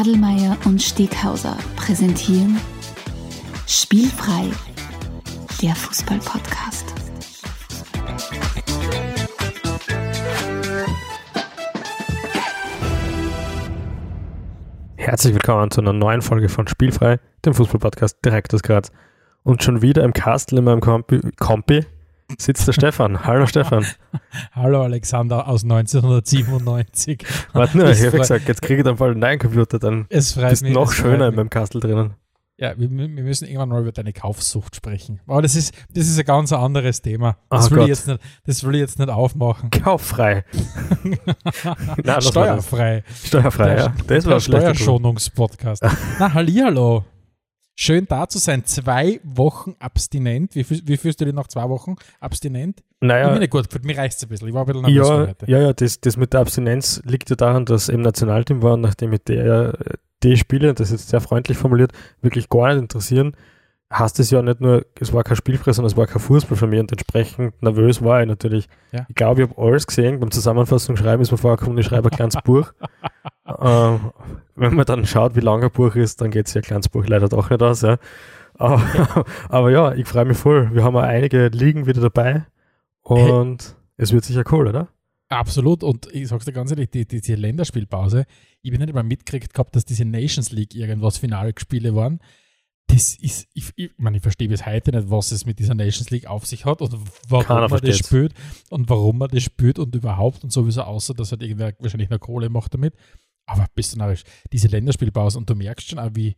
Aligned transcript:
Adelmeier 0.00 0.56
und 0.64 0.80
Steghauser 0.80 1.58
präsentieren 1.76 2.58
Spielfrei, 3.66 4.48
der 5.60 5.74
Fußball-Podcast. 5.74 6.86
Herzlich 14.96 15.34
willkommen 15.34 15.70
zu 15.70 15.82
einer 15.82 15.92
neuen 15.92 16.22
Folge 16.22 16.48
von 16.48 16.66
Spielfrei, 16.66 17.20
dem 17.44 17.52
Fußball-Podcast 17.52 18.24
direkt 18.24 18.54
aus 18.54 18.62
Graz. 18.62 18.90
Und 19.42 19.62
schon 19.62 19.82
wieder 19.82 20.02
im 20.04 20.14
Kastel 20.14 20.60
in 20.60 20.64
meinem 20.64 20.80
Kompi, 20.80 21.20
Kompi 21.38 21.84
sitzt 22.38 22.66
der 22.66 22.72
Stefan. 22.72 23.24
Hallo 23.24 23.46
Stefan. 23.46 23.86
Hallo 24.52 24.82
Alexander 24.82 25.48
aus 25.48 25.62
1997. 25.64 27.24
Warte 27.52 27.76
nur, 27.76 27.90
ich 27.90 28.04
habe 28.04 28.18
gesagt, 28.18 28.48
jetzt 28.48 28.62
kriege 28.62 28.80
ich 28.80 28.84
dann 28.84 29.00
einen 29.00 29.20
neuen 29.20 29.38
Computer, 29.38 29.78
dann 29.78 30.06
es 30.08 30.32
freut 30.32 30.50
bist 30.50 30.62
mich, 30.62 30.72
noch 30.72 30.92
schöner 30.92 31.28
in 31.28 31.34
meinem 31.34 31.50
Kastel 31.50 31.80
drinnen. 31.80 32.14
Ja, 32.58 32.74
wir, 32.76 32.90
wir 32.90 33.08
müssen 33.08 33.46
irgendwann 33.46 33.70
mal 33.70 33.80
über 33.80 33.92
deine 33.92 34.12
Kaufsucht 34.12 34.76
sprechen. 34.76 35.20
Aber 35.26 35.40
das 35.40 35.54
ist, 35.56 35.74
das 35.94 36.06
ist 36.08 36.18
ein 36.18 36.26
ganz 36.26 36.52
anderes 36.52 37.00
Thema. 37.00 37.38
Das, 37.48 37.68
Oh 37.68 37.70
will, 37.70 37.78
Gott. 37.78 37.84
ich 37.84 37.88
jetzt 37.88 38.06
nicht, 38.06 38.20
das 38.44 38.64
will 38.64 38.74
ich 38.74 38.80
jetzt 38.82 38.98
nicht 38.98 39.08
aufmachen. 39.08 39.70
Kauffrei. 39.70 40.44
mal 42.04 42.20
Steuerfrei. 42.20 43.02
Steuerfrei, 43.24 43.76
ja. 43.78 43.94
Das 44.06 44.26
war 44.26 44.32
der 44.32 44.34
ein. 44.34 44.40
Steuerschonungspodcast. 44.74 45.84
Na, 46.18 46.34
hallihallo. 46.34 47.06
Schön 47.82 48.04
da 48.06 48.28
zu 48.28 48.36
sein. 48.36 48.66
Zwei 48.66 49.20
Wochen 49.24 49.74
abstinent. 49.78 50.54
Wie, 50.54 50.66
wie 50.68 50.98
fühlst 50.98 51.18
du 51.18 51.24
dich 51.24 51.32
nach 51.32 51.48
zwei 51.48 51.66
Wochen 51.70 51.96
abstinent? 52.20 52.80
Ich 52.80 52.98
bin 53.00 53.08
Naja, 53.08 53.38
nicht 53.38 53.50
gut. 53.50 53.68
Mir 53.82 53.96
reicht 53.96 54.18
es 54.18 54.22
ein 54.22 54.28
bisschen. 54.28 54.48
Ich 54.48 54.52
war 54.52 54.64
ein 54.64 54.66
bisschen 54.66 54.82
nervös 54.82 55.08
ja, 55.08 55.18
heute. 55.28 55.50
ja, 55.50 55.58
ja 55.60 55.72
das, 55.72 55.98
das 55.98 56.18
mit 56.18 56.34
der 56.34 56.40
Abstinenz 56.40 57.00
liegt 57.06 57.30
ja 57.30 57.36
daran, 57.36 57.64
dass 57.64 57.88
im 57.88 58.02
Nationalteam 58.02 58.62
war 58.62 58.74
und 58.74 58.82
nachdem 58.82 59.14
ich 59.14 59.24
der, 59.24 59.78
die 60.22 60.36
Spiele, 60.36 60.74
das 60.74 60.90
ist 60.90 61.00
jetzt 61.00 61.08
sehr 61.08 61.22
freundlich 61.22 61.56
formuliert, 61.56 61.92
wirklich 62.20 62.50
gar 62.50 62.68
nicht 62.68 62.82
interessieren, 62.82 63.34
heißt 63.92 64.20
es 64.20 64.30
ja 64.30 64.40
nicht 64.40 64.60
nur, 64.60 64.86
es 65.00 65.12
war 65.12 65.24
kein 65.24 65.36
Spielfrei, 65.36 65.72
sondern 65.72 65.90
es 65.90 65.96
war 65.96 66.06
kein 66.06 66.20
Fußball 66.20 66.56
für 66.56 66.66
mich 66.66 66.80
und 66.80 66.92
entsprechend 66.92 67.60
nervös 67.60 68.02
war 68.02 68.20
ich 68.22 68.28
natürlich. 68.28 68.68
Ja. 68.92 69.04
Ich 69.08 69.14
glaube, 69.14 69.42
ich 69.42 69.48
habe 69.48 69.60
alles 69.60 69.86
gesehen. 69.86 70.20
Beim 70.20 70.30
Zusammenfassung 70.30 70.96
schreiben 70.96 71.22
ist 71.22 71.32
mir 71.32 71.38
vorgekommen, 71.38 71.78
ich 71.78 71.86
schreibe 71.86 72.08
ein 72.08 72.16
kleines 72.16 72.36
Buch. 72.44 72.72
ähm, 73.60 74.12
wenn 74.54 74.74
man 74.74 74.86
dann 74.86 75.06
schaut, 75.06 75.34
wie 75.34 75.40
lang 75.40 75.64
ein 75.64 75.70
Buch 75.70 75.96
ist, 75.96 76.20
dann 76.20 76.30
geht 76.30 76.46
sich 76.46 76.56
ein 76.56 76.62
kleines 76.62 76.88
Buch 76.88 77.04
leider 77.06 77.28
doch 77.28 77.50
nicht 77.50 77.62
aus. 77.62 77.82
Ja. 77.82 77.98
Aber, 78.54 79.24
aber 79.48 79.70
ja, 79.70 79.92
ich 79.94 80.06
freue 80.06 80.24
mich 80.24 80.36
voll. 80.36 80.72
Wir 80.72 80.84
haben 80.84 80.96
auch 80.96 81.02
einige 81.02 81.48
Ligen 81.48 81.86
wieder 81.86 82.00
dabei 82.00 82.46
und 83.02 83.74
es 83.96 84.12
wird 84.12 84.24
sicher 84.24 84.44
cool, 84.52 84.68
oder? 84.68 84.88
Absolut. 85.30 85.82
Und 85.82 86.12
ich 86.12 86.28
sag's 86.28 86.44
dir 86.44 86.52
ganz 86.52 86.70
ehrlich, 86.70 86.90
die, 86.90 87.06
die, 87.06 87.20
diese 87.20 87.36
Länderspielpause, 87.36 88.24
ich 88.62 88.70
bin 88.70 88.80
nicht 88.80 88.92
mal 88.92 89.02
mitgekriegt 89.02 89.54
gehabt, 89.54 89.74
dass 89.74 89.84
diese 89.84 90.04
Nations 90.04 90.50
League 90.52 90.74
irgendwas 90.74 91.18
Finalspiele 91.18 91.94
waren. 91.94 92.20
Das 92.92 93.14
ist, 93.16 93.46
ich, 93.54 93.70
ich, 93.76 93.90
meine, 93.98 94.16
ich 94.16 94.22
verstehe 94.22 94.48
bis 94.48 94.66
heute 94.66 94.90
nicht, 94.90 95.10
was 95.10 95.30
es 95.30 95.46
mit 95.46 95.58
dieser 95.58 95.74
Nations 95.74 96.10
League 96.10 96.26
auf 96.26 96.46
sich 96.46 96.64
hat 96.64 96.82
und 96.82 96.92
warum 97.28 97.44
Keiner 97.44 97.60
man 97.60 97.70
das 97.70 97.80
versteht's. 97.80 98.08
spielt 98.08 98.34
und 98.68 98.88
warum 98.88 99.18
man 99.18 99.28
das 99.30 99.42
spielt 99.42 99.78
und 99.78 99.94
überhaupt 99.94 100.42
und 100.42 100.50
sowieso, 100.50 100.82
außer 100.82 101.14
dass 101.14 101.30
halt 101.30 101.42
irgendwer 101.42 101.72
wahrscheinlich 101.78 102.10
noch 102.10 102.18
Kohle 102.18 102.48
macht 102.48 102.74
damit. 102.74 102.94
Aber 103.46 103.66
bist 103.74 103.94
du 103.94 103.98
narrisch. 103.98 104.24
Diese 104.52 104.68
Länderspielpause 104.68 105.38
und 105.38 105.48
du 105.48 105.54
merkst 105.54 105.88
schon 105.88 105.98
auch, 105.98 106.10
wie, 106.14 106.34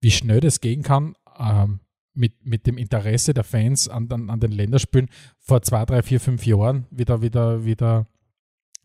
wie 0.00 0.10
schnell 0.10 0.40
das 0.40 0.60
gehen 0.60 0.82
kann 0.82 1.14
ähm, 1.38 1.80
mit, 2.14 2.44
mit 2.44 2.66
dem 2.66 2.78
Interesse 2.78 3.34
der 3.34 3.44
Fans 3.44 3.88
an, 3.88 4.10
an, 4.10 4.30
an 4.30 4.40
den 4.40 4.52
Länderspielen 4.52 5.08
vor 5.38 5.62
zwei, 5.62 5.84
drei, 5.84 6.02
vier, 6.02 6.20
fünf 6.20 6.46
Jahren, 6.46 6.86
wieder, 6.90 7.22
wieder, 7.22 7.64
wieder 7.64 8.06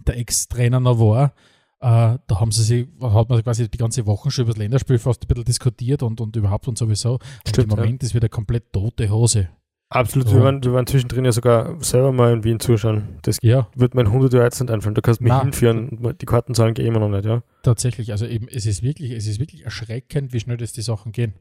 der 0.06 0.18
Ex-Trainer 0.18 0.80
noch 0.80 1.00
war, 1.00 1.34
da 1.80 2.20
haben 2.30 2.52
sie 2.52 2.64
sich, 2.64 2.88
hat 3.02 3.30
man 3.30 3.44
quasi 3.44 3.70
die 3.70 3.78
ganze 3.78 4.06
Woche 4.06 4.32
schon 4.32 4.44
über 4.46 4.54
das 4.54 4.60
Länderspiel 4.60 4.98
fast 4.98 5.24
ein 5.24 5.28
bisschen 5.28 5.46
diskutiert 5.46 6.04
und, 6.04 6.20
und 6.22 6.36
überhaupt 6.36 6.68
und 6.68 6.78
sowieso. 6.78 7.14
Und 7.14 7.22
Stimmt, 7.48 7.72
im 7.72 7.78
Moment 7.78 8.04
ist 8.04 8.16
wieder 8.16 8.30
komplett 8.30 8.74
tote 8.74 9.10
Hose. 9.10 9.50
Absolut. 9.90 10.28
Ja. 10.28 10.34
Wir, 10.34 10.44
waren, 10.44 10.64
wir 10.64 10.74
waren 10.74 10.86
zwischendrin 10.86 11.24
ja 11.24 11.32
sogar 11.32 11.82
selber 11.82 12.12
mal 12.12 12.34
in 12.34 12.44
Wien 12.44 12.60
zuschauen. 12.60 13.20
Das 13.22 13.38
Ja, 13.42 13.70
wird 13.76 13.96
mein 13.96 14.08
100 14.08 14.34
Jahr 14.34 14.44
jetzt 14.44 14.60
nicht 14.60 14.70
einfallen. 14.70 14.96
Du 14.96 15.02
kannst 15.02 15.22
mich 15.22 15.30
Nein. 15.30 15.44
hinführen. 15.44 16.16
Die 16.20 16.26
Kartenzahlen 16.26 16.74
gehen 16.74 16.88
immer 16.88 17.00
noch 17.00 17.10
nicht, 17.10 17.26
ja? 17.26 17.42
tatsächlich. 17.64 18.12
Also 18.12 18.26
eben, 18.26 18.48
es 18.50 18.66
ist 18.66 18.84
wirklich, 18.84 19.12
es 19.12 19.28
ist 19.28 19.40
wirklich 19.40 19.64
erschreckend, 19.64 20.34
wie 20.34 20.40
schnell 20.40 20.58
das 20.58 20.74
die 20.74 20.82
Sachen 20.82 21.14
gehen. 21.14 21.36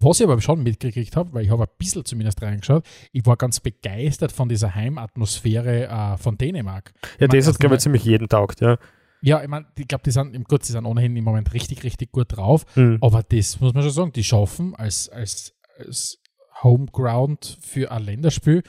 Was 0.00 0.20
ich 0.20 0.26
aber 0.26 0.40
schon 0.40 0.62
mitgekriegt 0.62 1.16
habe, 1.16 1.32
weil 1.32 1.44
ich 1.44 1.50
habe 1.50 1.64
ein 1.64 1.70
bisschen 1.76 2.04
zumindest 2.04 2.40
reingeschaut, 2.40 2.84
ich 3.12 3.26
war 3.26 3.36
ganz 3.36 3.58
begeistert 3.58 4.32
von 4.32 4.48
dieser 4.48 4.74
Heimatmosphäre 4.74 5.88
äh, 5.88 6.16
von 6.18 6.38
Dänemark. 6.38 6.92
Ja, 7.18 7.26
das 7.26 7.48
hat, 7.48 7.58
glaube 7.58 7.76
ich, 7.76 7.80
ziemlich 7.80 8.04
jeden 8.04 8.28
taugt, 8.28 8.60
ja. 8.60 8.78
Ja, 9.20 9.42
ich 9.42 9.48
meine, 9.48 9.66
ich 9.76 9.88
glaube, 9.88 10.04
die 10.04 10.10
sind, 10.10 10.34
im 10.34 10.44
Gott, 10.44 10.66
die 10.68 10.72
sind 10.72 10.86
ohnehin 10.86 11.16
im 11.16 11.24
Moment 11.24 11.52
richtig, 11.52 11.82
richtig 11.82 12.12
gut 12.12 12.36
drauf. 12.36 12.64
Hm. 12.74 12.98
Aber 13.00 13.22
das 13.22 13.60
muss 13.60 13.74
man 13.74 13.82
schon 13.82 13.92
sagen, 13.92 14.12
die 14.12 14.24
schaffen 14.24 14.74
als, 14.76 15.08
als, 15.08 15.54
als 15.78 16.18
Homeground 16.62 17.58
für 17.60 17.90
ein 17.90 18.04
Länderspiel 18.04 18.62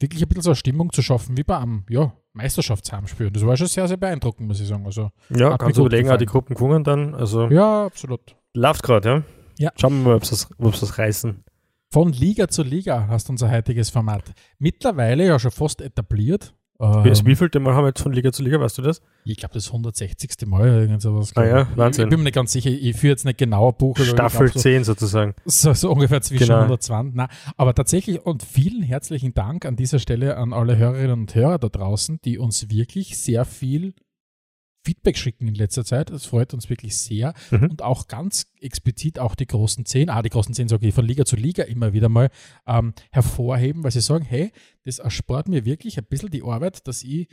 wirklich 0.00 0.22
ein 0.22 0.28
bisschen 0.28 0.42
so 0.42 0.50
eine 0.50 0.56
Stimmung 0.56 0.92
zu 0.92 1.02
schaffen 1.02 1.36
wie 1.36 1.42
bei 1.42 1.58
einem 1.58 1.84
ja, 1.88 2.12
Meisterschaftsheimspiel. 2.32 3.28
Und 3.28 3.36
das 3.36 3.46
war 3.46 3.56
schon 3.56 3.66
sehr, 3.66 3.88
sehr 3.88 3.96
beeindruckend, 3.96 4.46
muss 4.46 4.60
ich 4.60 4.68
sagen. 4.68 4.84
Also, 4.84 5.10
Ja, 5.30 5.56
kannst 5.56 5.78
du 5.78 5.86
überlegen, 5.86 6.10
auch 6.10 6.16
die. 6.16 6.26
Gruppen 6.26 6.54
gewonnen 6.54 6.84
dann. 6.84 7.14
Also, 7.14 7.48
ja, 7.48 7.86
absolut. 7.86 8.36
läuft 8.54 8.82
gerade, 8.82 9.08
ja? 9.08 9.22
Ja. 9.58 9.72
Schauen 9.76 10.02
wir 10.02 10.10
mal, 10.10 10.16
ob 10.16 10.26
sie 10.26 10.36
das, 10.58 10.98
reißen. 10.98 11.44
Von 11.90 12.12
Liga 12.12 12.48
zu 12.48 12.62
Liga 12.62 13.06
hast 13.08 13.30
unser 13.30 13.50
heutiges 13.50 13.88
Format 13.88 14.24
mittlerweile 14.58 15.26
ja 15.26 15.38
schon 15.38 15.50
fast 15.50 15.80
etabliert. 15.80 16.54
Wie, 16.78 17.08
Ähm, 17.08 17.26
wie 17.26 17.34
viel 17.36 17.48
Mal 17.60 17.74
haben 17.74 17.84
wir 17.84 17.88
jetzt 17.88 18.02
von 18.02 18.12
Liga 18.12 18.32
zu 18.32 18.42
Liga, 18.42 18.60
weißt 18.60 18.76
du 18.78 18.82
das? 18.82 19.00
ich 19.24 19.36
glaube, 19.38 19.54
das 19.54 19.68
160. 19.68 20.46
Mal 20.46 20.60
oder 20.62 20.80
irgend 20.80 21.00
sowas. 21.02 21.32
Ah 21.34 21.44
ja, 21.44 21.52
glaub 21.62 21.70
ich. 21.70 21.76
Wahnsinn. 21.76 22.04
Ich 22.04 22.10
bin 22.10 22.18
mir 22.20 22.24
nicht 22.24 22.34
ganz 22.34 22.52
sicher, 22.52 22.70
ich 22.70 22.96
führe 22.96 23.12
jetzt 23.12 23.24
nicht 23.24 23.38
genau 23.38 23.70
ein 23.70 23.76
Buch. 23.78 23.96
Staffel 23.98 24.46
glaub 24.46 24.54
so- 24.54 24.60
10 24.60 24.84
sozusagen. 24.84 25.34
So, 25.46 25.72
so 25.72 25.90
ungefähr 25.90 26.20
zwischen 26.20 26.46
Genau. 26.46 26.58
120. 26.60 27.14
Na, 27.16 27.28
aber 27.56 27.74
tatsächlich 27.74 28.24
und 28.26 28.42
vielen 28.42 28.82
herzlichen 28.82 29.32
Dank 29.34 29.64
an 29.64 29.76
dieser 29.76 29.98
Stelle 29.98 30.36
an 30.36 30.52
alle 30.52 30.76
Hörerinnen 30.76 31.20
und 31.20 31.34
Hörer 31.34 31.58
da 31.58 31.68
draußen, 31.68 32.20
die 32.24 32.38
uns 32.38 32.68
wirklich 32.70 33.16
sehr 33.18 33.44
viel 33.44 33.94
Feedback 34.86 35.18
schicken 35.18 35.48
in 35.48 35.56
letzter 35.56 35.84
Zeit. 35.84 36.10
Das 36.10 36.26
freut 36.26 36.54
uns 36.54 36.70
wirklich 36.70 36.96
sehr. 36.96 37.34
Mhm. 37.50 37.70
Und 37.70 37.82
auch 37.82 38.06
ganz 38.06 38.46
explizit 38.60 39.18
auch 39.18 39.34
die 39.34 39.46
großen 39.46 39.84
zehn, 39.84 40.08
ah, 40.08 40.22
die 40.22 40.30
großen 40.30 40.54
zehn 40.54 40.68
sage 40.68 40.86
ich 40.86 40.94
von 40.94 41.04
Liga 41.04 41.24
zu 41.24 41.34
Liga 41.34 41.64
immer 41.64 41.92
wieder 41.92 42.08
mal 42.08 42.30
ähm, 42.68 42.94
hervorheben, 43.10 43.82
weil 43.82 43.90
sie 43.90 44.00
sagen, 44.00 44.24
hey, 44.24 44.52
das 44.84 45.00
erspart 45.00 45.48
mir 45.48 45.64
wirklich 45.64 45.98
ein 45.98 46.04
bisschen 46.04 46.30
die 46.30 46.44
Arbeit, 46.44 46.86
dass 46.86 47.02
ich 47.02 47.26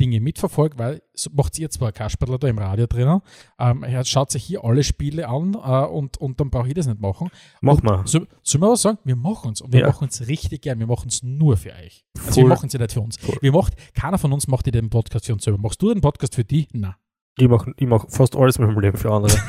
Dinge 0.00 0.20
mitverfolge, 0.20 0.78
weil 0.78 1.02
macht 1.32 1.58
ihr 1.58 1.70
zwar 1.70 1.92
Kasperler 1.92 2.38
da 2.38 2.48
im 2.48 2.58
Radio 2.58 2.86
drinnen, 2.86 3.20
ähm, 3.58 3.82
er 3.82 4.04
schaut 4.04 4.30
sich 4.30 4.42
hier 4.44 4.64
alle 4.64 4.82
Spiele 4.82 5.28
an 5.28 5.54
äh, 5.54 5.86
und, 5.86 6.16
und 6.18 6.40
dann 6.40 6.50
brauche 6.50 6.68
ich 6.68 6.74
das 6.74 6.86
nicht 6.86 7.00
machen. 7.00 7.28
Mach 7.60 7.74
und 7.74 7.84
mal. 7.84 8.02
So, 8.06 8.26
sollen 8.42 8.62
wir 8.62 8.70
was 8.70 8.82
sagen? 8.82 8.98
Wir 9.04 9.16
machen 9.16 9.48
uns 9.48 9.60
und 9.60 9.72
wir 9.72 9.80
Ja. 9.80 9.86
machen 9.88 10.04
uns 10.04 10.26
richtig 10.26 10.62
gern. 10.62 10.78
Wir 10.78 10.86
machen 10.86 11.08
es 11.08 11.22
nur 11.22 11.56
für 11.56 11.72
euch. 11.72 12.04
Also 12.18 12.32
Voll. 12.32 12.44
wir 12.44 12.48
machen 12.48 12.66
es 12.66 12.72
ja 12.72 12.78
nicht 12.80 12.92
für 12.92 13.00
uns. 13.00 13.16
Voll. 13.18 13.36
Wir 13.40 13.52
macht, 13.52 13.74
keiner 13.94 14.18
von 14.18 14.32
uns 14.32 14.48
macht 14.48 14.66
den 14.72 14.90
Podcast 14.90 15.26
für 15.26 15.34
uns 15.34 15.44
selber. 15.44 15.58
Machst 15.60 15.80
du 15.82 15.92
den 15.92 16.00
Podcast 16.00 16.34
für 16.34 16.44
die? 16.44 16.66
Na. 16.72 16.96
Ich 17.38 17.48
mache 17.48 17.72
ich 17.76 17.86
mach 17.86 18.04
fast 18.10 18.36
alles 18.36 18.58
mit 18.58 18.68
meinem 18.68 18.80
Leben 18.80 18.96
für 18.98 19.10
andere. 19.10 19.36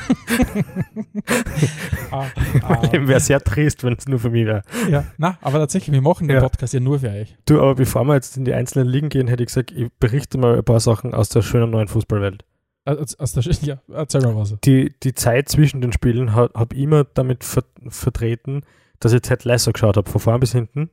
Ah, 2.11 2.27
mein 2.69 2.91
Leben 2.91 3.07
wäre 3.07 3.19
sehr 3.19 3.39
trist, 3.41 3.83
wenn 3.83 3.94
es 3.94 4.07
nur 4.07 4.19
für 4.19 4.29
mich 4.29 4.45
wäre. 4.45 4.61
ja, 4.89 5.05
na, 5.17 5.38
aber 5.41 5.57
tatsächlich, 5.59 5.93
wir 5.93 6.01
machen 6.01 6.27
den 6.27 6.35
Ja. 6.38 6.43
Podcast 6.43 6.73
ja 6.73 6.79
nur 6.79 6.99
für 6.99 7.09
euch. 7.09 7.35
Du, 7.45 7.59
aber 7.59 7.75
bevor 7.75 8.03
wir 8.05 8.13
jetzt 8.13 8.38
in 8.38 8.45
die 8.45 8.53
einzelnen 8.53 8.88
Ligen 8.88 9.09
gehen, 9.09 9.27
hätte 9.27 9.41
ich 9.43 9.47
gesagt, 9.47 9.72
ich 9.72 9.91
berichte 9.99 10.38
mal 10.38 10.57
ein 10.57 10.63
paar 10.63 10.79
Sachen 10.79 11.13
aus 11.13 11.29
der 11.29 11.41
schönen 11.41 11.72
neuen 11.72 11.88
Fußballwelt. 11.88 12.45
Aus, 12.85 13.16
aus 13.16 13.33
der, 13.33 13.43
ja, 13.63 13.81
erzähl 13.91 14.22
mal 14.22 14.35
was. 14.35 14.55
Die, 14.63 14.93
die 15.01 15.16
Zeit 15.16 15.49
zwischen 15.49 15.81
den 15.81 15.91
Spielen 15.91 16.35
habe 16.35 16.53
hab 16.53 16.73
ich 16.73 16.79
immer 16.79 17.03
damit 17.03 17.43
ver 17.43 17.63
vertreten, 17.88 18.61
dass 18.99 19.13
ich 19.13 19.22
Ted 19.22 19.43
Lasso 19.43 19.72
geschaut 19.72 19.97
habe, 19.97 20.09
von 20.09 20.22
vorn 20.22 20.40
bis 20.40 20.52
hinten. 20.52 20.90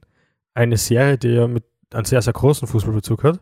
Eine 0.55 0.77
Serie, 0.79 1.19
die 1.19 1.29
ja 1.29 1.47
mit 1.47 1.65
einem 1.93 2.05
sehr, 2.07 2.23
sehr 2.23 2.33
großen 2.33 2.67
Fußballbezug 2.67 3.25
hat. 3.25 3.41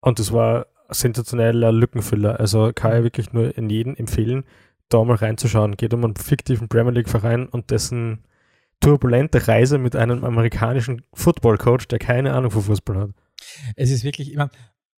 Und 0.00 0.18
das 0.18 0.32
war 0.32 0.66
sensationeller 0.88 1.72
Lückenfüller. 1.72 2.38
Also 2.40 2.72
kann 2.74 2.96
ich 2.96 3.02
wirklich 3.02 3.32
nur 3.32 3.56
in 3.56 3.70
jeden 3.70 3.96
empfehlen, 3.96 4.44
da 4.88 5.02
mal 5.04 5.16
reinzuschauen. 5.16 5.76
Geht 5.76 5.94
um 5.94 6.04
einen 6.04 6.16
fiktiven 6.16 6.68
Premier 6.68 6.92
League-Verein 6.92 7.46
und 7.46 7.70
dessen 7.70 8.24
turbulente 8.80 9.46
Reise 9.48 9.78
mit 9.78 9.96
einem 9.96 10.24
amerikanischen 10.24 11.02
Football-Coach, 11.14 11.88
der 11.88 11.98
keine 11.98 12.34
Ahnung 12.34 12.50
von 12.50 12.62
Fußball 12.62 12.96
hat. 12.96 13.10
Es 13.76 13.90
ist 13.90 14.04
wirklich, 14.04 14.30
ich 14.30 14.36
meine, 14.36 14.50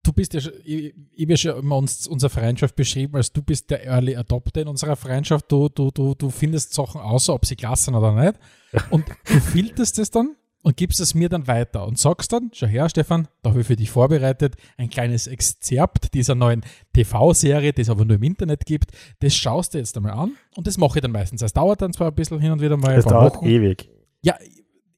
du 0.03 0.13
bist 0.13 0.35
ja 0.35 0.41
schon, 0.41 0.53
ich, 0.65 0.95
ich 1.13 1.27
habe 1.27 1.37
schon 1.37 1.59
immer 1.59 1.77
uns, 1.77 2.07
unsere 2.07 2.31
Freundschaft 2.31 2.77
beschrieben, 2.77 3.17
als 3.17 3.33
du 3.33 3.43
bist 3.43 3.71
der 3.71 3.85
Early 3.85 4.17
Adopter 4.17 4.63
in 4.63 4.69
unserer 4.69 4.97
Freundschaft. 4.97 5.51
Du, 5.51 5.69
du, 5.69 5.91
du, 5.91 6.15
du 6.15 6.31
findest 6.31 6.75
Sachen 6.75 7.01
außer, 7.01 7.35
ob 7.35 7.47
sie 7.47 7.57
klasse 7.57 7.85
sind 7.85 7.95
oder 7.95 8.13
nicht. 8.13 8.39
Und 8.91 9.05
du 9.09 9.41
filterst 9.41 9.99
es 9.99 10.11
dann 10.11 10.37
und 10.67 10.77
gibst 10.77 10.99
es 10.99 11.15
mir 11.15 11.29
dann 11.29 11.47
weiter 11.47 11.87
und 11.87 11.97
sagst 11.97 12.33
dann, 12.33 12.51
schau 12.53 12.67
her, 12.67 12.89
Stefan, 12.89 13.29
da 13.43 13.51
habe 13.51 13.61
ich 13.61 13.69
für 13.69 13.77
dich 13.77 13.89
vorbereitet 13.89 14.57
ein 14.77 14.91
kleines 14.91 15.29
Exzerpt 15.29 16.13
dieser 16.13 16.35
neuen 16.35 16.65
TV-Serie, 16.93 17.73
die 17.73 17.83
es 17.83 17.89
aber 17.89 18.05
nur 18.05 18.17
im 18.17 18.25
Internet 18.25 18.67
gibt. 18.67 18.91
Das 19.21 19.33
schaust 19.33 19.75
du 19.75 19.79
jetzt 19.79 19.97
einmal 19.97 20.15
an 20.15 20.33
und 20.57 20.67
das 20.67 20.77
mache 20.77 20.99
ich 20.99 21.03
dann 21.03 21.13
meistens. 21.13 21.41
Es 21.41 21.53
dauert 21.53 21.83
dann 21.83 21.93
zwar 21.93 22.09
ein 22.09 22.17
bisschen 22.17 22.41
hin 22.41 22.51
und 22.51 22.61
wieder 22.61 22.77
mal. 22.77 22.97
Das 22.97 23.05
dauert 23.05 23.37
Wochen. 23.37 23.47
ewig. 23.47 23.89
Ja, 24.23 24.35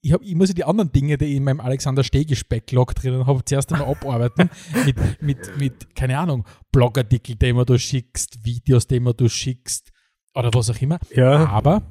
ich, 0.00 0.15
hab, 0.15 0.23
ich 0.23 0.35
muss 0.35 0.49
ja 0.49 0.55
die 0.55 0.65
anderen 0.65 0.91
Dinge, 0.91 1.19
die 1.19 1.26
ich 1.26 1.37
in 1.37 1.44
meinem 1.44 1.61
Alexander 1.61 2.03
Stegi-Backlog 2.03 2.94
drinnen 2.94 3.26
habe, 3.26 3.44
zuerst 3.44 3.70
einmal 3.70 3.88
abarbeiten. 3.88 4.49
mit, 4.87 4.97
mit, 5.20 5.59
mit, 5.59 5.94
keine 5.94 6.19
Ahnung, 6.19 6.47
Blogartikel, 6.73 7.37
die 7.37 7.47
immer 7.47 7.67
du 7.67 7.79
schickst, 7.79 8.43
Videos, 8.43 8.87
die 8.87 8.97
immer 8.97 9.12
du 9.12 9.29
schickst, 9.29 9.93
oder 10.35 10.49
was 10.55 10.70
auch 10.70 10.81
immer. 10.81 10.99
Ja, 11.15 11.47
Aber 11.47 11.82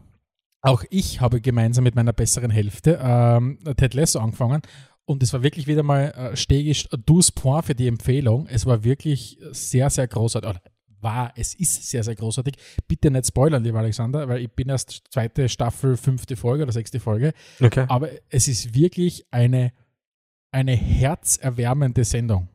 auch 0.68 0.84
ich 0.90 1.22
habe 1.22 1.42
gemeinsam 1.42 1.84
mit 1.84 1.96
meiner 1.96 2.14
besseren 2.14 2.52
Hälfte 2.52 3.00
ähm, 3.02 3.60
Ted 3.78 3.94
Lasso 3.94 4.20
angefangen 4.20 4.62
und 5.06 5.24
es 5.24 5.32
war 5.34 5.42
wirklich 5.42 5.68
wieder 5.68 5.84
mal 5.84 6.12
äh, 6.12 6.36
stegisch 6.36 6.90
12 6.90 7.36
Point 7.36 7.66
für 7.66 7.76
die 7.76 7.88
Empfehlung. 7.88 8.48
Es 8.48 8.66
war 8.66 8.84
wirklich 8.84 9.40
sehr, 9.52 9.90
sehr 9.90 10.08
großartig. 10.08 10.50
Oder 10.50 10.62
war, 11.00 11.32
es 11.38 11.54
ist 11.54 11.90
sehr, 11.90 12.04
sehr 12.04 12.16
großartig. 12.16 12.56
Bitte 12.88 13.10
nicht 13.10 13.28
spoilern, 13.28 13.64
lieber 13.64 13.80
Alexander, 13.80 14.28
weil 14.28 14.42
ich 14.42 14.52
bin 14.52 14.68
erst 14.68 15.04
zweite 15.10 15.48
Staffel, 15.48 15.96
fünfte 15.96 16.36
Folge 16.36 16.64
oder 16.64 16.74
sechste 16.74 17.00
Folge. 17.00 17.34
okay. 17.62 17.86
Aber 17.88 18.10
es 18.30 18.48
ist 18.50 18.76
wirklich 18.76 19.26
eine, 19.32 19.72
eine 20.52 20.74
herzerwärmende 20.74 22.04
Sendung. 22.04 22.50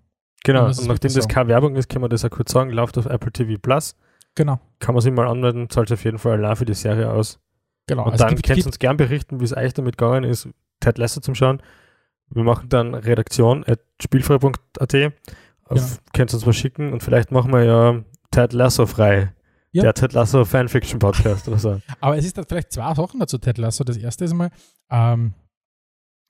Genau, 0.45 0.67
und 0.67 0.87
nachdem 0.89 1.15
das 1.15 1.29
keine 1.29 1.49
Werbung 1.49 1.77
ist, 1.77 1.89
kann 1.89 2.03
man 2.03 2.11
das 2.11 2.25
auch 2.25 2.31
kurz 2.31 2.53
sagen, 2.53 2.71
läuft 2.71 2.99
auf 2.99 3.07
Apple 3.07 3.33
TV 3.33 3.59
Plus, 3.63 3.95
Genau. 4.35 4.61
kann 4.81 4.95
man 4.95 5.01
sich 5.03 5.13
mal 5.13 5.29
anmelden, 5.29 5.71
zahlt 5.71 5.93
auf 5.93 6.05
jeden 6.05 6.19
Fall 6.19 6.33
allein 6.33 6.57
für 6.57 6.65
die 6.65 6.75
Serie 6.75 7.11
aus. 7.11 7.39
Genau. 7.87 8.05
Und 8.07 8.13
Also 8.13 8.25
dann 8.25 8.41
könnt 8.41 8.59
ihr 8.59 8.67
uns 8.67 8.79
gern 8.79 8.97
berichten, 8.97 9.41
wie 9.41 9.45
es 9.45 9.57
euch 9.57 9.73
damit 9.75 9.97
gegangen 9.99 10.25
ist, 10.25 10.49
Ted 10.81 10.99
Lasso 10.99 11.21
zum 11.21 11.35
Schauen. 11.35 11.63
Wir 12.29 12.45
machen 12.45 12.69
dann 12.69 12.95
Redaktion 12.95 13.65
at 13.67 13.81
spielfrei.at. 14.01 14.95
Auf- 15.65 16.01
Könnt 16.13 16.31
ihr 16.33 16.35
uns 16.35 16.47
was 16.47 16.57
schicken 16.57 16.93
und 16.93 17.03
vielleicht 17.03 17.31
machen 17.31 17.53
wir 17.53 17.65
ja 17.65 18.03
Ted 18.31 18.53
Lasso 18.53 18.87
frei. 18.87 19.33
Ja. 19.73 19.83
Der 19.85 19.95
Ted 19.95 20.13
Lasso 20.13 20.45
Fanfiction 20.45 20.99
Podcast 20.99 21.49
oder 21.49 21.59
so. 21.59 21.81
Aber 22.01 22.17
es 22.17 22.25
ist 22.27 22.37
dann 22.37 22.45
vielleicht 22.47 22.73
zwei 22.73 22.93
Sachen 22.95 23.21
dazu, 23.21 23.39
Ted 23.39 23.59
Lasso. 23.59 23.85
Das 23.85 23.97
erste 23.97 24.25
ist 24.25 24.35
mal, 24.35 24.51
ähm, 24.91 25.33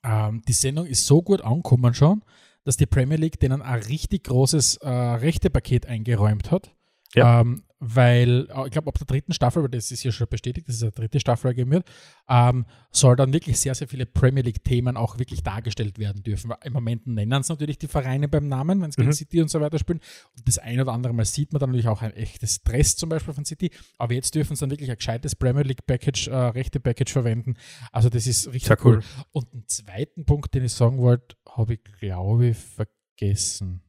ähm, 0.05 0.41
die 0.47 0.53
Sendung 0.53 0.85
ist 0.85 1.05
so 1.05 1.21
gut 1.21 1.41
angekommen 1.41 1.93
schon, 1.93 2.23
dass 2.63 2.77
die 2.77 2.85
Premier 2.85 3.17
League 3.17 3.39
denen 3.39 3.61
ein 3.61 3.79
richtig 3.81 4.25
großes 4.25 4.77
äh, 4.77 4.87
Rechtepaket 4.89 5.85
eingeräumt 5.87 6.51
hat. 6.51 6.71
Ja. 7.15 7.41
Ähm, 7.41 7.63
weil, 7.85 8.47
äh, 8.49 8.65
ich 8.65 8.71
glaube, 8.71 8.87
ab 8.87 8.97
der 8.97 9.05
dritten 9.05 9.33
Staffel, 9.33 9.61
weil 9.63 9.69
das 9.69 9.91
ist 9.91 10.03
ja 10.03 10.11
schon 10.11 10.27
bestätigt, 10.29 10.69
dass 10.69 10.77
es 10.77 10.83
eine 10.83 10.91
dritte 10.91 11.19
Staffel 11.19 11.53
geben 11.53 11.71
wird, 11.71 11.85
ähm, 12.29 12.65
soll 12.91 13.15
dann 13.17 13.33
wirklich 13.33 13.59
sehr, 13.59 13.75
sehr 13.75 13.87
viele 13.89 14.05
Premier 14.05 14.41
League-Themen 14.43 14.95
auch 14.95 15.19
wirklich 15.19 15.43
dargestellt 15.43 15.99
werden 15.99 16.23
dürfen. 16.23 16.53
Im 16.63 16.73
Moment 16.73 17.05
nennen 17.07 17.43
sie 17.43 17.51
natürlich 17.51 17.77
die 17.77 17.87
Vereine 17.87 18.29
beim 18.29 18.47
Namen, 18.47 18.81
wenn 18.81 18.89
es 18.89 18.95
gegen 18.95 19.09
Mhm. 19.09 19.13
City 19.13 19.41
und 19.41 19.49
so 19.49 19.59
weiter 19.59 19.77
spielen. 19.79 19.99
Und 20.37 20.47
das 20.47 20.59
ein 20.59 20.79
oder 20.79 20.93
andere 20.93 21.13
Mal 21.13 21.25
sieht 21.25 21.51
man 21.51 21.59
dann 21.59 21.71
natürlich 21.71 21.89
auch 21.89 22.01
ein 22.01 22.13
echtes 22.13 22.55
Stress 22.55 22.95
zum 22.95 23.09
Beispiel 23.09 23.33
von 23.33 23.43
City. 23.43 23.69
Aber 23.97 24.13
jetzt 24.13 24.33
dürfen 24.33 24.55
sie 24.55 24.61
dann 24.61 24.71
wirklich 24.71 24.89
ein 24.89 24.97
gescheites 24.97 25.35
Premier 25.35 25.63
League-Package, 25.63 26.27
äh, 26.29 26.35
rechte 26.35 26.79
Package 26.79 27.11
verwenden. 27.11 27.55
Also 27.91 28.09
das 28.09 28.27
ist 28.27 28.47
richtig 28.47 28.67
Sehr 28.67 28.77
cool. 28.85 28.95
cool. 28.97 29.03
Und 29.31 29.53
einen 29.53 29.67
zweiten 29.67 30.25
Punkt, 30.25 30.53
den 30.53 30.63
ich 30.63 30.71
sagen 30.71 30.99
wollte, 30.99 31.35
habe 31.49 31.73
ich, 31.73 31.83
glaube 31.99 32.47
ich, 32.47 32.57
vergessen. 32.57 33.81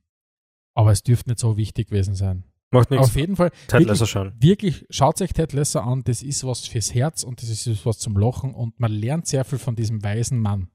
Aber 0.74 0.90
es 0.90 1.02
dürfte 1.04 1.30
nicht 1.30 1.38
so 1.38 1.56
wichtig 1.56 1.88
gewesen 1.88 2.14
sein. 2.16 2.42
Macht 2.74 2.90
nichts. 2.90 3.06
Auf 3.06 3.16
jeden 3.16 3.36
Fall, 3.36 3.50
Ted 3.66 3.72
wirklich- 3.80 3.88
Lasso 3.88 4.06
schauen. 4.06 4.32
wirklich, 4.38 4.86
schaut 4.90 5.20
euch 5.22 5.32
Ted 5.32 5.52
Lasso 5.52 5.80
an, 5.80 6.02
das 6.04 6.22
ist 6.22 6.44
was 6.46 6.66
fürs 6.66 6.94
Herz 6.94 7.22
und 7.22 7.40
das 7.42 7.48
ist 7.50 7.86
was 7.86 7.98
zum 7.98 8.16
Lachen 8.16 8.54
und 8.54 8.78
man 8.78 8.92
lernt 8.92 9.26
sehr 9.26 9.44
viel 9.44 9.58
von 9.58 9.74
diesem 9.76 10.02
weisen 10.04 10.38
Mann 10.40 10.68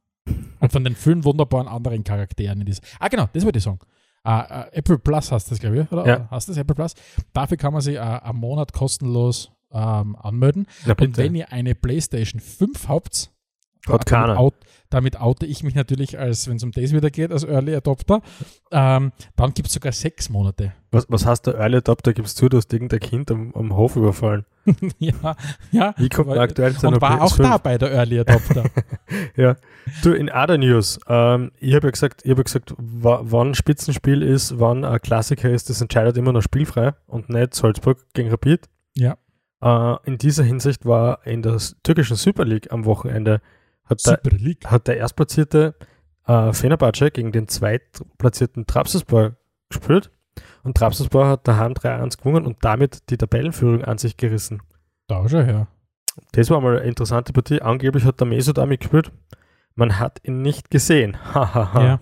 und 0.59 0.71
von 0.71 0.83
den 0.83 0.95
vielen 0.95 1.23
wunderbaren 1.23 1.67
anderen 1.67 2.03
Charakteren 2.03 2.59
in 2.61 2.65
diesem. 2.65 2.83
Ah, 2.99 3.07
genau, 3.07 3.27
das 3.33 3.45
wollte 3.45 3.57
ich 3.59 3.63
sagen. 3.63 3.79
Äh, 4.25 4.31
äh, 4.39 4.65
Apple 4.73 4.99
Plus 4.99 5.31
hast 5.31 5.47
du 5.47 5.51
das, 5.51 5.59
glaube 5.59 5.81
ich, 5.81 5.91
oder? 5.91 6.05
Ja. 6.05 6.27
Hast 6.29 6.47
du 6.47 6.51
das 6.51 6.57
Apple 6.59 6.75
Plus? 6.75 6.93
Dafür 7.33 7.57
kann 7.57 7.71
man 7.73 7.81
sich 7.81 7.95
äh, 7.95 7.99
einen 7.99 8.37
Monat 8.37 8.73
kostenlos 8.73 9.51
ähm, 9.71 10.15
anmelden. 10.17 10.65
Na 10.85 10.93
Und 10.99 11.15
wenn 11.17 11.35
ihr 11.35 11.51
eine 11.53 11.73
PlayStation 11.75 12.41
5 12.41 12.87
habt, 12.89 13.31
Hat 13.87 14.11
damit, 14.11 14.37
out, 14.37 14.53
damit 14.89 15.19
oute 15.21 15.45
ich 15.45 15.63
mich 15.63 15.73
natürlich, 15.73 16.19
als 16.19 16.47
wenn 16.47 16.57
es 16.57 16.63
um 16.63 16.71
das 16.71 16.91
wieder 16.91 17.09
geht, 17.09 17.31
als 17.31 17.43
Early 17.45 17.73
Adopter, 17.75 18.21
ähm, 18.71 19.11
dann 19.35 19.53
gibt 19.53 19.67
es 19.69 19.73
sogar 19.73 19.93
sechs 19.93 20.29
Monate. 20.29 20.73
Was, 20.91 21.05
was 21.09 21.25
heißt 21.25 21.47
der 21.47 21.55
Early 21.55 21.77
Adopter? 21.77 22.13
Gibst 22.13 22.39
du, 22.41 22.49
du 22.49 22.57
hast 22.57 22.71
irgendein 22.73 22.99
Kind 22.99 23.31
am, 23.31 23.53
am 23.55 23.75
Hof 23.75 23.95
überfallen. 23.95 24.45
ja, 24.99 25.35
ja. 25.71 25.93
Wie 25.97 26.09
kommt 26.09 26.27
Weil- 26.27 26.35
der 26.35 26.43
aktuell 26.43 26.75
zu 26.75 26.87
Und 26.87 27.01
war 27.01 27.21
auch 27.21 27.37
PS5? 27.37 27.41
da 27.43 27.57
bei 27.57 27.77
der 27.77 27.91
Early 27.91 28.19
Adopter. 28.19 28.63
Ja. 29.35 29.55
Du, 30.03 30.11
in 30.13 30.29
other 30.29 30.57
News, 30.57 30.99
ähm, 31.07 31.51
ich 31.59 31.73
habe 31.73 31.87
ja 31.87 31.91
gesagt, 31.91 32.21
ich 32.25 32.29
habe 32.31 32.41
ja 32.41 32.43
gesagt, 32.43 32.73
wa- 32.77 33.21
wann 33.23 33.55
Spitzenspiel 33.55 34.21
ist, 34.21 34.59
wann 34.59 34.83
ein 34.85 34.99
Klassiker 34.99 35.49
ist, 35.49 35.69
das 35.69 35.81
entscheidet 35.81 36.17
immer 36.17 36.31
noch 36.33 36.41
spielfrei 36.41 36.93
und 37.07 37.29
nicht 37.29 37.55
Salzburg 37.55 38.05
gegen 38.13 38.29
Rapid. 38.29 38.67
Ja. 38.95 39.17
Äh, 39.61 39.97
in 40.05 40.17
dieser 40.17 40.43
Hinsicht 40.43 40.85
war 40.85 41.25
in 41.25 41.41
der 41.41 41.57
türkischen 41.83 42.17
Super 42.17 42.45
League 42.45 42.71
am 42.71 42.85
Wochenende 42.85 43.41
hat 43.89 44.05
der, 44.05 44.19
Super 44.23 44.37
League. 44.37 44.65
hat 44.65 44.87
der 44.87 44.97
erstplatzierte 44.97 45.75
äh, 46.27 46.53
Fenerbahce 46.53 47.11
gegen 47.11 47.31
den 47.31 47.47
zweitplatzierten 47.47 48.67
Trabzonspor 48.67 49.35
gespielt 49.69 50.11
und 50.63 50.77
Trabzonspor 50.77 51.27
hat 51.27 51.47
daheim 51.47 51.73
3-1 51.73 52.17
gewonnen 52.17 52.45
und 52.45 52.57
damit 52.61 53.09
die 53.09 53.17
Tabellenführung 53.17 53.83
an 53.83 53.97
sich 53.97 54.17
gerissen. 54.17 54.61
Da 55.07 55.27
schon 55.27 55.45
her. 55.45 55.67
Das 56.33 56.49
war 56.49 56.61
mal 56.61 56.77
eine 56.77 56.87
interessante 56.87 57.33
Partie. 57.33 57.61
Angeblich 57.61 58.03
hat 58.03 58.19
der 58.19 58.27
Mesut 58.27 58.57
da 58.57 58.65
mitgespielt. 58.65 59.11
Man 59.75 59.99
hat 59.99 60.19
ihn 60.23 60.41
nicht 60.41 60.69
gesehen. 60.69 61.17
Ja. 61.35 61.99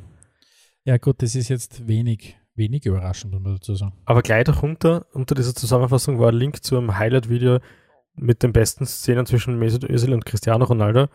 ja, 0.84 0.98
gut, 0.98 1.22
das 1.22 1.36
ist 1.36 1.50
jetzt 1.50 1.88
wenig, 1.88 2.38
wenig 2.56 2.86
überraschend, 2.86 3.34
muss 3.34 3.42
man 3.42 3.56
dazu 3.56 3.76
sagen. 3.76 3.94
Aber 4.06 4.22
gleich 4.22 4.46
darunter, 4.46 5.06
unter 5.14 5.36
dieser 5.36 5.54
Zusammenfassung, 5.54 6.20
war 6.20 6.30
ein 6.30 6.36
Link 6.36 6.64
zu 6.64 6.78
einem 6.78 6.98
Highlight-Video 6.98 7.60
mit 8.16 8.42
den 8.42 8.52
besten 8.52 8.86
Szenen 8.86 9.26
zwischen 9.26 9.60
Mesut 9.60 9.84
Özil 9.84 10.14
und 10.14 10.26
Cristiano 10.26 10.66
Ronaldo. 10.66 11.08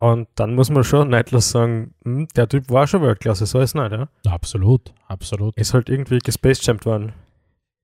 Und 0.00 0.28
dann 0.36 0.54
muss 0.54 0.70
man 0.70 0.84
schon 0.84 1.10
neidlos 1.10 1.50
sagen, 1.50 1.94
hm, 2.04 2.28
der 2.36 2.48
Typ 2.48 2.70
war 2.70 2.86
schon 2.86 3.02
Weltklasse, 3.02 3.46
so 3.46 3.58
ist 3.58 3.70
es 3.70 3.74
nicht. 3.74 3.92
Ja? 3.92 4.08
Absolut, 4.26 4.94
absolut. 5.08 5.56
Ist 5.56 5.74
halt 5.74 5.88
irgendwie 5.88 6.18
gespacejammt 6.18 6.86
worden. 6.86 7.12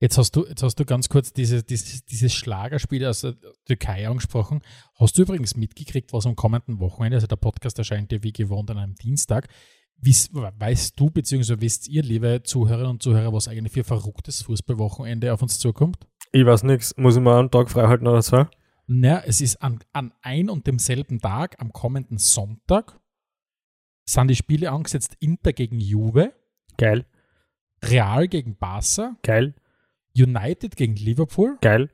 Jetzt 0.01 0.19
hast 0.19 0.37
du, 0.37 0.47
jetzt 0.47 0.63
hast 0.63 0.79
du 0.79 0.85
ganz 0.85 1.09
kurz 1.09 1.33
diese, 1.33 1.63
dieses, 1.63 2.05
dieses 2.05 2.33
Schlagerspiel 2.35 3.07
aus 3.07 3.23
der 3.23 3.35
Türkei 3.65 4.07
angesprochen. 4.07 4.61
Hast 4.97 5.17
du 5.17 5.23
übrigens 5.23 5.57
mitgekriegt, 5.57 6.13
was 6.13 6.27
am 6.27 6.37
kommenden 6.37 6.79
Wochenende, 6.79 7.17
also 7.17 7.27
der 7.27 7.37
Podcast 7.37 7.79
erscheint 7.79 8.13
ja 8.13 8.23
wie 8.23 8.33
gewohnt 8.33 8.71
an 8.71 8.79
einem 8.79 8.95
Dienstag. 8.97 9.49
Wies, 9.97 10.31
weißt 10.33 10.99
du, 11.01 11.11
beziehungsweise 11.11 11.61
wisst 11.61 11.89
ihr, 11.89 12.03
liebe 12.03 12.43
Zuhörerinnen 12.45 12.91
und 12.91 13.03
Zuhörer, 13.03 13.33
was 13.33 13.49
eigentlich 13.49 13.73
für 13.73 13.81
ein 13.81 13.85
verrücktes 13.85 14.43
Fußballwochenende 14.43 15.33
auf 15.33 15.41
uns 15.43 15.59
zukommt? 15.59 15.97
Ich 16.33 16.45
weiß 16.45 16.65
nichts. 16.65 16.97
Muss 16.97 17.17
ich 17.17 17.23
mal 17.23 17.39
einen 17.39 17.51
Tag 17.51 17.71
frei 17.71 17.87
halten 17.87 18.07
oder 18.07 18.23
so? 18.23 18.47
Naja, 18.87 19.23
es 19.25 19.41
ist 19.41 19.63
an, 19.63 19.81
an 19.93 20.13
ein 20.23 20.51
und 20.51 20.67
demselben 20.67 21.21
Tag, 21.21 21.57
am 21.61 21.73
kommenden 21.73 22.19
Sonntag, 22.19 23.01
sind 24.07 24.29
die 24.29 24.37
Spiele 24.37 24.71
angesetzt 24.71 25.17
Inter 25.21 25.53
gegen 25.53 25.81
Juve, 25.81 26.35
Geil, 26.77 27.07
Real 27.83 28.29
gegen 28.29 28.57
Barca, 28.57 29.17
geil, 29.23 29.55
United 30.17 30.77
gegen 30.77 30.97
Liverpool 30.97 31.59
geil. 31.61 31.91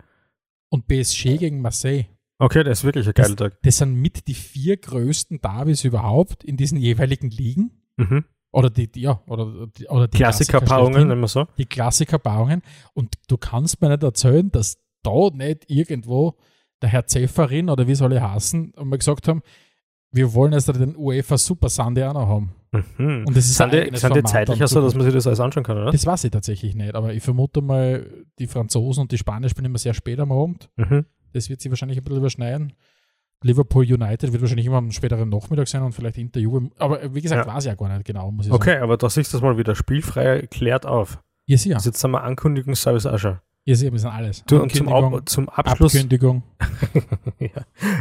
und 0.69 0.87
PSG 0.87 1.37
gegen 1.39 1.61
Marseille. 1.61 2.07
Okay, 2.39 2.65
das 2.65 2.79
ist 2.79 2.85
wirklich 2.85 3.07
ein 3.07 3.15
geiler 3.15 3.37
Tag. 3.37 3.63
Das 3.63 3.79
sind 3.79 3.95
mit 3.95 4.27
die 4.27 4.35
vier 4.35 4.77
größten 4.79 5.41
Derbys 5.41 5.85
überhaupt 5.85 6.43
in 6.45 6.57
diesen 6.57 6.79
jeweiligen 6.79 7.31
Ligen. 7.31 7.83
Mhm. 7.97 8.25
Oder 8.53 8.71
die, 8.71 8.89
ja, 8.97 9.23
oder 9.27 9.67
die, 9.67 9.87
oder 9.89 10.09
die 10.09 10.17
Klassikerpaarungen, 10.17 11.09
nennen 11.09 11.21
wir 11.21 11.29
so. 11.29 11.47
Die 11.59 11.67
Klassikerpaarungen. 11.67 12.63
Und 12.95 13.15
du 13.29 13.37
kannst 13.37 13.81
mir 13.81 13.91
nicht 13.91 14.03
erzählen, 14.03 14.51
dass 14.51 14.79
da 15.03 15.31
nicht 15.33 15.71
irgendwo 15.71 16.37
der 16.83 16.89
Herr 16.89 17.07
Zefferin 17.07 17.69
oder 17.71 17.87
wie 17.87 17.95
soll 17.95 18.13
er 18.13 18.33
heißen, 18.33 18.75
mal 18.83 18.97
gesagt 18.99 19.29
haben, 19.29 19.43
wir 20.13 20.35
wollen 20.35 20.53
jetzt 20.53 20.69
den 20.69 20.97
UEFA 20.97 21.39
Super 21.39 21.69
Sunday 21.69 22.05
auch 22.05 22.15
noch 22.15 22.29
haben. 22.29 22.53
Mhm. 22.73 23.25
Und 23.27 23.37
das 23.37 23.45
ist 23.47 23.57
sind 23.57 23.73
die, 23.73 23.79
sind 23.79 23.95
die 23.95 23.99
Format 24.01 24.29
zeitlich 24.29 24.59
dann 24.59 24.69
so, 24.69 24.81
dass 24.81 24.95
man 24.95 25.05
sich 25.05 25.13
das 25.15 25.27
alles 25.27 25.41
anschauen 25.41 25.63
kann, 25.65 25.77
oder? 25.79 25.91
Das 25.93 26.05
weiß 26.07 26.25
ich 26.25 26.31
tatsächlich 26.31 26.75
nicht, 26.75 26.95
aber 26.95 27.13
ich 27.15 27.23
vermute 27.23 27.61
mal, 27.63 28.07
die 28.39 28.47
Franzosen 28.47 29.03
und 29.03 29.13
die 29.13 29.19
Spanier 29.19 29.49
spielen 29.49 29.67
immer 29.67 29.79
sehr 29.79 29.95
spät 29.95 30.19
am 30.21 30.33
Abend. 30.33 30.69
Mhm. 30.77 31.05
Das 31.33 31.49
wird 31.49 31.61
sich 31.61 31.71
wahrscheinlich 31.71 31.99
ein 31.99 32.05
bisschen 32.05 32.19
überschneiden. 32.19 32.73
Liverpool 33.43 33.85
United 33.85 34.33
wird 34.33 34.43
wahrscheinlich 34.43 34.67
immer 34.67 34.77
am 34.79 34.91
späteren 34.93 35.29
Nachmittag 35.29 35.67
sein 35.69 35.83
und 35.83 35.93
vielleicht 35.93 36.19
Inter 36.19 36.41
Juve. 36.41 36.71
Aber 36.79 37.15
wie 37.15 37.21
gesagt, 37.23 37.47
Ja. 37.47 37.55
weiß 37.55 37.65
ich 37.65 37.69
ja 37.71 37.75
gar 37.75 37.89
nicht 37.89 38.05
genau, 38.05 38.31
muss 38.31 38.47
ich 38.47 38.53
Okay, 38.53 38.71
sagen. 38.73 38.83
aber 38.83 38.97
da 38.97 39.09
siehst 39.09 39.33
du 39.33 39.39
das 39.39 39.43
mal 39.43 39.57
wieder. 39.57 39.75
Spielfrei 39.75 40.47
klärt 40.51 40.85
auf. 40.87 41.23
Ja, 41.47 41.57
sicher. 41.57 41.77
Also 41.77 41.89
jetzt 41.91 42.03
haben 42.05 42.11
wir 42.11 42.23
Ankündigungsservice 42.23 43.07
auch 43.07 43.19
schon. 43.19 43.39
Ja, 43.65 43.75
sicher, 43.75 43.93
wir 43.93 43.99
sind 43.99 44.11
alles. 44.11 44.43
Du, 44.47 44.61
und 44.63 44.75
zum, 44.75 44.89
Ab 44.89 45.29
zum 45.29 45.49
Abschluss 45.49 45.95
Abkündigung. 45.95 46.43
ja. 47.39 47.51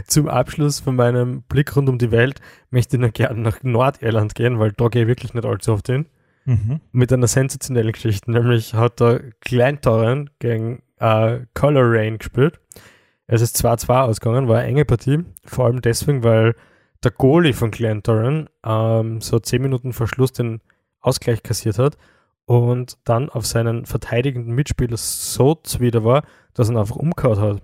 Zum 0.07 0.29
Abschluss 0.29 0.79
von 0.79 0.95
meinem 0.95 1.41
Blick 1.43 1.75
rund 1.75 1.89
um 1.89 1.97
die 1.97 2.11
Welt 2.11 2.39
möchte 2.69 2.95
ich 2.95 3.01
noch 3.01 3.11
gerne 3.11 3.41
nach 3.41 3.61
Nordirland 3.61 4.35
gehen, 4.35 4.59
weil 4.59 4.71
da 4.71 4.87
gehe 4.87 5.03
ich 5.03 5.07
wirklich 5.07 5.33
nicht 5.33 5.45
allzu 5.45 5.73
oft 5.73 5.87
hin. 5.87 6.05
Mhm. 6.45 6.79
Mit 6.91 7.11
einer 7.11 7.27
sensationellen 7.27 7.91
Geschichte. 7.91 8.31
Nämlich 8.31 8.73
hat 8.73 9.01
der 9.01 9.31
Kleintorren 9.41 10.29
gegen 10.39 10.81
äh, 10.97 11.41
Coleraine 11.53 12.17
gespielt. 12.17 12.59
Es 13.27 13.41
ist 13.41 13.63
2-2 13.63 14.01
ausgegangen, 14.01 14.47
war 14.47 14.59
eine 14.59 14.67
enge 14.69 14.85
Partie. 14.85 15.19
Vor 15.45 15.65
allem 15.65 15.81
deswegen, 15.81 16.23
weil 16.23 16.55
der 17.03 17.11
Goalie 17.11 17.53
von 17.53 17.69
Glentoran 17.69 18.49
ähm, 18.65 19.21
so 19.21 19.39
10 19.39 19.61
Minuten 19.61 19.93
vor 19.93 20.07
Schluss 20.07 20.31
den 20.31 20.61
Ausgleich 21.01 21.43
kassiert 21.43 21.77
hat 21.77 21.97
und 22.49 22.97
dann 23.03 23.29
auf 23.29 23.45
seinen 23.45 23.85
verteidigenden 23.85 24.55
Mitspieler 24.55 24.97
so 24.97 25.53
zuwider 25.53 26.03
war, 26.03 26.23
dass 26.55 26.67
er 26.67 26.73
ihn 26.73 26.79
einfach 26.79 26.95
umgehauen 26.95 27.39
hat. 27.39 27.61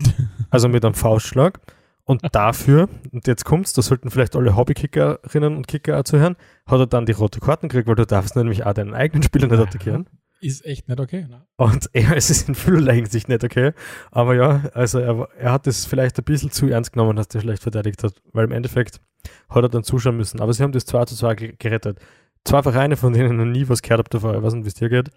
Also 0.50 0.68
mit 0.68 0.84
einem 0.84 0.94
Faustschlag. 0.94 1.58
Und 2.04 2.20
dafür, 2.30 2.88
und 3.10 3.26
jetzt 3.26 3.44
kommt's, 3.44 3.72
da 3.72 3.82
sollten 3.82 4.10
vielleicht 4.10 4.36
alle 4.36 4.54
Hobbykickerinnen 4.54 5.56
und 5.56 5.66
Kicker 5.66 5.98
auch 5.98 6.04
zuhören, 6.04 6.36
hat 6.66 6.78
er 6.78 6.86
dann 6.86 7.06
die 7.06 7.12
rote 7.12 7.40
Karten 7.40 7.68
gekriegt, 7.68 7.88
weil 7.88 7.94
du 7.96 8.06
darfst 8.06 8.36
nämlich 8.36 8.64
auch 8.64 8.74
deinen 8.74 8.94
eigenen 8.94 9.22
Spieler 9.24 9.48
nicht 9.48 9.58
attackieren. 9.58 10.06
ist 10.40 10.64
echt 10.64 10.88
nicht 10.88 11.00
okay. 11.00 11.26
Ne? 11.28 11.44
Und 11.56 11.90
ja, 11.94 12.12
es 12.12 12.30
ist 12.30 12.48
in 12.48 12.54
vielerlei 12.54 12.96
Hinsicht 12.96 13.28
nicht 13.28 13.42
okay. 13.42 13.72
Aber 14.12 14.36
ja, 14.36 14.70
also 14.74 15.00
er, 15.00 15.28
er 15.36 15.52
hat 15.52 15.66
es 15.66 15.86
vielleicht 15.86 16.18
ein 16.18 16.24
bisschen 16.24 16.52
zu 16.52 16.68
ernst 16.68 16.92
genommen, 16.92 17.16
dass 17.16 17.28
der 17.28 17.40
schlecht 17.40 17.62
verteidigt 17.62 18.04
hat. 18.04 18.14
Weil 18.32 18.44
im 18.44 18.52
Endeffekt 18.52 19.00
hat 19.48 19.64
er 19.64 19.68
dann 19.68 19.84
zuschauen 19.84 20.16
müssen. 20.16 20.40
Aber 20.40 20.52
sie 20.52 20.62
haben 20.62 20.72
das 20.72 20.86
2 20.86 21.06
zu 21.06 21.16
2 21.16 21.34
gerettet. 21.58 21.98
Zwei 22.44 22.62
Vereine, 22.62 22.96
von 22.96 23.12
denen 23.12 23.30
ich 23.30 23.36
noch 23.36 23.44
nie 23.44 23.68
was 23.68 23.82
gehört 23.82 23.98
habe 23.98 24.10
davor. 24.10 24.36
Ich 24.36 24.42
weiß 24.42 24.54
nicht, 24.54 24.64
wie 24.64 24.68
es 24.68 24.74
dir 24.74 24.88
geht. 24.88 25.10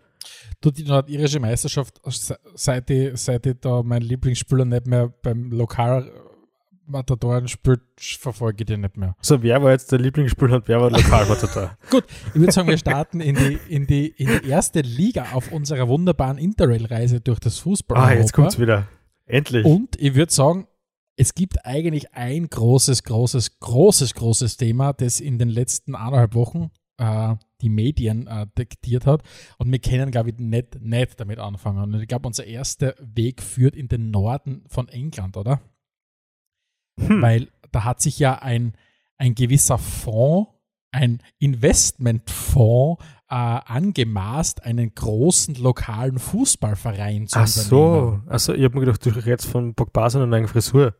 Du, 0.61 0.71
die 0.71 0.83
nordirische 0.83 1.39
Meisterschaft, 1.39 1.99
seit 2.55 2.89
ich, 2.89 3.17
seit 3.17 3.45
ich 3.45 3.55
da 3.59 3.81
mein 3.83 4.01
Lieblingsspieler 4.01 4.65
nicht 4.65 4.87
mehr 4.87 5.13
beim 5.21 5.51
Lokal 5.51 6.11
Matadoren 6.87 7.47
spielt, 7.47 7.81
verfolge 7.97 8.61
ich 8.61 8.65
den 8.67 8.81
nicht 8.81 8.97
mehr. 8.97 9.15
So, 9.21 9.41
wer 9.41 9.61
war 9.63 9.71
jetzt 9.71 9.91
der 9.91 9.99
Lieblingsspieler 9.99 10.57
und 10.57 10.67
wer 10.67 10.79
war 10.79 10.91
Lokalmatador? 10.91 11.77
Gut, 11.89 12.05
ich 12.27 12.35
würde 12.35 12.51
sagen, 12.51 12.67
wir 12.67 12.77
starten 12.77 13.21
in 13.21 13.35
die, 13.35 13.57
in, 13.69 13.87
die, 13.87 14.07
in 14.07 14.27
die 14.41 14.49
erste 14.49 14.81
Liga 14.81 15.27
auf 15.33 15.51
unserer 15.51 15.87
wunderbaren 15.87 16.37
Interrail-Reise 16.37 17.21
durch 17.21 17.39
das 17.39 17.57
Fußball. 17.59 17.97
Ah, 17.97 18.13
jetzt 18.13 18.33
kommt 18.33 18.49
es 18.49 18.59
wieder. 18.59 18.87
Endlich. 19.25 19.65
Und 19.65 19.99
ich 19.99 20.13
würde 20.13 20.31
sagen, 20.31 20.67
es 21.17 21.33
gibt 21.33 21.65
eigentlich 21.65 22.13
ein 22.13 22.49
großes, 22.49 23.03
großes, 23.03 23.59
großes, 23.59 24.13
großes 24.13 24.57
Thema, 24.57 24.93
das 24.93 25.19
in 25.19 25.39
den 25.39 25.49
letzten 25.49 25.95
eineinhalb 25.95 26.35
Wochen 26.35 26.69
äh, 26.97 27.35
die 27.61 27.69
Medien 27.69 28.27
äh, 28.27 28.47
diktiert 28.57 29.05
hat. 29.05 29.23
Und 29.57 29.71
wir 29.71 29.79
können, 29.79 30.11
glaube 30.11 30.31
ich, 30.31 30.37
nicht, 30.37 30.81
nicht 30.81 31.19
damit 31.19 31.39
anfangen. 31.39 31.93
Und 31.93 32.01
ich 32.01 32.07
glaube, 32.07 32.27
unser 32.27 32.45
erster 32.45 32.95
Weg 32.99 33.41
führt 33.41 33.75
in 33.75 33.87
den 33.87 34.11
Norden 34.11 34.63
von 34.67 34.87
England, 34.89 35.37
oder? 35.37 35.61
Hm. 36.99 37.21
Weil 37.21 37.47
da 37.71 37.83
hat 37.83 38.01
sich 38.01 38.19
ja 38.19 38.39
ein, 38.39 38.73
ein 39.17 39.35
gewisser 39.35 39.77
Fonds, 39.77 40.51
ein 40.91 41.21
Investmentfonds 41.39 43.03
äh, 43.29 43.35
angemaßt, 43.35 44.63
einen 44.63 44.93
großen 44.93 45.55
lokalen 45.55 46.19
Fußballverein 46.19 47.27
zu 47.27 47.39
Ach 47.39 47.47
so, 47.47 48.21
also 48.27 48.53
ich 48.53 48.63
habe 48.63 48.75
mir 48.75 48.85
gedacht, 48.85 49.05
du 49.05 49.09
redest 49.09 49.47
von 49.47 49.73
Pogba 49.73 50.05
und 50.05 50.33
einer 50.33 50.47
Frisur. 50.47 50.95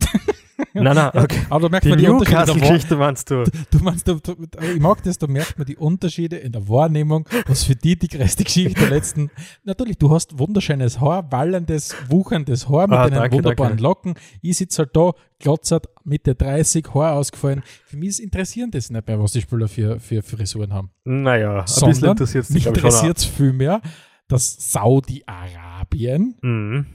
Nein, 0.74 0.94
nein, 0.94 1.10
okay. 1.14 1.40
Aber 1.50 1.62
da 1.62 1.68
merkt 1.68 1.84
die 1.86 1.90
man 1.90 1.98
die 1.98 2.06
Newcastle-Geschichte 2.06 2.96
meinst 2.96 3.30
du? 3.30 3.44
Du 3.70 3.78
meinst, 3.78 4.08
du, 4.08 4.14
du, 4.16 4.34
ich 4.74 4.80
mag 4.80 5.02
das, 5.04 5.18
da 5.18 5.26
merkt 5.26 5.56
man 5.56 5.66
die 5.66 5.76
Unterschiede 5.76 6.36
in 6.36 6.52
der 6.52 6.68
Wahrnehmung, 6.68 7.28
was 7.46 7.64
für 7.64 7.76
die 7.76 7.96
die 7.96 8.08
größte 8.08 8.44
Geschichte 8.44 8.74
der 8.74 8.90
letzten. 8.90 9.30
Natürlich, 9.64 9.98
du 9.98 10.10
hast 10.10 10.38
wunderschönes 10.38 11.00
Haar, 11.00 11.30
wallendes, 11.30 11.94
wucherndes 12.08 12.68
Haar 12.68 12.88
mit 12.88 12.98
ah, 12.98 13.08
deinen 13.08 13.32
wunderbaren 13.32 13.72
danke. 13.72 13.82
Locken. 13.82 14.14
Ich 14.42 14.58
sitze 14.58 14.82
halt 14.82 14.96
da, 14.96 15.12
glotzert, 15.38 15.86
Mitte 16.04 16.34
30, 16.34 16.86
Haar 16.92 17.14
ausgefallen. 17.14 17.62
Für 17.84 17.96
mich 17.96 18.10
ist 18.10 18.18
interessieren 18.20 18.70
das 18.70 18.90
nicht 18.90 19.06
mehr, 19.06 19.20
was 19.20 19.32
die 19.32 19.42
Spieler 19.42 19.68
für, 19.68 20.00
für 20.00 20.22
Frisuren 20.22 20.72
haben. 20.72 20.90
Naja, 21.04 21.60
ein 21.60 21.66
Sondern 21.66 21.90
bisschen 21.90 22.10
interessiert 22.10 22.44
es 22.44 22.50
mich 22.50 22.66
interessiert 22.66 23.18
es 23.18 23.24
viel 23.24 23.52
mehr, 23.52 23.80
dass 24.26 24.72
Saudi-Arabien, 24.72 26.34
mhm. 26.42 26.86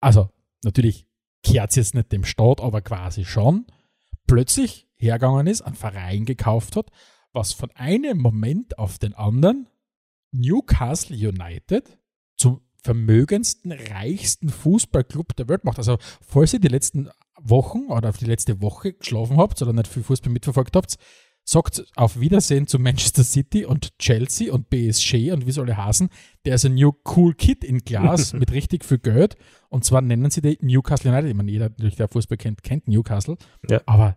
also 0.00 0.30
natürlich 0.64 1.05
kehrt 1.46 1.76
jetzt 1.76 1.94
nicht 1.94 2.12
dem 2.12 2.24
Staat, 2.24 2.60
aber 2.60 2.82
quasi 2.82 3.24
schon, 3.24 3.66
plötzlich 4.26 4.88
hergegangen 4.96 5.46
ist, 5.46 5.62
einen 5.62 5.76
Verein 5.76 6.24
gekauft 6.24 6.76
hat, 6.76 6.90
was 7.32 7.52
von 7.52 7.70
einem 7.72 8.18
Moment 8.18 8.78
auf 8.78 8.98
den 8.98 9.14
anderen 9.14 9.68
Newcastle 10.32 11.16
United 11.16 11.98
zum 12.36 12.60
vermögendsten, 12.82 13.72
reichsten 13.72 14.48
Fußballclub 14.48 15.34
der 15.36 15.48
Welt 15.48 15.64
macht. 15.64 15.78
Also, 15.78 15.98
falls 16.20 16.52
ihr 16.52 16.60
die 16.60 16.68
letzten 16.68 17.10
Wochen 17.40 17.86
oder 17.86 18.08
auf 18.08 18.18
die 18.18 18.26
letzte 18.26 18.60
Woche 18.60 18.94
geschlafen 18.94 19.36
habt 19.38 19.60
oder 19.62 19.72
nicht 19.72 19.88
viel 19.88 20.02
Fußball 20.02 20.32
mitverfolgt 20.32 20.76
habt, 20.76 20.96
sagt 21.48 21.86
auf 21.94 22.18
Wiedersehen 22.18 22.66
zu 22.66 22.78
Manchester 22.80 23.22
City 23.22 23.64
und 23.64 23.96
Chelsea 23.98 24.52
und 24.52 24.68
BSG 24.68 25.30
und 25.30 25.46
wie 25.46 25.52
soll 25.52 25.68
er 25.68 25.84
heißen. 25.84 26.10
Der 26.44 26.56
ist 26.56 26.66
ein 26.66 26.74
New 26.74 26.92
Cool 27.04 27.34
Kid 27.34 27.62
in 27.62 27.78
Glas 27.78 28.32
mit 28.34 28.50
richtig 28.52 28.84
viel 28.84 28.98
Geld. 28.98 29.36
Und 29.68 29.84
zwar 29.84 30.00
nennen 30.00 30.28
sie 30.30 30.42
die 30.42 30.58
Newcastle 30.60 31.10
United. 31.10 31.30
Ich 31.30 31.36
meine, 31.36 31.50
jeder, 31.50 31.70
der 31.70 32.08
Fußball 32.08 32.36
kennt, 32.36 32.64
kennt 32.64 32.88
Newcastle. 32.88 33.36
Ja. 33.70 33.80
Aber 33.86 34.16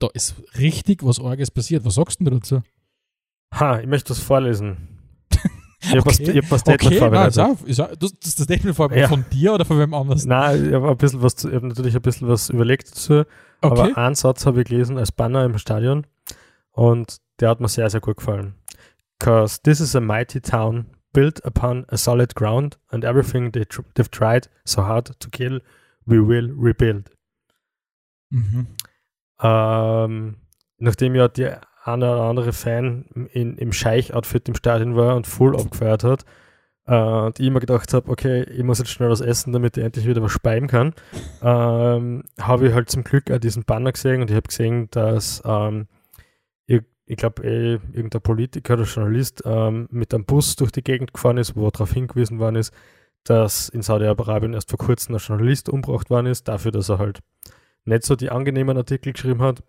da 0.00 0.08
ist 0.12 0.34
richtig 0.58 1.04
was 1.04 1.20
Orges 1.20 1.52
passiert. 1.52 1.84
Was 1.84 1.94
sagst 1.94 2.20
du 2.20 2.24
dazu? 2.24 2.62
Ha, 3.54 3.78
ich 3.78 3.86
möchte 3.86 4.08
das 4.08 4.18
vorlesen. 4.18 4.88
Ich 5.82 5.90
habe 5.90 6.00
okay. 6.00 6.42
hab 6.42 6.50
was 6.50 6.60
Statement 6.62 6.84
okay, 6.84 6.98
vorbereitet. 6.98 7.36
Nein, 7.36 7.56
ist 7.66 7.80
auch, 7.80 7.94
du, 7.94 8.08
das 8.20 8.32
Statement 8.32 8.74
vorbereitet 8.74 9.02
ja. 9.02 9.08
von 9.08 9.24
dir 9.30 9.54
oder 9.54 9.64
von 9.64 9.78
wem 9.78 9.94
anders? 9.94 10.24
Nein, 10.24 10.66
ich 10.66 10.74
habe 10.74 10.90
ein 10.90 10.96
bisschen 10.96 11.22
was, 11.22 11.44
ich 11.44 11.54
habe 11.54 11.68
natürlich 11.68 11.94
ein 11.94 12.02
bisschen 12.02 12.26
was 12.26 12.50
überlegt 12.50 12.90
dazu. 12.90 13.12
Okay. 13.12 13.26
Aber 13.60 13.96
einen 13.96 14.16
Satz 14.16 14.46
habe 14.46 14.62
ich 14.62 14.68
gelesen 14.68 14.98
als 14.98 15.12
Banner 15.12 15.44
im 15.44 15.58
Stadion. 15.58 16.04
Und 16.76 17.16
der 17.40 17.48
hat 17.48 17.60
mir 17.60 17.68
sehr, 17.68 17.90
sehr 17.90 18.00
gut 18.00 18.18
gefallen. 18.18 18.54
Because 19.18 19.60
this 19.62 19.80
is 19.80 19.96
a 19.96 20.00
mighty 20.00 20.40
town 20.40 20.86
built 21.12 21.44
upon 21.46 21.86
a 21.88 21.96
solid 21.96 22.34
ground 22.34 22.78
and 22.88 23.02
everything 23.02 23.50
they 23.50 23.64
tr 23.64 23.80
they've 23.94 24.10
tried 24.10 24.50
so 24.64 24.82
hard 24.82 25.18
to 25.18 25.30
kill, 25.30 25.62
we 26.04 26.20
will 26.20 26.54
rebuild. 26.54 27.10
Mhm. 28.30 28.66
Ähm, 29.40 30.36
nachdem 30.78 31.14
ja 31.14 31.28
der 31.28 31.62
eine 31.84 32.12
oder 32.12 32.22
andere 32.24 32.52
Fan 32.52 33.06
in, 33.32 33.56
im 33.56 33.72
Scheich-Outfit 33.72 34.48
im 34.48 34.54
Stadion 34.54 34.96
war 34.96 35.16
und 35.16 35.26
voll 35.26 35.56
abgefeiert 35.56 36.04
hat, 36.04 36.26
äh, 36.86 36.94
und 36.94 37.40
ich 37.40 37.46
immer 37.46 37.60
gedacht 37.60 37.94
habe, 37.94 38.10
okay, 38.10 38.42
ich 38.42 38.62
muss 38.62 38.78
jetzt 38.78 38.90
schnell 38.90 39.08
was 39.08 39.20
essen, 39.22 39.52
damit 39.52 39.78
ich 39.78 39.84
endlich 39.84 40.06
wieder 40.06 40.22
was 40.22 40.32
speiben 40.32 40.66
kann, 40.66 40.92
ähm, 41.42 42.24
habe 42.38 42.68
ich 42.68 42.74
halt 42.74 42.90
zum 42.90 43.04
Glück 43.04 43.30
auch 43.30 43.38
diesen 43.38 43.64
Banner 43.64 43.92
gesehen 43.92 44.20
und 44.20 44.30
ich 44.30 44.36
habe 44.36 44.48
gesehen, 44.48 44.88
dass 44.90 45.42
ähm, 45.46 45.86
ich 47.06 47.16
glaube, 47.16 47.44
eh, 47.44 47.74
irgendein 47.92 48.20
Politiker 48.20 48.74
oder 48.74 48.82
Journalist 48.82 49.42
ähm, 49.46 49.88
mit 49.90 50.12
einem 50.12 50.24
Bus 50.24 50.56
durch 50.56 50.72
die 50.72 50.82
Gegend 50.82 51.14
gefahren 51.14 51.38
ist, 51.38 51.56
wo 51.56 51.70
darauf 51.70 51.92
hingewiesen 51.92 52.40
worden 52.40 52.56
ist, 52.56 52.74
dass 53.24 53.68
in 53.68 53.82
Saudi-Arabien 53.82 54.54
erst 54.54 54.70
vor 54.70 54.78
kurzem 54.78 55.14
ein 55.14 55.20
Journalist 55.20 55.68
umgebracht 55.68 56.10
worden 56.10 56.26
ist, 56.26 56.48
dafür, 56.48 56.72
dass 56.72 56.88
er 56.88 56.98
halt 56.98 57.20
nicht 57.84 58.02
so 58.02 58.16
die 58.16 58.30
angenehmen 58.30 58.76
Artikel 58.76 59.12
geschrieben 59.12 59.40
hat, 59.40 59.62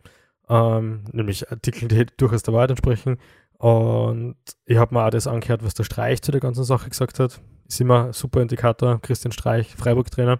ähm, 0.49 1.03
nämlich 1.11 1.51
Artikel, 1.51 1.87
die 1.87 2.07
durchaus 2.17 2.41
der 2.41 2.55
Wahrheit 2.55 2.71
entsprechen. 2.71 3.17
Und 3.59 4.35
ich 4.65 4.77
habe 4.77 4.95
mir 4.95 5.05
auch 5.05 5.09
das 5.11 5.27
angehört, 5.27 5.63
was 5.63 5.75
der 5.75 5.83
Streich 5.83 6.21
zu 6.21 6.31
der 6.31 6.41
ganzen 6.41 6.63
Sache 6.63 6.89
gesagt 6.89 7.19
hat. 7.19 7.39
Ist 7.67 7.81
immer 7.81 8.05
ein 8.05 8.13
super 8.13 8.41
Indikator, 8.41 8.99
Christian 9.01 9.31
Streich, 9.31 9.75
Freiburg-Trainer. 9.75 10.39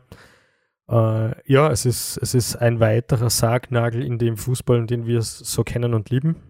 Äh, 0.90 1.52
ja, 1.52 1.70
es 1.70 1.86
ist, 1.86 2.18
es 2.18 2.34
ist 2.34 2.56
ein 2.56 2.80
weiterer 2.80 3.30
Sargnagel 3.30 4.04
in 4.04 4.18
dem 4.18 4.38
Fußball, 4.38 4.86
den 4.86 5.06
wir 5.06 5.22
so 5.22 5.64
kennen 5.64 5.94
und 5.94 6.10
lieben. 6.10 6.47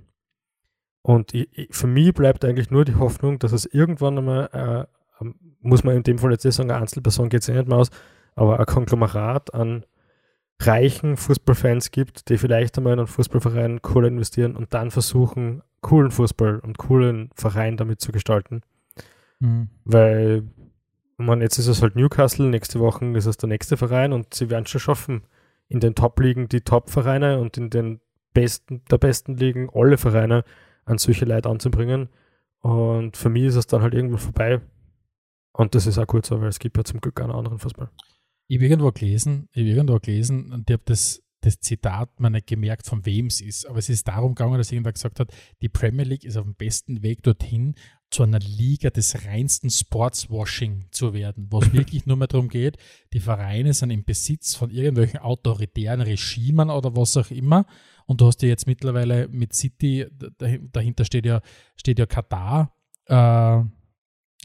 Und 1.07 1.33
ich, 1.33 1.47
ich, 1.53 1.69
für 1.71 1.87
mich 1.87 2.13
bleibt 2.13 2.43
eigentlich 2.43 2.69
nur 2.69 2.83
die 2.83 2.95
Hoffnung, 2.95 3.39
dass 3.39 3.53
es 3.53 3.65
irgendwann 3.65 4.17
einmal, 4.17 4.49
äh, 4.51 5.23
ähm, 5.23 5.35
muss 5.61 5.85
man 5.85 5.95
in 5.95 6.03
dem 6.03 6.17
Fall 6.17 6.31
jetzt 6.31 6.43
nicht 6.43 6.55
sagen, 6.55 6.69
eine 6.69 6.81
Einzelperson 6.81 7.29
geht 7.29 7.43
es 7.43 7.47
ja 7.47 7.53
nicht 7.53 7.69
mehr 7.69 7.77
aus, 7.77 7.91
aber 8.35 8.59
ein 8.59 8.65
Konglomerat 8.65 9.53
an 9.53 9.85
reichen 10.61 11.15
Fußballfans 11.15 11.91
gibt, 11.91 12.27
die 12.27 12.37
vielleicht 12.37 12.77
einmal 12.77 12.91
in 12.91 12.99
einen 12.99 13.07
Fußballverein 13.07 13.79
cool 13.95 14.05
investieren 14.05 14.57
und 14.57 14.73
dann 14.73 14.91
versuchen, 14.91 15.61
coolen 15.79 16.11
Fußball 16.11 16.59
und 16.59 16.77
coolen 16.77 17.29
Verein 17.35 17.77
damit 17.77 18.01
zu 18.01 18.11
gestalten. 18.11 18.59
Mhm. 19.39 19.69
Weil, 19.85 20.43
man, 21.15 21.39
jetzt 21.39 21.57
ist 21.57 21.67
es 21.67 21.81
halt 21.81 21.95
Newcastle, 21.95 22.47
nächste 22.47 22.81
Woche 22.81 23.05
ist 23.15 23.27
es 23.27 23.37
der 23.37 23.47
nächste 23.47 23.77
Verein 23.77 24.11
und 24.11 24.33
sie 24.33 24.49
werden 24.49 24.65
schon 24.65 24.81
schaffen, 24.81 25.21
in 25.69 25.79
den 25.79 25.95
Top-Ligen 25.95 26.49
die 26.49 26.61
Top-Vereine 26.61 27.39
und 27.39 27.55
in 27.55 27.69
den 27.69 28.01
besten, 28.33 28.81
der 28.91 28.97
besten 28.97 29.37
Ligen 29.37 29.69
alle 29.73 29.97
Vereine 29.97 30.43
an 30.87 30.97
solche 30.97 31.25
Leute 31.25 31.49
anzubringen. 31.49 32.09
Und 32.59 33.15
für 33.15 33.29
mich 33.29 33.43
ist 33.43 33.55
es 33.55 33.67
dann 33.67 33.81
halt 33.81 33.93
irgendwo 33.93 34.17
vorbei. 34.17 34.61
Und 35.53 35.75
das 35.75 35.85
ist 35.85 35.97
auch 35.97 36.07
gut 36.07 36.25
so, 36.25 36.39
weil 36.41 36.49
es 36.49 36.59
gibt 36.59 36.77
ja 36.77 36.83
zum 36.83 37.01
Glück 37.01 37.15
keinen 37.15 37.31
anderen 37.31 37.59
Fußball. 37.59 37.89
Ich 38.47 38.57
habe 38.57 38.67
irgendwo 38.67 38.91
gelesen, 38.91 39.49
ich 39.51 39.61
habe 39.61 39.69
irgendwo 39.69 39.99
gelesen 39.99 40.51
und 40.53 40.69
ich 40.69 40.73
habe 40.73 40.83
das, 40.85 41.21
das 41.41 41.59
Zitat 41.59 42.19
mal 42.19 42.29
nicht 42.29 42.47
gemerkt, 42.47 42.85
von 42.85 43.05
wem 43.05 43.27
es 43.27 43.41
ist. 43.41 43.65
Aber 43.65 43.79
es 43.79 43.89
ist 43.89 44.07
darum 44.07 44.35
gegangen, 44.35 44.57
dass 44.57 44.71
irgendwer 44.71 44.93
gesagt 44.93 45.19
hat, 45.19 45.31
die 45.61 45.69
Premier 45.69 46.05
League 46.05 46.23
ist 46.23 46.37
auf 46.37 46.45
dem 46.45 46.55
besten 46.55 47.03
Weg 47.03 47.23
dorthin, 47.23 47.75
zu 48.09 48.23
einer 48.23 48.39
Liga 48.39 48.89
des 48.89 49.25
reinsten 49.25 49.69
Sportswashing 49.69 50.85
zu 50.91 51.13
werden, 51.13 51.47
wo 51.49 51.59
es 51.59 51.73
wirklich 51.73 52.05
nur 52.05 52.15
mehr 52.15 52.27
darum 52.27 52.47
geht, 52.47 52.77
die 53.13 53.19
Vereine 53.19 53.73
sind 53.73 53.89
im 53.89 54.05
Besitz 54.05 54.55
von 54.55 54.69
irgendwelchen 54.69 55.19
autoritären 55.19 56.01
Regimen 56.01 56.69
oder 56.69 56.95
was 56.95 57.17
auch 57.17 57.31
immer 57.31 57.65
und 58.07 58.21
du 58.21 58.25
hast 58.27 58.41
ja 58.41 58.47
jetzt 58.47 58.65
mittlerweile 58.65 59.27
mit 59.27 59.53
City, 59.53 60.07
dahinter 60.71 61.05
steht 61.05 61.25
ja, 61.25 61.41
steht 61.75 61.99
ja 61.99 62.07
Katar, 62.07 62.73
äh, 63.05 63.63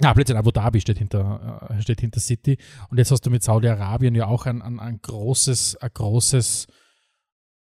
Ah, 0.01 0.15
plötzlich 0.15 0.39
Abu 0.39 0.51
Dhabi 0.51 0.81
steht 0.81 0.99
hinter, 0.99 1.69
äh, 1.71 1.83
steht 1.83 2.01
hinter 2.01 2.21
City. 2.21 2.57
Und 2.89 2.99
jetzt 2.99 3.11
hast 3.11 3.27
du 3.27 3.31
mit 3.31 3.43
Saudi-Arabien 3.43 4.15
ja 4.15 4.27
auch 4.27 4.47
ein, 4.47 4.63
ein, 4.63 4.81
ein, 4.81 5.01
großes, 5.03 5.77
ein 5.77 5.91
großes 5.93 6.67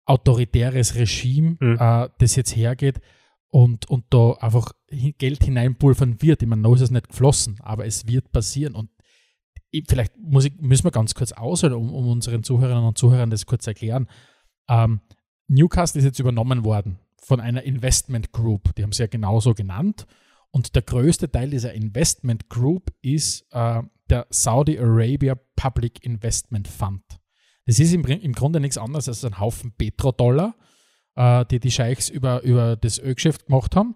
autoritäres 0.06 0.94
Regime, 0.94 1.56
mhm. 1.61 1.76
äh, 1.78 2.09
das 2.18 2.37
jetzt 2.37 2.56
hergeht 2.56 3.00
und, 3.49 3.88
und 3.88 4.06
da 4.11 4.32
einfach 4.40 4.73
Geld 5.18 5.44
hineinpulvern 5.44 6.23
wird. 6.23 6.42
Ich 6.42 6.49
meine, 6.49 6.62
noch 6.62 6.75
ist 6.75 6.80
es 6.80 6.90
nicht 6.90 7.11
geflossen, 7.11 7.59
aber 7.61 7.85
es 7.87 8.09
wird 8.09 8.32
passieren. 8.32 8.75
Und 8.75 8.90
ich, 9.71 9.85
vielleicht 9.87 10.16
muss 10.16 10.47
ich, 10.47 10.54
müssen 10.59 10.85
wir 10.85 10.90
ganz 10.90 11.14
kurz 11.14 11.32
ausholen, 11.32 11.75
um, 11.75 11.92
um 11.92 12.09
unseren 12.09 12.42
Zuhörerinnen 12.42 12.88
und 12.88 12.99
Zuhörern 12.99 13.30
das 13.30 13.44
kurz 13.44 13.66
erklären. 13.66 14.09
Ähm, 14.68 15.00
Newcastle 15.49 15.99
ist 15.99 16.04
jetzt 16.04 16.18
übernommen 16.18 16.64
worden 16.64 16.99
von 17.22 17.40
einer 17.40 17.62
Investment 17.62 18.32
Group. 18.32 18.75
Die 18.75 18.82
haben 18.82 18.92
sie 18.92 19.02
ja 19.02 19.06
genauso 19.06 19.54
genannt. 19.54 20.06
Und 20.50 20.75
der 20.75 20.82
größte 20.82 21.30
Teil 21.30 21.50
dieser 21.50 21.72
Investment 21.72 22.49
Group 22.49 22.92
ist 23.00 23.46
äh, 23.52 23.82
der 24.11 24.26
Saudi 24.30 24.78
Arabia 24.78 25.37
Public 25.56 26.04
Investment 26.04 26.68
Fund. 26.68 27.02
Das 27.64 27.78
ist 27.78 27.92
im, 27.92 28.04
im 28.04 28.32
Grunde 28.32 28.61
nichts 28.61 28.76
anderes 28.76 29.08
als 29.08 29.25
ein 29.25 29.38
Haufen 29.38 29.72
Petrodollar, 29.72 30.54
äh, 31.14 31.46
die 31.46 31.61
die 31.61 31.70
Scheichs 31.70 32.08
über, 32.08 32.42
über 32.42 32.76
das 32.76 32.99
Ölgeschäft 32.99 33.46
gemacht 33.46 33.76
haben, 33.76 33.94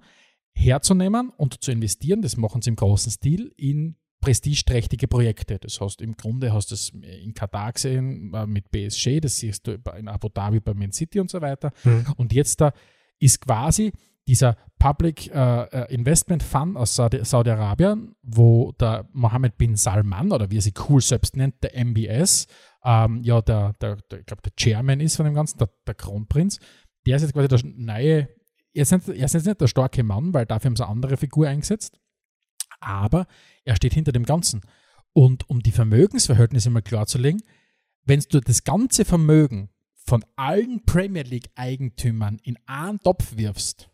herzunehmen 0.54 1.30
und 1.36 1.62
zu 1.62 1.72
investieren. 1.72 2.22
Das 2.22 2.36
machen 2.36 2.62
sie 2.62 2.70
im 2.70 2.76
großen 2.76 3.12
Stil 3.12 3.52
in 3.56 3.96
prestigeträchtige 4.26 5.06
Projekte. 5.06 5.58
Das 5.60 5.80
heißt, 5.80 6.02
im 6.02 6.16
Grunde 6.16 6.52
hast 6.52 6.72
du 6.72 6.74
es 6.74 6.90
in 6.90 7.32
Katar 7.32 7.72
gesehen 7.72 8.34
äh, 8.34 8.44
mit 8.44 8.72
BSG, 8.72 9.20
das 9.20 9.36
siehst 9.36 9.68
du 9.68 9.78
in 9.96 10.08
Abu 10.08 10.28
Dhabi 10.28 10.58
bei 10.58 10.74
Man 10.74 10.90
City 10.90 11.20
und 11.20 11.30
so 11.30 11.40
weiter. 11.40 11.70
Mhm. 11.84 12.06
Und 12.16 12.32
jetzt 12.32 12.60
da 12.60 12.72
ist 13.20 13.40
quasi 13.40 13.92
dieser 14.26 14.56
Public 14.80 15.32
äh, 15.32 15.94
Investment 15.94 16.42
Fund 16.42 16.76
aus 16.76 16.96
Saudi-Arabien, 16.96 18.16
wo 18.22 18.72
der 18.72 19.08
Mohammed 19.12 19.56
bin 19.56 19.76
Salman 19.76 20.32
oder 20.32 20.50
wie 20.50 20.58
er 20.58 20.62
sich 20.62 20.74
cool 20.88 21.00
selbst 21.00 21.36
nennt, 21.36 21.62
der 21.62 21.76
MBS, 21.84 22.48
ähm, 22.84 23.22
ja, 23.22 23.40
der, 23.40 23.74
der, 23.80 23.96
der 24.10 24.18
ich 24.18 24.26
glaube, 24.26 24.42
der 24.42 24.52
Chairman 24.56 24.98
ist 24.98 25.14
von 25.14 25.24
dem 25.24 25.34
Ganzen, 25.34 25.58
der, 25.58 25.70
der 25.86 25.94
Kronprinz, 25.94 26.58
der 27.06 27.16
ist 27.16 27.22
jetzt 27.22 27.32
quasi 27.32 27.46
der 27.46 27.60
neue, 27.76 28.28
er 28.74 28.82
ist, 28.82 28.90
nicht, 28.90 29.08
er 29.08 29.24
ist 29.24 29.34
jetzt 29.34 29.46
nicht 29.46 29.60
der 29.60 29.68
starke 29.68 30.02
Mann, 30.02 30.34
weil 30.34 30.46
dafür 30.46 30.70
haben 30.70 30.76
sie 30.76 30.82
eine 30.82 30.90
andere 30.90 31.16
Figur 31.16 31.46
eingesetzt, 31.46 31.96
aber 32.80 33.26
er 33.64 33.76
steht 33.76 33.94
hinter 33.94 34.12
dem 34.12 34.24
Ganzen. 34.24 34.62
Und 35.12 35.48
um 35.48 35.62
die 35.62 35.72
Vermögensverhältnisse 35.72 36.70
mal 36.70 36.82
klarzulegen, 36.82 37.42
wenn 38.04 38.20
du 38.30 38.40
das 38.40 38.64
ganze 38.64 39.04
Vermögen 39.04 39.70
von 39.94 40.24
allen 40.36 40.84
Premier 40.84 41.24
League-Eigentümern 41.24 42.38
in 42.42 42.58
einen 42.66 43.00
Topf 43.00 43.36
wirfst, 43.36 43.90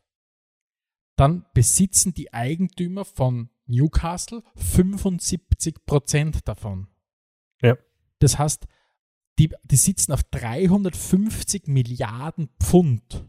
dann 1.16 1.46
besitzen 1.54 2.14
die 2.14 2.32
Eigentümer 2.32 3.04
von 3.04 3.50
Newcastle 3.66 4.42
75 4.56 5.86
Prozent 5.86 6.46
davon. 6.48 6.88
Ja. 7.62 7.76
Das 8.18 8.38
heißt, 8.38 8.66
die, 9.38 9.50
die 9.64 9.76
sitzen 9.76 10.12
auf 10.12 10.22
350 10.24 11.66
Milliarden 11.68 12.48
Pfund. 12.60 13.26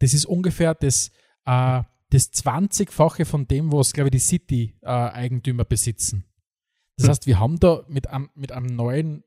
Das 0.00 0.12
ist 0.12 0.26
ungefähr 0.26 0.74
das, 0.74 1.10
äh, 1.46 1.82
das 2.10 2.32
20-fache 2.32 3.24
von 3.24 3.46
dem, 3.46 3.72
was, 3.72 3.92
glaube 3.92 4.08
ich, 4.08 4.12
die 4.12 4.18
City-Eigentümer 4.18 5.62
äh, 5.62 5.66
besitzen. 5.68 6.24
Das 6.96 7.04
hm. 7.04 7.10
heißt, 7.10 7.26
wir 7.26 7.38
haben 7.38 7.58
da 7.58 7.84
mit 7.88 8.08
einem, 8.08 8.30
mit 8.34 8.52
einem 8.52 8.66
neuen 8.66 9.24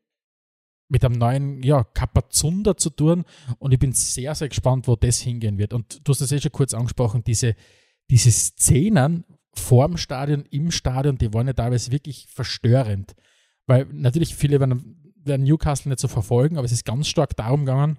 mit 0.90 1.04
einem 1.04 1.16
neuen 1.16 1.64
ja, 1.64 1.84
Kapazunder 1.84 2.78
zu 2.78 2.92
tun 2.92 3.26
und 3.58 3.72
ich 3.72 3.80
bin 3.80 3.94
sehr, 3.94 4.36
sehr 4.36 4.50
gespannt, 4.50 4.88
wo 4.88 4.96
das 4.96 5.20
hingehen 5.20 5.58
wird. 5.58 5.74
Und 5.74 6.08
du 6.08 6.12
hast 6.12 6.22
das 6.22 6.32
eh 6.32 6.40
schon 6.40 6.52
kurz 6.52 6.76
angesprochen, 6.76 7.24
diese, 7.24 7.56
diese 8.12 8.32
Szenen 8.32 9.26
vorm 9.56 9.98
Stadion, 9.98 10.46
im 10.52 10.70
Stadion, 10.70 11.18
die 11.18 11.34
waren 11.34 11.48
ja 11.48 11.54
teilweise 11.54 11.92
wirklich 11.92 12.28
verstörend. 12.28 13.16
Weil 13.66 13.86
natürlich 13.92 14.36
viele 14.36 14.60
werden, 14.60 15.14
werden 15.16 15.46
Newcastle 15.46 15.90
nicht 15.90 16.00
so 16.00 16.08
verfolgen, 16.08 16.58
aber 16.58 16.66
es 16.66 16.72
ist 16.72 16.86
ganz 16.86 17.08
stark 17.08 17.36
darum 17.36 17.62
gegangen, 17.62 17.98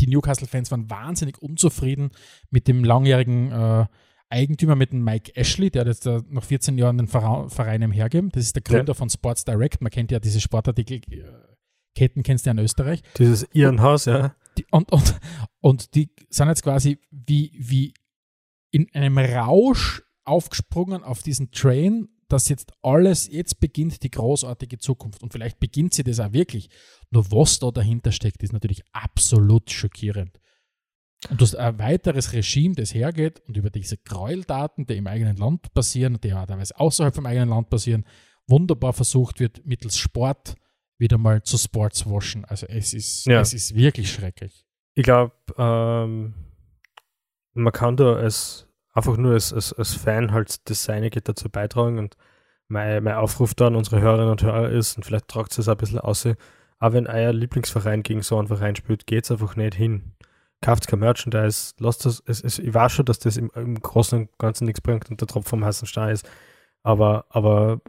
die 0.00 0.06
Newcastle-Fans 0.06 0.70
waren 0.70 0.88
wahnsinnig 0.90 1.38
unzufrieden 1.38 2.10
mit 2.50 2.68
dem 2.68 2.84
langjährigen 2.84 3.52
äh, 3.52 3.86
Eigentümer, 4.30 4.76
mit 4.76 4.92
dem 4.92 5.02
Mike 5.02 5.34
Ashley, 5.34 5.70
der 5.70 5.80
hat 5.80 5.88
jetzt 5.88 6.06
äh, 6.06 6.20
nach 6.28 6.44
14 6.44 6.78
Jahren 6.78 6.98
den 6.98 7.08
Verein 7.08 7.82
im 7.82 7.90
hergeben. 7.90 8.30
Das 8.32 8.44
ist 8.44 8.54
der 8.54 8.62
Gründer 8.62 8.92
ja. 8.92 8.94
von 8.94 9.10
Sports 9.10 9.44
Direct. 9.44 9.80
Man 9.82 9.90
kennt 9.90 10.12
ja 10.12 10.20
diese 10.20 10.40
Sportartikelketten, 10.40 12.22
kennst 12.22 12.46
du 12.46 12.50
ja 12.50 12.52
in 12.52 12.58
Österreich. 12.60 13.02
Dieses 13.18 13.46
Irrenhaus, 13.52 14.04
ja. 14.04 14.34
Die, 14.56 14.66
und, 14.70 14.92
und, 14.92 15.18
und 15.60 15.94
die 15.94 16.10
sind 16.28 16.48
jetzt 16.48 16.62
quasi 16.62 16.98
wie, 17.10 17.52
wie 17.58 17.92
in 18.70 18.88
einem 18.94 19.18
Rausch 19.18 20.02
aufgesprungen 20.24 21.02
auf 21.02 21.22
diesen 21.22 21.50
Train, 21.50 22.08
dass 22.32 22.48
jetzt 22.48 22.72
alles, 22.82 23.28
jetzt 23.30 23.60
beginnt 23.60 24.02
die 24.02 24.10
großartige 24.10 24.78
Zukunft 24.78 25.22
und 25.22 25.32
vielleicht 25.32 25.60
beginnt 25.60 25.94
sie 25.94 26.04
das 26.04 26.20
auch 26.20 26.32
wirklich. 26.32 26.70
Nur 27.10 27.30
was 27.30 27.58
da 27.58 27.70
dahinter 27.70 28.12
steckt, 28.12 28.42
ist 28.42 28.52
natürlich 28.52 28.82
absolut 28.92 29.70
schockierend. 29.70 30.38
Und 31.28 31.40
du 31.40 31.44
hast 31.44 31.56
ein 31.56 31.78
weiteres 31.78 32.32
Regime, 32.32 32.74
das 32.74 32.94
hergeht 32.94 33.40
und 33.46 33.56
über 33.56 33.68
diese 33.68 33.98
Gräueldaten, 33.98 34.86
die 34.86 34.96
im 34.96 35.06
eigenen 35.06 35.36
Land 35.36 35.74
passieren, 35.74 36.18
die 36.22 36.32
auch 36.32 36.46
teilweise 36.46 36.78
außerhalb 36.78 37.14
vom 37.14 37.26
eigenen 37.26 37.50
Land 37.50 37.68
passieren, 37.68 38.06
wunderbar 38.46 38.92
versucht 38.92 39.40
wird, 39.40 39.66
mittels 39.66 39.98
Sport 39.98 40.54
wieder 40.98 41.18
mal 41.18 41.42
zu 41.42 41.58
Sports 41.58 42.08
waschen. 42.08 42.44
Also 42.44 42.66
es 42.66 42.94
ist, 42.94 43.26
ja. 43.26 43.40
es 43.40 43.52
ist 43.52 43.74
wirklich 43.74 44.10
schrecklich. 44.10 44.66
Ich 44.94 45.04
glaube, 45.04 45.34
ähm, 45.58 46.34
man 47.54 47.72
kann 47.72 47.96
da 47.96 48.14
als 48.14 48.69
einfach 48.92 49.16
nur 49.16 49.34
als, 49.34 49.52
als, 49.52 49.72
als 49.72 49.94
Fan 49.94 50.32
halt 50.32 50.68
das 50.68 50.84
Seinige 50.84 51.20
dazu 51.20 51.48
beitragen 51.48 51.98
und 51.98 52.16
mein, 52.68 53.02
mein 53.02 53.14
Aufruf 53.14 53.54
da 53.54 53.66
an 53.66 53.76
unsere 53.76 54.00
Hörerinnen 54.00 54.30
und 54.30 54.42
Hörer 54.42 54.70
ist, 54.70 54.96
und 54.96 55.04
vielleicht 55.04 55.28
tragt 55.28 55.56
es 55.58 55.68
ein 55.68 55.76
bisschen 55.76 55.98
aus, 55.98 56.26
aber 56.78 56.94
wenn 56.94 57.06
euer 57.06 57.32
Lieblingsverein 57.32 58.02
gegen 58.02 58.22
so 58.22 58.38
einen 58.38 58.48
Verein 58.48 58.76
spielt, 58.76 59.06
geht 59.06 59.24
es 59.24 59.30
einfach 59.30 59.56
nicht 59.56 59.74
hin. 59.74 60.12
Kauft 60.62 60.86
kein 60.86 61.00
Merchandise, 61.00 61.74
lasst 61.78 62.06
das, 62.06 62.22
es, 62.26 62.42
es, 62.42 62.58
ich 62.58 62.72
weiß 62.72 62.92
schon, 62.92 63.06
dass 63.06 63.18
das 63.18 63.36
im, 63.36 63.50
im 63.54 63.80
Großen 63.80 64.18
und 64.18 64.38
Ganzen 64.38 64.66
nichts 64.66 64.80
bringt 64.80 65.10
und 65.10 65.20
der 65.20 65.28
Tropf 65.28 65.48
vom 65.48 65.64
heißen 65.64 65.86
Stein 65.86 66.10
ist, 66.10 66.28
aber, 66.82 67.26
aber 67.30 67.80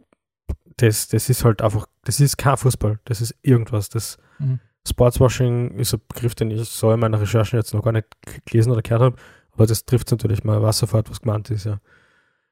das, 0.77 1.07
das 1.09 1.29
ist 1.29 1.43
halt 1.43 1.61
einfach, 1.61 1.85
das 2.03 2.19
ist 2.19 2.37
kein 2.37 2.57
Fußball, 2.57 2.99
das 3.05 3.21
ist 3.21 3.35
irgendwas, 3.41 3.89
das 3.89 4.17
mhm. 4.39 4.59
Sportswashing 4.87 5.77
ist 5.77 5.93
ein 5.93 6.01
Begriff, 6.07 6.33
den 6.33 6.49
ich 6.49 6.67
so 6.67 6.91
in 6.91 6.99
meiner 6.99 7.21
Recherchen 7.21 7.59
jetzt 7.59 7.73
noch 7.73 7.83
gar 7.83 7.91
nicht 7.91 8.07
gelesen 8.45 8.71
oder 8.71 8.81
gehört 8.81 9.01
habe, 9.01 9.15
aber 9.53 9.67
das 9.67 9.85
trifft 9.85 10.11
natürlich 10.11 10.43
mal, 10.43 10.61
was 10.61 10.79
sofort 10.79 11.09
was 11.09 11.21
gemeint 11.21 11.49
ist, 11.49 11.65
ja. 11.65 11.79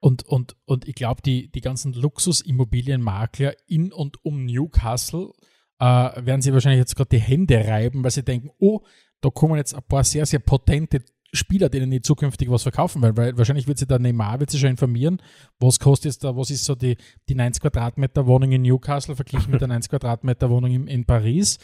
Und, 0.01 0.23
und, 0.23 0.55
und 0.65 0.88
ich 0.88 0.95
glaube, 0.95 1.21
die, 1.21 1.51
die 1.51 1.62
ganzen 1.62 1.91
Luxusimmobilienmakler 1.93 3.53
in 3.67 3.91
und 3.91 4.23
um 4.23 4.45
Newcastle 4.45 5.33
äh, 5.79 5.85
werden 5.85 6.41
sie 6.41 6.53
wahrscheinlich 6.53 6.79
jetzt 6.79 6.95
gerade 6.95 7.09
die 7.09 7.19
Hände 7.19 7.57
reiben, 7.57 8.03
weil 8.03 8.12
sie 8.12 8.23
denken, 8.23 8.51
oh, 8.59 8.81
da 9.21 9.29
kommen 9.29 9.57
jetzt 9.57 9.75
ein 9.75 9.83
paar 9.83 10.05
sehr, 10.05 10.25
sehr 10.25 10.39
potente 10.39 11.03
Spieler, 11.33 11.69
denen 11.69 11.91
die 11.91 12.01
zukünftig 12.01 12.49
was 12.49 12.63
verkaufen 12.63 13.01
werden, 13.01 13.17
weil 13.17 13.38
wahrscheinlich 13.38 13.67
wird 13.67 13.77
sich 13.77 13.88
der 13.88 13.99
Neymar 13.99 14.39
wird 14.39 14.49
sich 14.49 14.62
schon 14.62 14.71
informieren, 14.71 15.21
was 15.59 15.79
kostet 15.79 16.05
jetzt 16.05 16.23
da, 16.23 16.35
was 16.35 16.49
ist 16.49 16.65
so 16.65 16.75
die, 16.75 16.97
die 17.27 17.35
90 17.35 17.62
Quadratmeter 17.62 18.25
Wohnung 18.25 18.51
in 18.51 18.63
Newcastle 18.63 19.15
verglichen 19.15 19.51
mit 19.51 19.62
der 19.62 19.67
90 19.69 19.91
Quadratmeter 19.91 20.49
Wohnung 20.49 20.71
in, 20.71 20.88
in 20.88 21.05
Paris. 21.05 21.59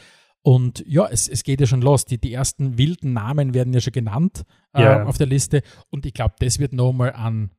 Und 0.46 0.86
ja, 0.88 1.08
es, 1.08 1.28
es 1.28 1.44
geht 1.44 1.60
ja 1.60 1.66
schon 1.66 1.82
los. 1.82 2.06
Die, 2.06 2.20
die 2.20 2.32
ersten 2.32 2.78
wilden 2.78 3.14
Namen 3.14 3.56
werden 3.56 3.74
ja 3.74 3.82
schon 3.82 3.94
genannt 3.94 4.44
äh, 4.74 4.84
ja. 4.84 5.04
auf 5.04 5.18
der 5.18 5.26
Liste. 5.26 5.64
Und 5.90 6.06
ich 6.06 6.14
glaube, 6.14 6.36
das 6.38 6.60
wird 6.60 6.72
nochmal 6.72 7.14
an, 7.14 7.50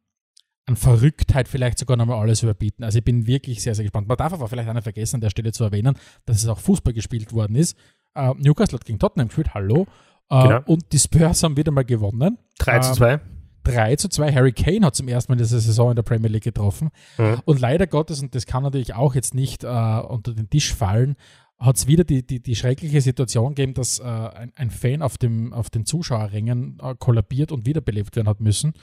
an 0.66 0.77
Verrücktheit 0.77 1.49
vielleicht 1.49 1.81
sogar 1.81 1.96
nochmal 1.96 2.20
alles 2.20 2.44
überbieten. 2.44 2.85
Also 2.85 2.99
ich 2.99 3.05
bin 3.05 3.27
wirklich 3.27 3.61
sehr, 3.61 3.75
sehr 3.75 3.83
gespannt. 3.83 4.07
Man 4.07 4.16
darf 4.16 4.33
aber 4.33 4.46
vielleicht 4.46 4.68
einer 4.68 4.83
vergessen, 4.83 5.16
an 5.16 5.20
der 5.20 5.31
Stelle 5.31 5.51
zu 5.51 5.64
erwähnen, 5.64 5.99
dass 6.27 6.37
es 6.37 6.46
auch 6.46 6.61
Fußball 6.61 6.92
gespielt 6.92 7.33
worden 7.33 7.57
ist. 7.57 7.77
Äh, 8.14 8.35
Newcastle 8.38 8.79
hat 8.79 8.85
gegen 8.85 9.01
Tottenham 9.01 9.27
gespielt, 9.27 9.53
hallo. 9.53 9.88
Äh, 10.31 10.42
genau. 10.44 10.61
Und 10.66 10.92
die 10.92 11.01
Spurs 11.01 11.42
haben 11.42 11.57
wieder 11.57 11.72
mal 11.72 11.85
gewonnen. 11.85 12.38
3 12.61 12.79
zu 12.79 12.92
2. 12.92 13.20
3 13.64 13.90
ähm, 13.90 13.99
zu 13.99 14.09
2. 14.09 14.33
Harry 14.33 14.53
Kane 14.53 14.87
hat 14.87 14.94
zum 14.94 15.09
ersten 15.09 15.33
Mal 15.33 15.35
in 15.35 15.42
dieser 15.42 15.59
Saison 15.59 15.90
in 15.90 15.96
der 15.96 16.05
Premier 16.05 16.31
League 16.31 16.44
getroffen. 16.44 16.90
Mhm. 17.18 17.40
Und 17.46 17.59
leider 17.59 17.88
Gottes, 17.88 18.22
und 18.22 18.37
das 18.37 18.46
kann 18.46 18.62
natürlich 18.62 18.94
auch 18.94 19.16
jetzt 19.16 19.35
nicht 19.35 19.64
äh, 19.64 19.66
unter 19.66 20.35
den 20.35 20.49
Tisch 20.49 20.72
fallen, 20.72 21.16
hat 21.58 21.76
es 21.76 21.86
wieder 21.86 22.04
die, 22.04 22.26
die, 22.26 22.40
die 22.40 22.54
schreckliche 22.54 23.00
Situation 23.00 23.54
gegeben, 23.54 23.74
dass 23.74 23.98
äh, 23.98 24.04
ein, 24.04 24.52
ein, 24.56 24.70
Fan 24.70 25.02
auf, 25.02 25.16
dem, 25.16 25.52
auf 25.52 25.70
den 25.70 25.86
Zuschauerrängen 25.86 26.78
äh, 26.82 26.94
kollabiert 26.98 27.50
und 27.50 27.66
wiederbelebt 27.66 28.14
werden 28.16 28.28
hat 28.28 28.40
müssen. 28.40 28.74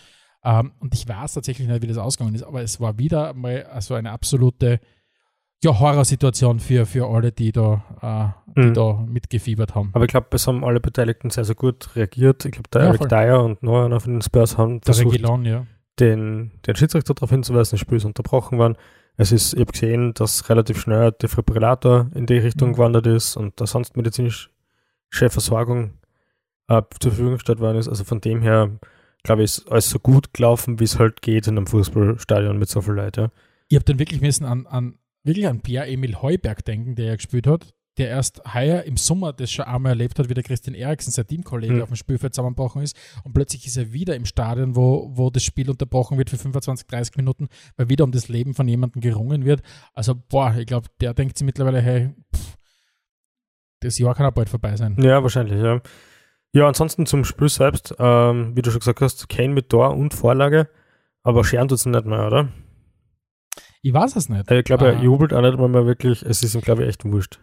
Ähm, 0.43 0.71
und 0.79 0.93
ich 0.93 1.07
weiß 1.07 1.33
tatsächlich 1.33 1.67
nicht, 1.67 1.81
wie 1.81 1.87
das 1.87 1.97
ausgegangen 1.97 2.35
ist, 2.35 2.43
aber 2.43 2.63
es 2.63 2.79
war 2.79 2.97
wieder 2.97 3.33
mal 3.33 3.63
also 3.65 3.93
eine 3.93 4.11
absolute 4.11 4.79
ja, 5.63 5.79
Horrorsituation 5.79 6.59
für, 6.59 6.85
für 6.85 7.07
alle, 7.07 7.31
die 7.31 7.51
da, 7.51 8.33
äh, 8.47 8.53
die 8.61 8.67
mhm. 8.67 8.73
da 8.73 9.05
mitgefiebert 9.07 9.75
haben. 9.75 9.91
Aber 9.93 10.03
ich 10.03 10.11
glaube, 10.11 10.27
es 10.31 10.45
haben 10.47 10.65
alle 10.65 10.81
Beteiligten 10.81 11.29
sehr, 11.29 11.45
sehr 11.45 11.55
gut 11.55 11.95
reagiert. 11.95 12.43
Ich 12.43 12.51
glaube, 12.51 12.69
der 12.73 12.81
ja, 12.81 12.87
Eric 12.87 13.07
Dyer 13.07 13.43
und 13.43 13.63
einer 13.63 13.99
von 13.99 14.13
den 14.13 14.21
Spurs 14.21 14.57
haben 14.57 14.81
der 14.81 14.93
versucht, 14.93 15.13
Regilon, 15.13 15.45
ja. 15.45 15.65
den, 15.99 16.51
den 16.65 16.75
Schiedsrichter 16.75 17.13
darauf 17.13 17.29
hinzuweisen, 17.29 17.61
dass 17.61 17.69
das 17.69 17.79
Spiel 17.79 17.97
ist 17.97 18.05
unterbrochen 18.05 18.57
worden 18.57 18.75
es 19.17 19.31
ist, 19.31 19.53
ich 19.53 19.59
habe 19.59 19.71
gesehen, 19.71 20.13
dass 20.13 20.49
relativ 20.49 20.79
schnell 20.79 21.11
der 21.11 21.11
Defibrillator 21.11 22.09
in 22.15 22.25
die 22.25 22.37
Richtung 22.37 22.69
mhm. 22.69 22.73
gewandert 22.73 23.07
ist 23.07 23.37
und 23.37 23.59
da 23.59 23.67
sonst 23.67 23.95
medizinische 23.95 24.49
Versorgung 25.11 25.93
äh, 26.67 26.81
zur 26.99 27.11
Verfügung 27.11 27.33
gestellt 27.35 27.59
worden 27.59 27.77
ist. 27.77 27.87
Also 27.87 28.03
von 28.03 28.21
dem 28.21 28.41
her, 28.41 28.71
glaube 29.23 29.43
ich, 29.43 29.57
ist 29.57 29.71
alles 29.71 29.89
so 29.89 29.99
gut 29.99 30.33
gelaufen, 30.33 30.79
wie 30.79 30.85
es 30.85 30.97
halt 30.97 31.21
geht 31.21 31.47
in 31.47 31.57
einem 31.57 31.67
Fußballstadion 31.67 32.57
mit 32.57 32.69
so 32.69 32.81
viel 32.81 32.93
Leuten. 32.93 33.21
Ja. 33.21 33.31
Ich 33.69 33.75
habe 33.75 33.85
dann 33.85 33.99
wirklich 33.99 34.21
müssen 34.21 34.45
an, 34.45 34.65
an 34.65 34.97
wirklich 35.23 35.47
an 35.47 35.61
Pierre-Emil 35.61 36.21
Heuberg 36.21 36.65
denken, 36.65 36.95
der 36.95 37.05
ja 37.05 37.15
gespielt 37.15 37.47
hat, 37.47 37.73
der 37.97 38.09
erst 38.09 38.41
heuer 38.53 38.83
im 38.83 38.97
Sommer 38.97 39.33
das 39.33 39.51
schon 39.51 39.65
einmal 39.65 39.91
erlebt 39.91 40.17
hat, 40.17 40.27
wie 40.29 40.33
der 40.33 40.43
Christian 40.43 40.75
Eriksen, 40.75 41.11
sein 41.11 41.27
Teamkollege, 41.27 41.75
mhm. 41.75 41.81
auf 41.83 41.89
dem 41.89 41.95
Spielfeld 41.95 42.33
zusammengebrochen 42.33 42.81
ist. 42.81 42.97
Und 43.23 43.33
plötzlich 43.33 43.67
ist 43.67 43.77
er 43.77 43.93
wieder 43.93 44.15
im 44.15 44.25
Stadion, 44.25 44.75
wo, 44.75 45.11
wo 45.13 45.29
das 45.29 45.43
Spiel 45.43 45.69
unterbrochen 45.69 46.17
wird 46.17 46.29
für 46.29 46.37
25, 46.37 46.87
30 46.87 47.15
Minuten, 47.17 47.49
weil 47.77 47.89
wieder 47.89 48.03
um 48.03 48.11
das 48.11 48.29
Leben 48.29 48.53
von 48.55 48.67
jemandem 48.67 49.01
gerungen 49.01 49.45
wird. 49.45 49.61
Also, 49.93 50.15
boah, 50.15 50.55
ich 50.57 50.65
glaube, 50.65 50.87
der 51.01 51.13
denkt 51.13 51.37
sich 51.37 51.45
mittlerweile, 51.45 51.81
hey, 51.81 52.09
pff, 52.35 52.57
das 53.81 53.99
Jahr 53.99 54.15
kann 54.15 54.25
auch 54.25 54.31
bald 54.31 54.49
vorbei 54.49 54.75
sein. 54.75 54.95
Ja, 54.99 55.21
wahrscheinlich, 55.21 55.61
ja. 55.61 55.81
Ja, 56.55 56.67
ansonsten 56.67 57.05
zum 57.05 57.25
Spiel 57.25 57.49
selbst, 57.49 57.95
ähm, 57.99 58.55
wie 58.55 58.61
du 58.61 58.69
schon 58.71 58.79
gesagt 58.79 59.01
hast, 59.01 59.27
Kane 59.27 59.53
mit 59.53 59.69
Tor 59.69 59.95
und 59.95 60.13
Vorlage. 60.13 60.69
Aber 61.23 61.43
scheren 61.43 61.67
tut 61.67 61.79
es 61.79 61.85
nicht 61.85 62.05
mehr, 62.05 62.27
oder? 62.27 62.49
Ich 63.81 63.93
weiß 63.93 64.15
es 64.15 64.29
nicht. 64.29 64.49
Ich 64.49 64.63
glaube, 64.63 64.87
er 64.87 64.97
Ah. 64.97 65.01
jubelt 65.01 65.33
auch 65.33 65.41
nicht 65.41 65.57
mal 65.57 65.67
mehr 65.67 65.85
wirklich. 65.85 66.21
Es 66.21 66.43
ist 66.43 66.53
ihm, 66.55 66.61
glaube 66.61 66.83
ich, 66.83 66.89
echt 66.89 67.05
wurscht. 67.05 67.39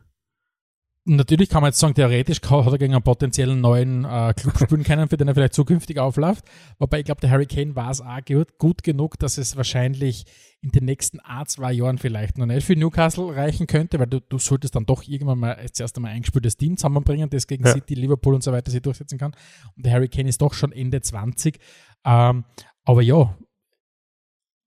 Natürlich 1.07 1.49
kann 1.49 1.63
man 1.63 1.71
jetzt 1.71 1.79
sagen, 1.79 1.95
theoretisch 1.95 2.43
hat 2.43 2.67
er 2.67 2.79
gegen 2.79 2.93
einen 2.93 3.03
potenziellen 3.03 3.61
neuen 3.61 4.05
äh, 4.05 4.35
Club 4.37 4.59
spielen 4.59 4.83
können, 4.83 5.09
für 5.09 5.17
den 5.17 5.29
er 5.29 5.35
vielleicht 5.35 5.55
zukünftig 5.55 5.99
aufläuft. 5.99 6.45
Wobei 6.79 6.99
ich 6.99 7.07
glaube, 7.07 7.23
der 7.23 7.31
Harry 7.31 7.47
Kane 7.47 7.75
war 7.75 7.91
es 7.91 8.03
auch 8.03 8.21
gut, 8.27 8.59
gut 8.59 8.83
genug, 8.83 9.19
dass 9.19 9.39
es 9.39 9.57
wahrscheinlich 9.57 10.27
in 10.61 10.71
den 10.73 10.85
nächsten 10.85 11.19
ein, 11.21 11.47
zwei 11.47 11.73
Jahren 11.73 11.97
vielleicht 11.97 12.37
noch 12.37 12.45
nicht 12.45 12.67
für 12.67 12.77
Newcastle 12.77 13.35
reichen 13.35 13.67
könnte, 13.67 13.99
weil 13.99 14.09
du, 14.09 14.21
du 14.21 14.39
solltest 14.39 14.77
dann 14.77 14.85
doch 14.85 15.03
irgendwann 15.09 15.39
mal 15.39 15.55
als 15.55 15.73
zuerst 15.73 15.97
einmal 15.97 16.11
ein 16.11 16.17
eingespieltes 16.17 16.59
Team 16.59 16.77
zusammenbringen, 16.77 17.31
das 17.31 17.47
gegen 17.47 17.65
Ja. 17.65 17.73
City, 17.73 17.95
Liverpool 17.95 18.35
und 18.35 18.43
so 18.45 18.53
weiter 18.53 18.71
sich 18.71 18.83
durchsetzen 18.83 19.19
kann. 19.19 19.33
Und 19.77 19.87
der 19.87 19.95
Harry 19.95 20.09
Kane 20.09 20.29
ist 20.29 20.43
doch 20.43 20.53
schon 20.53 20.71
Ende 20.71 21.01
20. 21.01 21.59
Ähm, 22.05 22.45
aber 22.85 23.01
ja, 23.03 23.35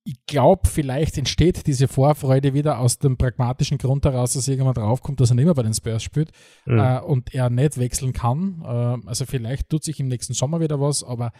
ich 0.05 0.25
glaube, 0.25 0.67
vielleicht 0.67 1.17
entsteht 1.17 1.65
diese 1.65 1.87
Vorfreude 1.87 2.53
wieder 2.53 2.79
aus 2.79 2.99
dem 2.99 3.17
pragmatischen 3.17 3.77
Grund 3.77 4.03
heraus, 4.05 4.33
dass 4.33 4.47
irgendwann 4.49 4.73
draufkommt, 4.73 5.21
dass 5.21 5.31
er 5.31 5.35
nicht 5.35 5.45
mehr 5.45 5.53
bei 5.53 5.63
den 5.63 5.73
Spurs 5.73 6.03
spielt 6.03 6.31
Mhm. 6.65 6.79
äh, 6.79 6.99
und 6.99 7.33
er 7.33 7.49
nicht 7.49 7.77
wechseln 7.77 8.11
kann. 8.11 8.61
Äh, 8.65 9.07
also 9.07 9.25
vielleicht 9.25 9.69
tut 9.69 9.83
sich 9.83 9.99
im 9.99 10.07
nächsten 10.09 10.33
Sommer 10.33 10.59
wieder 10.59 10.81
was, 10.81 11.03
aber 11.03 11.31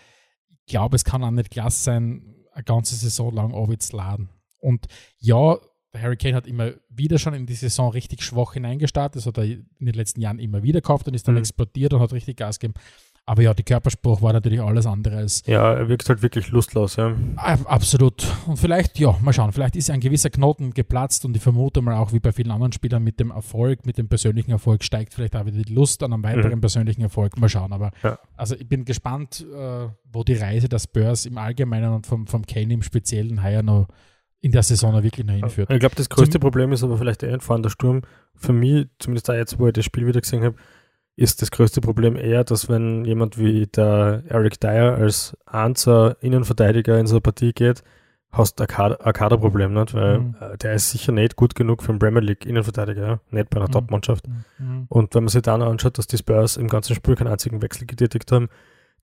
ich 0.50 0.66
glaube, 0.72 0.96
es 0.96 1.04
kann 1.04 1.24
auch 1.24 1.32
nicht 1.32 1.52
klasse 1.52 1.84
sein, 1.84 2.36
eine 2.54 2.64
ganze 2.64 2.96
Saison 2.96 3.34
lang 3.34 3.52
laden. 3.92 4.30
Und 4.60 4.86
ja, 5.20 5.58
der 5.94 6.02
Harry 6.02 6.16
Kane 6.18 6.36
hat 6.36 6.48
immer 6.48 6.72
wieder 6.90 7.20
schon 7.20 7.34
in 7.34 7.46
die 7.46 7.54
Saison 7.56 7.90
richtig 7.92 8.24
schwach 8.24 8.54
hineingestartet. 8.54 9.18
Das 9.18 9.26
hat 9.26 9.38
er 9.38 9.44
in 9.44 9.66
den 9.80 9.94
letzten 9.94 10.22
Jahren 10.22 10.40
immer 10.40 10.64
wieder 10.64 10.82
gehabt 10.82 11.08
und 11.08 11.14
ist 11.14 11.28
dann 11.28 11.36
Mhm. 11.36 11.42
explodiert 11.42 11.94
und 11.94 12.00
hat 12.00 12.14
richtig 12.14 12.38
Gas 12.38 12.60
gegeben. 12.60 12.80
Aber 13.26 13.42
ja, 13.42 13.54
die 13.54 13.64
Körperspruch 13.64 14.22
war 14.22 14.34
natürlich 14.34 14.60
alles 14.62 14.86
andere 14.86 15.16
als 15.16 15.44
Ja, 15.46 15.74
er 15.74 15.88
wirkt 15.88 16.10
halt 16.10 16.22
wirklich 16.22 16.50
lustlos, 16.50 16.98
ja. 16.98 17.16
Ab- 17.38 17.62
Absolut. 17.72 18.26
Und 18.48 18.58
vielleicht, 18.60 19.00
ja, 19.00 19.16
mal 19.22 19.32
schauen, 19.32 19.54
vielleicht 19.54 19.78
ist 19.78 19.90
ein 19.90 20.02
gewisser 20.02 20.30
Knoten 20.30 20.74
geplatzt 20.74 21.24
und 21.24 21.34
ich 21.38 21.42
vermute 21.42 21.82
mal 21.82 21.96
auch 21.96 22.12
wie 22.12 22.20
bei 22.20 22.34
vielen 22.34 22.52
anderen 22.52 22.74
Spielern 22.74 23.02
mit 23.02 23.22
dem 23.22 23.32
Erfolg, 23.32 23.86
mit 23.86 23.98
dem 23.98 24.10
persönlichen 24.10 24.52
Erfolg 24.52 24.84
steigt 24.84 25.14
vielleicht 25.14 25.38
auch 25.38 25.46
wieder 25.46 25.62
die 25.64 25.74
Lust 25.74 26.04
an 26.04 26.12
einem 26.12 26.22
weiteren 26.24 26.56
Mhm. 26.56 26.60
persönlichen 26.62 27.02
Erfolg. 27.02 27.38
Mal 27.38 27.48
schauen. 27.48 27.72
Aber 27.72 27.92
Ja. 28.04 28.20
also 28.36 28.56
ich 28.56 28.68
bin 28.68 28.84
gespannt, 28.84 29.46
äh, 29.56 29.88
wo 30.12 30.24
die 30.26 30.34
Reise 30.34 30.68
der 30.68 30.80
Spurs 30.80 31.26
im 31.26 31.38
Allgemeinen 31.38 31.94
und 31.94 32.06
vom, 32.06 32.28
vom 32.28 32.46
Kane 32.46 32.74
im 32.74 32.82
Speziellen 32.82 33.42
heuer 33.42 33.64
noch 33.64 33.88
in 34.42 34.52
der 34.52 34.64
Saison 34.64 34.92
noch 34.92 35.04
wirklich 35.04 35.26
noch 35.26 35.36
hinführt. 35.36 35.72
Ich 35.72 35.80
glaube, 35.80 35.96
das 35.96 36.10
größte 36.10 36.34
Zum- 36.34 36.42
Problem 36.42 36.74
ist 36.74 36.84
aber 36.84 36.98
vielleicht 36.98 37.22
der 37.22 37.40
Sturm. 37.70 38.02
Für 38.36 38.52
mich, 38.52 38.88
zumindest 39.00 39.30
auch 39.30 39.36
jetzt, 39.36 39.58
wo 39.60 39.68
ich 39.68 39.74
das 39.74 39.86
Spiel 39.86 40.06
wieder 40.06 40.20
gesehen 40.20 40.44
habe, 40.44 40.58
ist 41.16 41.42
das 41.42 41.52
größte 41.52 41.80
Problem 41.82 42.16
eher, 42.16 42.44
dass 42.44 42.70
wenn 42.70 43.06
jemand 43.06 43.38
wie 43.38 43.68
der 43.68 44.24
Eric 44.28 44.60
Dyer 44.60 44.96
als 44.96 45.38
Anzer 45.46 46.18
Innenverteidiger 46.22 47.00
in 47.00 47.06
so 47.08 47.16
eine 47.16 47.22
Partie 47.22 47.54
geht, 47.54 47.84
hast 48.32 48.60
du 48.60 48.64
ein 48.64 48.68
Kader- 48.68 49.06
ein 49.06 49.14
Kaderproblem, 49.14 49.74
nicht? 49.74 49.94
weil 49.94 50.20
Mhm. 50.20 50.36
äh, 50.42 50.58
der 50.58 50.74
ist 50.74 50.90
sicher 50.90 51.12
nicht 51.12 51.36
gut 51.36 51.54
genug 51.54 51.84
für 51.84 51.90
einen 51.92 52.00
Premier 52.00 52.22
League 52.22 52.46
Innenverteidiger, 52.48 53.06
ja? 53.08 53.20
nicht 53.30 53.50
bei 53.52 53.58
einer 53.58 53.68
Mhm. 53.68 53.74
Top-Mannschaft. 53.74 54.26
Mhm. 54.58 54.86
Und 54.90 55.14
wenn 55.14 55.24
man 55.24 55.30
sich 55.30 55.44
dann 55.44 55.62
anschaut, 55.62 55.98
dass 56.00 56.08
die 56.08 56.18
Spurs 56.18 56.58
im 56.58 56.68
ganzen 56.68 56.96
Spiel 56.96 57.16
keinen 57.16 57.28
einzigen 57.28 57.62
Wechsel 57.62 57.86
getätigt 57.86 58.32
haben, 58.32 58.50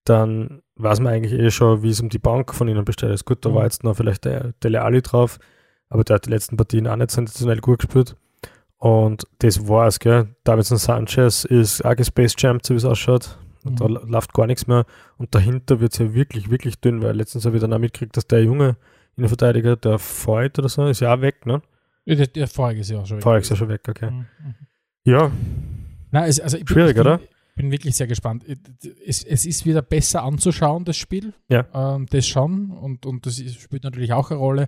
dann 0.05 0.63
weiß 0.77 0.99
man 1.01 1.13
eigentlich 1.13 1.39
eh 1.39 1.51
schon, 1.51 1.83
wie 1.85 1.91
es 1.91 2.01
um 2.01 2.09
die 2.09 2.19
Bank 2.19 2.55
von 2.55 2.67
ihnen 2.67 2.85
bestellt 2.85 3.13
ist. 3.15 3.25
Gut, 3.25 3.45
da 3.45 3.51
Mhm. 3.51 3.55
war 3.55 3.65
jetzt 3.65 3.85
noch 3.85 3.97
vielleicht 3.97 4.25
der 4.25 4.53
Dele 4.65 4.83
Alli 4.83 5.03
drauf, 5.03 5.39
aber 5.91 6.03
der 6.03 6.17
hat 6.17 6.27
die 6.27 6.31
letzten 6.31 6.57
Partien 6.57 6.89
auch 6.89 6.97
nicht 6.97 7.11
sensationell 7.13 7.61
gut 7.61 7.81
gespielt. 7.81 8.17
Und 8.81 9.25
das 9.39 9.69
war's, 9.69 9.99
gell. 10.01 10.35
Davidson 10.45 10.79
Sanchez 10.79 11.45
ist 11.45 11.85
auch 11.85 11.95
Space 12.03 12.35
Champ, 12.35 12.65
so 12.67 12.75
wie 12.75 12.79
es 12.79 12.85
ausschaut. 12.85 13.39
Da 13.63 13.87
Mhm. 13.87 13.95
la- 13.95 14.03
läuft 14.07 14.33
gar 14.33 14.47
nichts 14.47 14.67
mehr. 14.67 14.87
Und 15.19 15.35
dahinter 15.35 15.81
wird 15.81 15.93
es 15.93 15.99
ja 15.99 16.15
wirklich, 16.15 16.51
wirklich 16.51 16.81
dünn, 16.81 17.03
weil 17.03 17.15
letztens 17.15 17.45
habe 17.45 17.57
ich 17.57 17.61
dann 17.61 17.73
auch 17.75 17.79
mitgekriegt, 17.79 18.17
dass 18.17 18.27
der 18.27 18.43
junge 18.43 18.77
Innenverteidiger, 19.17 19.77
der 19.77 19.99
Voigt 19.99 20.59
oder 20.59 20.69
so, 20.71 20.87
ist 20.87 21.01
ja 21.01 21.15
auch 21.15 21.21
weg, 21.21 21.45
ne? 21.45 21.61
Ja, 22.07 22.15
Der, 22.15 22.27
der 22.27 22.49
vorige 22.49 22.81
ist 22.81 22.89
ja 22.91 23.01
auch 23.01 23.07
schon. 23.07 23.19
weg. 23.19 23.25
Voigt 23.27 23.43
ist 23.43 23.51
ja 23.51 23.57
schon 23.57 23.69
weg, 23.69 23.83
okay. 23.87 24.11
Mhm. 24.11 24.17
Mhm. 24.43 24.55
Ja, 25.05 25.31
Nein, 26.11 26.25
es, 26.29 26.41
also 26.41 26.57
ich 26.57 26.65
bin, 26.65 26.73
Schwierig, 26.75 26.95
bin, 26.95 27.01
oder? 27.03 27.21
bin 27.57 27.71
wirklich 27.71 27.95
sehr 27.95 28.07
gespannt. 28.07 28.45
Es, 29.07 29.23
es 29.23 29.45
ist 29.45 29.67
wieder 29.67 29.83
besser 29.83 30.23
anzuschauen, 30.25 30.85
das 30.87 30.97
Spiel. 30.97 31.35
Ja. 31.51 31.67
Ähm, 31.75 32.07
das 32.11 32.27
schon. 32.27 32.71
Und, 32.71 33.05
und 33.05 33.27
das 33.27 33.37
spielt 33.37 33.85
natürlich 33.85 34.13
auch 34.15 34.31
eine 34.31 34.41
Rolle. 34.41 34.67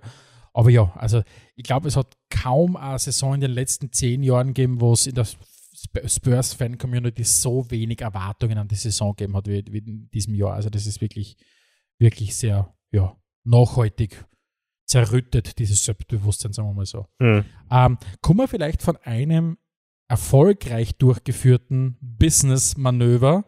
Aber 0.53 0.69
ja, 0.69 0.93
also 0.95 1.23
ich 1.55 1.63
glaube, 1.63 1.87
es 1.87 1.95
hat 1.95 2.15
kaum 2.29 2.75
eine 2.75 2.99
Saison 2.99 3.33
in 3.35 3.41
den 3.41 3.51
letzten 3.51 3.91
zehn 3.91 4.23
Jahren 4.23 4.47
gegeben, 4.53 4.79
wo 4.79 4.93
es 4.93 5.07
in 5.07 5.15
der 5.15 5.23
Sp- 5.25 6.05
Spurs-Fan-Community 6.05 7.23
so 7.23 7.69
wenig 7.71 8.01
Erwartungen 8.01 8.57
an 8.57 8.67
die 8.67 8.75
Saison 8.75 9.15
gegeben 9.15 9.35
hat 9.35 9.47
wie, 9.47 9.63
wie 9.69 9.79
in 9.79 10.09
diesem 10.11 10.35
Jahr. 10.35 10.53
Also 10.53 10.69
das 10.69 10.85
ist 10.85 11.01
wirklich, 11.01 11.37
wirklich 11.97 12.37
sehr 12.37 12.73
ja, 12.91 13.17
nachhaltig 13.43 14.25
zerrüttet, 14.85 15.57
dieses 15.57 15.83
Selbstbewusstsein, 15.83 16.53
sagen 16.53 16.69
wir 16.69 16.73
mal 16.73 16.85
so. 16.85 17.07
mhm. 17.19 17.45
Ähm, 17.71 17.97
kommen 18.21 18.39
wir 18.39 18.47
vielleicht 18.47 18.83
von 18.83 18.97
einem 18.97 19.57
erfolgreich 20.07 20.95
durchgeführten 20.97 21.97
Business-Manöver 22.01 23.45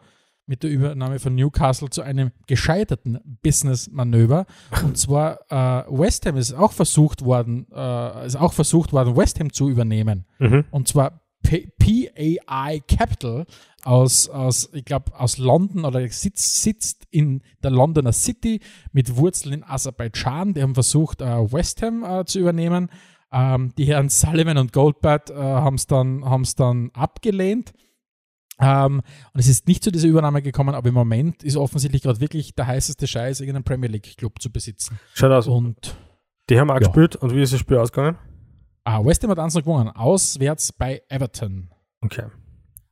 mit 0.47 0.63
der 0.63 0.69
Übernahme 0.69 1.19
von 1.19 1.35
Newcastle 1.35 1.89
zu 1.89 2.01
einem 2.01 2.31
gescheiterten 2.47 3.19
Business-Manöver. 3.41 4.45
Und 4.83 4.97
zwar 4.97 5.39
äh, 5.49 5.83
West 5.89 6.25
Ham 6.25 6.37
ist 6.37 6.53
auch 6.53 6.71
versucht 6.71 7.23
worden, 7.23 7.67
äh, 7.73 8.25
ist 8.25 8.35
auch 8.35 8.53
versucht 8.53 8.93
worden, 8.93 9.15
West 9.15 9.39
Ham 9.39 9.51
zu 9.51 9.69
übernehmen. 9.69 10.25
Mhm. 10.39 10.65
Und 10.71 10.87
zwar 10.87 11.21
PAI 11.45 12.81
Capital 12.87 13.45
aus, 13.83 14.29
aus 14.29 14.69
ich 14.73 14.85
glaube, 14.85 15.17
aus 15.17 15.37
London 15.37 15.85
oder 15.85 16.07
sitzt, 16.09 16.61
sitzt 16.61 17.07
in 17.11 17.43
der 17.63 17.71
Londoner 17.71 18.13
City 18.13 18.61
mit 18.91 19.15
Wurzeln 19.15 19.53
in 19.53 19.63
Aserbaidschan. 19.63 20.53
Die 20.53 20.63
haben 20.63 20.73
versucht, 20.73 21.21
äh, 21.21 21.51
West 21.51 21.81
Ham 21.81 22.03
äh, 22.03 22.25
zu 22.25 22.39
übernehmen. 22.39 22.89
Ähm, 23.31 23.73
die 23.77 23.85
Herren 23.85 24.09
Sullivan 24.09 24.57
und 24.57 24.73
Goldblatt 24.73 25.29
äh, 25.29 25.35
haben 25.35 25.75
es 25.75 25.87
dann, 25.87 26.25
haben's 26.25 26.55
dann 26.55 26.89
abgelehnt. 26.93 27.73
Ähm, 28.59 29.01
und 29.33 29.39
es 29.39 29.47
ist 29.47 29.67
nicht 29.67 29.83
zu 29.83 29.91
dieser 29.91 30.07
Übernahme 30.07 30.41
gekommen, 30.41 30.75
aber 30.75 30.87
im 30.89 30.95
Moment 30.95 31.43
ist 31.43 31.57
offensichtlich 31.57 32.01
gerade 32.01 32.21
wirklich 32.21 32.55
der 32.55 32.67
heißeste 32.67 33.05
Scheiß, 33.07 33.41
irgendeinen 33.41 33.63
Premier 33.65 33.89
League 33.89 34.15
Club 34.17 34.41
zu 34.41 34.49
besitzen. 34.51 34.99
Schaut 35.13 35.31
aus. 35.31 35.47
Und 35.47 35.95
Die 36.49 36.59
haben 36.59 36.69
auch 36.69 36.75
Ja. 36.75 36.79
gespielt 36.79 37.15
und 37.17 37.33
wie 37.33 37.41
ist 37.41 37.53
das 37.53 37.59
Spiel 37.59 37.77
ausgegangen? 37.77 38.17
ah, 38.87 39.03
West 39.03 39.23
Ham 39.23 39.31
hat 39.31 39.39
1 39.39 39.55
gewonnen, 39.55 39.89
auswärts 39.89 40.71
bei 40.71 41.01
Everton. 41.09 41.71
Okay. 42.01 42.25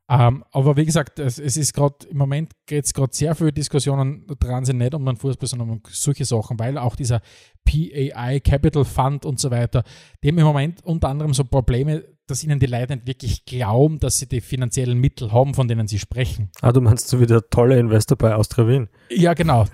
Ähm, 0.10 0.44
aber 0.52 0.76
wie 0.76 0.86
gesagt, 0.86 1.20
es, 1.20 1.38
es 1.40 1.56
ist 1.56 1.74
gerade 1.74 2.08
im 2.10 2.18
Moment 2.18 2.52
geht 2.66 2.84
es 2.86 2.94
gerade 2.94 3.14
sehr 3.16 3.36
viele 3.36 3.54
Diskussionen 3.54 4.26
dran, 4.40 4.66
sind 4.66 4.80
nicht 4.80 4.94
um 4.96 5.06
den 5.06 5.16
Fußball, 5.16 5.48
sondern 5.48 5.70
um 5.70 5.82
solche 5.90 6.26
Sachen, 6.26 6.60
weil 6.60 6.78
auch 6.78 6.96
dieser 6.96 7.22
PAI 7.64 8.40
Capital 8.42 8.84
Fund 8.86 9.26
und 9.26 9.40
so 9.40 9.50
weiter, 9.50 9.84
die 10.24 10.28
haben 10.30 10.38
im 10.40 10.46
Moment 10.46 10.84
unter 10.84 11.08
anderem 11.10 11.34
so 11.34 11.44
Probleme, 11.46 12.04
dass 12.28 12.44
ihnen 12.44 12.60
die 12.60 12.66
Leute 12.68 12.94
nicht 12.96 13.06
wirklich 13.08 13.46
glauben, 13.46 14.00
dass 14.00 14.18
sie 14.18 14.28
die 14.28 14.40
finanziellen 14.42 14.98
Mittel 14.98 15.32
haben, 15.32 15.54
von 15.54 15.68
denen 15.68 15.88
sie 15.88 16.00
sprechen. 16.00 16.50
Ah, 16.62 16.72
du 16.72 16.80
meinst 16.80 17.08
so 17.10 17.20
wie 17.20 17.26
der 17.26 17.50
tolle 17.50 17.78
Investor 17.78 18.18
bei 18.18 18.34
Austria 18.34 18.68
Wien. 18.68 18.88
Ja, 19.10 19.34
genau. 19.34 19.66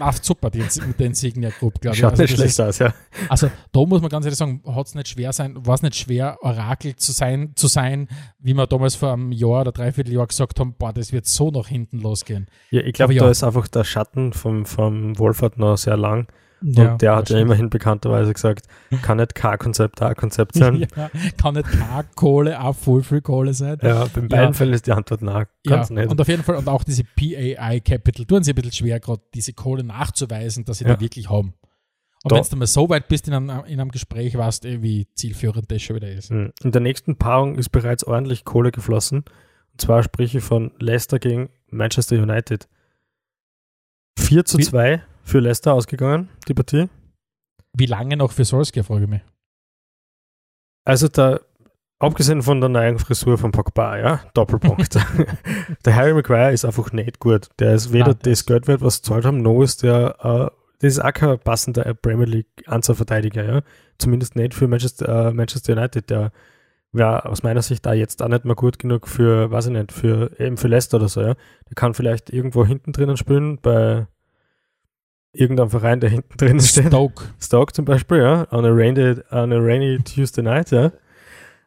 Läuft 0.00 0.24
super 0.24 0.50
die, 0.50 0.58
mit 0.86 0.98
der 0.98 1.06
Insignia 1.06 1.50
Group, 1.50 1.80
glaube 1.80 1.94
ich. 1.94 2.00
Schaut 2.00 2.12
Also 2.12 2.22
nicht 2.22 2.32
das 2.32 2.38
schlecht 2.38 2.50
ist- 2.52 2.60
aus, 2.60 2.78
ja. 2.80 2.94
Also 3.28 3.50
da 3.72 3.84
muss 3.86 4.00
man 4.00 4.10
ganz 4.10 4.24
ehrlich 4.26 4.38
sagen, 4.38 4.62
hat 4.66 4.86
es 4.86 4.94
nicht 4.94 5.08
schwer 5.08 5.32
sein, 5.32 5.54
war 5.64 5.74
es 5.74 5.82
nicht 5.82 5.94
schwer, 5.96 6.38
Orakel 6.42 6.96
zu 6.96 7.12
sein, 7.12 7.52
zu 7.54 7.66
sein, 7.68 8.08
wie 8.38 8.54
wir 8.54 8.66
damals 8.66 8.96
vor 8.96 9.12
einem 9.12 9.30
Jahr 9.32 9.60
oder 9.62 9.72
dreiviertel 9.72 10.12
Jahr 10.12 10.26
gesagt 10.26 10.58
haben, 10.60 10.74
boah, 10.74 10.92
das 10.92 11.12
wird 11.12 11.26
so 11.26 11.50
nach 11.50 11.68
hinten 11.68 12.00
losgehen. 12.00 12.46
Ja, 12.70 12.80
ich 12.82 12.94
glaube, 12.94 13.14
ja. 13.14 13.22
da 13.22 13.30
ist 13.30 13.44
einfach 13.44 13.68
der 13.68 13.84
Schatten 13.84 14.32
vom, 14.32 14.66
vom 14.66 15.18
Wohlfahrt 15.18 15.56
noch 15.58 15.76
sehr 15.76 15.96
lang. 15.96 16.26
Ja, 16.62 16.92
und 16.92 17.02
der 17.02 17.16
hat 17.16 17.28
ja 17.30 17.38
immerhin 17.38 17.68
bekannterweise 17.68 18.32
gesagt, 18.32 18.66
kann 19.02 19.18
nicht 19.18 19.34
K-Konzept 19.34 20.00
A-Konzept 20.00 20.54
sein. 20.56 20.76
ja, 20.76 21.10
kann 21.36 21.54
nicht 21.54 21.68
keine 21.70 22.04
Kohle 22.14 22.60
auch 22.62 22.74
voll 22.74 23.02
viel 23.02 23.20
Kohle 23.20 23.52
sein. 23.54 23.78
ja, 23.82 24.04
in 24.04 24.28
beiden 24.28 24.30
Ja. 24.30 24.52
Fällen 24.52 24.72
ist 24.72 24.86
die 24.86 24.92
Antwort 24.92 25.20
nein. 25.22 25.46
Ja, 25.66 25.76
Kann's 25.76 25.90
nicht. 25.90 26.08
und 26.10 26.20
auf 26.20 26.28
jeden 26.28 26.42
Fall, 26.42 26.56
und 26.56 26.68
auch 26.68 26.82
diese 26.82 27.04
PAI 27.04 27.80
Capital 27.80 28.24
tun 28.24 28.42
sie 28.42 28.52
ein 28.52 28.54
bisschen 28.54 28.72
schwer, 28.72 29.00
gerade 29.00 29.22
diese 29.34 29.52
Kohle 29.52 29.84
nachzuweisen, 29.84 30.64
dass 30.64 30.78
sie 30.78 30.84
Ja. 30.86 30.94
die 30.96 31.04
wirklich 31.04 31.28
haben. 31.28 31.54
Und 32.24 32.32
Da- 32.32 32.36
wenn 32.36 32.44
du 32.50 32.56
mal 32.56 32.66
so 32.66 32.88
weit 32.88 33.06
bist 33.08 33.28
in 33.28 33.34
einem, 33.34 33.50
in 33.66 33.78
einem 33.78 33.90
Gespräch, 33.90 34.36
weißt 34.36 34.64
du, 34.64 34.68
eh, 34.68 34.82
wie 34.82 35.06
zielführend 35.14 35.70
das 35.70 35.82
schon 35.82 35.96
wieder 35.96 36.10
ist. 36.10 36.30
Mhm. 36.32 36.52
In 36.64 36.72
der 36.72 36.80
nächsten 36.80 37.16
Paarung 37.16 37.56
ist 37.56 37.68
bereits 37.68 38.02
ordentlich 38.02 38.44
Kohle 38.44 38.72
geflossen. 38.72 39.18
Und 39.72 39.80
zwar 39.80 40.02
spreche 40.02 40.38
ich 40.38 40.44
von 40.44 40.72
Leicester 40.80 41.18
gegen 41.18 41.50
Manchester 41.70 42.16
United. 42.16 42.66
4 44.18 44.44
zu 44.44 44.58
Wie- 44.58 44.62
2 44.64 45.02
für 45.26 45.40
Leicester 45.40 45.74
ausgegangen, 45.74 46.28
die 46.46 46.54
Partie. 46.54 46.88
Wie 47.72 47.86
lange 47.86 48.16
noch 48.16 48.32
für 48.32 48.44
Solskjaer, 48.44 48.84
frage 48.84 49.04
ich 49.04 49.10
mich. 49.10 49.22
Also 50.84 51.08
da, 51.08 51.40
abgesehen 51.98 52.42
von 52.42 52.60
der 52.60 52.70
neuen 52.70 52.98
Frisur 52.98 53.36
von 53.36 53.50
Pogba, 53.50 53.98
ja, 53.98 54.20
Doppelpunkt. 54.34 54.94
der 55.84 55.96
Harry 55.96 56.14
Maguire 56.14 56.52
ist 56.52 56.64
einfach 56.64 56.92
nicht 56.92 57.18
gut. 57.18 57.48
Der 57.58 57.74
ist 57.74 57.92
weder 57.92 58.12
Nein, 58.12 58.18
das 58.22 58.46
Geld 58.46 58.68
wert, 58.68 58.82
was 58.82 58.96
sie 58.96 59.02
gezahlt 59.02 59.24
haben, 59.24 59.42
noch 59.42 59.62
ist 59.62 59.82
der, 59.82 60.16
äh, 60.22 60.56
das 60.78 60.92
ist 60.92 61.04
auch 61.04 61.12
kein 61.12 61.38
passender 61.40 61.92
Premier 61.94 62.26
League 62.26 62.62
Anzahlverteidiger, 62.66 63.44
ja. 63.44 63.62
Zumindest 63.98 64.36
nicht 64.36 64.54
für 64.54 64.68
Manchester, 64.68 65.30
äh, 65.30 65.32
Manchester 65.32 65.72
United. 65.72 66.08
Der 66.08 66.30
wäre 66.92 67.26
aus 67.26 67.42
meiner 67.42 67.62
Sicht 67.62 67.84
da 67.84 67.94
jetzt 67.94 68.22
auch 68.22 68.28
nicht 68.28 68.44
mehr 68.44 68.54
gut 68.54 68.78
genug 68.78 69.08
für, 69.08 69.50
weiß 69.50 69.66
ich 69.66 69.72
nicht, 69.72 69.90
für 69.90 70.38
eben 70.38 70.56
für 70.56 70.68
Leicester 70.68 70.98
oder 70.98 71.08
so, 71.08 71.20
ja. 71.20 71.34
Der 71.68 71.74
kann 71.74 71.94
vielleicht 71.94 72.30
irgendwo 72.30 72.64
hinten 72.64 72.92
drinnen 72.92 73.16
spielen, 73.16 73.58
bei 73.60 74.06
irgendein 75.38 75.70
Verein, 75.70 76.00
der 76.00 76.10
hinten 76.10 76.36
drin 76.36 76.60
steht. 76.60 76.88
Stoke. 76.88 77.24
Stoke 77.40 77.72
zum 77.72 77.84
Beispiel, 77.84 78.18
ja, 78.18 78.46
on 78.50 78.64
a 78.64 78.70
rainy, 78.70 79.16
on 79.30 79.52
a 79.52 79.58
rainy 79.58 79.98
Tuesday 80.02 80.42
night, 80.42 80.70
ja. 80.70 80.92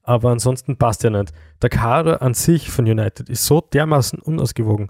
Aber 0.03 0.31
ansonsten 0.31 0.77
passt 0.77 1.03
ja 1.03 1.09
nicht. 1.09 1.33
Der 1.61 1.69
Kader 1.69 2.21
an 2.21 2.33
sich 2.33 2.71
von 2.71 2.85
United 2.85 3.29
ist 3.29 3.45
so 3.45 3.61
dermaßen 3.61 4.19
unausgewogen. 4.19 4.89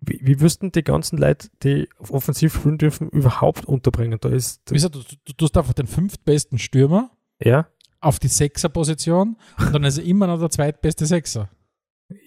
Wie, 0.00 0.20
wie 0.22 0.40
wüssten 0.40 0.72
die 0.72 0.82
ganzen 0.82 1.18
Leute, 1.18 1.48
die 1.62 1.88
offensiv 2.10 2.56
spielen 2.56 2.78
dürfen, 2.78 3.08
überhaupt 3.10 3.64
unterbringen? 3.64 4.18
Da 4.20 4.28
ist, 4.28 4.62
du, 4.70 4.88
du 4.88 5.32
tust 5.36 5.56
einfach 5.56 5.72
den 5.72 5.86
fünftbesten 5.86 6.58
Stürmer 6.58 7.10
ja, 7.40 7.68
auf 8.00 8.18
die 8.18 8.28
Sechser-Position 8.28 9.36
und 9.58 9.72
dann 9.72 9.84
ist 9.84 9.98
er 9.98 10.04
immer 10.04 10.26
noch 10.26 10.38
der 10.38 10.50
zweitbeste 10.50 11.06
Sechser. 11.06 11.48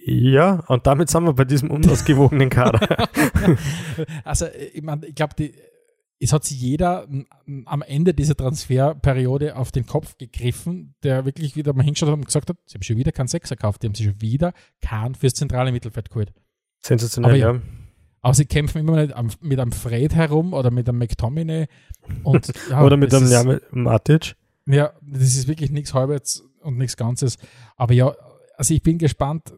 Ja, 0.05 0.63
und 0.67 0.87
damit 0.87 1.09
sind 1.09 1.23
wir 1.23 1.33
bei 1.33 1.45
diesem 1.45 1.69
unausgewogenen 1.71 2.49
Kader. 2.49 3.07
also, 4.23 4.47
ich 4.73 4.81
meine, 4.81 5.05
ich 5.05 5.15
glaube, 5.15 5.35
es 6.19 6.33
hat 6.33 6.43
sich 6.45 6.59
jeder 6.59 7.07
am 7.65 7.81
Ende 7.83 8.13
dieser 8.13 8.35
Transferperiode 8.35 9.55
auf 9.55 9.71
den 9.71 9.85
Kopf 9.85 10.17
gegriffen, 10.17 10.95
der 11.03 11.25
wirklich 11.25 11.55
wieder 11.55 11.73
mal 11.73 11.83
hingeschaut 11.83 12.09
hat 12.09 12.15
und 12.15 12.25
gesagt 12.25 12.49
hat, 12.49 12.57
sie 12.65 12.75
haben 12.75 12.81
schon 12.83 12.97
wieder 12.97 13.11
keinen 13.11 13.27
Sechser 13.27 13.55
gekauft, 13.55 13.83
die 13.83 13.87
haben 13.87 13.95
sich 13.95 14.07
schon 14.07 14.21
wieder 14.21 14.53
keinen 14.81 15.15
fürs 15.15 15.35
zentrale 15.35 15.71
Mittelfeld 15.71 16.09
geholt. 16.09 16.33
Sensationell, 16.79 17.31
Aber 17.31 17.37
ja. 17.37 17.61
Aber 18.21 18.33
sie 18.33 18.45
kämpfen 18.45 18.79
immer 18.79 19.05
nicht 19.05 19.43
mit 19.43 19.59
einem 19.59 19.71
Fred 19.71 20.15
herum 20.15 20.53
oder 20.53 20.71
mit 20.71 20.89
einem 20.89 20.97
McTominay. 20.97 21.67
Und, 22.23 22.51
ja, 22.69 22.83
Oder 22.83 22.97
mit 22.97 23.13
einem 23.13 23.49
ist- 23.51 23.61
Matic. 23.71 24.35
Ja, 24.65 24.91
das 25.01 25.35
ist 25.35 25.47
wirklich 25.47 25.71
nichts 25.71 25.93
Halbes 25.93 26.43
und 26.61 26.77
nichts 26.77 26.97
Ganzes. 26.97 27.37
Aber 27.77 27.93
ja, 27.93 28.13
also 28.57 28.73
ich 28.73 28.81
bin 28.81 28.97
gespannt. 28.97 29.53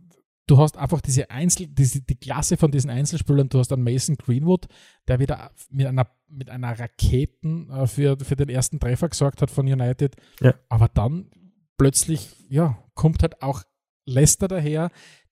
Du 0.50 0.58
hast 0.58 0.78
einfach 0.78 1.00
diese 1.02 1.30
Einzel, 1.30 1.68
diese, 1.68 2.02
die 2.02 2.16
Klasse 2.16 2.58
von 2.58 2.72
diesen 2.72 2.90
Einzelspielern. 2.90 3.50
Du 3.50 3.60
hast 3.60 3.72
einen 3.72 3.84
Mason 3.84 4.16
Greenwood, 4.16 4.66
der 5.08 5.20
wieder 5.20 5.52
mit 5.70 5.86
einer, 5.86 6.08
mit 6.28 6.50
einer 6.50 6.80
Raketen 6.80 7.70
äh, 7.70 7.86
für, 7.86 8.18
für 8.20 8.36
den 8.36 8.50
ersten 8.50 8.80
Treffer 8.80 9.10
gesorgt 9.10 9.42
hat 9.44 9.52
von 9.52 9.68
United. 9.68 10.16
Ja. 10.42 10.56
Aber 10.68 10.88
dann 10.88 11.30
plötzlich, 11.78 12.30
ja, 12.50 12.78
kommt 12.96 13.22
halt 13.22 13.42
auch 13.44 13.64
Leicester 14.06 14.48
daher, 14.48 14.90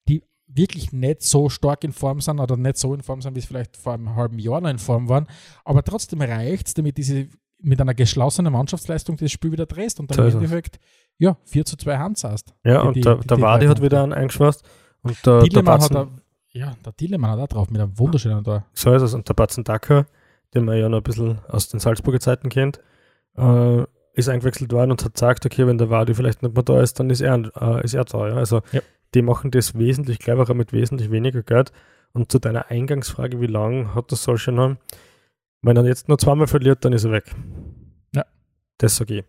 die 0.08 0.22
wirklich 0.46 0.92
nicht 0.92 1.22
so 1.22 1.48
stark 1.48 1.82
in 1.82 1.92
Form 1.92 2.20
sind 2.20 2.38
oder 2.38 2.56
nicht 2.56 2.76
so 2.78 2.94
in 2.94 3.02
Form 3.02 3.20
sind, 3.20 3.34
wie 3.34 3.40
es 3.40 3.46
vielleicht 3.46 3.76
vor 3.76 3.94
einem 3.94 4.14
halben 4.14 4.38
Jahr 4.38 4.60
noch 4.60 4.70
in 4.70 4.78
Form 4.78 5.08
waren. 5.08 5.26
Aber 5.64 5.82
trotzdem 5.82 6.20
reicht 6.22 6.68
es, 6.68 6.74
damit 6.74 6.96
diese 6.96 7.28
mit 7.60 7.80
einer 7.80 7.94
geschlossenen 7.94 8.52
Mannschaftsleistung 8.52 9.16
das 9.16 9.32
Spiel 9.32 9.50
wieder 9.50 9.66
drehst 9.66 9.98
und 9.98 10.10
dann 10.12 10.18
im. 10.28 10.34
Endeffekt 10.44 10.78
ja, 11.18 11.36
4 11.44 11.64
zu 11.64 11.76
2 11.76 11.98
Hand 11.98 12.22
hast. 12.22 12.54
Ja, 12.64 12.82
Die- 12.82 12.86
und 12.88 12.94
die- 12.96 13.00
der, 13.00 13.16
die- 13.16 13.26
der 13.26 13.40
Wadi 13.40 13.66
hat 13.66 13.82
wieder 13.82 14.04
einen 14.04 14.12
eingeschwast. 14.12 14.64
Und 15.02 15.24
der, 15.26 15.40
der 15.40 15.48
Dielemann 15.48 15.80
hat 15.80 15.80
Batzen, 15.92 15.94
da, 15.94 16.08
ja, 16.50 16.76
der 16.84 16.92
Dielemann 16.92 17.30
hat 17.32 17.38
auch 17.40 17.48
drauf 17.48 17.70
mit 17.70 17.80
einem 17.80 17.98
wunderschönen 17.98 18.42
Tor. 18.44 18.64
so 18.72 18.92
ist 18.92 19.02
es. 19.02 19.14
Und 19.14 19.28
der 19.28 19.34
Batzen 19.34 19.64
Dacker, 19.64 20.06
den 20.54 20.64
man 20.64 20.78
ja 20.78 20.88
noch 20.88 20.98
ein 20.98 21.02
bisschen 21.04 21.38
aus 21.48 21.68
den 21.68 21.80
Salzburger 21.80 22.20
Zeiten 22.20 22.48
kennt, 22.48 22.80
äh, 23.36 23.84
ist 24.14 24.28
eingewechselt 24.28 24.72
worden 24.72 24.90
und 24.90 25.04
hat 25.04 25.14
gesagt, 25.14 25.46
okay, 25.46 25.66
wenn 25.66 25.78
der 25.78 25.90
Wadi 25.90 26.14
vielleicht 26.14 26.42
nicht 26.42 26.54
mehr 26.54 26.64
da 26.64 26.80
ist, 26.82 26.98
dann 26.98 27.10
ist 27.10 27.20
er, 27.20 27.50
äh, 27.60 27.84
ist 27.84 27.94
er 27.94 28.04
da. 28.04 28.28
Ja? 28.28 28.34
Also 28.36 28.62
Ja. 28.72 28.80
die 29.14 29.22
machen 29.22 29.50
das 29.52 29.78
wesentlich 29.78 30.18
cleverer 30.18 30.54
mit 30.54 30.72
wesentlich 30.72 31.10
weniger 31.10 31.42
Geld. 31.42 31.72
Und 32.12 32.32
zu 32.32 32.38
deiner 32.38 32.70
Eingangsfrage, 32.70 33.40
wie 33.40 33.46
lange 33.46 33.94
hat 33.94 34.10
das 34.10 34.24
solche 34.24 34.50
noch? 34.50 34.76
Wenn 35.62 35.76
er 35.76 35.84
jetzt 35.84 36.08
nur 36.08 36.18
zweimal 36.18 36.46
verliert, 36.46 36.84
dann 36.84 36.92
ist 36.92 37.04
er 37.04 37.12
weg. 37.12 37.34
Ja. 38.14 38.24
Das 38.78 38.96
sage 38.96 39.18
ich. 39.18 39.24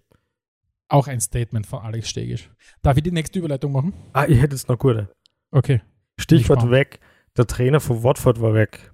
Auch 0.88 1.08
ein 1.08 1.20
Statement 1.20 1.68
von 1.68 1.80
Alex 1.84 2.10
Stegisch. 2.10 2.50
Darf 2.82 2.98
ich 2.98 3.04
die 3.04 3.12
nächste 3.12 3.38
Überleitung 3.38 3.72
machen? 3.74 3.94
Ah, 4.14 4.26
ich 4.28 4.42
hätte 4.42 4.56
jetzt 4.56 4.70
noch 4.70 4.80
gute. 4.80 5.10
Okay. 5.52 5.82
Stichwort 6.18 6.70
weg. 6.70 7.00
Der 7.38 7.48
Trainer 7.48 7.80
von 7.80 8.04
Watford 8.04 8.42
war 8.42 8.54
weg. 8.54 8.92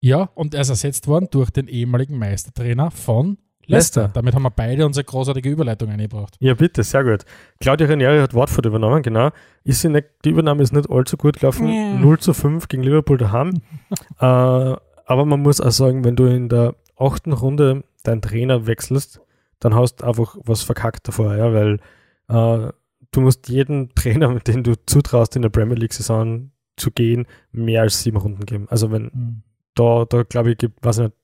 Ja, 0.00 0.30
und 0.34 0.54
er 0.54 0.60
ist 0.60 0.68
ersetzt 0.68 1.08
worden 1.08 1.28
durch 1.30 1.50
den 1.50 1.66
ehemaligen 1.66 2.18
Meistertrainer 2.18 2.90
von 2.90 3.38
Leicester. 3.66 4.02
Leicester. 4.02 4.10
Damit 4.14 4.34
haben 4.34 4.42
wir 4.42 4.50
beide 4.50 4.86
unsere 4.86 5.04
großartige 5.04 5.50
Überleitung 5.50 5.90
eingebracht. 5.90 6.36
Ja, 6.40 6.54
bitte, 6.54 6.82
sehr 6.82 7.04
gut. 7.04 7.24
Claudia 7.60 7.86
Ranieri 7.86 8.18
hat 8.18 8.34
Watford 8.34 8.66
übernommen, 8.66 9.02
genau. 9.02 9.30
Ist 9.64 9.84
nicht, 9.84 10.06
die 10.24 10.30
Übernahme 10.30 10.62
ist 10.62 10.72
nicht 10.72 10.90
allzu 10.90 11.16
gut 11.16 11.38
gelaufen. 11.38 11.68
Ja. 11.68 11.94
0 11.94 12.18
zu 12.18 12.32
5 12.32 12.68
gegen 12.68 12.82
Liverpool 12.82 13.18
daheim. 13.18 13.60
äh, 14.20 14.24
aber 14.24 15.24
man 15.24 15.40
muss 15.40 15.60
auch 15.60 15.70
sagen, 15.70 16.04
wenn 16.04 16.16
du 16.16 16.24
in 16.26 16.48
der 16.48 16.76
achten 16.96 17.32
Runde 17.32 17.84
deinen 18.04 18.22
Trainer 18.22 18.66
wechselst, 18.66 19.20
dann 19.60 19.74
hast 19.74 19.96
du 19.96 20.06
einfach 20.06 20.36
was 20.44 20.62
verkackt 20.62 21.08
davor, 21.08 21.36
ja, 21.36 21.52
weil 21.52 21.80
äh, 22.28 22.72
du 23.12 23.20
musst 23.20 23.48
jeden 23.48 23.88
Trainer, 23.94 24.28
mit 24.28 24.48
dem 24.48 24.62
du 24.62 24.74
zutraust, 24.86 25.36
in 25.36 25.42
der 25.42 25.48
Premier 25.48 25.76
League-Saison 25.76 26.50
zu 26.76 26.90
gehen, 26.90 27.26
mehr 27.50 27.82
als 27.82 28.02
sieben 28.02 28.18
Runden 28.18 28.46
geben. 28.46 28.66
Also 28.68 28.90
wenn 28.92 29.42
da, 29.74 30.04
da 30.04 30.22
glaube 30.22 30.52
ich, 30.52 30.58
gibt, 30.58 30.84
weiß 30.84 30.98
ich 30.98 31.04
nicht, 31.04 31.16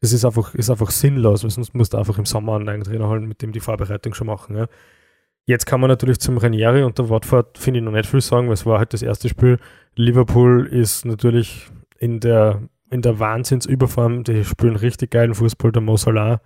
das 0.00 0.12
ist 0.12 0.24
einfach, 0.24 0.54
ist 0.54 0.70
einfach 0.70 0.90
sinnlos, 0.90 1.42
weil 1.42 1.50
sonst 1.50 1.74
musst 1.74 1.94
du 1.94 1.98
einfach 1.98 2.18
im 2.18 2.26
Sommer 2.26 2.56
einen 2.56 2.68
eigenen 2.68 2.84
Trainer 2.84 3.08
holen, 3.08 3.26
mit 3.26 3.40
dem 3.40 3.52
die 3.52 3.60
Vorbereitung 3.60 4.12
schon 4.12 4.26
machen. 4.26 4.56
Ja. 4.56 4.66
Jetzt 5.46 5.66
kann 5.66 5.80
man 5.80 5.88
natürlich 5.88 6.20
zum 6.20 6.36
Ranieri 6.36 6.82
und 6.82 6.98
der 6.98 7.08
Watford, 7.08 7.58
finde 7.58 7.80
ich, 7.80 7.84
noch 7.84 7.92
nicht 7.92 8.08
viel 8.08 8.20
sagen, 8.20 8.48
weil 8.48 8.54
es 8.54 8.66
war 8.66 8.78
halt 8.78 8.92
das 8.92 9.02
erste 9.02 9.28
Spiel. 9.28 9.58
Liverpool 9.94 10.66
ist 10.66 11.04
natürlich 11.04 11.68
in 11.98 12.20
der, 12.20 12.62
in 12.90 13.02
der 13.02 13.18
Wahnsinnsüberform, 13.18 14.24
die 14.24 14.44
spielen 14.44 14.76
richtig 14.76 15.10
geilen 15.10 15.34
Fußball, 15.34 15.72
der 15.72 15.82
Mo 15.82 15.96
Salah. 15.96 16.40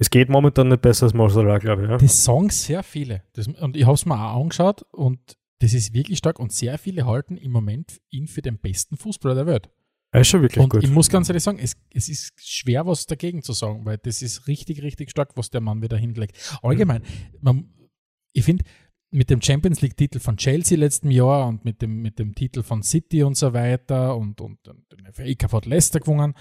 Es 0.00 0.08
geht 0.08 0.30
momentan 0.30 0.68
nicht 0.68 0.80
besser 0.80 1.12
als 1.12 1.34
Salah, 1.34 1.58
glaube 1.58 1.84
ich. 1.84 1.90
Ja. 1.90 1.98
Das 1.98 2.24
sagen 2.24 2.48
sehr 2.48 2.82
viele. 2.82 3.22
Das, 3.34 3.46
und 3.46 3.76
ich 3.76 3.84
habe 3.84 3.94
es 3.94 4.06
mir 4.06 4.14
auch 4.14 4.40
angeschaut 4.40 4.82
und 4.92 5.20
das 5.58 5.74
ist 5.74 5.92
wirklich 5.92 6.16
stark 6.16 6.40
und 6.40 6.52
sehr 6.52 6.78
viele 6.78 7.04
halten 7.04 7.36
im 7.36 7.52
Moment 7.52 8.00
ihn 8.08 8.26
für 8.26 8.40
den 8.40 8.58
besten 8.58 8.96
Fußballer 8.96 9.34
der 9.34 9.46
Welt. 9.46 9.70
Er 10.10 10.22
ist 10.22 10.28
schon 10.28 10.40
wirklich 10.40 10.64
Und 10.64 10.70
gut. 10.70 10.82
ich 10.82 10.90
muss 10.90 11.10
ganz 11.10 11.28
ehrlich 11.28 11.42
sagen, 11.42 11.58
es, 11.58 11.76
es 11.92 12.08
ist 12.08 12.32
schwer, 12.40 12.86
was 12.86 13.04
dagegen 13.04 13.42
zu 13.42 13.52
sagen, 13.52 13.84
weil 13.84 13.98
das 13.98 14.22
ist 14.22 14.48
richtig, 14.48 14.82
richtig 14.82 15.10
stark, 15.10 15.36
was 15.36 15.50
der 15.50 15.60
Mann 15.60 15.82
wieder 15.82 15.98
hinlegt. 15.98 16.58
Allgemein, 16.62 17.02
man, 17.42 17.68
ich 18.32 18.44
finde, 18.44 18.64
mit 19.10 19.28
dem 19.28 19.42
Champions 19.42 19.82
League-Titel 19.82 20.18
von 20.18 20.38
Chelsea 20.38 20.78
letzten 20.78 21.10
Jahr 21.10 21.46
und 21.46 21.66
mit 21.66 21.82
dem, 21.82 22.00
mit 22.00 22.18
dem 22.18 22.34
Titel 22.34 22.62
von 22.62 22.82
City 22.82 23.22
und 23.22 23.36
so 23.36 23.52
weiter 23.52 24.16
und, 24.16 24.40
und, 24.40 24.66
und 24.66 24.86
den 24.92 25.12
FA 25.12 25.34
Cup 25.34 25.52
hat 25.52 25.66
Leicester 25.66 26.00
gewonnen, 26.00 26.34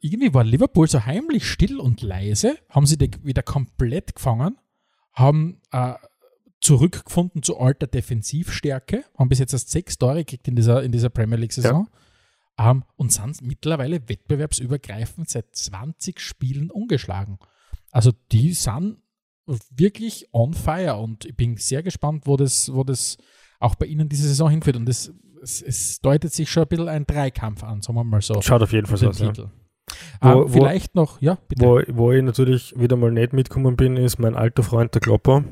irgendwie 0.00 0.34
war 0.34 0.44
Liverpool 0.44 0.88
so 0.88 1.04
heimlich 1.04 1.46
still 1.46 1.80
und 1.80 2.02
leise, 2.02 2.58
haben 2.70 2.86
sie 2.86 2.98
die 2.98 3.10
wieder 3.22 3.42
komplett 3.42 4.16
gefangen, 4.16 4.56
haben 5.12 5.60
äh, 5.72 5.94
zurückgefunden 6.60 7.42
zu 7.42 7.58
alter 7.58 7.86
Defensivstärke, 7.86 9.04
haben 9.16 9.28
bis 9.28 9.38
jetzt 9.38 9.52
erst 9.52 9.70
sechs 9.70 9.98
Tore 9.98 10.18
gekriegt 10.18 10.48
in 10.48 10.56
dieser, 10.56 10.82
in 10.82 10.92
dieser 10.92 11.10
Premier 11.10 11.38
League-Saison 11.38 11.88
ähm, 12.58 12.84
und 12.96 13.12
sind 13.12 13.42
mittlerweile 13.42 14.08
wettbewerbsübergreifend 14.08 15.28
seit 15.28 15.54
20 15.54 16.20
Spielen 16.20 16.70
ungeschlagen. 16.70 17.38
Also 17.90 18.12
die 18.32 18.52
sind 18.52 18.98
wirklich 19.70 20.28
on 20.32 20.54
fire 20.54 20.96
und 20.96 21.24
ich 21.24 21.36
bin 21.36 21.56
sehr 21.56 21.82
gespannt, 21.82 22.26
wo 22.26 22.36
das, 22.36 22.72
wo 22.72 22.84
das 22.84 23.16
auch 23.60 23.74
bei 23.76 23.86
ihnen 23.86 24.08
diese 24.08 24.28
Saison 24.28 24.50
hinführt. 24.50 24.76
Und 24.76 24.86
das, 24.86 25.12
es, 25.42 25.62
es 25.62 26.00
deutet 26.00 26.32
sich 26.32 26.50
schon 26.50 26.64
ein 26.64 26.68
bisschen 26.68 26.88
ein 26.88 27.06
Dreikampf 27.06 27.62
an, 27.62 27.80
sagen 27.80 27.96
wir 27.96 28.04
mal 28.04 28.22
so. 28.22 28.40
Schaut 28.42 28.62
auf 28.62 28.72
jeden 28.72 28.86
Fall 28.86 28.96
so 28.96 29.08
aus. 29.08 29.18
Ja. 29.20 29.32
Wo- 30.20 30.44
wo- 30.44 30.48
vielleicht 30.48 30.94
noch, 30.94 31.20
ja, 31.20 31.38
bitte. 31.48 31.64
Wo, 31.64 31.80
wo 31.88 32.12
ich 32.12 32.22
natürlich 32.22 32.74
wieder 32.78 32.96
mal 32.96 33.10
nicht 33.10 33.32
mitgekommen 33.32 33.76
bin, 33.76 33.96
ist 33.96 34.18
mein 34.18 34.34
alter 34.34 34.62
Freund, 34.62 34.94
der 34.94 35.00
Klopper. 35.00 35.44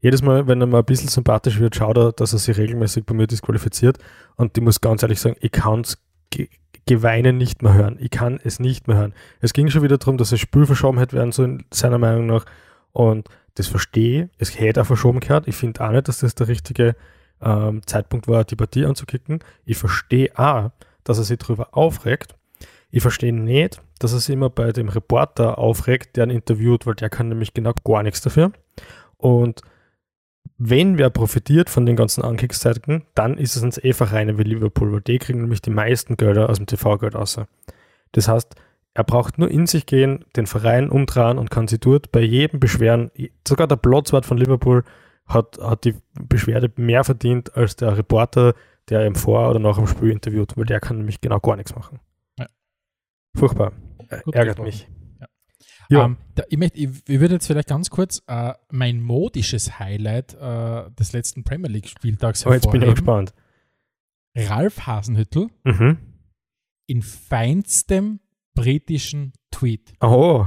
Jedes 0.00 0.22
Mal, 0.22 0.46
wenn 0.46 0.60
er 0.60 0.66
mal 0.68 0.78
ein 0.78 0.84
bisschen 0.84 1.08
sympathisch 1.08 1.58
wird, 1.58 1.74
schaut 1.74 1.96
er, 1.96 2.12
dass 2.12 2.32
er 2.32 2.38
sich 2.38 2.56
regelmäßig 2.56 3.04
bei 3.04 3.14
mir 3.14 3.26
disqualifiziert. 3.26 3.98
Und 4.36 4.56
ich 4.56 4.62
muss 4.62 4.80
ganz 4.80 5.02
ehrlich 5.02 5.20
sagen, 5.20 5.36
ich 5.40 5.50
kann 5.52 5.80
es 5.80 5.98
ge 6.30 6.48
Geweinen 6.86 7.36
nicht 7.36 7.62
mehr 7.62 7.74
hören. 7.74 7.98
Ich 8.00 8.08
kann 8.10 8.40
es 8.42 8.60
nicht 8.60 8.88
mehr 8.88 8.96
hören. 8.96 9.12
Es 9.40 9.52
ging 9.52 9.68
schon 9.68 9.82
wieder 9.82 9.98
darum, 9.98 10.16
dass 10.16 10.30
das 10.30 10.40
Spiel 10.40 10.64
verschoben 10.64 10.98
hätte 10.98 11.16
werden 11.16 11.32
sollen, 11.32 11.64
seiner 11.70 11.98
Meinung 11.98 12.24
nach. 12.26 12.46
Und 12.92 13.28
das 13.56 13.66
verstehe 13.66 14.24
ich. 14.24 14.28
Es 14.38 14.58
hätte 14.58 14.80
auch 14.80 14.86
verschoben 14.86 15.20
gehört. 15.20 15.48
Ich 15.48 15.56
finde 15.56 15.84
auch 15.84 15.90
nicht, 15.90 16.08
dass 16.08 16.20
das 16.20 16.34
der 16.34 16.48
richtige 16.48 16.96
ähm, 17.42 17.82
Zeitpunkt 17.84 18.26
war, 18.26 18.44
die 18.44 18.56
Partie 18.56 18.86
anzukicken. 18.86 19.40
Ich 19.66 19.76
verstehe 19.76 20.30
auch, 20.38 20.70
dass 21.04 21.18
er 21.18 21.24
sich 21.24 21.36
darüber 21.38 21.76
aufregt. 21.76 22.34
Ich 22.90 23.02
verstehe 23.02 23.34
nicht, 23.34 23.82
dass 23.98 24.12
er 24.12 24.20
sich 24.20 24.32
immer 24.32 24.50
bei 24.50 24.72
dem 24.72 24.88
Reporter 24.88 25.58
aufregt, 25.58 26.16
der 26.16 26.24
ihn 26.24 26.30
interviewt, 26.30 26.86
weil 26.86 26.94
der 26.94 27.10
kann 27.10 27.28
nämlich 27.28 27.52
genau 27.52 27.72
gar 27.84 28.02
nichts 28.02 28.22
dafür. 28.22 28.52
Und 29.16 29.62
wenn 30.56 30.98
wer 30.98 31.10
profitiert 31.10 31.70
von 31.70 31.86
den 31.86 31.96
ganzen 31.96 32.22
Ankickszeiten, 32.22 33.04
dann 33.14 33.38
ist 33.38 33.56
es 33.56 33.62
uns 33.62 33.78
eh 33.78 33.92
Vereine 33.92 34.38
wie 34.38 34.42
Liverpool, 34.42 34.92
weil 34.92 35.00
die 35.02 35.18
kriegen 35.18 35.42
nämlich 35.42 35.62
die 35.62 35.70
meisten 35.70 36.16
Gelder 36.16 36.48
aus 36.48 36.56
dem 36.56 36.66
TV-Geld 36.66 37.14
außer. 37.14 37.46
Das 38.12 38.26
heißt, 38.26 38.54
er 38.94 39.04
braucht 39.04 39.38
nur 39.38 39.50
in 39.50 39.66
sich 39.66 39.86
gehen, 39.86 40.24
den 40.34 40.46
Verein 40.46 40.90
umdrehen 40.90 41.38
und 41.38 41.50
kann 41.50 41.68
sich 41.68 41.78
dort 41.78 42.10
bei 42.10 42.20
jedem 42.20 42.58
beschweren. 42.58 43.12
Sogar 43.46 43.68
der 43.68 43.76
Platzwart 43.76 44.26
von 44.26 44.38
Liverpool 44.38 44.82
hat, 45.26 45.58
hat 45.60 45.84
die 45.84 45.94
Beschwerde 46.20 46.72
mehr 46.74 47.04
verdient 47.04 47.54
als 47.54 47.76
der 47.76 47.96
Reporter, 47.96 48.54
der 48.88 49.06
ihm 49.06 49.14
vor 49.14 49.48
oder 49.50 49.60
nach 49.60 49.76
dem 49.76 49.86
Spiel 49.86 50.10
interviewt, 50.10 50.56
weil 50.56 50.64
der 50.64 50.80
kann 50.80 50.98
nämlich 50.98 51.20
genau 51.20 51.38
gar 51.38 51.54
nichts 51.54 51.76
machen. 51.76 52.00
Furchtbar. 53.38 53.72
Äh, 54.08 54.20
Gut 54.22 54.34
Ärgert 54.34 54.56
gesprochen. 54.56 54.66
mich. 54.66 54.88
Ja. 55.20 55.26
Ja. 55.90 56.04
Ähm, 56.04 56.16
da, 56.34 56.42
ich, 56.48 56.58
möchte, 56.58 56.78
ich, 56.78 56.88
ich 57.08 57.20
würde 57.20 57.34
jetzt 57.34 57.46
vielleicht 57.46 57.68
ganz 57.68 57.88
kurz 57.90 58.22
äh, 58.26 58.52
mein 58.70 59.00
modisches 59.00 59.78
Highlight 59.78 60.34
äh, 60.34 60.90
des 60.92 61.12
letzten 61.12 61.44
Premier 61.44 61.70
League-Spieltags 61.70 62.44
Aber 62.44 62.54
jetzt 62.54 62.70
bin 62.70 62.82
ich 62.82 62.88
hervorheben. 62.88 63.26
gespannt. 63.26 63.34
Ralf 64.36 64.86
Hasenhüttel 64.86 65.48
Mhm. 65.64 65.98
in 66.86 67.02
feinstem 67.02 68.20
britischen 68.54 69.32
Tweet. 69.50 69.92
Oh. 70.00 70.46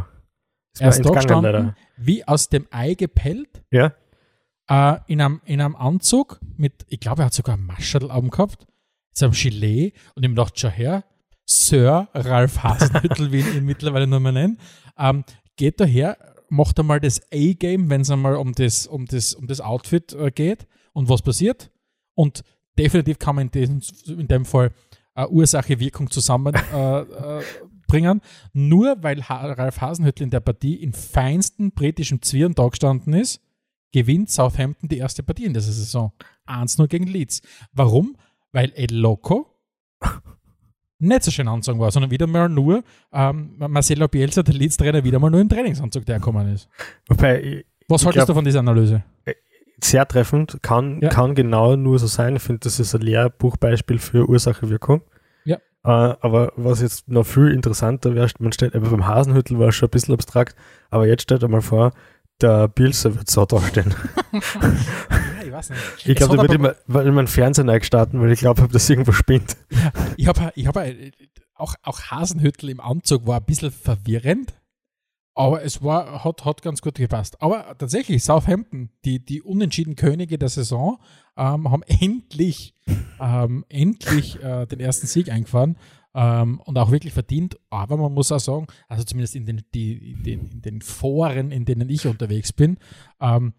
Er 0.80 0.90
ist 0.90 1.04
da 1.04 1.10
gestanden, 1.12 1.76
wie 1.98 2.26
aus 2.28 2.48
dem 2.50 2.68
Ei 2.72 2.94
gepellt. 2.94 3.64
Ja. 3.72 3.94
Äh, 4.70 5.00
in, 5.08 5.20
einem, 5.22 5.42
in 5.46 5.60
einem 5.60 5.76
Anzug 5.76 6.40
mit, 6.56 6.86
ich 6.88 7.00
glaube, 7.02 7.24
er 7.24 7.26
hat 7.26 7.34
sogar 7.34 7.58
ein 7.58 7.66
Maschel 7.66 8.08
gehabt, 8.08 8.68
so 9.12 9.26
einem 9.26 9.34
Gilet 9.34 9.94
und 10.16 10.24
ihm 10.24 10.36
dachte 10.36 10.58
schon 10.60 10.72
her, 10.72 11.04
Sir 11.52 12.08
Ralf 12.14 12.64
Hasenhüttel, 12.64 13.32
wie 13.32 13.40
ich 13.40 13.56
ihn 13.56 13.66
mittlerweile 13.66 14.08
nur 14.08 14.20
mehr 14.20 14.32
nennen, 14.32 14.58
ähm, 14.98 15.24
geht 15.58 15.80
daher, 15.80 16.18
macht 16.50 16.80
einmal 16.80 17.00
das 17.00 17.22
A-Game, 17.34 17.90
wenn 17.90 18.02
es 18.02 18.10
einmal 18.10 18.36
um 18.36 18.54
das, 18.54 18.88
um 18.88 19.06
das, 19.06 19.34
um 19.34 19.48
das 19.48 19.62
Outfit 19.62 20.14
äh, 20.14 20.32
geht 20.32 20.68
und 20.94 21.10
was 21.10 21.22
passiert. 21.22 21.72
Und 22.14 22.44
definitiv 22.78 23.20
kann 23.20 23.36
man 23.36 23.48
in, 23.48 23.52
diesem, 23.52 23.82
in 24.20 24.28
dem 24.28 24.46
Fall 24.46 24.72
äh, 25.16 25.26
Ursache-Wirkung 25.26 26.10
zusammenbringen. 26.10 28.20
Äh, 28.20 28.22
Nur 28.54 28.98
weil 29.02 29.28
ha 29.28 29.52
Ralf 29.54 29.82
Hasenhüttl 29.82 30.24
in 30.24 30.30
der 30.30 30.40
Partie 30.40 30.76
in 30.76 30.94
feinstem 30.94 31.72
britischen 31.72 32.22
Zwirn 32.22 32.54
da 32.54 32.68
gestanden 32.68 33.14
ist, 33.14 33.42
gewinnt 33.92 34.30
Southampton 34.30 34.90
die 34.90 34.98
erste 34.98 35.24
Partie 35.24 35.46
in 35.46 35.54
dieser 35.54 35.72
Saison. 35.72 36.14
1-0 36.48 36.88
gegen 36.88 37.08
Leeds. 37.08 37.42
Warum? 37.74 38.18
Weil 38.52 38.72
El 38.74 38.94
Loco 38.94 39.51
nicht 41.02 41.24
so 41.24 41.32
schön 41.32 41.48
anzogen 41.48 41.80
war, 41.80 41.92
sondern 41.92 42.12
wieder 42.12 42.28
mal 42.28 42.48
nur 42.48 42.84
ähm, 43.12 43.56
Marcelo 43.58 44.08
Bielsa, 44.08 44.44
der 44.44 44.54
Leeds-Trainer, 44.54 45.04
wieder 45.04 45.20
mal 45.20 45.30
nur 45.30 45.42
im 45.42 45.50
Trainingsanzug, 45.50 46.06
der 46.06 46.18
gekommen 46.18 46.54
ist. 46.54 46.70
Wobei, 47.08 47.66
Was 47.88 48.06
haltest 48.06 48.30
du 48.30 48.34
von 48.34 48.46
dieser 48.46 48.60
Analyse? 48.60 49.04
Äh, 49.26 49.34
sehr 49.84 50.08
treffend, 50.08 50.60
kann, 50.62 51.02
ja. 51.02 51.10
kann 51.10 51.34
genau 51.34 51.76
nur 51.76 51.98
so 51.98 52.08
sein. 52.08 52.36
Ich 52.36 52.44
finde, 52.44 52.60
das 52.60 52.80
ist 52.80 52.94
ein 52.94 53.02
Lehrbuchbeispiel 53.02 53.98
für 53.98 54.30
Ursache-Wirkung. 54.30 55.02
Ja. 55.44 55.58
Äh, 55.84 56.16
aber 56.22 56.54
was 56.56 56.82
jetzt 56.82 57.10
noch 57.10 57.26
viel 57.26 57.52
interessanter 57.52 58.14
wäre, 58.14 58.30
man 58.40 58.52
stellt, 58.52 58.76
aber 58.76 58.90
beim 58.90 59.08
Hasenhüttel 59.08 59.58
war 59.58 59.70
es 59.70 59.76
schon 59.76 59.88
ein 59.88 59.92
bisschen 59.92 60.14
abstrakt, 60.14 60.56
aber 60.92 61.08
jetzt 61.08 61.24
stellt 61.24 61.44
einmal 61.44 61.62
vor, 61.62 61.94
der 62.42 62.68
Bilser 62.68 63.16
wird 63.16 63.30
so 63.30 63.46
dastehen. 63.46 63.94
ich 65.52 65.58
weiß 65.58 65.70
nicht. 65.72 65.82
Ich 66.06 66.16
glaube, 66.16 66.38
da 66.38 66.54
ich 66.54 66.60
mal, 66.60 66.76
meinen 66.88 67.28
Fernseher 67.28 67.66
neu 67.66 67.82
starten, 67.82 68.22
weil 68.22 68.32
ich 68.32 68.40
glaube, 68.40 68.68
das 68.72 68.90
irgendwo 68.90 69.12
spinnt. 69.12 69.58
Ja, 69.70 69.92
ich 70.18 70.28
habe 70.28 70.52
ich 70.56 70.66
hab, 70.66 70.78
auch, 71.56 71.76
auch 71.84 72.02
Hasenhüttel 72.04 72.70
im 72.70 72.80
Anzug 72.80 73.28
war 73.28 73.40
ein 73.40 73.46
bisschen 73.46 73.72
verwirrend, 73.72 74.54
aber 75.36 75.64
es 75.64 75.84
war, 75.84 76.24
hat, 76.24 76.46
hat 76.46 76.62
ganz 76.62 76.82
gut 76.82 76.96
gepasst. 76.96 77.42
Aber 77.42 77.76
tatsächlich, 77.78 78.24
Southampton, 78.24 78.90
die, 79.04 79.24
die 79.24 79.42
unentschieden 79.42 79.96
Könige 79.96 80.38
der 80.38 80.50
Saison, 80.50 81.00
ähm, 81.38 81.70
haben 81.70 81.84
endlich, 81.84 82.74
ähm, 83.20 83.66
endlich 83.68 84.42
äh, 84.42 84.66
den 84.68 84.80
ersten 84.80 85.08
Sieg 85.08 85.30
eingefahren 85.30 85.78
ähm, 86.14 86.62
und 86.62 86.78
auch 86.78 86.92
wirklich 86.92 87.14
verdient. 87.14 87.58
Aber 87.70 87.98
man 87.98 88.14
muss 88.14 88.32
auch 88.32 88.40
sagen, 88.40 88.68
also 88.88 89.04
zumindest 89.04 89.36
in 89.36 89.46
den, 89.46 89.64
die, 89.74 90.16
den, 90.24 90.50
in 90.50 90.62
den 90.62 90.82
Foren, 90.82 91.52
in 91.52 91.66
denen 91.66 91.90
ich 91.90 92.08
unterwegs 92.08 92.54
bin, 92.54 92.78
ähm, 93.20 93.54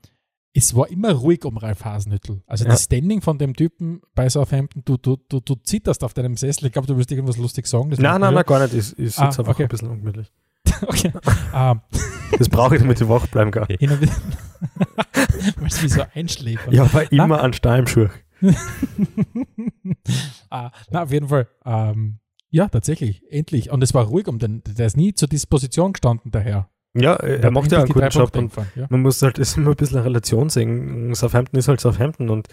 es 0.55 0.77
war 0.77 0.89
immer 0.89 1.13
ruhig 1.13 1.45
um 1.45 1.57
Ralf 1.57 1.85
Hasenhüttel. 1.85 2.43
Also 2.47 2.65
ja. 2.65 2.71
das 2.71 2.85
Standing 2.85 3.23
von 3.23 3.39
dem 3.39 3.55
Typen 3.55 4.03
bei 4.15 4.29
Southampton, 4.29 4.83
du, 4.85 4.97
du, 4.97 5.17
du, 5.29 5.41
du 5.41 5.55
zitterst 5.55 6.05
auf 6.05 6.13
deinem 6.13 6.37
Sessel. 6.37 6.67
Ich 6.67 6.73
glaube, 6.73 6.87
du 6.87 6.97
willst 6.97 7.11
irgendwas 7.11 7.39
lustig 7.39 7.67
sagen. 7.67 7.91
Das 7.91 7.99
nein, 7.99 8.21
nein, 8.21 8.35
nein, 8.35 8.45
gar 8.45 8.61
nicht. 8.61 8.75
Ich, 8.75 8.99
ich 8.99 9.15
sitze 9.15 9.23
ah, 9.23 9.27
einfach 9.27 9.49
okay. 9.49 9.63
ein 9.65 9.69
bisschen 9.69 9.89
ungemütlich. 9.89 10.33
okay. 10.83 11.13
um. 11.53 11.81
Das 12.39 12.49
brauche 12.49 12.77
ich, 12.77 12.81
damit 12.81 12.99
ich 12.99 13.07
wach 13.07 13.27
bleiben 13.27 13.51
kann. 13.51 13.69
Weil 13.69 15.67
es 15.67 15.83
wie 15.83 15.89
so 15.89 16.03
einschläft. 16.15 16.73
Ja, 16.73 16.85
aber 16.85 17.13
immer 17.13 17.43
an 17.43 17.53
Steinschuh. 17.53 18.09
ah, 20.51 20.71
na, 20.91 21.03
auf 21.03 21.13
jeden 21.13 21.29
Fall. 21.29 21.47
Ähm, 21.67 22.21
ja, 22.49 22.69
tatsächlich, 22.69 23.23
endlich. 23.31 23.71
Und 23.71 23.83
es 23.83 23.93
war 23.93 24.07
ruhig 24.07 24.29
um 24.29 24.39
den, 24.39 24.63
der 24.65 24.87
ist 24.87 24.97
nie 24.97 25.13
zur 25.13 25.29
Disposition 25.29 25.93
gestanden 25.93 26.31
daher. 26.31 26.71
Ja, 26.95 27.15
er 27.15 27.51
macht 27.51 27.73
ja 27.73 27.79
einen 27.79 27.89
guten 27.89 28.09
Job 28.09 28.37
und 28.37 28.53
ja. 28.77 28.87
man 28.91 29.01
muss 29.01 29.23
halt 29.23 29.39
das 29.39 29.57
immer 29.57 29.71
ein 29.71 29.77
bisschen 29.77 29.99
eine 29.99 30.07
Relation 30.07 30.49
sehen. 30.51 31.15
Southampton 31.15 31.59
ist 31.59 31.69
halt 31.69 31.81
Southampton 31.81 32.29
und 32.29 32.49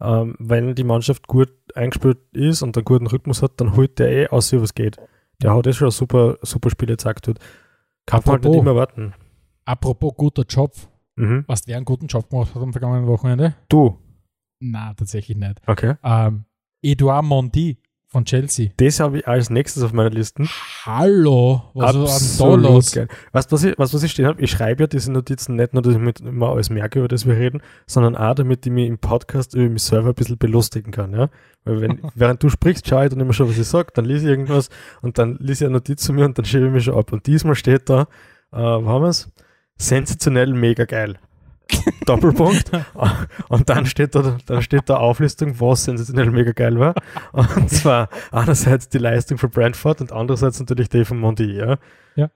ähm, 0.00 0.34
wenn 0.38 0.74
die 0.74 0.84
Mannschaft 0.84 1.28
gut 1.28 1.52
eingespielt 1.74 2.18
ist 2.32 2.62
und 2.62 2.76
einen 2.76 2.84
guten 2.84 3.06
Rhythmus 3.06 3.42
hat, 3.42 3.60
dann 3.60 3.76
holt 3.76 3.98
der 3.98 4.10
eh 4.10 4.28
aus, 4.28 4.52
wie 4.52 4.60
was 4.60 4.74
geht. 4.74 4.96
Der 5.42 5.54
hat 5.54 5.66
eh 5.66 5.72
schon 5.72 5.90
super, 5.90 6.38
super 6.42 6.70
Spiele 6.70 6.94
gezeigt. 6.94 7.26
Kann 8.06 8.22
man 8.24 8.32
halt 8.32 8.44
nicht 8.44 8.56
immer 8.56 8.74
warten. 8.74 9.14
Apropos 9.64 10.14
guter 10.16 10.44
Job. 10.48 10.74
Mhm. 11.16 11.44
Was 11.46 11.66
wer 11.66 11.76
einen 11.76 11.84
guten 11.84 12.06
Job 12.06 12.30
gemacht 12.30 12.54
hat 12.54 12.62
am 12.62 12.72
vergangenen 12.72 13.06
Wochenende? 13.06 13.54
Du? 13.68 13.98
Na, 14.60 14.94
tatsächlich 14.94 15.36
nicht. 15.36 15.60
Okay. 15.66 15.96
Ähm, 16.02 16.44
Edouard 16.82 17.24
Mondi 17.24 17.78
von 18.12 18.26
Chelsea. 18.26 18.70
Das 18.76 19.00
habe 19.00 19.18
ich 19.18 19.26
als 19.26 19.48
nächstes 19.48 19.82
auf 19.82 19.94
meiner 19.94 20.10
Liste. 20.10 20.44
Hallo, 20.84 21.62
was 21.72 22.22
ist 22.22 22.40
da 22.40 22.54
los? 22.54 22.92
Geil. 22.92 23.08
Weißt 23.32 23.50
du, 23.50 23.54
was 23.54 23.64
ich, 23.64 23.78
was, 23.78 23.94
was 23.94 24.02
ich 24.02 24.12
stehen 24.12 24.26
habe? 24.26 24.40
Ich 24.42 24.50
schreibe 24.50 24.82
ja 24.82 24.86
diese 24.86 25.10
Notizen 25.10 25.56
nicht 25.56 25.72
nur, 25.72 25.82
dass 25.82 25.94
ich 25.94 25.98
mit 25.98 26.20
immer 26.20 26.50
alles 26.50 26.68
merke, 26.68 26.98
über 26.98 27.08
das 27.08 27.26
wir 27.26 27.36
reden, 27.36 27.62
sondern 27.86 28.14
auch, 28.14 28.34
damit 28.34 28.66
ich 28.66 28.72
mich 28.72 28.86
im 28.86 28.98
Podcast 28.98 29.54
über 29.54 29.70
mich 29.70 29.82
selber 29.82 30.08
ein 30.08 30.14
bisschen 30.14 30.36
belustigen 30.36 30.92
kann. 30.92 31.12
Ja? 31.14 31.30
Weil 31.64 31.80
wenn, 31.80 32.00
während 32.14 32.42
du 32.42 32.50
sprichst, 32.50 32.86
schaue 32.86 33.04
ich 33.04 33.10
dann 33.10 33.20
immer 33.20 33.32
schon, 33.32 33.48
was 33.48 33.56
ich 33.56 33.66
sage, 33.66 33.88
dann 33.94 34.04
lese 34.04 34.26
ich 34.26 34.30
irgendwas 34.30 34.68
und 35.00 35.16
dann 35.16 35.38
lese 35.40 35.64
ich 35.64 35.68
eine 35.68 35.78
Notiz 35.78 36.02
zu 36.02 36.12
mir 36.12 36.26
und 36.26 36.36
dann 36.36 36.44
schiebe 36.44 36.66
ich 36.66 36.72
mich 36.72 36.84
schon 36.84 36.98
ab. 36.98 37.12
Und 37.12 37.26
diesmal 37.26 37.54
steht 37.54 37.88
da, 37.88 38.02
äh, 38.52 38.58
wo 38.58 38.88
haben 38.88 39.02
wir 39.02 39.08
es? 39.08 39.32
Sensationell, 39.78 40.52
mega 40.52 40.84
geil. 40.84 41.18
Doppelpunkt. 42.06 42.70
Und 43.48 43.68
dann 43.68 43.86
steht 43.86 44.14
da, 44.14 44.38
dann 44.46 44.62
steht 44.62 44.88
da 44.88 44.96
Auflistung, 44.96 45.58
was 45.60 45.84
sensationell 45.84 46.30
mega 46.30 46.52
geil 46.52 46.78
war. 46.78 46.94
Und 47.32 47.70
zwar 47.70 48.08
einerseits 48.30 48.88
die 48.88 48.98
Leistung 48.98 49.38
von 49.38 49.50
Brentford 49.50 50.00
und 50.00 50.12
andererseits 50.12 50.60
natürlich 50.60 50.88
die 50.88 51.04
von 51.04 51.18
Mondi, 51.18 51.56
ja. 51.56 51.78
Ja. 52.16 52.30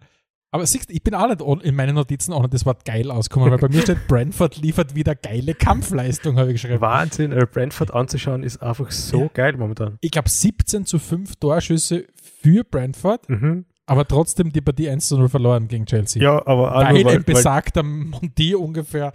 Aber 0.53 0.65
siehst 0.65 0.91
ich 0.91 1.03
bin 1.03 1.15
auch 1.15 1.29
nicht 1.29 1.65
in 1.65 1.75
meinen 1.75 1.97
Notizen 1.97 2.33
ohne 2.33 2.49
das 2.49 2.65
Wort 2.65 2.85
geil 2.85 3.11
ausgekommen, 3.11 3.51
weil 3.51 3.59
bei 3.59 3.69
mir 3.69 3.83
steht, 3.83 4.07
Brentford 4.07 4.57
liefert 4.57 4.95
wieder 4.95 5.15
geile 5.15 5.55
Kampfleistung, 5.55 6.39
habe 6.39 6.51
ich 6.51 6.63
geschrieben. 6.63 6.81
Wahnsinn, 6.81 7.33
äh, 7.33 7.47
Brentford 7.51 7.93
anzuschauen 7.93 8.43
ist 8.43 8.63
einfach 8.63 8.91
so 8.91 9.23
ja. 9.23 9.31
geil 9.35 9.57
momentan. 9.59 9.99
Ich 10.01 10.13
glaube 10.13 10.31
17 10.31 10.87
zu 10.87 10.99
5 10.99 11.37
Torschüsse 11.37 12.07
für 12.41 12.65
Brentford. 12.65 13.29
Mhm. 13.29 13.67
Aber 13.89 14.07
trotzdem 14.07 14.53
die 14.53 14.61
Partie 14.61 14.89
1 14.91 15.07
zu 15.07 15.17
0 15.17 15.29
verloren 15.29 15.69
gegen 15.69 15.87
Chelsea. 15.87 16.21
Ja, 16.21 16.45
aber 16.45 16.75
weil, 16.75 17.05
weil 17.05 17.17
ein 17.17 17.25
besagter 17.25 17.85
Monti 17.85 18.55
ungefähr 18.57 19.13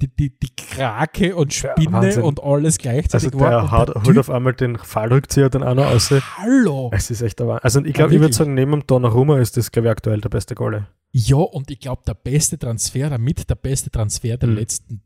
die, 0.00 0.08
die, 0.08 0.38
die 0.38 0.54
Krake 0.54 1.34
und 1.34 1.52
Spinne 1.52 2.14
ja, 2.14 2.22
und 2.22 2.42
alles 2.42 2.78
gleichzeitig 2.78 3.32
also 3.32 3.38
der 3.38 3.50
war. 3.50 3.70
Haut, 3.70 3.94
der 3.94 4.02
holt 4.04 4.18
auf 4.18 4.30
einmal 4.30 4.54
den 4.54 4.78
Fallrückzieher 4.78 5.48
dann 5.48 5.64
auch 5.64 5.74
noch 5.74 5.86
aus. 5.86 6.10
Hallo! 6.38 6.90
Es 6.92 7.10
ist 7.10 7.22
echt 7.22 7.40
der 7.40 7.64
Also 7.64 7.84
ich 7.84 7.94
glaube, 7.94 8.14
ich 8.14 8.20
würde 8.20 8.32
sagen, 8.32 8.54
neben 8.54 8.70
dem 8.72 8.86
Donnarumma 8.86 9.38
ist 9.38 9.56
das, 9.56 9.72
glaube 9.72 9.88
ich, 9.88 9.92
aktuell 9.92 10.20
der 10.20 10.28
beste 10.28 10.54
Golle. 10.54 10.86
Ja, 11.10 11.36
und 11.36 11.70
ich 11.70 11.80
glaube, 11.80 12.02
der 12.06 12.14
beste 12.14 12.58
Transfer, 12.58 13.10
damit 13.10 13.48
der 13.50 13.54
beste 13.56 13.90
Transfer 13.90 14.36
der 14.36 14.48
mhm. 14.48 14.56
letzten 14.56 15.02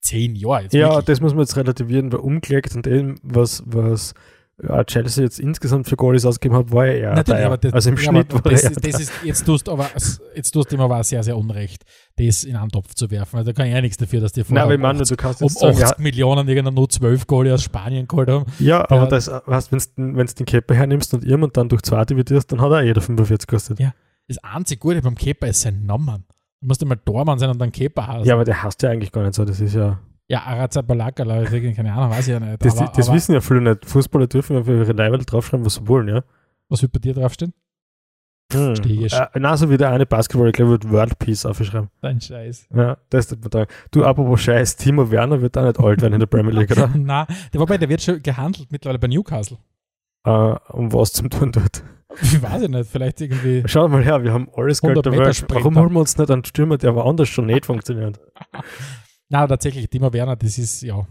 zehn 0.00 0.36
Jahre. 0.36 0.68
ja, 0.72 0.90
wirklich. 0.90 1.04
das 1.06 1.20
muss 1.20 1.32
man 1.32 1.42
jetzt 1.42 1.56
relativieren, 1.56 2.12
weil 2.12 2.20
umgelegt 2.20 2.74
und 2.76 2.86
dem, 2.86 3.16
was, 3.22 3.62
was 3.66 4.14
ja, 4.62 4.84
Chelsea 4.84 5.24
jetzt 5.24 5.40
insgesamt 5.40 5.88
für 5.88 5.96
Goalies 5.96 6.24
ausgegeben 6.24 6.56
hat, 6.56 6.70
war 6.70 6.86
er 6.86 7.14
Natürlich, 7.14 7.44
aber 7.44 7.56
das, 7.56 7.72
also 7.72 7.90
im 7.90 7.96
ja, 7.96 8.02
Schnitt 8.02 8.32
war 8.32 8.40
das, 8.42 8.62
er 8.62 8.70
ist, 8.70 8.86
das 8.86 9.00
ist, 9.00 9.12
jetzt 9.24 9.44
tust 9.44 9.68
aber 9.68 9.90
jetzt 10.34 10.50
tust 10.52 10.70
du 10.70 10.76
ihm 10.76 10.80
aber 10.80 11.02
sehr, 11.02 11.24
sehr 11.24 11.36
unrecht, 11.36 11.84
das 12.16 12.44
in 12.44 12.54
einen 12.54 12.70
Topf 12.70 12.94
zu 12.94 13.10
werfen. 13.10 13.36
Also 13.36 13.50
da 13.50 13.56
kann 13.56 13.66
ich 13.66 13.74
ja 13.74 13.80
nichts 13.80 13.96
dafür, 13.96 14.20
dass 14.20 14.32
die 14.32 14.44
vorher 14.44 14.66
um, 14.66 14.84
80, 14.84 15.08
du 15.08 15.16
kannst 15.16 15.42
um 15.42 15.48
80 15.48 15.76
sagen, 15.76 16.02
Millionen 16.02 16.46
irgendwann 16.46 16.74
nur 16.74 16.88
12 16.88 17.26
Goalie 17.26 17.52
aus 17.52 17.64
Spanien 17.64 18.06
geholt 18.06 18.28
haben. 18.28 18.46
Ja, 18.60 18.88
aber 18.88 19.06
das 19.08 19.28
heißt, 19.28 19.72
wenn 19.96 20.26
du 20.26 20.34
den 20.34 20.46
Kepa 20.46 20.74
hernimmst 20.74 21.12
und 21.14 21.24
und 21.24 21.56
dann 21.56 21.68
durch 21.68 21.82
zwei 21.82 22.04
dividierst, 22.04 22.52
dann 22.52 22.60
hat 22.60 22.70
er 22.70 22.82
jeder 22.82 23.00
45 23.00 23.48
gekostet. 23.48 23.80
Ja, 23.80 23.92
das 24.28 24.38
einzige 24.38 24.78
Gute 24.78 25.02
beim 25.02 25.16
Kepa 25.16 25.48
ist 25.48 25.62
sein 25.62 25.84
Namen. 25.84 26.24
Du 26.60 26.68
musst 26.68 26.80
immer 26.80 26.96
Dormann 26.96 27.38
sein 27.40 27.50
und 27.50 27.60
dann 27.60 27.72
Kepa 27.72 28.06
heißen. 28.06 28.24
Ja, 28.24 28.34
aber 28.34 28.44
der 28.44 28.62
heißt 28.62 28.82
ja 28.82 28.90
eigentlich 28.90 29.10
gar 29.10 29.22
nicht 29.22 29.34
so, 29.34 29.44
das 29.44 29.60
ist 29.60 29.74
ja... 29.74 29.98
Ja, 30.28 30.42
Arazabalakala, 30.42 31.44
keine 31.44 31.92
Ahnung, 31.92 32.10
weiß 32.10 32.28
ich 32.28 32.32
ja 32.32 32.40
nicht. 32.40 32.64
Das, 32.64 32.78
aber, 32.78 32.92
das 32.96 33.08
aber, 33.08 33.16
wissen 33.16 33.32
ja 33.34 33.40
viele 33.40 33.60
nicht. 33.60 33.84
Fußballer 33.84 34.26
dürfen 34.26 34.56
ja 34.56 34.64
für 34.64 34.78
ihre 34.78 34.92
Leibel 34.92 35.22
draufschreiben, 35.24 35.66
was 35.66 35.74
sie 35.74 35.86
wollen, 35.86 36.08
ja. 36.08 36.22
Was 36.70 36.80
wird 36.80 36.92
bei 36.92 36.98
dir 36.98 37.12
draufstehen? 37.12 37.52
Hm. 38.52 38.76
Stehe 38.76 39.06
äh, 39.06 39.26
na, 39.38 39.56
so 39.56 39.68
wie 39.70 39.76
der 39.76 39.90
eine 39.90 40.06
Basketball, 40.06 40.48
ich 40.48 40.54
glaube, 40.54 40.72
wird 40.72 40.90
World 40.90 41.18
Peace 41.18 41.44
aufgeschrieben. 41.44 41.88
Dein 42.00 42.20
Scheiß. 42.20 42.68
Ja, 42.74 42.96
das 43.10 43.30
ist 43.30 43.42
total. 43.42 43.66
Du, 43.90 44.04
apropos 44.04 44.40
Scheiß, 44.40 44.76
Timo 44.76 45.10
Werner 45.10 45.40
wird 45.40 45.56
auch 45.58 45.64
nicht 45.64 45.80
alt 45.80 46.02
werden 46.02 46.14
in 46.14 46.20
der 46.20 46.26
Premier 46.26 46.52
League, 46.52 46.70
oder? 46.70 46.88
Nein, 46.94 47.26
der, 47.52 47.60
wobei, 47.60 47.78
der 47.78 47.88
wird 47.88 48.02
schon 48.02 48.22
gehandelt 48.22 48.70
mittlerweile 48.70 48.98
bei 48.98 49.08
Newcastle. 49.08 49.58
Uh, 50.26 50.56
um 50.72 50.92
was 50.92 51.12
zum 51.12 51.28
tun 51.30 51.52
dort? 51.52 51.84
Ich 52.22 52.40
weiß 52.40 52.62
ich 52.62 52.68
nicht, 52.68 52.88
vielleicht 52.88 53.20
irgendwie. 53.20 53.64
Schau 53.66 53.88
mal 53.88 54.04
her, 54.04 54.22
wir 54.22 54.32
haben 54.32 54.48
alles 54.54 54.80
der 54.80 54.94
Welt. 54.94 55.44
Warum 55.48 55.76
holen 55.76 55.92
wir 55.92 55.98
uns 55.98 56.16
nicht 56.16 56.30
einen 56.30 56.44
Stürmer, 56.44 56.78
der 56.78 56.94
woanders 56.94 57.28
schon 57.28 57.46
nicht 57.46 57.66
funktioniert? 57.66 58.20
Na, 59.34 59.48
tatsächlich, 59.48 59.90
Timo 59.90 60.12
Werner, 60.12 60.36
das 60.36 60.58
ist, 60.58 60.82
ja. 60.82 61.08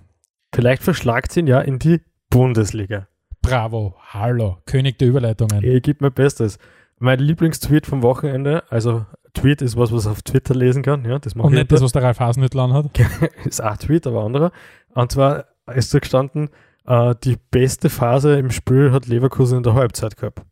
Vielleicht 0.55 0.81
verschlagt 0.81 1.35
ihn 1.35 1.45
ja 1.45 1.59
in 1.59 1.77
die 1.77 1.99
Bundesliga. 2.29 3.09
Bravo, 3.41 3.95
hallo, 4.13 4.59
König 4.65 4.97
der 4.97 5.09
Überleitungen. 5.09 5.61
Ich 5.61 5.83
gebe 5.83 5.97
mein 5.99 6.13
Bestes. 6.13 6.57
Mein 6.99 7.19
Lieblingstweet 7.19 7.85
vom 7.85 8.01
Wochenende, 8.01 8.63
also 8.69 9.05
Tweet 9.33 9.61
ist 9.61 9.75
was, 9.75 9.91
was 9.91 10.07
auf 10.07 10.21
Twitter 10.21 10.55
lesen 10.55 10.83
kann, 10.83 11.03
ja, 11.03 11.19
das 11.19 11.33
Und 11.33 11.51
nicht 11.51 11.69
das, 11.69 11.81
was 11.81 11.91
der 11.91 12.01
Ralf 12.01 12.21
Hasenhüttl 12.21 12.61
hat. 12.61 12.97
ist 13.43 13.61
auch 13.61 13.75
Tweet, 13.75 14.07
aber 14.07 14.23
anderer. 14.23 14.53
Und 14.93 15.11
zwar 15.11 15.43
ist 15.75 15.93
da 15.93 15.99
gestanden, 15.99 16.49
Äh, 16.85 17.15
die 17.23 17.37
beste 17.51 17.89
Phase 17.89 18.37
im 18.37 18.51
Spiel 18.51 18.91
hat 18.91 19.07
Leverkusen 19.07 19.57
in 19.57 19.63
der 19.63 19.73
Halbzeit 19.73 20.17
gehabt. 20.17 20.41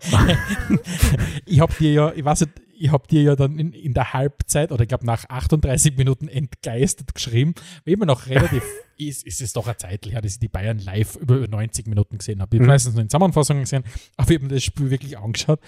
ich 1.46 1.60
habe 1.60 1.72
dir 1.78 1.92
ja, 1.92 2.12
ich 2.14 2.24
weiß 2.24 2.42
nicht, 2.42 2.52
ich 2.82 2.90
habe 2.90 3.06
dir 3.06 3.22
ja 3.22 3.36
dann 3.36 3.58
in, 3.58 3.72
in 3.72 3.94
der 3.94 4.12
Halbzeit 4.12 4.72
oder 4.72 4.82
ich 4.82 4.88
glaube 4.88 5.06
nach 5.06 5.28
38 5.28 5.96
Minuten 5.96 6.26
entgeistert 6.28 7.14
geschrieben, 7.14 7.54
weil 7.84 7.94
immer 7.94 8.06
noch 8.06 8.26
relativ 8.26 8.64
ist, 8.96 9.24
ist 9.26 9.40
es 9.40 9.52
doch 9.52 9.66
eine 9.66 9.76
Zeit 9.76 10.04
her, 10.06 10.20
dass 10.20 10.32
ich 10.34 10.38
die 10.40 10.48
Bayern 10.48 10.78
live 10.78 11.16
über 11.16 11.46
90 11.46 11.86
Minuten 11.86 12.18
gesehen 12.18 12.40
habe. 12.40 12.56
Ich 12.56 12.60
habe 12.60 12.64
Mhm. 12.64 12.72
meistens 12.72 12.94
nur 12.94 13.02
in 13.02 13.08
Zusammenfassungen 13.08 13.62
gesehen, 13.62 13.84
aber 14.16 14.30
ich 14.30 14.36
habe 14.36 14.46
mir 14.46 14.54
das 14.54 14.64
Spiel 14.64 14.90
wirklich 14.90 15.16
angeschaut 15.18 15.60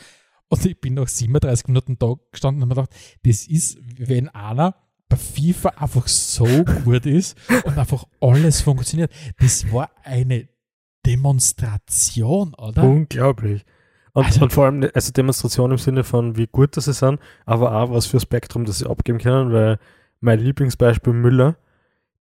und 0.49 0.65
ich 0.67 0.81
bin 0.81 0.95
nach 0.95 1.09
37 1.09 1.69
Minuten 1.69 1.99
da 1.99 2.15
gestanden 2.33 2.63
und 2.63 2.71
habe 2.71 2.81
mir 2.81 2.87
gedacht, 2.87 3.01
das 3.25 3.47
ist, 3.47 3.79
wenn 3.97 4.29
einer 4.31 4.75
bei 5.09 5.17
FIFA 5.17 5.69
einfach 5.71 6.09
so 6.09 6.65
gut 6.85 7.07
ist 7.07 7.37
und 7.65 7.79
einfach 7.79 8.05
alles 8.21 8.61
funktioniert. 8.61 9.13
Das 9.39 9.71
war 9.71 9.91
eine 10.03 10.49
Demonstration, 11.07 12.55
oder? 12.55 12.83
Unglaublich. 12.85 13.65
Und, 14.15 14.25
Also- 14.27 14.43
und 14.43 14.53
vor 14.53 14.65
allem 14.67 14.89
also 14.95 15.13
Demonstration 15.13 15.71
im 15.73 15.79
Sinne 15.79 16.03
von, 16.05 16.37
wie 16.37 16.47
gut 16.47 16.77
das 16.77 16.87
sie 16.87 16.93
sind, 16.95 17.21
aber 17.47 17.75
auch 17.77 17.91
was 17.91 18.07
für 18.07 18.19
Spektrum 18.21 18.65
das 18.65 18.79
sie 18.79 18.87
abgeben 18.89 19.19
können, 19.19 19.53
weil 19.53 19.79
mein 20.21 20.39
Lieblingsbeispiel 20.39 21.13
Müller, 21.13 21.57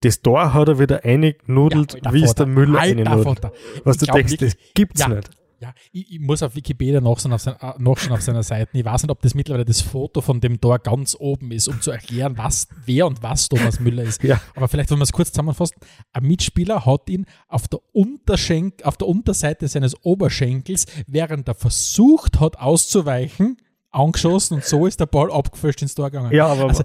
das 0.01 0.20
Tor 0.20 0.53
hat 0.53 0.68
er 0.68 0.78
wieder 0.80 1.05
eingenudelt, 1.05 1.95
alter 1.95 2.12
wie 2.12 2.24
es 2.24 2.34
der 2.34 2.47
Müller 2.47 2.80
alter 2.80 2.99
einnudelt. 2.99 3.24
Vater. 3.40 3.53
Was 3.84 3.97
Ich 4.03 4.09
du 4.09 4.12
denkst, 4.12 4.32
wirklich- 4.32 4.55
das 4.55 4.61
gibt's 4.74 5.01
Ja. 5.01 5.09
nicht. 5.09 5.30
Ja, 5.63 5.75
ich, 5.93 6.15
ich 6.15 6.19
muss 6.19 6.43
auf 6.43 6.57
Wikipedia 6.57 7.01
nachschauen 7.01 7.33
auf, 7.33 7.41
sein, 7.41 7.55
äh, 7.61 7.75
nachschauen 7.79 8.13
auf 8.13 8.21
seiner 8.21 8.43
Seite. 8.43 8.77
Ich 8.77 8.85
weiß 8.85 9.05
nicht, 9.05 9.13
ob 9.13 9.23
das 9.23 9.35
mittlerweile 9.37 9.65
das 9.65 9.81
Foto 9.81 10.21
von 10.21 10.41
dem 10.41 10.61
Tor 10.61 10.81
ganz 10.81 11.17
oben 11.17 11.53
ist, 11.53 11.69
um 11.69 11.81
zu 11.81 11.93
erklären, 11.93 12.37
was, 12.37 12.67
wer 12.85 13.07
und 13.07 13.23
was 13.23 13.49
Thomas 13.49 13.79
Müller 13.79 14.03
ist. 14.03 14.25
Ja. 14.25 14.41
Aber 14.57 14.67
vielleicht, 14.67 14.91
wenn 14.91 14.99
wir 14.99 15.05
es 15.05 15.13
kurz 15.13 15.31
zusammenfassen, 15.31 15.77
ein 16.13 16.25
Mitspieler 16.25 16.85
hat 16.85 17.09
ihn 17.09 17.27
auf 17.47 17.69
der, 17.69 17.79
Unterschenk, 17.93 18.83
auf 18.83 18.97
der 18.97 19.07
Unterseite 19.07 19.69
seines 19.69 19.95
Oberschenkels, 20.05 20.87
während 21.07 21.47
er 21.47 21.55
versucht 21.55 22.41
hat 22.41 22.59
auszuweichen, 22.59 23.57
angeschossen 23.93 24.55
und 24.55 24.65
so 24.65 24.87
ist 24.87 24.99
der 24.99 25.07
Ball 25.07 25.31
abgefälscht 25.31 25.83
ins 25.83 25.95
Tor 25.95 26.11
gegangen. 26.11 26.33
Ja, 26.33 26.47
aber 26.47 26.71
Also, 26.71 26.83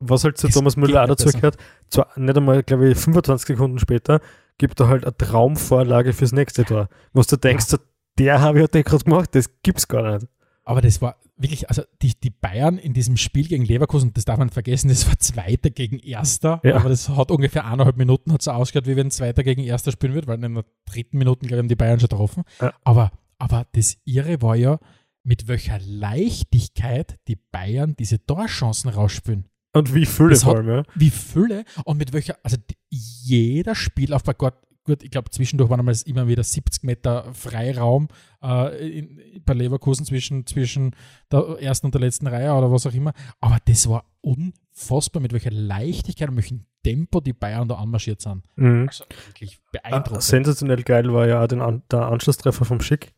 was 0.00 0.24
halt 0.24 0.38
zu 0.38 0.48
Thomas 0.48 0.76
Müller 0.76 1.02
auch 1.04 1.08
dazu 1.08 1.28
gehört, 1.30 1.58
zwar 1.88 2.08
nicht 2.16 2.36
einmal, 2.36 2.62
glaube 2.62 2.88
ich, 2.88 2.96
25 2.96 3.48
Sekunden 3.48 3.78
später, 3.78 4.20
gibt 4.58 4.80
er 4.80 4.88
halt 4.88 5.04
eine 5.04 5.16
Traumvorlage 5.16 6.12
fürs 6.12 6.32
nächste 6.32 6.64
Tor. 6.64 6.88
Was 7.12 7.26
du 7.26 7.36
denkst, 7.36 7.66
so, 7.66 7.78
der 8.18 8.40
habe 8.40 8.60
ich 8.60 8.74
ja 8.74 8.82
gerade 8.82 9.04
gemacht, 9.04 9.30
das 9.32 9.50
gibt's 9.62 9.88
gar 9.88 10.14
nicht. 10.14 10.28
Aber 10.64 10.80
das 10.80 11.02
war 11.02 11.16
wirklich, 11.36 11.68
also 11.68 11.82
die, 12.00 12.18
die 12.18 12.30
Bayern 12.30 12.78
in 12.78 12.94
diesem 12.94 13.16
Spiel 13.16 13.46
gegen 13.46 13.64
Leverkusen, 13.64 14.14
das 14.14 14.24
darf 14.24 14.38
man 14.38 14.46
nicht 14.46 14.54
vergessen, 14.54 14.88
das 14.88 15.06
war 15.06 15.18
Zweiter 15.18 15.70
gegen 15.70 15.98
Erster. 15.98 16.60
Ja. 16.64 16.76
Aber 16.76 16.88
das 16.88 17.08
hat 17.10 17.30
ungefähr 17.30 17.66
eineinhalb 17.66 17.96
Minuten 17.96 18.32
hat 18.32 18.40
so 18.40 18.50
ausgeschaut, 18.50 18.86
wie 18.86 18.96
wenn 18.96 19.10
Zweiter 19.10 19.42
gegen 19.42 19.62
Erster 19.62 19.92
spielen 19.92 20.14
wird, 20.14 20.26
weil 20.26 20.42
in 20.42 20.54
der 20.54 20.64
dritten 20.86 21.18
Minuten, 21.18 21.46
glaube 21.46 21.56
ich, 21.56 21.58
haben 21.60 21.68
die 21.68 21.76
Bayern 21.76 22.00
schon 22.00 22.08
getroffen. 22.08 22.44
Ja. 22.60 22.72
Aber, 22.82 23.10
aber 23.38 23.66
das 23.72 23.98
Irre 24.04 24.40
war 24.40 24.56
ja, 24.56 24.78
mit 25.22 25.48
welcher 25.48 25.78
Leichtigkeit 25.80 27.18
die 27.28 27.36
Bayern 27.36 27.94
diese 27.96 28.24
Torchancen 28.24 28.90
rausspielen. 28.90 29.46
Und 29.74 29.92
wie 29.94 30.04
Das 30.04 30.44
vor 30.44 30.56
allem, 30.56 30.68
ja. 30.68 30.82
Wie 30.94 31.10
Fülle 31.10 31.64
und 31.84 31.98
mit 31.98 32.12
welcher, 32.12 32.36
also 32.42 32.56
jeder 32.90 33.74
Spielaufbau, 33.74 34.32
Gott, 34.34 34.54
gut, 34.84 35.02
ich 35.02 35.10
glaube, 35.10 35.30
zwischendurch 35.30 35.70
waren 35.70 35.80
einmal 35.80 35.96
immer 36.04 36.28
wieder 36.28 36.42
70 36.44 36.82
Meter 36.84 37.32
Freiraum 37.34 38.08
äh, 38.42 38.98
in, 38.98 39.18
bei 39.44 39.54
Leverkusen 39.54 40.04
zwischen, 40.06 40.46
zwischen 40.46 40.94
der 41.32 41.56
ersten 41.60 41.86
und 41.86 41.94
der 41.94 42.00
letzten 42.02 42.26
Reihe 42.26 42.52
oder 42.52 42.70
was 42.70 42.86
auch 42.86 42.94
immer. 42.94 43.12
Aber 43.40 43.58
das 43.64 43.88
war 43.88 44.04
unfassbar, 44.20 45.20
mit 45.22 45.32
welcher 45.32 45.50
Leichtigkeit 45.50 46.28
und 46.28 46.36
welchem 46.36 46.64
Tempo 46.82 47.20
die 47.20 47.32
Bayern 47.32 47.66
da 47.68 47.76
anmarschiert 47.76 48.20
sind. 48.20 48.44
Mhm. 48.56 48.86
Also 48.88 49.04
wirklich 49.26 49.58
Ah, 49.58 49.78
beeindruckend. 49.90 50.22
sensationell 50.22 50.82
geil 50.82 51.12
war 51.12 51.26
ja 51.26 51.42
auch 51.42 51.46
den 51.48 51.82
der 51.90 52.02
Anschlusstreffer 52.02 52.64
vom 52.64 52.80
Schick. 52.80 53.14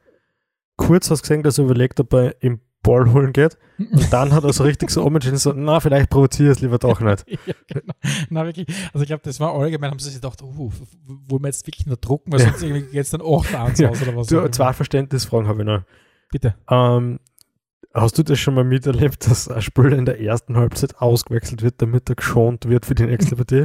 Kurz 0.76 1.10
hast 1.10 1.20
du 1.22 1.28
gesehen, 1.28 1.42
dass 1.42 1.58
er 1.58 1.64
überlegt, 1.64 1.98
ob 2.00 2.12
er 2.12 2.42
im 2.42 2.60
Ball 2.86 3.12
holen 3.12 3.32
geht. 3.32 3.58
Und 3.78 4.10
dann 4.12 4.32
hat 4.32 4.44
er 4.44 4.52
so 4.54 4.64
richtig 4.64 4.90
so 4.90 5.04
umentschieden, 5.04 5.38
so, 5.38 5.52
na, 5.52 5.80
vielleicht 5.80 6.08
provoziere 6.08 6.50
ich 6.52 6.56
es 6.56 6.62
lieber 6.62 6.78
doch 6.78 7.00
nicht. 7.00 7.26
ja, 7.46 7.54
genau. 7.68 7.92
Na, 8.30 8.46
wirklich. 8.46 8.66
Also 8.94 9.02
ich 9.02 9.08
glaube, 9.08 9.22
das 9.24 9.38
war 9.40 9.54
allgemein, 9.54 9.90
haben 9.90 9.98
sie 9.98 10.06
sich 10.10 10.14
gedacht, 10.20 10.42
oh, 10.42 10.72
wollen 11.28 11.42
wir 11.42 11.48
jetzt 11.48 11.66
wirklich 11.66 11.86
nur 11.86 11.96
drucken, 11.98 12.32
weil 12.32 12.40
Ja. 12.40 12.46
sonst 12.48 12.62
irgendwie 12.62 12.82
geht 12.90 13.02
es 13.02 13.10
dann 13.10 13.20
8-1 13.20 13.78
Ja. 13.82 13.90
aus 13.90 14.00
oder 14.02 14.16
was. 14.16 14.32
auch 14.32 14.42
Du, 14.44 14.50
zwei 14.50 14.72
Verständnisfragen 14.72 15.46
habe 15.48 15.60
ich 15.60 15.66
noch. 15.66 15.82
Bitte. 16.30 16.54
Ähm, 16.70 17.20
hast 17.92 18.16
du 18.18 18.22
das 18.22 18.38
schon 18.38 18.54
mal 18.54 18.64
miterlebt, 18.64 19.28
dass 19.28 19.48
ein 19.48 19.60
Spieler 19.62 19.98
in 19.98 20.06
der 20.06 20.20
ersten 20.20 20.56
Halbzeit 20.56 20.96
ausgewechselt 21.00 21.62
wird, 21.62 21.74
damit 21.82 22.08
er 22.08 22.14
geschont 22.14 22.68
wird 22.68 22.86
für 22.86 22.94
die 22.94 23.04
nächste 23.06 23.36
Partie? 23.36 23.64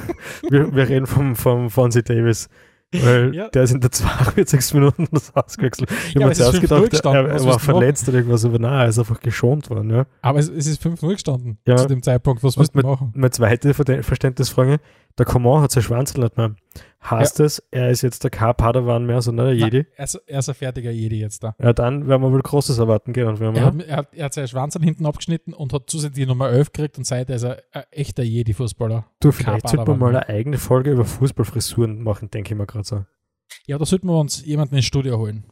wir, 0.48 0.74
wir 0.74 0.88
reden 0.88 1.06
vom, 1.06 1.36
vom 1.36 1.68
Fonzie 1.70 2.02
Davis. 2.02 2.48
Weil 2.92 3.34
Ja. 3.34 3.48
der 3.48 3.62
ist 3.62 3.72
in 3.72 3.80
der 3.80 3.90
42. 3.92 4.74
Minute 4.74 5.04
das 5.12 5.34
ausgewechselt. 5.34 5.90
Ich 6.08 6.14
Ja, 6.14 6.22
habe 6.22 6.30
mir 6.30 6.34
zuerst 6.34 6.58
5-0 6.58 6.82
gedacht, 6.90 7.04
er, 7.04 7.28
er 7.28 7.44
war 7.44 7.58
verletzt 7.60 8.08
oder 8.08 8.18
irgendwas, 8.18 8.44
aber 8.44 8.58
nein, 8.58 8.72
er 8.80 8.88
ist 8.88 8.98
einfach 8.98 9.20
geschont 9.20 9.70
worden. 9.70 9.90
Ja. 9.90 10.06
Aber 10.22 10.38
es, 10.40 10.48
es 10.48 10.66
ist 10.66 10.82
5-0 10.82 11.12
gestanden 11.12 11.58
Ja. 11.66 11.76
zu 11.76 11.86
dem 11.86 12.02
Zeitpunkt. 12.02 12.42
Was 12.42 12.58
willst 12.58 12.74
du 12.74 12.80
machen? 12.80 13.12
Meine 13.14 13.30
zweite 13.30 13.74
Verständnisfrage, 13.74 14.78
der 15.18 15.26
Coman 15.26 15.62
hat 15.62 15.70
sein 15.70 15.82
Schwanzel 15.84 16.20
nicht 16.24 16.36
mehr. 16.36 16.54
Heißt 17.02 17.40
es, 17.40 17.62
er 17.70 17.90
ist 17.90 18.02
jetzt 18.02 18.24
der 18.24 18.30
kein 18.30 18.54
Padawan 18.54 19.06
mehr, 19.06 19.22
sondern 19.22 19.46
der 19.46 19.54
Jedi? 19.54 19.78
Nein, 19.78 19.86
er, 19.96 20.04
ist, 20.04 20.14
er 20.26 20.38
ist 20.38 20.48
ein 20.50 20.54
fertiger 20.54 20.90
Jedi 20.90 21.18
jetzt 21.18 21.42
da. 21.42 21.54
Ja, 21.58 21.72
dann 21.72 22.06
werden 22.08 22.22
wir 22.22 22.30
wohl 22.30 22.42
Großes 22.42 22.78
erwarten 22.78 23.14
können. 23.14 23.40
Wir, 23.40 23.54
Er 23.54 23.64
hat, 23.64 23.82
er, 23.82 23.96
hat, 23.96 24.08
er 24.14 24.24
hat 24.26 24.34
seinen 24.34 24.48
Schwanz 24.48 24.76
an 24.76 24.82
hinten 24.82 25.06
abgeschnitten 25.06 25.54
und 25.54 25.72
hat 25.72 25.84
zusätzlich 25.88 26.24
die 26.24 26.28
Nummer 26.28 26.50
11 26.50 26.72
gekriegt 26.72 26.98
und 26.98 27.06
seitdem 27.06 27.36
ist 27.36 27.44
er 27.44 27.62
ein 27.72 27.84
echter 27.90 28.22
Jedi-Fußballer. 28.22 29.06
du, 29.20 29.32
vielleicht 29.32 29.68
sollte 29.68 29.76
man 29.78 29.86
Padawan 29.86 29.98
mal 29.98 30.16
eine 30.16 30.28
eigene 30.28 30.58
Folge 30.58 30.90
über 30.90 31.04
Fußballfrisuren 31.06 32.02
machen, 32.02 32.30
denke 32.30 32.52
ich 32.52 32.58
mir 32.58 32.66
gerade 32.66 32.84
so. 32.84 33.04
Ja, 33.66 33.78
da 33.78 33.84
sollten 33.86 34.06
wir 34.06 34.18
uns 34.18 34.44
jemanden 34.44 34.76
ins 34.76 34.84
Studio 34.84 35.18
holen. 35.18 35.44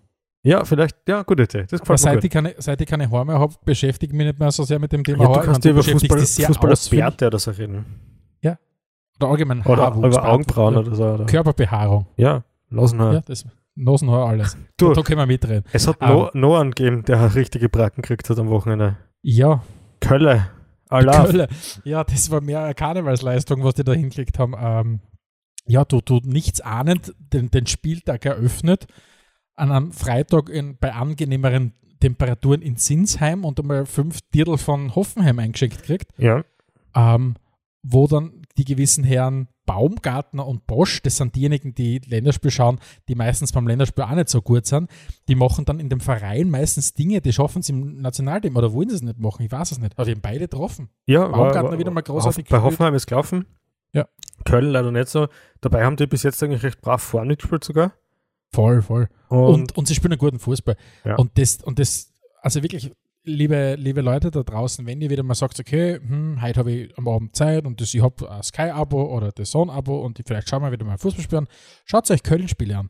Ja, 0.42 0.64
vielleicht, 0.64 0.96
ja, 1.08 1.22
gute 1.22 1.44
Idee. 1.44 1.66
Das 1.68 1.80
gefällt 1.80 1.88
mir 1.88 1.98
seit 1.98 2.14
gut. 2.16 2.24
ich, 2.24 2.30
keine, 2.30 2.54
seit 2.58 2.80
ich 2.80 2.86
keine 2.86 3.10
Haare 3.10 3.26
mehr 3.26 3.38
habe, 3.40 3.54
beschäftige 3.64 4.12
ich 4.12 4.16
mich 4.16 4.26
nicht 4.26 4.38
mehr 4.38 4.52
so 4.52 4.62
sehr 4.62 4.78
mit 4.78 4.92
dem 4.92 5.02
Thema 5.02 5.24
Ja, 5.24 5.32
du 5.32 5.40
kannst 5.40 5.64
ja 5.64 5.70
über 5.72 5.82
Fußball, 5.82 6.20
dich 6.20 6.28
sehr 6.28 6.46
Fußball 6.46 6.70
als 6.70 6.80
ausführlich. 6.80 7.04
Bärte 7.04 7.26
oder 7.26 7.38
so 7.38 7.50
reden. 7.50 7.84
Oder 9.20 9.30
allgemein 9.30 9.62
Oder 9.62 9.82
Haarwuchs, 9.82 10.16
über 10.16 10.28
Augenbrauen 10.28 10.76
oder 10.76 10.94
so. 10.94 11.04
Oder? 11.04 11.26
Körperbehaarung. 11.26 12.06
Ja, 12.16 12.44
lassen 12.70 13.00
Ja, 13.00 13.20
das 13.20 13.44
Nasenhaar, 13.74 14.28
alles. 14.28 14.56
Du, 14.76 14.92
Da, 14.92 15.02
können 15.02 15.18
wir 15.18 15.26
mitreden. 15.26 15.64
es 15.72 15.86
hat 15.86 15.96
ähm, 16.00 16.08
no, 16.08 16.30
noch 16.34 16.58
einen 16.60 16.70
gegeben, 16.72 17.04
der 17.04 17.34
richtige 17.34 17.68
Bracken 17.68 18.02
gekriegt 18.02 18.28
hat 18.30 18.38
am 18.38 18.48
Wochenende. 18.48 18.96
Ja, 19.22 19.62
Kölle. 20.00 20.48
Kölle. 20.88 21.48
Ja, 21.84 22.02
das 22.04 22.30
war 22.30 22.40
mehr 22.40 22.62
eine 22.64 22.74
Karnevalsleistung, 22.74 23.62
was 23.62 23.74
die 23.74 23.84
da 23.84 23.92
hingelegt 23.92 24.38
haben. 24.38 24.54
Ähm, 24.58 25.00
ja, 25.66 25.84
du, 25.84 26.00
du 26.00 26.20
nichts 26.24 26.60
ahnend 26.60 27.14
den, 27.18 27.50
den 27.50 27.66
Spieltag 27.66 28.24
eröffnet, 28.24 28.86
an 29.54 29.70
einem 29.70 29.92
Freitag 29.92 30.48
in, 30.48 30.78
bei 30.78 30.94
angenehmeren 30.94 31.74
Temperaturen 32.00 32.62
in 32.62 32.76
Sinsheim 32.76 33.44
und 33.44 33.58
einmal 33.60 33.84
fünf 33.84 34.20
Dirtel 34.34 34.56
von 34.56 34.94
Hoffenheim 34.94 35.38
eingeschenkt 35.40 35.82
kriegt, 35.82 36.10
Ja. 36.16 36.42
ähm, 36.94 37.34
wo 37.82 38.06
dann 38.06 38.37
die 38.58 38.64
gewissen 38.64 39.04
Herren 39.04 39.48
Baumgartner 39.66 40.46
und 40.46 40.66
Bosch, 40.66 41.02
das 41.02 41.16
sind 41.16 41.34
diejenigen, 41.36 41.74
die 41.74 41.98
Länderspiel 41.98 42.50
schauen, 42.50 42.80
die 43.08 43.14
meistens 43.14 43.52
beim 43.52 43.66
Länderspiel 43.66 44.04
auch 44.04 44.14
nicht 44.14 44.28
so 44.28 44.42
gut 44.42 44.66
sind, 44.66 44.90
die 45.28 45.34
machen 45.34 45.64
dann 45.64 45.78
in 45.78 45.88
dem 45.88 46.00
Verein 46.00 46.50
meistens 46.50 46.94
Dinge, 46.94 47.20
die 47.20 47.32
schaffen 47.32 47.62
sie 47.62 47.72
im 47.72 48.00
Nationalteam 48.00 48.56
oder 48.56 48.72
wollen 48.72 48.88
sie 48.88 48.96
es 48.96 49.02
nicht 49.02 49.18
machen, 49.18 49.42
ich 49.44 49.52
weiß 49.52 49.72
es 49.72 49.78
nicht. 49.78 49.92
Aber 49.96 50.04
die 50.04 50.12
haben 50.12 50.20
beide 50.20 50.40
getroffen. 50.40 50.88
Ja, 51.06 51.28
Baumgartner 51.28 51.78
wieder 51.78 51.90
mal 51.90 52.00
großartig 52.02 52.44
Bei 52.44 52.56
gespielt. 52.56 52.62
Hoffenheim 52.62 52.94
ist 52.94 53.06
gelaufen. 53.06 53.46
Ja. 53.92 54.06
Köln 54.44 54.70
leider 54.70 54.90
nicht 54.90 55.08
so. 55.08 55.28
Dabei 55.60 55.84
haben 55.84 55.96
die 55.96 56.06
bis 56.06 56.22
jetzt 56.22 56.42
eigentlich 56.42 56.62
recht 56.62 56.80
brav 56.80 57.02
vorne 57.02 57.36
gespielt 57.36 57.64
sogar. 57.64 57.92
Voll, 58.52 58.82
voll. 58.82 59.08
Und, 59.28 59.38
Und, 59.38 59.76
und 59.76 59.88
sie 59.88 59.94
spielen 59.94 60.12
einen 60.12 60.18
guten 60.18 60.38
Fußball. 60.38 60.76
Ja. 61.04 61.16
Und 61.16 61.36
das, 61.38 61.62
und 61.62 61.78
das, 61.78 62.12
also 62.40 62.62
wirklich, 62.62 62.92
liebe, 63.28 63.76
liebe 63.76 64.00
Leute 64.00 64.30
da 64.30 64.42
draußen, 64.42 64.86
wenn 64.86 65.00
ihr 65.00 65.10
wieder 65.10 65.22
mal 65.22 65.34
sagt, 65.34 65.60
okay, 65.60 66.00
hm, 66.00 66.42
heute 66.42 66.60
habe 66.60 66.72
ich 66.72 66.98
am 66.98 67.06
Abend 67.06 67.36
Zeit 67.36 67.66
und 67.66 67.80
das, 67.80 67.94
ich 67.94 68.02
habe 68.02 68.30
ein 68.30 68.42
Sky-Abo 68.42 69.14
oder 69.14 69.30
das 69.30 69.50
Zone-Abo 69.50 70.04
und 70.04 70.18
ich, 70.18 70.26
vielleicht 70.26 70.48
schauen 70.48 70.62
wir 70.62 70.72
wieder 70.72 70.84
mal 70.84 70.98
Fußball 70.98 71.22
spielen, 71.22 71.46
schaut 71.84 72.10
euch 72.10 72.22
Köln-Spiele 72.22 72.76
an. 72.76 72.88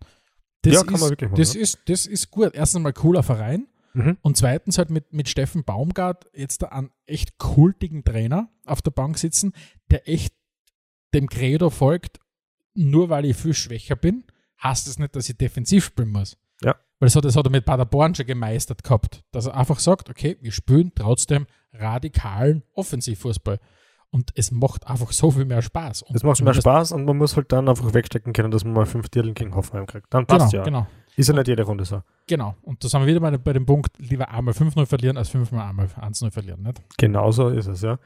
Das 0.63 0.75
Ja, 0.75 0.83
kann 0.85 0.95
ist, 0.95 1.01
man 1.01 1.11
wirklich 1.11 1.31
machen, 1.31 1.41
Das, 1.41 1.55
ja. 1.55 1.61
ist, 1.61 1.79
das 1.87 2.07
ist 2.07 2.31
gut. 2.31 2.55
Erstens 2.55 2.83
mal 2.83 2.93
cooler 2.93 3.23
Verein 3.23 3.67
mhm. 3.95 4.17
und 4.23 4.37
zweitens 4.37 4.79
halt 4.79 4.91
mit, 4.91 5.13
mit 5.13 5.29
Steffen 5.29 5.65
Baumgart 5.65 6.27
jetzt 6.35 6.63
da 6.63 6.69
einen 6.69 6.91
echt 7.07 7.39
kultigen 7.39 8.05
Trainer 8.05 8.49
auf 8.65 8.83
der 8.83 8.91
Bank 8.91 9.19
sitzen, 9.19 9.53
der 9.91 10.09
echt 10.09 10.35
dem 11.15 11.29
Credo 11.29 11.71
folgt, 11.71 12.21
nur 12.75 13.09
weil 13.09 13.25
ich 13.25 13.37
viel 13.37 13.55
schwächer 13.55 13.97
bin, 13.97 14.25
heißt 14.63 14.87
es 14.87 14.99
nicht, 14.99 15.15
dass 15.17 15.29
ich 15.29 15.37
defensiv 15.37 15.85
spielen 15.85 16.11
muss. 16.11 16.37
Weil 17.01 17.07
das 17.07 17.17
hat, 17.17 17.25
das 17.25 17.37
hat 17.37 17.47
er 17.47 17.51
mit 17.51 17.65
Paderborn 17.65 18.15
schon 18.15 18.27
gemeistert 18.27 18.83
gehabt, 18.83 19.23
dass 19.31 19.47
er 19.47 19.57
einfach 19.57 19.79
sagt, 19.79 20.11
okay, 20.11 20.37
wir 20.41 20.53
spielen 20.53 20.93
trotzdem 20.95 21.47
radikalen 21.73 22.63
Offensivfußball. 22.75 23.59
Und 24.11 24.31
es 24.35 24.51
macht 24.51 24.87
einfach 24.87 25.13
so 25.13 25.31
viel 25.31 25.45
mehr 25.45 25.61
Spaß. 25.61 26.03
Und 26.03 26.15
Das 26.15 26.23
macht 26.23 26.41
mehr 26.43 26.55
Spaß 26.55 26.93
und 26.93 27.05
man 27.05 27.19
muss 27.19 27.37
halt 27.37 27.53
dann 27.53 27.69
einfach 27.69 27.93
wegstecken 27.93 28.33
können, 28.33 28.51
dass 28.51 28.65
man 28.65 28.73
mal 28.73 28.87
fünf 28.87 29.11
Tierlen 29.11 29.35
gegen 29.35 29.55
Hoffenheim 29.55 29.87
kriegt. 29.87 30.07
Dann 30.15 30.27
Genau, 30.27 30.39
passt 30.39 30.53
ja. 30.55 30.63
genau, 30.65 30.87
Ist 31.15 31.29
ja 31.29 31.35
nicht 31.35 31.47
jede 31.49 31.63
Runde 31.65 31.85
so. 31.85 32.03
genau. 32.27 32.55
Und 32.63 32.83
da 32.83 32.89
sind 32.89 33.01
wir 33.03 33.07
wieder 33.07 33.21
bei, 33.21 33.37
bei 33.37 33.53
dem 33.53 33.67
Punkt, 33.67 33.91
lieber 33.99 34.31
einmal 34.31 34.55
5-0 34.55 34.87
verlieren, 34.87 35.19
als 35.19 35.29
fünfmal 35.29 35.69
einmal 35.69 35.87
1-0 35.87 36.31
verlieren. 36.31 36.63
Nicht? 36.63 36.81
Genauso 36.97 37.49
ist 37.51 37.67
es, 37.67 37.83
ja. 37.83 37.99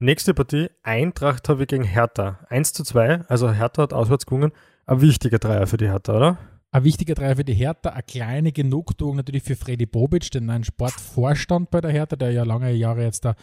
Nächste 0.00 0.34
Partie, 0.34 0.70
Eintracht 0.82 1.48
habe 1.48 1.62
ich 1.62 1.68
gegen 1.68 1.84
Hertha. 1.84 2.40
1 2.48 2.72
zu 2.72 2.82
2, 2.82 3.20
also 3.28 3.52
Hertha 3.52 3.82
hat 3.82 3.92
auswärts 3.92 4.26
gewonnen, 4.26 4.50
ein 4.86 5.00
wichtiger 5.00 5.38
Dreier 5.38 5.68
für 5.68 5.76
die 5.76 5.86
Hertha, 5.88 6.16
oder? 6.16 6.38
Ein 6.74 6.82
wichtiger 6.82 7.14
Dreier 7.14 7.36
für 7.36 7.44
die 7.44 7.54
Hertha, 7.54 7.90
eine 7.90 8.02
kleine 8.02 8.50
Genugtuung 8.50 9.14
natürlich 9.14 9.44
für 9.44 9.54
Freddy 9.54 9.86
Bobic, 9.86 10.32
den 10.32 10.46
neuen 10.46 10.64
Sportvorstand 10.64 11.70
bei 11.70 11.80
der 11.80 11.92
Hertha, 11.92 12.16
der 12.16 12.32
ja 12.32 12.42
lange 12.42 12.72
Jahre 12.72 13.04
jetzt 13.04 13.24
da, 13.24 13.36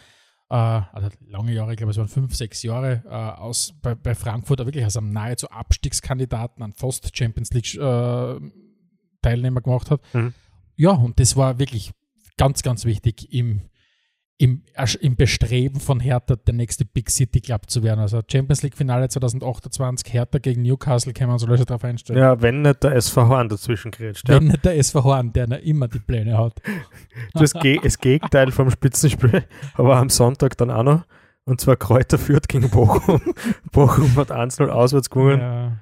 äh, 0.50 0.56
also 0.92 1.08
lange 1.30 1.54
Jahre, 1.54 1.72
ich 1.72 1.78
glaube 1.78 1.92
es 1.92 1.98
waren 1.98 2.10
fünf, 2.10 2.36
sechs 2.36 2.62
Jahre, 2.62 3.04
äh, 3.06 3.10
aus, 3.10 3.74
bei, 3.82 3.96
bei 3.96 4.16
Frankfurt 4.16 4.60
wirklich 4.60 4.84
als 4.84 4.98
einem 4.98 5.14
nahezu 5.14 5.50
Abstiegskandidaten, 5.50 6.62
an 6.62 6.74
fast 6.74 7.18
Champions 7.18 7.54
League 7.54 7.74
äh, 7.76 8.52
Teilnehmer 9.22 9.62
gemacht 9.62 9.92
hat. 9.92 10.02
Mhm. 10.14 10.34
Ja, 10.76 10.92
und 10.92 11.18
das 11.18 11.38
war 11.38 11.58
wirklich 11.58 11.94
ganz, 12.36 12.64
ganz 12.64 12.84
wichtig 12.84 13.34
im, 13.34 13.62
im, 14.42 14.64
im 15.02 15.16
Bestreben 15.16 15.80
von 15.80 16.00
Hertha 16.00 16.36
der 16.36 16.54
nächste 16.56 16.84
Big 16.84 17.12
City 17.12 17.42
Club 17.42 17.70
zu 17.70 17.84
werden. 17.84 18.00
Also 18.00 18.22
Champions 18.30 18.64
League 18.64 18.76
Finale 18.76 19.08
2028, 19.08 20.12
Hertha 20.14 20.40
gegen 20.40 20.64
Newcastle, 20.64 21.14
kann 21.14 21.28
man 21.30 21.38
so 21.38 21.46
schon 21.46 21.66
darauf 21.66 21.84
einstellen. 21.84 22.18
Ja, 22.20 22.42
wenn 22.42 22.64
nicht 22.64 22.82
der 22.84 22.94
SV 22.96 23.28
Horn 23.28 23.50
dazwischen 23.50 23.92
grätscht. 23.92 24.28
Wenn 24.28 24.44
Ja. 24.48 24.52
nicht 24.54 24.66
der 24.66 24.78
SV 24.78 25.04
Horn, 25.04 25.32
der 25.32 25.48
noch 25.48 25.60
immer 25.60 25.88
die 25.88 26.00
Pläne 26.00 26.38
hat. 26.38 26.60
Das, 27.34 27.54
Ge 27.54 27.80
das 27.84 28.00
Gegenteil 28.00 28.52
vom 28.52 28.72
Spitzenspiel, 28.72 29.44
aber 29.76 29.98
am 29.98 30.10
Sonntag 30.10 30.58
dann 30.58 30.72
auch 30.72 30.84
noch. 30.84 31.04
Und 31.46 31.60
zwar 31.62 31.76
Kräuter 31.76 32.18
führt 32.18 32.48
gegen 32.48 32.70
Bochum. 32.70 33.22
Bochum 33.72 34.16
hat 34.16 34.32
1-0 34.32 34.68
auswärts 34.70 35.10
gewonnen. 35.10 35.40
Ja. 35.42 35.78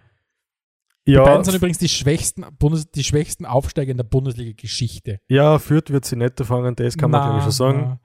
Die 1.07 1.12
Ja, 1.14 1.24
beiden 1.24 1.43
sind 1.43 1.55
übrigens 1.55 1.78
die 1.78 1.89
schwächsten, 1.89 2.45
Bundes 2.60 2.91
die 2.91 3.03
schwächsten 3.03 3.45
Aufsteiger 3.45 3.91
in 3.91 3.97
der 3.97 4.03
Bundesliga-Geschichte. 4.03 5.20
ja, 5.30 5.57
Fürth 5.60 5.89
wird 5.91 6.05
sie 6.05 6.16
nicht 6.18 6.39
fangen, 6.41 6.76
das 6.76 6.97
kann 6.97 7.10
man 7.12 7.22
Na, 7.22 7.26
glaube 7.28 7.38
ich 7.39 7.43
schon 7.43 7.51
sagen. 7.51 7.80
na. 7.82 7.99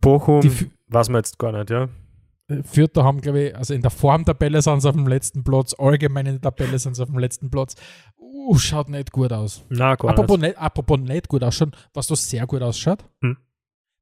Bochum 0.00 0.40
Die 0.42 0.70
weiß 0.88 1.08
man 1.08 1.20
jetzt 1.20 1.38
gar 1.38 1.52
nicht, 1.52 1.70
ja. 1.70 1.88
Fürther 2.64 3.04
haben, 3.04 3.20
glaube 3.20 3.40
ich, 3.42 3.56
also 3.56 3.74
in 3.74 3.82
der 3.82 3.90
Formtabelle 3.90 4.62
sind 4.62 4.80
sie 4.80 4.88
auf 4.88 4.94
dem 4.96 5.06
letzten 5.06 5.44
Platz, 5.44 5.74
allgemein 5.78 6.24
in 6.26 6.32
der 6.40 6.50
Tabelle 6.50 6.78
sind 6.78 6.94
sie 6.94 7.02
auf 7.02 7.10
dem 7.10 7.18
letzten 7.18 7.50
Platz. 7.50 7.74
Uh, 8.18 8.56
schaut 8.56 8.88
nicht 8.88 9.12
gut 9.12 9.32
aus. 9.32 9.64
Na, 9.68 9.96
gar 9.96 10.10
Apropos 10.12 10.38
nicht. 10.38 10.48
nicht, 10.50 10.58
apropos 10.58 10.98
nicht 10.98 11.28
gut 11.28 11.44
ausschaut, 11.44 11.76
was 11.92 12.06
da 12.06 12.16
sehr 12.16 12.46
gut 12.46 12.62
ausschaut, 12.62 13.04
Hm. 13.22 13.36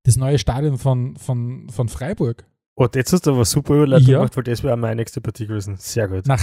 das 0.05 0.17
neue 0.17 0.39
Stadion 0.39 0.79
von, 0.79 1.17
von, 1.17 1.69
von 1.71 1.89
Freiburg. 1.89 2.45
Oh, 2.77 2.87
jetzt 2.95 3.13
hast 3.13 3.27
du 3.27 3.33
aber 3.33 3.45
super 3.45 3.75
Überleitung 3.75 4.07
Ja. 4.09 4.19
gemacht, 4.19 4.37
weil 4.37 4.45
das 4.45 4.63
wäre 4.63 4.77
meine 4.77 4.97
nächste 4.97 5.21
Partie 5.21 5.47
gewesen. 5.49 5.77
Sehr 5.79 6.07
gut. 6.09 6.27
Nach 6.27 6.39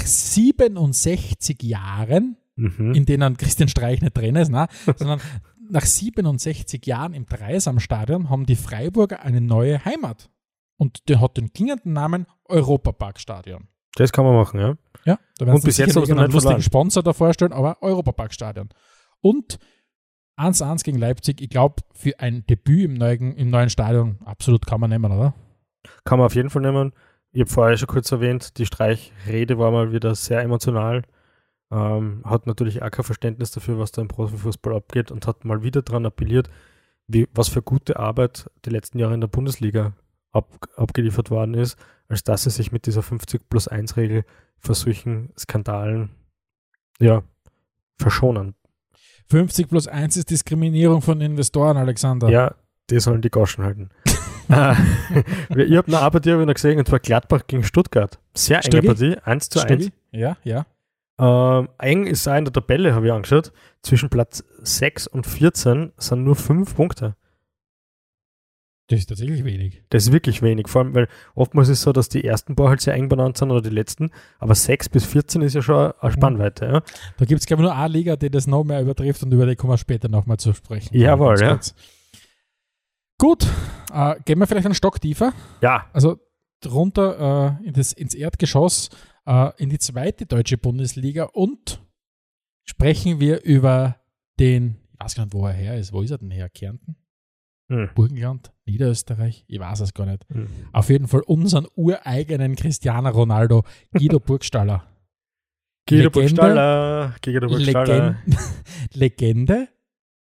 67 0.78 1.62
Jahren, 1.64 2.38
Mhm. 2.56 2.94
in 2.94 3.06
denen 3.06 3.36
Christian 3.38 3.68
Streich 3.70 4.02
nicht 4.02 4.16
drin 4.16 4.36
ist, 4.36 4.52
ne, 4.52 4.68
sondern 4.98 5.22
nach 5.74 5.86
67 5.86 6.86
Jahren 6.86 7.14
im 7.14 7.26
Dreisamstadion 7.26 8.30
haben 8.30 8.46
die 8.46 8.56
Freiburger 8.56 9.22
eine 9.22 9.42
neue 9.42 9.84
Heimat. 9.84 10.30
Und 10.78 11.10
der 11.10 11.20
hat 11.20 11.38
den 11.38 11.52
klingenden 11.52 11.94
Namen 11.94 12.28
Europaparkstadion. 12.46 13.68
Das 13.96 14.12
kann 14.12 14.24
man 14.24 14.36
machen, 14.36 14.60
ja. 14.60 14.76
Ja, 15.06 15.20
da 15.38 15.48
werden 15.48 15.62
sie 15.62 15.82
jetzt 15.82 15.98
einen 15.98 16.32
lustigen. 16.32 16.62
Sponsor 16.62 17.02
da 17.04 17.14
vorstellen, 17.14 17.54
aber 17.54 17.82
Europaparkstadion. 17.82 18.70
Und 19.20 19.58
1-1 20.38 20.84
gegen 20.84 21.00
Leipzig, 21.00 21.42
ich 21.42 21.50
glaube, 21.50 21.82
für 21.94 22.20
ein 22.20 22.46
Debüt 22.46 22.86
im 22.86 22.94
neuen, 22.94 23.36
im 23.36 23.50
neuen 23.50 23.70
Stadion 23.70 24.20
absolut 24.26 24.66
kann 24.66 24.80
man 24.80 24.90
nehmen, 24.90 25.12
oder? 25.12 25.34
Kann 26.06 26.20
man 26.20 26.28
auf 26.28 26.36
jeden 26.36 26.50
Fall 26.50 26.62
nehmen. 26.62 26.94
Ich 27.32 27.42
habe 27.42 27.50
vorher 27.50 27.78
schon 27.78 27.88
kurz 27.88 28.12
erwähnt, 28.12 28.58
die 28.58 28.66
Streichrede 28.68 29.58
war 29.58 29.72
mal 29.72 29.92
wieder 29.92 30.14
sehr 30.14 30.42
emotional. 30.42 31.04
Ähm, 31.74 32.22
hat 32.24 32.46
natürlich 32.46 32.84
auch 32.84 32.92
kein 32.92 33.04
Verständnis 33.04 33.50
dafür, 33.50 33.80
was 33.80 33.92
da 33.92 34.04
im 34.04 34.08
Profifußball 34.08 34.76
abgeht 34.76 35.10
und 35.10 35.26
hat 35.26 35.44
mal 35.44 35.64
wieder 35.64 35.82
daran 35.82 36.06
appelliert, 36.06 36.52
wie, 37.08 37.28
was 37.34 37.50
für 37.50 37.64
gute 37.64 37.98
Arbeit 37.98 38.48
die 38.66 38.70
letzten 38.70 39.00
Jahre 39.00 39.16
in 39.16 39.22
der 39.22 39.28
Bundesliga 39.28 39.94
ab, 40.32 40.48
abgeliefert 40.76 41.32
worden 41.32 41.56
ist, 41.56 41.80
als 42.10 42.24
dass 42.24 42.44
sie 42.44 42.52
sich 42.52 42.72
mit 42.72 42.86
dieser 42.86 43.02
50 43.02 43.50
plus 43.50 43.68
1 43.68 43.98
Regel 43.98 44.24
vor 44.60 44.76
solchen 44.76 45.34
Skandalen 45.36 46.12
ja, 47.00 47.24
verschonen. 47.98 48.54
50 49.32 49.68
plus 49.68 49.88
1 49.88 50.18
ist 50.18 50.30
Diskriminierung 50.30 51.02
von 51.02 51.22
Investoren, 51.22 51.78
Alexander. 51.78 52.30
Ja, 52.30 52.54
die 52.92 53.00
sollen 53.00 53.24
die 53.24 53.32
Goschen 53.32 53.64
halten. 53.64 53.90
Äh, 54.48 54.76
ich 55.56 55.76
habe 55.76 55.98
eine 55.98 56.12
Partie 56.12 56.32
hab 56.34 56.40
ich 56.40 56.46
noch 56.46 56.54
gesehen, 56.54 56.78
und 56.78 56.88
zwar 56.88 57.00
Gladbach 57.00 57.48
gegen 57.48 57.64
Stuttgart. 57.64 58.20
Sehr 58.36 58.64
enge? 58.64 58.84
Partie, 58.84 59.18
1 59.24 59.50
zu 59.50 59.60
1. 59.60 59.86
Stuggi? 59.86 59.94
Ja, 60.12 60.38
ja. 60.44 60.68
Ähm, 61.20 61.70
eng 61.78 62.08
ist 62.08 62.28
auch 62.28 62.36
in 62.36 62.46
der 62.46 62.54
Tabelle, 62.54 62.96
habe 62.96 63.08
ich 63.08 63.12
angeschaut. 63.12 63.52
Zwischen 63.82 64.10
Platz 64.10 64.44
6 64.60 65.08
und 65.08 65.28
14 65.28 65.94
sind 65.98 66.24
nur 66.24 66.36
5 66.36 66.76
Punkte. 66.76 67.16
Das 68.88 69.00
ist 69.00 69.08
tatsächlich 69.08 69.46
wenig. 69.46 69.82
Das 69.90 70.04
ist 70.04 70.12
wirklich 70.12 70.42
wenig. 70.42 70.68
Vor 70.68 70.82
allem, 70.82 70.94
weil 70.94 71.08
oftmals 71.36 71.70
ist 71.70 71.80
es 71.80 71.84
so, 71.84 71.94
dass 71.94 72.10
die 72.10 72.24
ersten 72.24 72.56
paar 72.56 72.70
halt 72.70 72.82
sehr 72.82 72.94
eng 72.94 73.08
benannt 73.08 73.38
sind 73.38 73.50
oder 73.50 73.62
die 73.62 73.70
letzten. 73.70 74.12
Aber 74.40 74.56
6 74.56 74.90
bis 74.90 75.06
14 75.06 75.42
ist 75.42 75.54
ja 75.54 75.62
schon 75.62 75.94
eine 76.00 76.12
Spannweite. 76.12 76.66
Ja? 76.66 76.82
Da 77.18 77.26
gibt 77.26 77.40
es, 77.40 77.48
glaube 77.48 77.64
ich, 77.64 77.70
nur 77.70 77.76
eine 77.76 77.94
Liga, 77.94 78.16
die 78.18 78.30
das 78.30 78.46
noch 78.46 78.64
mehr 78.64 78.82
übertrifft 78.82 79.24
und 79.24 79.32
über 79.32 79.46
die 79.46 79.56
kommen 79.56 79.72
wir 79.72 79.78
später 79.78 80.10
nochmal 80.10 80.38
zu 80.38 80.54
sprechen. 80.54 80.96
Jawohl, 80.98 81.40
ja. 81.40 81.50
kurz. 81.50 81.76
Gut, 83.18 83.48
äh, 83.94 84.16
gehen 84.26 84.40
wir 84.40 84.48
vielleicht 84.48 84.66
einen 84.66 84.76
Stock 84.76 85.00
tiefer. 85.00 85.32
ja, 85.62 85.86
Also 85.94 86.20
runter 86.66 87.58
äh, 87.62 87.68
in 87.68 87.74
das, 87.74 87.94
ins 87.94 88.14
Erdgeschoss, 88.14 88.90
äh, 89.26 89.52
in 89.58 89.70
die 89.70 89.80
zweite 89.80 90.26
deutsche 90.26 90.58
Bundesliga 90.58 91.26
und 91.34 91.82
sprechen 92.66 93.20
wir 93.20 93.44
über 93.44 94.00
den, 94.40 94.78
ich 94.94 95.00
weiß 95.00 95.16
gar 95.16 95.26
nicht, 95.26 95.34
wo 95.34 95.46
er 95.46 95.54
her 95.54 95.78
ist. 95.78 95.94
Wo 95.94 96.02
ist 96.02 96.12
er 96.12 96.18
denn 96.18 96.32
her? 96.32 96.50
Kärnten? 96.50 96.96
Hm. 97.72 97.90
Burgenland? 97.96 98.52
Niederösterreich? 98.66 99.46
Ich 99.48 99.60
weiß 99.60 99.80
es 99.82 99.94
gar 99.94 100.06
nicht. 100.06 100.26
Hm. 100.30 100.48
Auf 100.74 100.90
jeden 100.90 101.08
Fall 101.08 101.22
unseren 101.22 101.68
ureigenen 101.76 102.56
Cristiano 102.56 103.10
Ronaldo, 103.10 103.64
Guido 103.94 104.20
Burgstaller. 104.26 104.88
Guido 105.88 106.04
Legende. 106.04 106.12
Burgstaller, 106.12 107.16
Guido 107.24 107.48
Burgstaller. 107.48 108.18
Legende, 108.26 108.38
Legende, 108.94 109.68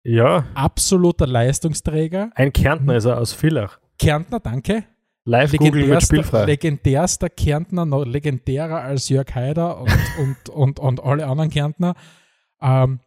Ja, 0.03 0.47
absoluter 0.55 1.27
Leistungsträger. 1.27 2.31
ein 2.35 2.51
Kärntner 2.53 2.95
ist 2.97 3.05
er 3.05 3.19
aus 3.19 3.33
Villach. 3.33 3.79
Kärntner, 3.99 4.39
danke. 4.39 4.85
Live 5.25 5.53
googeln 5.53 5.89
wird 5.89 6.03
spielfrei. 6.03 6.45
legendärster 6.45 7.29
Kärntner, 7.29 7.85
noch 7.85 8.05
legendärer 8.05 8.81
als 8.81 9.07
Jörg 9.09 9.33
Haider 9.33 9.79
und, 9.79 9.89
und, 10.17 10.49
und, 10.49 10.79
und 10.79 11.03
alle 11.03 11.27
anderen 11.27 11.49
Kärntner. 11.49 11.95
Ähm, 12.61 12.99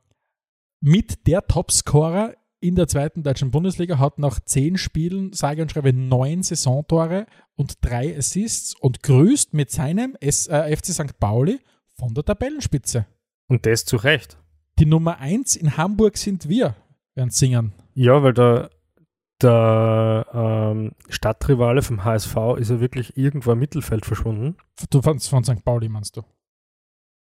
mit 0.80 1.26
der 1.26 1.46
Topscorer 1.46 2.34
in 2.60 2.74
der 2.74 2.88
zweiten 2.88 3.22
deutschen 3.22 3.50
Bundesliga 3.50 3.98
hat 3.98 4.18
nach 4.18 4.40
zehn 4.40 4.78
Spielen, 4.78 5.32
sage 5.32 5.62
und 5.62 5.70
schreibe, 5.70 5.92
neun 5.92 6.42
Saisontore 6.42 7.26
und 7.54 7.84
drei 7.84 8.16
Assists 8.16 8.74
und 8.74 9.02
grüßt 9.02 9.52
mit 9.54 9.70
seinem 9.70 10.16
S, 10.20 10.48
äh, 10.48 10.74
FC 10.74 10.86
St. 10.86 11.18
Pauli 11.20 11.60
von 11.94 12.14
der 12.14 12.24
Tabellenspitze. 12.24 13.06
Und 13.48 13.66
das 13.66 13.84
zu 13.84 13.96
Recht. 13.96 14.38
Die 14.78 14.86
Nummer 14.86 15.18
eins 15.18 15.54
in 15.54 15.76
Hamburg 15.76 16.16
sind 16.16 16.48
wir, 16.48 16.76
werden 17.14 17.30
singen. 17.30 17.72
Ja, 17.94 18.22
weil 18.22 18.34
der, 18.34 18.70
der 19.42 20.26
ähm, 20.32 20.92
Stadtrivale 21.08 21.82
vom 21.82 22.04
HSV 22.04 22.36
ist 22.58 22.70
ja 22.70 22.80
wirklich 22.80 23.16
irgendwo 23.16 23.52
im 23.52 23.58
Mittelfeld 23.58 24.06
verschwunden. 24.06 24.56
Du 24.90 25.02
von, 25.02 25.20
von 25.20 25.44
St. 25.44 25.64
Pauli 25.64 25.88
meinst 25.88 26.16
du? 26.16 26.22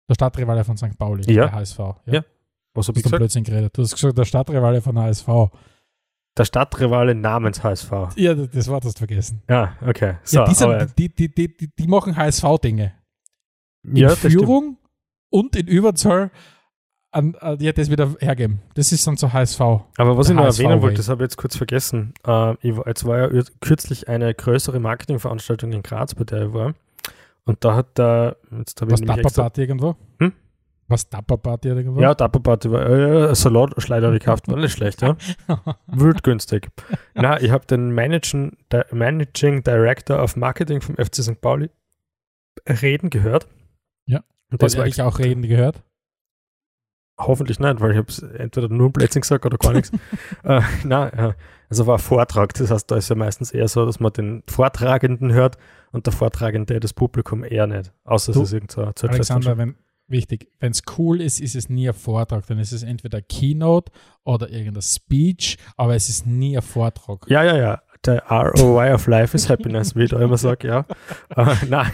Der 0.08 0.14
Stadtrivale 0.14 0.64
von 0.64 0.76
St. 0.76 0.98
Pauli, 0.98 1.22
Ja. 1.32 1.46
der 1.46 1.52
HSV. 1.52 1.78
Ja. 2.06 2.24
Was 2.74 2.88
habe 2.88 2.94
Du 2.94 3.00
ich 3.00 3.04
gesagt? 3.04 3.18
Blödsinn 3.18 3.44
geredet. 3.44 3.76
Du 3.76 3.82
hast 3.82 3.94
gesagt, 3.94 4.18
der 4.18 4.24
Stadtrivale 4.24 4.80
von 4.80 4.98
HSV. 4.98 5.26
Der 6.36 6.44
Stadtrivale 6.44 7.14
namens 7.14 7.62
HSV. 7.62 7.90
Ja, 8.16 8.34
das 8.34 8.68
Wort 8.68 8.84
hast 8.84 8.94
du 8.94 8.98
vergessen. 8.98 9.42
Ja, 9.48 9.76
okay. 9.86 10.16
So, 10.24 10.38
ja, 10.38 10.46
die, 10.46 10.54
sind, 10.54 10.98
die, 10.98 11.14
die, 11.14 11.34
die, 11.34 11.70
die, 11.78 11.86
machen 11.86 12.16
HSV-Dinge. 12.16 12.94
In 13.84 13.96
ja. 13.96 14.16
Führung 14.16 14.78
und 15.30 15.54
in 15.56 15.66
Überzahl 15.66 16.30
an, 17.12 17.34
an 17.36 17.58
ja, 17.60 17.72
das 17.72 17.90
wieder 17.90 18.14
hergeben. 18.18 18.60
Das 18.74 18.90
ist 18.92 19.06
dann 19.06 19.16
so 19.16 19.32
HSV. 19.32 19.60
Aber 19.60 20.16
was 20.16 20.28
ich 20.30 20.34
noch 20.34 20.44
HSV 20.44 20.60
erwähnen 20.60 20.82
wollte, 20.82 20.96
das 20.96 21.08
habe 21.08 21.22
ich 21.22 21.26
jetzt 21.26 21.36
kurz 21.36 21.56
vergessen. 21.56 22.14
Äh, 22.26 22.52
ich 22.66 22.74
jetzt 22.86 23.04
war 23.04 23.18
ja 23.18 23.26
ür- 23.28 23.50
kürzlich 23.60 24.08
eine 24.08 24.34
größere 24.34 24.80
Marketingveranstaltung 24.80 25.72
in 25.72 25.82
Graz, 25.82 26.14
bei 26.14 26.24
der 26.24 26.46
ich 26.48 26.52
war. 26.52 26.74
Und 27.44 27.64
da 27.64 27.74
hat 27.76 27.98
der, 27.98 28.36
jetzt 28.58 28.80
habe 28.80 28.90
ich 28.90 28.92
Was 28.94 29.00
nämlich 29.00 29.16
Dapper 29.16 29.26
extra, 29.28 29.42
Party 29.42 29.60
irgendwo? 29.62 29.96
Hm? 30.20 30.32
Was 30.88 31.08
Dapper 31.08 31.36
Party 31.38 31.68
irgendwo? 31.68 32.00
ja, 32.00 32.14
Dapper 32.14 32.40
Party 32.40 32.70
war, 32.70 32.86
äh, 32.88 33.34
Salatschleider 33.34 34.10
gekauft, 34.10 34.48
war 34.48 34.56
nicht 34.58 34.72
schlecht, 34.72 35.02
ja. 35.02 35.16
Wild 35.86 36.22
günstig. 36.22 36.68
Na, 37.14 37.40
ich 37.40 37.50
habe 37.50 37.66
den 37.66 37.90
Managing, 37.92 38.56
Managing 38.90 39.62
Director 39.62 40.22
of 40.22 40.36
Marketing 40.36 40.80
vom 40.80 40.96
FC 40.96 41.16
St. 41.22 41.40
Pauli 41.40 41.70
reden 42.68 43.10
gehört. 43.10 43.48
Ja. 44.06 44.22
Und 44.50 44.62
das 44.62 44.74
war 44.76 44.80
habe 44.80 44.88
ich 44.90 45.00
auch 45.02 45.18
reden 45.18 45.42
gehört. 45.42 45.82
Hoffentlich 47.18 47.60
nicht, 47.60 47.80
weil 47.80 47.92
ich 47.92 47.98
habe 47.98 48.08
es 48.08 48.18
entweder 48.20 48.68
nur 48.68 48.88
ein 48.88 48.92
Blödsinn 48.92 49.22
gesagt 49.22 49.44
oder 49.44 49.58
gar 49.58 49.72
nichts. 49.72 49.90
äh, 50.44 50.60
nein, 50.84 51.12
ja. 51.16 51.34
also 51.68 51.86
war 51.86 51.96
ein 51.96 52.00
Vortrag. 52.00 52.54
Das 52.54 52.70
heißt, 52.70 52.90
da 52.90 52.96
ist 52.96 53.10
ja 53.10 53.16
meistens 53.16 53.52
eher 53.52 53.68
so, 53.68 53.84
dass 53.84 54.00
man 54.00 54.12
den 54.12 54.42
Vortragenden 54.48 55.32
hört 55.32 55.56
und 55.92 56.06
der 56.06 56.12
Vortragende 56.12 56.80
das 56.80 56.92
Publikum 56.92 57.44
eher 57.44 57.66
nicht. 57.66 57.92
Außer 58.04 58.32
Du, 58.32 58.42
es 58.42 58.48
ist 58.48 58.54
irgend 58.54 58.72
so 58.72 58.80
eine 58.80 58.94
Alexander, 59.12 59.58
wenn, 59.58 59.76
wichtig, 60.08 60.48
wenn 60.60 60.72
es 60.72 60.82
cool 60.96 61.20
ist, 61.20 61.40
ist 61.40 61.54
es 61.54 61.68
nie 61.68 61.88
ein 61.88 61.94
Vortrag. 61.94 62.46
Dann 62.46 62.58
ist 62.58 62.72
es 62.72 62.82
entweder 62.82 63.20
Keynote 63.20 63.92
oder 64.24 64.50
irgendein 64.50 64.82
Speech, 64.82 65.58
aber 65.76 65.94
es 65.94 66.08
ist 66.08 66.26
nie 66.26 66.56
ein 66.56 66.62
Vortrag. 66.62 67.28
Ja, 67.28 67.44
ja, 67.44 67.56
ja. 67.56 67.82
Der 68.04 68.22
ROI 68.28 68.92
of 68.92 69.06
Life 69.06 69.36
is 69.36 69.48
Happiness, 69.48 69.94
wie 69.94 70.04
ich 70.04 70.10
da 70.10 70.20
immer 70.20 70.36
sage, 70.36 70.68
ja. 70.68 70.86
Uh, 71.36 71.54
nein, 71.68 71.90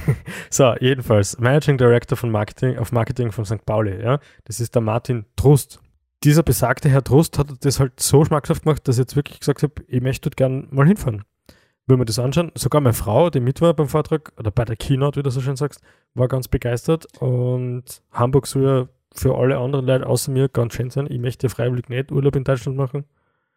so, 0.50 0.74
jedenfalls, 0.80 1.38
Managing 1.38 1.78
Director 1.78 2.16
von 2.16 2.30
Marketing, 2.30 2.78
of 2.78 2.92
Marketing 2.92 3.32
von 3.32 3.44
St. 3.44 3.64
Pauli, 3.64 4.02
ja. 4.02 4.18
Das 4.44 4.60
ist 4.60 4.74
der 4.74 4.82
Martin 4.82 5.26
Trust. 5.36 5.80
Dieser 6.24 6.42
besagte 6.42 6.88
Herr 6.88 7.04
Trust 7.04 7.38
hat 7.38 7.48
das 7.60 7.78
halt 7.78 8.00
so 8.00 8.24
schmackhaft 8.24 8.64
gemacht, 8.64 8.88
dass 8.88 8.96
ich 8.96 9.02
jetzt 9.02 9.16
wirklich 9.16 9.40
gesagt 9.40 9.62
habe, 9.62 9.74
ich 9.86 10.00
möchte 10.00 10.30
dort 10.30 10.36
gerne 10.36 10.66
mal 10.70 10.86
hinfahren. 10.86 11.24
Wenn 11.86 11.98
wir 11.98 12.04
das 12.04 12.18
anschauen, 12.18 12.52
sogar 12.54 12.80
meine 12.80 12.92
Frau, 12.92 13.30
die 13.30 13.40
mit 13.40 13.60
war 13.60 13.72
beim 13.72 13.88
Vortrag, 13.88 14.32
oder 14.36 14.50
bei 14.50 14.64
der 14.64 14.76
Keynote, 14.76 15.18
wie 15.18 15.22
du 15.22 15.30
so 15.30 15.40
schön 15.40 15.56
sagst, 15.56 15.80
war 16.14 16.28
ganz 16.28 16.48
begeistert 16.48 17.06
und 17.20 17.84
Hamburg 18.12 18.46
soll 18.46 18.64
ja 18.64 18.88
für 19.14 19.36
alle 19.36 19.58
anderen 19.58 19.86
Leute 19.86 20.06
außer 20.06 20.30
mir 20.30 20.48
ganz 20.48 20.74
schön 20.74 20.90
sein. 20.90 21.06
Ich 21.08 21.18
möchte 21.18 21.48
freiwillig 21.48 21.88
nicht 21.88 22.12
Urlaub 22.12 22.36
in 22.36 22.44
Deutschland 22.44 22.76
machen. 22.76 23.04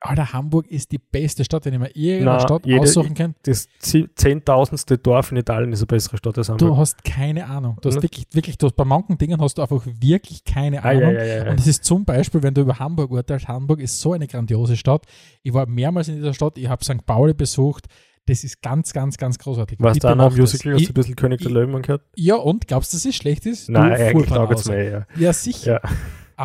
Alter, 0.03 0.33
Hamburg 0.33 0.65
ist 0.67 0.91
die 0.91 0.97
beste 0.97 1.45
Stadt, 1.45 1.63
wenn 1.65 1.73
ich 1.73 1.79
mir 1.79 1.95
irgendeine 1.95 2.39
Stadt 2.41 2.65
jede- 2.65 2.81
aussuchen 2.81 3.13
kann. 3.13 3.35
Das 3.43 3.67
zehntausendste 4.15 4.97
Dorf 4.97 5.31
in 5.31 5.37
Italien 5.37 5.71
ist 5.73 5.79
eine 5.81 5.87
bessere 5.87 6.17
Stadt 6.17 6.37
als 6.37 6.49
Hamburg. 6.49 6.69
Du 6.69 6.77
hast 6.77 7.03
keine 7.03 7.45
Ahnung. 7.45 7.77
Du 7.81 7.89
hast 7.89 7.97
Ne? 7.97 8.03
wirklich, 8.03 8.25
wirklich, 8.31 8.57
du 8.57 8.65
hast 8.65 8.75
bei 8.75 8.83
manchen 8.83 9.17
Dingen 9.17 9.39
hast 9.39 9.57
du 9.57 9.61
einfach 9.61 9.85
wirklich 9.85 10.43
keine 10.43 10.83
Ah, 10.83 10.89
Ahnung. 10.89 11.01
ja, 11.03 11.11
ja, 11.11 11.23
ja, 11.23 11.45
ja. 11.45 11.51
Und 11.51 11.59
es 11.59 11.67
ist 11.67 11.83
zum 11.83 12.03
Beispiel, 12.03 12.41
wenn 12.41 12.53
du 12.53 12.61
über 12.61 12.79
Hamburg 12.79 13.11
urteilst, 13.11 13.47
Hamburg 13.47 13.79
ist 13.79 13.99
so 14.01 14.13
eine 14.13 14.27
grandiose 14.27 14.75
Stadt. 14.75 15.05
Ich 15.43 15.53
war 15.53 15.67
mehrmals 15.67 16.07
in 16.07 16.15
dieser 16.15 16.33
Stadt, 16.33 16.57
ich 16.57 16.67
habe 16.67 16.83
St. 16.83 17.05
Pauli 17.05 17.33
besucht. 17.33 17.85
Das 18.27 18.43
ist 18.43 18.61
ganz, 18.61 18.93
ganz, 18.93 19.17
ganz 19.17 19.37
großartig. 19.39 19.79
Warst 19.79 19.95
Bitte 19.95 20.07
du 20.07 20.13
auch 20.13 20.29
noch 20.29 20.35
Musical? 20.37 20.73
Hast 20.75 20.85
du 20.85 20.89
ein 20.91 20.93
bisschen 20.93 21.15
König 21.15 21.39
der 21.41 21.47
ich- 21.47 21.53
Löwen 21.53 21.75
angehört? 21.75 22.03
Ja, 22.15 22.35
und 22.35 22.67
glaubst 22.67 22.93
du, 22.93 22.97
dass 22.97 23.05
es 23.05 23.15
schlecht 23.15 23.45
ist? 23.47 23.67
Nein, 23.69 23.89
du 23.89 23.95
eigentlich 23.95 24.27
Fuhrmann 24.29 24.47
taugt 24.47 24.59
es 24.59 24.65
ja. 24.67 25.05
Ja, 25.17 25.33
sicher. 25.33 25.81
Ja. 25.83 25.89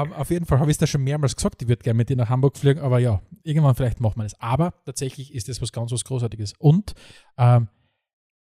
Auf 0.03 0.31
jeden 0.31 0.47
Fall 0.47 0.59
habe 0.59 0.71
ich 0.71 0.75
es 0.75 0.79
da 0.79 0.87
schon 0.87 1.03
mehrmals 1.03 1.37
gesagt, 1.37 1.63
ich 1.63 1.69
würde 1.69 1.83
gerne 1.83 1.97
mit 1.97 2.09
dir 2.09 2.17
nach 2.17 2.29
Hamburg 2.29 2.57
fliegen, 2.57 2.81
aber 2.81 2.99
ja, 2.99 3.23
irgendwann 3.43 3.75
vielleicht 3.75 4.01
machen 4.01 4.19
wir 4.19 4.25
das. 4.25 4.39
Aber 4.41 4.75
tatsächlich 4.85 5.35
ist 5.35 5.49
das 5.49 5.63
was 5.63 5.73
ganz 5.73 5.93
was 5.93 6.05
Großartiges. 6.05 6.55
Und 6.59 6.95
ähm, 7.39 7.69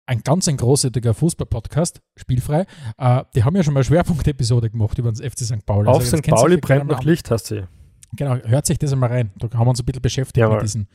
ein 0.05 0.21
ganz 0.23 0.47
ein 0.49 0.57
großartiger 0.57 1.13
Fußball-Podcast, 1.13 2.01
spielfrei, 2.15 2.65
äh, 2.97 3.23
die 3.35 3.43
haben 3.43 3.55
ja 3.55 3.63
schon 3.63 3.75
mal 3.75 3.83
Schwerpunkt-Episode 3.83 4.69
gemacht 4.71 4.97
über 4.97 5.11
den 5.11 5.29
FC 5.29 5.39
St. 5.39 5.65
Pauli. 5.65 5.87
Auf 5.87 5.99
Also 5.99 6.11
das 6.11 6.19
St. 6.19 6.27
Pauli 6.27 6.55
ja 6.55 6.59
brennt 6.59 6.87
noch 6.87 7.03
Licht, 7.03 7.29
hast 7.29 7.51
du. 7.51 7.67
Genau, 8.15 8.35
hört 8.37 8.65
sich 8.65 8.79
das 8.79 8.91
einmal 8.91 9.09
rein. 9.09 9.31
Da 9.37 9.49
haben 9.53 9.67
wir 9.67 9.69
uns 9.69 9.79
ein 9.79 9.85
bisschen 9.85 10.01
beschäftigt 10.01 10.37
Jawohl. 10.37 10.55
mit 10.55 10.63
diesen 10.63 10.87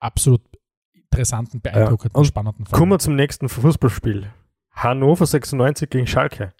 absolut 0.00 0.40
interessanten, 0.94 1.60
beeindruckenden, 1.60 2.18
Und 2.18 2.24
spannenden 2.24 2.64
Kommen 2.64 2.92
wir 2.92 2.98
zum 2.98 3.14
nächsten 3.14 3.48
Fußballspiel. 3.48 4.30
Hannover 4.72 5.26
96 5.26 5.90
gegen 5.90 6.06
Schalke. 6.06 6.54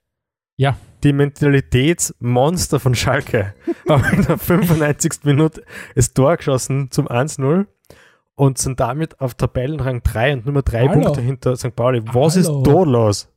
Ja. 0.56 0.76
Die 1.02 1.12
Mentalitätsmonster 1.12 2.78
von 2.78 2.94
Schalke 2.94 3.54
haben 3.88 4.04
in 4.12 4.24
der 4.24 4.38
95. 4.38 5.24
Minute 5.24 5.64
das 5.94 6.12
Tor 6.12 6.36
geschossen 6.36 6.90
zum 6.90 7.08
1-0 7.08 7.66
und 8.34 8.58
sind 8.58 8.80
damit 8.80 9.20
auf 9.20 9.34
Tabellenrang 9.34 10.02
3 10.02 10.34
und 10.34 10.46
Nummer 10.46 10.62
3 10.62 10.88
Hallo. 10.88 11.00
Punkte 11.00 11.20
hinter 11.20 11.56
St. 11.56 11.74
Pauli. 11.74 12.02
Was 12.04 12.36
Hallo. 12.36 12.60
ist 12.60 12.66
da 12.66 12.82
los? 12.82 13.28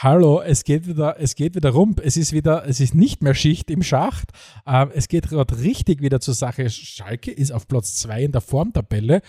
Hallo, 0.00 0.40
es 0.40 0.64
geht 0.64 0.86
wieder, 0.86 1.20
es 1.20 1.34
geht 1.34 1.54
wieder 1.54 1.70
rum. 1.70 1.96
Es 2.02 2.16
ist 2.16 2.32
wieder, 2.32 2.66
es 2.66 2.80
ist 2.80 2.94
nicht 2.94 3.22
mehr 3.22 3.34
Schicht 3.34 3.70
im 3.70 3.82
Schacht. 3.82 4.30
Ähm, 4.66 4.90
es 4.94 5.06
geht 5.06 5.28
gerade 5.28 5.58
richtig 5.60 6.00
wieder 6.00 6.20
zur 6.20 6.34
Sache. 6.34 6.68
Schalke 6.70 7.30
ist 7.30 7.52
auf 7.52 7.68
Platz 7.68 7.96
2 7.96 8.24
in 8.24 8.32
der 8.32 8.40
Formtabelle. 8.40 9.20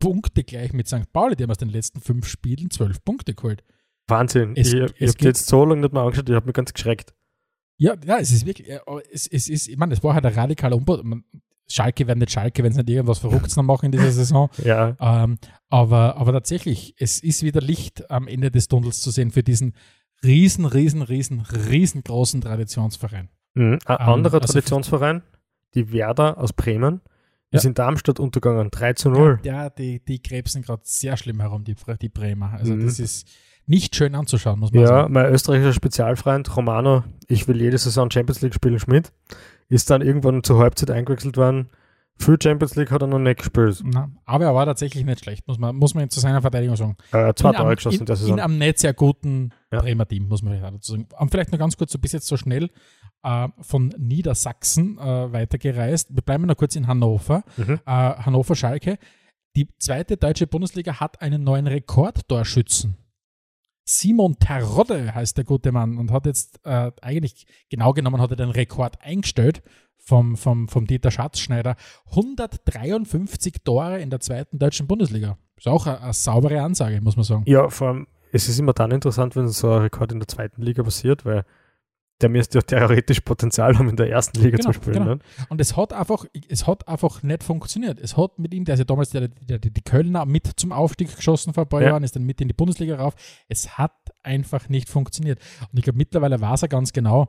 Punkte 0.00 0.44
gleich 0.44 0.72
mit 0.72 0.88
St. 0.88 1.12
Pauli. 1.12 1.36
Die 1.36 1.44
haben 1.44 1.50
aus 1.50 1.58
den 1.58 1.70
letzten 1.70 2.00
fünf 2.00 2.26
Spielen 2.26 2.70
zwölf 2.70 3.02
Punkte 3.04 3.34
geholt. 3.34 3.62
Wahnsinn. 4.08 4.54
Es- 4.56 4.72
ich 4.72 4.80
ich 4.98 5.08
habe 5.08 5.24
jetzt 5.24 5.46
so 5.46 5.64
lange 5.64 5.82
nicht 5.82 5.92
mehr 5.92 6.02
angeschaut, 6.02 6.28
ich 6.28 6.34
habe 6.34 6.46
mich 6.46 6.54
ganz 6.54 6.72
geschreckt. 6.72 7.14
Ja, 7.76 7.94
ja, 8.04 8.18
es 8.18 8.32
ist 8.32 8.44
wirklich, 8.46 8.68
äh, 8.68 8.80
es, 9.12 9.26
es 9.28 9.48
ist, 9.48 9.68
ich 9.68 9.76
meine, 9.76 9.94
es 9.94 10.02
war 10.02 10.14
halt 10.14 10.26
ein 10.26 10.34
radikaler 10.34 10.76
Umbau. 10.76 11.00
Schalke 11.70 12.06
werden 12.06 12.18
nicht 12.20 12.32
Schalke, 12.32 12.64
wenn 12.64 12.72
sie 12.72 12.78
nicht 12.80 12.88
irgendwas 12.90 13.18
Verrücktes 13.18 13.54
noch 13.56 13.62
machen 13.62 13.86
in 13.86 13.92
dieser 13.92 14.10
Saison. 14.10 14.48
Ja, 14.64 14.96
Ähm, 15.00 15.38
aber, 15.68 16.16
aber 16.16 16.32
tatsächlich, 16.32 16.94
es 16.98 17.22
ist 17.22 17.42
wieder 17.42 17.60
Licht 17.60 18.10
am 18.10 18.26
Ende 18.26 18.50
des 18.50 18.68
Tunnels 18.68 19.00
zu 19.02 19.10
sehen 19.10 19.30
für 19.30 19.42
diesen 19.42 19.74
riesen, 20.24 20.64
riesen, 20.64 21.02
riesen, 21.02 21.40
riesengroßen 21.42 22.40
Traditionsverein. 22.40 23.28
Mhm. 23.54 23.78
Ein 23.84 23.96
Ähm, 24.00 24.08
anderer 24.14 24.40
also- 24.40 24.52
Traditionsverein, 24.54 25.22
die 25.74 25.92
Werder 25.92 26.38
aus 26.38 26.52
Bremen, 26.54 27.02
die 27.52 27.56
Ja. 27.56 27.60
sind 27.60 27.72
in 27.72 27.74
Darmstadt 27.74 28.18
untergegangen, 28.18 28.70
3 28.70 28.94
zu 28.94 29.10
0. 29.10 29.38
Ja, 29.44 29.68
die, 29.70 30.02
die 30.04 30.20
krebsen 30.22 30.62
gerade 30.62 30.82
sehr 30.84 31.16
schlimm 31.18 31.40
herum, 31.40 31.64
die, 31.64 31.76
die 32.00 32.08
Bremer. 32.08 32.52
Also 32.54 32.74
Mhm. 32.74 32.86
das 32.86 32.98
ist 32.98 33.28
nicht 33.68 33.94
schön 33.94 34.14
anzuschauen, 34.14 34.58
muss 34.58 34.72
man 34.72 34.82
Ja, 34.82 34.88
sagen. 34.88 35.12
mein 35.12 35.26
österreichischer 35.32 35.72
Spezialfreund 35.74 36.56
Romano, 36.56 37.04
ich 37.28 37.46
will 37.48 37.60
jede 37.60 37.78
Saison 37.78 38.10
Champions 38.10 38.40
League 38.42 38.54
spielen, 38.54 38.78
Schmidt, 38.80 39.12
ist 39.68 39.90
dann 39.90 40.02
irgendwann 40.02 40.42
zur 40.42 40.58
Halbzeit 40.58 40.90
eingewechselt 40.90 41.36
worden. 41.36 41.68
Für 42.20 42.36
Champions 42.42 42.74
League 42.74 42.90
hat 42.90 43.00
er 43.00 43.06
noch 43.06 43.20
nicht 43.20 43.38
gespielt. 43.38 43.80
Na, 43.84 44.10
aber 44.24 44.46
er 44.46 44.54
war 44.54 44.66
tatsächlich 44.66 45.04
nicht 45.04 45.22
schlecht, 45.22 45.46
muss 45.46 45.56
man, 45.58 45.76
muss 45.76 45.94
man 45.94 46.10
zu 46.10 46.18
seiner 46.18 46.40
Verteidigung 46.40 46.74
sagen. 46.74 46.96
Äh, 47.12 47.32
zwei 47.34 47.50
in, 47.50 47.54
Tore 47.56 47.76
geschossen 47.76 47.94
in 47.94 48.00
in, 48.00 48.06
der 48.06 48.16
in 48.16 48.20
Saison. 48.20 48.40
einem 48.40 48.58
nicht 48.58 48.78
sehr 48.80 48.92
guten 48.92 49.50
Ja. 49.72 49.80
Bremer 49.82 50.08
Team, 50.08 50.26
muss 50.26 50.42
man 50.42 50.60
dazu 50.60 50.92
sagen. 50.92 51.06
Und 51.16 51.30
vielleicht 51.30 51.52
noch 51.52 51.60
ganz 51.60 51.76
kurz, 51.76 51.92
du 51.92 51.98
bist 51.98 52.14
jetzt 52.14 52.26
so 52.26 52.36
schnell 52.36 52.70
äh, 53.22 53.48
von 53.60 53.94
Niedersachsen 53.98 54.98
äh, 54.98 55.32
weitergereist. 55.32 56.12
Wir 56.12 56.22
bleiben 56.22 56.46
noch 56.46 56.56
kurz 56.56 56.74
in 56.74 56.88
Hannover. 56.88 57.44
Mhm. 57.56 57.78
Äh, 57.86 57.90
Hannover-Schalke. 57.92 58.98
Die 59.54 59.68
zweite 59.78 60.16
deutsche 60.16 60.48
Bundesliga 60.48 60.98
hat 60.98 61.20
einen 61.22 61.44
neuen 61.44 61.68
Rekordtorschützen. 61.68 62.96
Simon 63.88 64.38
Terodde 64.38 65.14
heißt 65.14 65.38
der 65.38 65.44
gute 65.44 65.72
Mann 65.72 65.96
und 65.96 66.10
hat 66.10 66.26
jetzt 66.26 66.60
äh, 66.64 66.92
eigentlich, 67.00 67.46
genau 67.70 67.94
genommen, 67.94 68.20
hat 68.20 68.30
er 68.30 68.36
den 68.36 68.50
Rekord 68.50 69.00
eingestellt 69.00 69.62
vom, 69.96 70.36
vom, 70.36 70.68
vom 70.68 70.86
Dieter 70.86 71.10
Schatzschneider. 71.10 71.74
153 72.10 73.54
Tore 73.64 73.98
in 73.98 74.10
der 74.10 74.20
zweiten 74.20 74.58
deutschen 74.58 74.86
Bundesliga. 74.86 75.38
Ist 75.56 75.68
auch 75.68 75.86
eine, 75.86 76.02
eine 76.02 76.12
saubere 76.12 76.60
Ansage, 76.60 77.00
muss 77.00 77.16
man 77.16 77.24
sagen. 77.24 77.44
Ja, 77.46 77.70
vor 77.70 77.88
allem, 77.88 78.06
es 78.30 78.46
ist 78.50 78.58
immer 78.58 78.74
dann 78.74 78.90
interessant, 78.90 79.36
wenn 79.36 79.48
so 79.48 79.72
ein 79.72 79.80
Rekord 79.80 80.12
in 80.12 80.18
der 80.18 80.28
zweiten 80.28 80.60
Liga 80.60 80.82
passiert, 80.82 81.24
weil 81.24 81.46
der 82.20 82.28
müsste 82.28 82.58
ja 82.58 82.62
theoretisch 82.62 83.20
Potenzial 83.20 83.78
haben, 83.78 83.88
in 83.90 83.96
der 83.96 84.10
ersten 84.10 84.40
Liga 84.40 84.56
Genau, 84.56 84.70
zu 84.70 84.72
spielen. 84.74 84.94
genau. 84.94 85.14
Ne? 85.14 85.18
Und 85.48 85.60
es 85.60 85.76
hat 85.76 85.92
einfach, 85.92 86.24
es 86.48 86.66
hat 86.66 86.88
einfach 86.88 87.22
nicht 87.22 87.44
funktioniert. 87.44 88.00
Es 88.00 88.16
hat 88.16 88.38
mit 88.38 88.52
ihm, 88.54 88.64
der 88.64 88.74
ist 88.74 88.80
ja 88.80 88.84
damals 88.84 89.10
der, 89.10 89.28
der, 89.28 89.58
die 89.58 89.82
Kölner 89.82 90.26
mit 90.26 90.46
zum 90.56 90.72
Aufstieg 90.72 91.14
geschossen 91.14 91.54
vor 91.54 91.64
ein 91.64 91.68
paar 91.68 91.82
Ja. 91.82 91.88
Jahren, 91.90 92.02
ist 92.02 92.16
dann 92.16 92.24
mit 92.24 92.40
in 92.40 92.48
die 92.48 92.54
Bundesliga 92.54 92.96
rauf. 92.96 93.14
Es 93.48 93.78
hat 93.78 93.92
einfach 94.22 94.68
nicht 94.68 94.88
funktioniert. 94.88 95.38
Und 95.70 95.78
ich 95.78 95.84
glaube, 95.84 95.96
mittlerweile 95.98 96.40
weiß 96.40 96.62
er 96.62 96.68
ganz 96.68 96.92
genau, 96.92 97.28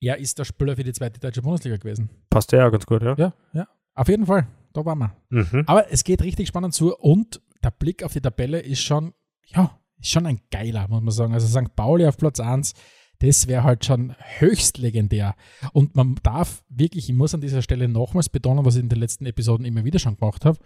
er 0.00 0.18
ist 0.18 0.38
der 0.38 0.44
Spieler 0.44 0.76
für 0.76 0.84
die 0.84 0.92
zweite 0.92 1.18
deutsche 1.18 1.40
Bundesliga 1.40 1.76
gewesen. 1.78 2.10
Passt 2.28 2.52
ja 2.52 2.66
auch 2.66 2.70
ganz 2.72 2.84
gut, 2.84 3.02
ja. 3.02 3.14
Ja, 3.16 3.32
ja. 3.54 3.68
Auf 3.94 4.08
jeden 4.08 4.26
Fall. 4.26 4.46
Da 4.74 4.84
waren 4.84 4.98
wir. 4.98 5.16
Mhm. 5.30 5.62
Aber 5.66 5.90
es 5.92 6.04
geht 6.04 6.20
richtig 6.20 6.48
spannend 6.48 6.74
zu 6.74 6.94
und 6.96 7.40
der 7.62 7.70
Blick 7.70 8.02
auf 8.02 8.12
die 8.12 8.20
Tabelle 8.20 8.60
ist 8.60 8.80
schon, 8.82 9.14
ja, 9.46 9.78
ist 9.98 10.10
schon 10.10 10.26
ein 10.26 10.40
geiler, 10.50 10.88
muss 10.88 11.00
man 11.00 11.10
sagen. 11.12 11.32
Also 11.32 11.46
St. 11.46 11.74
Pauli 11.74 12.04
auf 12.06 12.18
Platz 12.18 12.40
1, 12.40 12.74
das 13.20 13.46
wäre 13.46 13.64
halt 13.64 13.84
schon 13.84 14.14
höchst 14.38 14.78
legendär. 14.78 15.34
Und 15.72 15.96
man 15.96 16.16
darf 16.22 16.62
wirklich, 16.68 17.08
ich 17.08 17.14
muss 17.14 17.34
an 17.34 17.40
dieser 17.40 17.62
Stelle 17.62 17.88
nochmals 17.88 18.28
betonen, 18.28 18.64
was 18.64 18.76
ich 18.76 18.82
in 18.82 18.88
den 18.88 18.98
letzten 18.98 19.26
Episoden 19.26 19.66
immer 19.66 19.84
wieder 19.84 19.98
schon 19.98 20.16
gemacht 20.16 20.44
habe, 20.44 20.58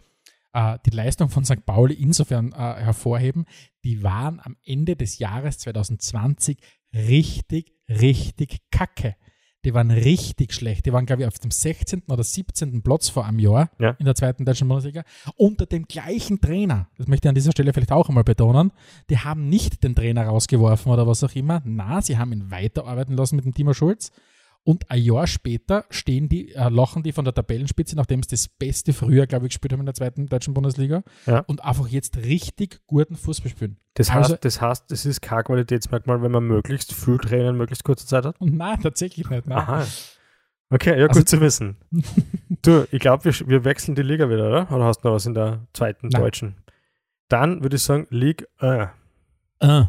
äh, 0.53 0.79
die 0.87 0.91
Leistung 0.91 1.29
von 1.29 1.45
St. 1.45 1.65
Pauli 1.65 1.95
insofern 1.95 2.53
äh, 2.53 2.57
hervorheben, 2.57 3.47
die 3.85 4.03
waren 4.03 4.41
am 4.41 4.57
Ende 4.65 4.97
des 4.97 5.19
Jahres 5.19 5.59
2020 5.59 6.59
richtig, 6.95 7.73
richtig 7.89 8.59
kacke. 8.71 9.17
Die 9.65 9.75
waren 9.75 9.91
richtig 9.91 10.53
schlecht. 10.53 10.87
Die 10.87 10.93
waren, 10.93 11.05
glaube 11.05 11.23
ich, 11.23 11.29
auf 11.29 11.39
dem 11.39 11.51
16. 11.51 12.03
oder 12.09 12.23
17. 12.23 12.81
Platz 12.83 13.09
vor 13.09 13.25
einem 13.27 13.39
Jahr 13.41 13.71
Ja. 13.81 13.91
in 13.99 14.05
der 14.05 14.15
zweiten 14.15 14.45
deutschen 14.45 14.69
Bundesliga 14.69 15.03
unter 15.37 15.67
dem 15.67 15.87
gleichen 15.87 16.41
Trainer. 16.41 16.89
Das 16.97 17.09
möchte 17.09 17.27
ich 17.27 17.31
an 17.31 17.35
dieser 17.35 17.51
Stelle 17.51 17.73
vielleicht 17.73 17.91
auch 17.93 18.09
einmal 18.09 18.25
betonen. 18.25 18.71
Die 19.11 19.19
haben 19.19 19.49
nicht 19.49 19.83
den 19.83 19.95
Trainer 19.97 20.27
rausgeworfen 20.27 20.93
oder 20.93 21.07
was 21.07 21.25
auch 21.25 21.35
immer. 21.35 21.61
Na, 21.65 22.01
sie 22.03 22.19
haben 22.19 22.33
ihn 22.33 22.51
weiterarbeiten 22.51 23.17
lassen 23.17 23.37
mit 23.37 23.45
dem 23.45 23.55
Timo 23.55 23.75
Schulz. 23.75 24.13
Und 24.69 24.91
ein 24.91 25.01
Jahr 25.01 25.27
später 25.27 25.87
stehen 25.89 26.29
die, 26.29 26.55
äh, 26.55 26.69
lachen 26.69 27.03
die 27.03 27.13
von 27.13 27.25
der 27.25 27.33
Tabellenspitze, 27.33 27.97
nachdem 27.97 28.23
sie 28.23 28.29
das 28.29 28.49
beste 28.49 28.93
Frühjahr, 28.93 29.27
glaube 29.27 29.47
ich, 29.47 29.53
gespielt 29.53 29.73
haben 29.73 29.81
in 29.81 29.87
der 29.87 29.95
zweiten 29.95 30.27
deutschen 30.27 30.53
Bundesliga. 30.53 31.03
Ja. 31.25 31.39
Und 31.47 31.65
einfach 31.65 31.89
jetzt 31.89 32.19
richtig 32.19 32.83
guten 32.87 33.17
Fußball 33.17 33.51
spielen. 33.51 33.79
Das, 33.95 34.11
Also- 34.11 34.35
heißt, 34.35 34.45
das 34.45 34.61
heißt, 34.61 34.91
das 34.91 35.07
ist 35.07 35.23
kein 35.23 35.43
Qualitätsmerkmal, 35.43 36.21
wenn 36.21 36.33
man 36.33 36.45
möglichst 36.45 36.93
viel 36.93 37.17
Trainer 37.17 37.49
in 37.49 37.57
möglichst 37.57 37.83
kurzer 37.83 38.07
Zeit 38.07 38.27
hat. 38.27 38.37
Nein, 38.41 38.79
tatsächlich 38.83 39.31
nicht. 39.31 39.47
Nein. 39.47 39.57
Aha. 39.57 39.87
Okay, 40.69 41.01
ja, 41.01 41.07
gut 41.07 41.17
Also- 41.17 41.23
zu 41.25 41.41
wissen. 41.41 41.79
du, 42.61 42.87
ich 42.91 43.01
glaube, 43.01 43.25
wir, 43.25 43.49
wir 43.49 43.65
wechseln 43.65 43.95
die 43.95 44.03
Liga 44.03 44.29
wieder, 44.29 44.49
oder? 44.49 44.71
Oder 44.71 44.85
hast 44.85 45.01
du 45.01 45.09
noch 45.09 45.15
was 45.15 45.25
in 45.25 45.33
der 45.33 45.67
zweiten 45.73 46.09
Nein. 46.09 46.21
deutschen? 46.21 46.57
Dann 47.29 47.63
würde 47.63 47.77
ich 47.77 47.83
sagen, 47.83 48.07
Ligue 48.11 48.47
1. 48.59 48.91
Äh. 49.61 49.85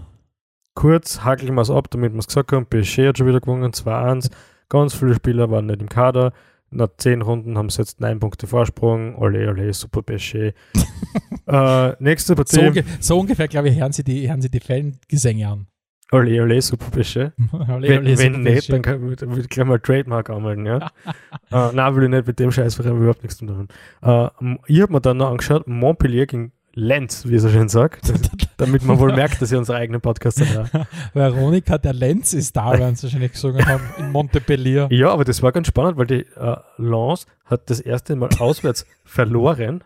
Kurz 0.73 1.25
hakeln 1.25 1.53
wir 1.55 1.63
es 1.63 1.69
ab, 1.69 1.91
damit 1.91 2.13
wir 2.13 2.19
es 2.19 2.27
gesagt 2.27 2.53
haben. 2.53 2.65
PSG 2.65 3.09
hat 3.09 3.17
schon 3.17 3.27
wieder 3.27 3.41
gewonnen, 3.41 3.73
2-1. 3.73 4.29
Ganz 4.69 4.93
viele 4.93 5.15
Spieler 5.15 5.49
waren 5.51 5.65
nicht 5.65 5.81
im 5.81 5.89
Kader. 5.89 6.31
Nach 6.71 6.89
zehn 6.97 7.23
Runden 7.23 7.57
haben 7.57 7.69
sie 7.69 7.81
jetzt 7.81 7.99
neun 7.99 8.19
Punkte 8.19 8.45
Vorsprung. 8.45 9.15
Ole, 9.17 9.49
ole, 9.49 9.73
super 9.73 10.03
PSG. 10.03 10.35
äh, 11.47 11.93
nächste 12.03 12.33
So, 12.33 12.35
Partie. 12.35 12.67
unge 12.67 12.83
so 12.99 13.19
ungefähr, 13.19 13.47
glaube 13.47 13.69
ich, 13.69 13.79
hören 13.79 13.91
sie 13.91 14.03
die, 14.03 14.29
hören 14.29 14.41
sie 14.41 14.51
die 14.51 14.59
Fangesänge 14.59 15.47
an. 15.47 15.67
ole, 16.11 16.41
ole, 16.43 16.61
super. 16.61 16.85
Ole, 16.95 17.33
Wenn, 17.81 18.05
wenn 18.05 18.17
super 18.17 18.37
nicht, 18.37 18.71
dann 18.71 18.81
kann, 18.83 19.01
würde 19.01 19.41
ich 19.41 19.49
gleich 19.49 19.65
mal 19.65 19.79
Trademark 19.79 20.29
anmelden, 20.29 20.67
ja. 20.67 20.77
äh, 21.51 21.73
nein, 21.73 21.95
will 21.95 22.03
ich 22.03 22.09
nicht 22.09 22.27
mit 22.27 22.39
dem 22.39 22.51
Scheißverein 22.51 22.97
überhaupt 22.97 23.23
nichts 23.23 23.37
zu 23.39 23.47
tun 23.47 23.67
haben. 24.03 24.29
Äh, 24.45 24.55
ich 24.67 24.81
habe 24.81 24.93
mir 24.93 25.01
dann 25.01 25.17
noch 25.17 25.31
angeschaut, 25.31 25.67
Montpellier 25.67 26.27
gegen 26.27 26.51
Lenz, 26.75 27.27
wie 27.27 27.35
er 27.35 27.39
so 27.39 27.49
schön 27.49 27.67
sagt, 27.69 28.13
damit 28.59 28.83
man 28.83 28.99
wohl 28.99 29.13
merkt, 29.13 29.41
dass 29.41 29.51
ihr 29.51 29.57
unsere 29.57 29.77
eigenen 29.77 30.01
Podcasts 30.01 30.41
hat. 30.41 30.87
Veronika, 31.13 31.77
der 31.77 31.93
Lenz 31.93 32.33
ist 32.33 32.55
da, 32.55 32.77
werden 32.77 32.95
sie 32.95 33.03
wahrscheinlich 33.03 33.31
gesungen 33.31 33.65
haben, 33.65 33.83
in 33.97 34.11
Montpellier. 34.11 34.87
Ja, 34.91 35.11
aber 35.11 35.23
das 35.23 35.41
war 35.41 35.51
ganz 35.51 35.67
spannend, 35.67 35.97
weil 35.97 36.07
die 36.07 36.25
äh, 36.35 36.57
Lens 36.77 37.25
hat 37.45 37.69
das 37.69 37.79
erste 37.79 38.15
Mal 38.15 38.29
auswärts 38.37 38.85
verloren 39.05 39.83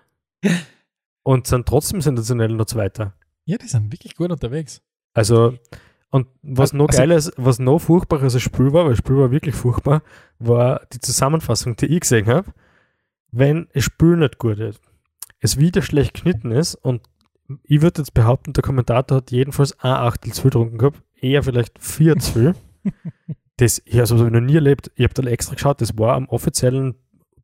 und 1.23 1.47
sind 1.47 1.67
trotzdem 1.67 2.01
sensationell 2.01 2.49
noch 2.49 2.65
Zweiter. 2.65 3.13
Ja, 3.45 3.57
die 3.57 3.67
sind 3.67 3.91
wirklich 3.91 4.15
gut 4.15 4.31
unterwegs. 4.31 4.81
Also, 5.13 5.57
und 6.09 6.27
was 6.41 6.73
noch 6.73 6.87
Also- 6.89 6.97
geiles, 6.99 7.31
was 7.37 7.59
noch 7.59 7.79
furchtbares 7.79 8.33
als 8.33 8.43
Spiel 8.43 8.73
war, 8.73 8.85
weil 8.85 8.91
das 8.91 8.99
Spiel 8.99 9.17
war 9.17 9.31
wirklich 9.31 9.55
furchtbar, 9.55 10.01
war 10.39 10.81
die 10.91 10.99
Zusammenfassung, 10.99 11.75
die 11.75 11.87
ich 11.87 12.01
gesehen 12.01 12.27
habe. 12.27 12.51
Wenn 13.31 13.67
das 13.73 13.83
Spiel 13.83 14.17
nicht 14.17 14.37
gut 14.37 14.59
ist, 14.59 14.81
es 15.39 15.57
wieder 15.57 15.81
schlecht 15.81 16.13
geschnitten 16.13 16.51
ist 16.51 16.75
und 16.75 17.01
ich 17.63 17.81
würde 17.81 18.01
jetzt 18.01 18.13
behaupten, 18.13 18.53
der 18.53 18.63
Kommentator 18.63 19.17
hat 19.17 19.31
jedenfalls 19.31 19.79
ein 19.79 19.91
Achtel 19.91 20.33
zu 20.33 20.41
viel 20.41 20.51
getrunken 20.51 20.77
gehabt, 20.77 21.01
eher 21.19 21.43
vielleicht 21.43 21.79
vier 21.79 22.17
zu 22.17 22.31
viel. 22.33 22.55
das, 23.57 23.81
ich 23.85 23.95
habe 23.95 24.07
so 24.07 24.15
noch 24.15 24.39
nie 24.39 24.55
erlebt. 24.55 24.91
Ich 24.95 25.03
habe 25.03 25.13
da 25.13 25.23
extra 25.29 25.55
geschaut, 25.55 25.81
das 25.81 25.97
war 25.97 26.15
am 26.15 26.27
offiziellen 26.29 26.95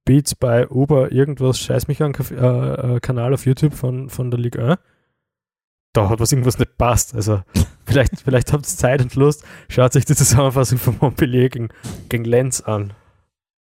Beats 0.06 0.36
bei 0.36 0.68
Uber 0.68 1.12
irgendwas, 1.12 1.60
scheiß 1.60 1.88
mich 1.88 2.02
an, 2.02 2.14
äh, 2.14 2.96
äh, 2.96 3.00
Kanal 3.00 3.34
auf 3.34 3.46
YouTube 3.46 3.74
von, 3.74 4.10
von 4.10 4.32
der 4.32 4.40
Liga 4.40 4.72
1. 4.72 4.80
Da 5.94 6.10
hat 6.10 6.20
was 6.20 6.32
irgendwas 6.32 6.60
nicht 6.60 6.78
passt. 6.78 7.16
Also 7.16 7.42
vielleicht, 7.86 8.20
vielleicht 8.22 8.54
habt 8.54 8.66
ihr 8.66 8.76
Zeit 8.76 9.02
und 9.02 9.16
Lust, 9.16 9.44
schaut 9.70 9.96
euch 9.96 10.06
die 10.06 10.16
Zusammenfassung 10.16 10.78
von 10.78 10.98
Montpellier 11.00 11.50
gegen, 11.50 11.70
gegen 12.10 12.26
Lenz 12.26 12.62
an. 12.62 12.94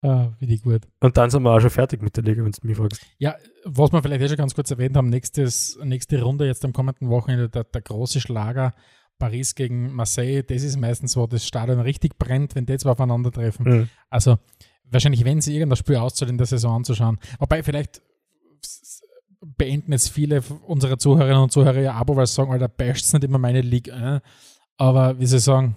Ah, 0.02 0.34
wie 0.39 0.46
die 0.46 0.60
gut. 0.60 0.82
Und 1.00 1.18
dann 1.18 1.30
sind 1.30 1.43
wir 1.43 1.52
auch 1.52 1.60
schon 1.60 1.70
fertig 1.70 2.02
mit 2.02 2.16
der 2.16 2.24
Liga, 2.24 2.43
wenn 2.43 2.52
du 2.52 2.68
mich 2.68 2.78
fragst. 2.78 3.02
Ja, 3.18 3.36
was 3.64 3.91
wir 3.91 4.04
vielleicht 4.04 4.22
eh 4.22 4.28
schon 4.28 4.38
ganz 4.38 4.54
kurz 4.54 4.70
erwähnt 4.70 4.96
haben, 4.96 5.10
nächstes, 5.10 5.80
nächste 5.84 6.22
Runde 6.22 6.46
jetzt 6.46 6.64
am 6.64 6.74
kommenden 6.74 7.10
Wochenende, 7.10 7.50
der, 7.50 7.64
der 7.64 7.82
große 7.82 8.20
Schlager 8.22 8.74
Paris 9.18 9.56
gegen 9.56 9.93
Marseille, 9.93 10.43
das 10.43 10.64
ist 10.64 10.78
meistens, 10.78 11.16
wo 11.16 11.26
das 11.26 11.46
Stadion 11.46 11.80
richtig 11.80 12.18
brennt, 12.18 12.56
wenn 12.56 12.66
die 12.66 12.78
zwei 12.78 12.91
aufeinandertreffen. 12.91 13.66
Mhm. 13.66 13.89
Also 14.10 14.38
wahrscheinlich, 14.84 15.26
wenn 15.26 15.41
sie 15.41 15.56
irgendein 15.56 15.78
Spiel 15.78 15.96
auszahlt 15.96 16.30
in 16.30 16.38
der 16.38 16.48
Saison 16.48 16.78
anzuschauen. 16.78 17.18
Wobei 17.39 17.64
vielleicht 17.64 18.02
beenden 19.58 19.91
jetzt 19.91 20.10
viele 20.10 20.41
unserer 20.68 20.98
Zuhörerinnen 20.98 21.43
und 21.43 21.52
Zuhörer 21.52 21.82
ihr 21.82 21.93
Abo, 21.93 22.16
weil 22.16 22.28
sie 22.28 22.34
sagen, 22.34 22.52
Alter, 22.52 22.68
basht 22.68 23.14
nicht 23.14 23.24
immer 23.24 23.38
meine 23.38 23.62
Liga. 23.62 24.18
Äh. 24.18 24.22
Aber 24.78 25.20
wie 25.20 25.26
sie 25.26 25.39
sagen, 25.39 25.76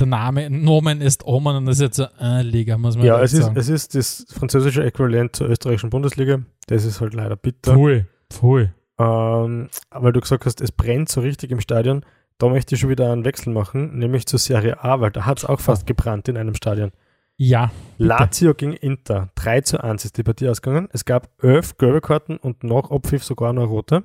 der 0.00 0.06
Name 0.08 0.50
Nomen 0.50 1.00
ist 1.00 1.24
Omen 1.24 1.56
und 1.56 1.66
das 1.66 1.76
ist 1.76 1.82
jetzt 1.82 1.96
so 1.96 2.06
eine 2.18 2.42
Liga, 2.42 2.76
muss 2.78 2.96
man 2.96 3.06
Ja, 3.06 3.20
es 3.22 3.32
ist, 3.32 3.44
sagen. 3.44 3.56
es 3.56 3.68
ist 3.68 3.94
das 3.94 4.26
französische 4.30 4.84
Äquivalent 4.84 5.36
zur 5.36 5.48
österreichischen 5.48 5.90
Bundesliga. 5.90 6.40
Das 6.66 6.84
ist 6.84 7.00
halt 7.00 7.14
leider 7.14 7.36
bitter. 7.36 7.74
Pfui, 7.74 8.04
pfui. 8.32 8.70
Ähm, 8.98 9.68
weil 9.90 10.12
du 10.12 10.20
gesagt 10.20 10.44
hast, 10.46 10.60
es 10.60 10.72
brennt 10.72 11.08
so 11.08 11.20
richtig 11.20 11.50
im 11.50 11.60
Stadion. 11.60 12.04
Da 12.38 12.48
möchte 12.48 12.74
ich 12.74 12.80
schon 12.80 12.90
wieder 12.90 13.12
einen 13.12 13.24
Wechsel 13.24 13.52
machen, 13.52 13.98
nämlich 13.98 14.26
zur 14.26 14.38
Serie 14.38 14.82
A, 14.82 15.00
weil 15.00 15.10
da 15.10 15.26
hat 15.26 15.38
es 15.38 15.44
auch 15.44 15.60
fast 15.60 15.86
gebrannt 15.86 16.28
in 16.28 16.36
einem 16.36 16.54
Stadion. 16.54 16.90
Ja, 17.36 17.70
Lazio 17.96 18.52
gegen 18.54 18.74
Inter. 18.74 19.30
3 19.36 19.62
zu 19.62 19.82
1 19.82 20.04
ist 20.04 20.18
die 20.18 20.22
Partie 20.22 20.48
ausgegangen. 20.48 20.88
Es 20.92 21.06
gab 21.06 21.30
elf 21.42 21.78
gelbe 21.78 22.00
Karten 22.02 22.36
und 22.36 22.64
nach 22.64 22.90
Abpfiff 22.90 23.24
sogar 23.24 23.52
noch 23.54 23.68
rote. 23.70 24.04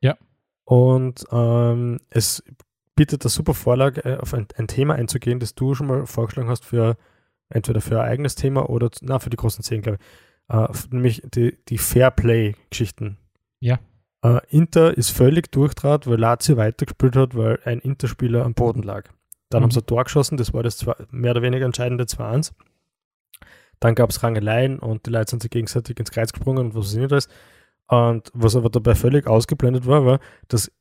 Ja. 0.00 0.16
Und 0.64 1.24
ähm, 1.30 2.00
es 2.10 2.42
bietet 2.96 3.22
eine 3.24 3.30
super 3.30 3.54
Vorlage, 3.54 4.04
äh, 4.04 4.16
auf 4.18 4.34
ein, 4.34 4.46
ein 4.56 4.68
Thema 4.68 4.94
einzugehen, 4.94 5.40
das 5.40 5.54
du 5.54 5.74
schon 5.74 5.86
mal 5.86 6.06
vorgeschlagen 6.06 6.48
hast 6.48 6.64
für 6.64 6.96
entweder 7.48 7.80
für 7.80 8.00
ein 8.00 8.08
eigenes 8.08 8.34
Thema 8.34 8.68
oder 8.70 8.90
na, 9.02 9.18
für 9.18 9.30
die 9.30 9.36
großen 9.36 9.62
Zehn, 9.64 9.82
glaube 9.82 9.98
ich. 10.00 10.54
Äh, 10.54 10.68
nämlich 10.90 11.22
die, 11.34 11.56
die 11.68 11.78
Fairplay-Geschichten. 11.78 13.18
Ja. 13.60 13.78
Äh, 14.22 14.40
Inter 14.48 14.96
ist 14.96 15.10
völlig 15.10 15.50
durchtrat, 15.52 16.06
weil 16.06 16.18
Lazio 16.18 16.56
weitergespielt 16.56 17.16
hat, 17.16 17.36
weil 17.36 17.58
ein 17.64 17.78
Interspieler 17.80 18.44
am 18.44 18.54
Boden 18.54 18.82
lag. 18.82 19.04
Dann 19.50 19.60
Mhm. 19.60 19.64
haben 19.64 19.70
sie 19.70 19.80
ein 19.80 19.86
Tor 19.86 20.04
geschossen, 20.04 20.36
das 20.36 20.52
war 20.54 20.62
das 20.62 20.78
zwei, 20.78 20.94
mehr 21.10 21.32
oder 21.32 21.42
weniger 21.42 21.66
entscheidende 21.66 22.04
2-1. 22.04 22.52
Dann 23.80 23.94
gab 23.94 24.10
es 24.10 24.22
Rangeleien 24.22 24.78
und 24.78 25.06
die 25.06 25.10
Leute 25.10 25.30
sind 25.30 25.42
sich 25.42 25.50
gegenseitig 25.50 25.98
ins 25.98 26.10
Kreuz 26.10 26.32
gesprungen 26.32 26.66
und 26.66 26.74
was 26.74 26.92
ich 26.92 26.98
nicht 27.00 27.12
alles. 27.12 27.28
Und 27.86 28.30
was 28.32 28.56
aber 28.56 28.70
dabei 28.70 28.94
völlig 28.94 29.26
ausgeblendet 29.26 29.86
war, 29.86 30.06
war, 30.06 30.20
dass 30.48 30.72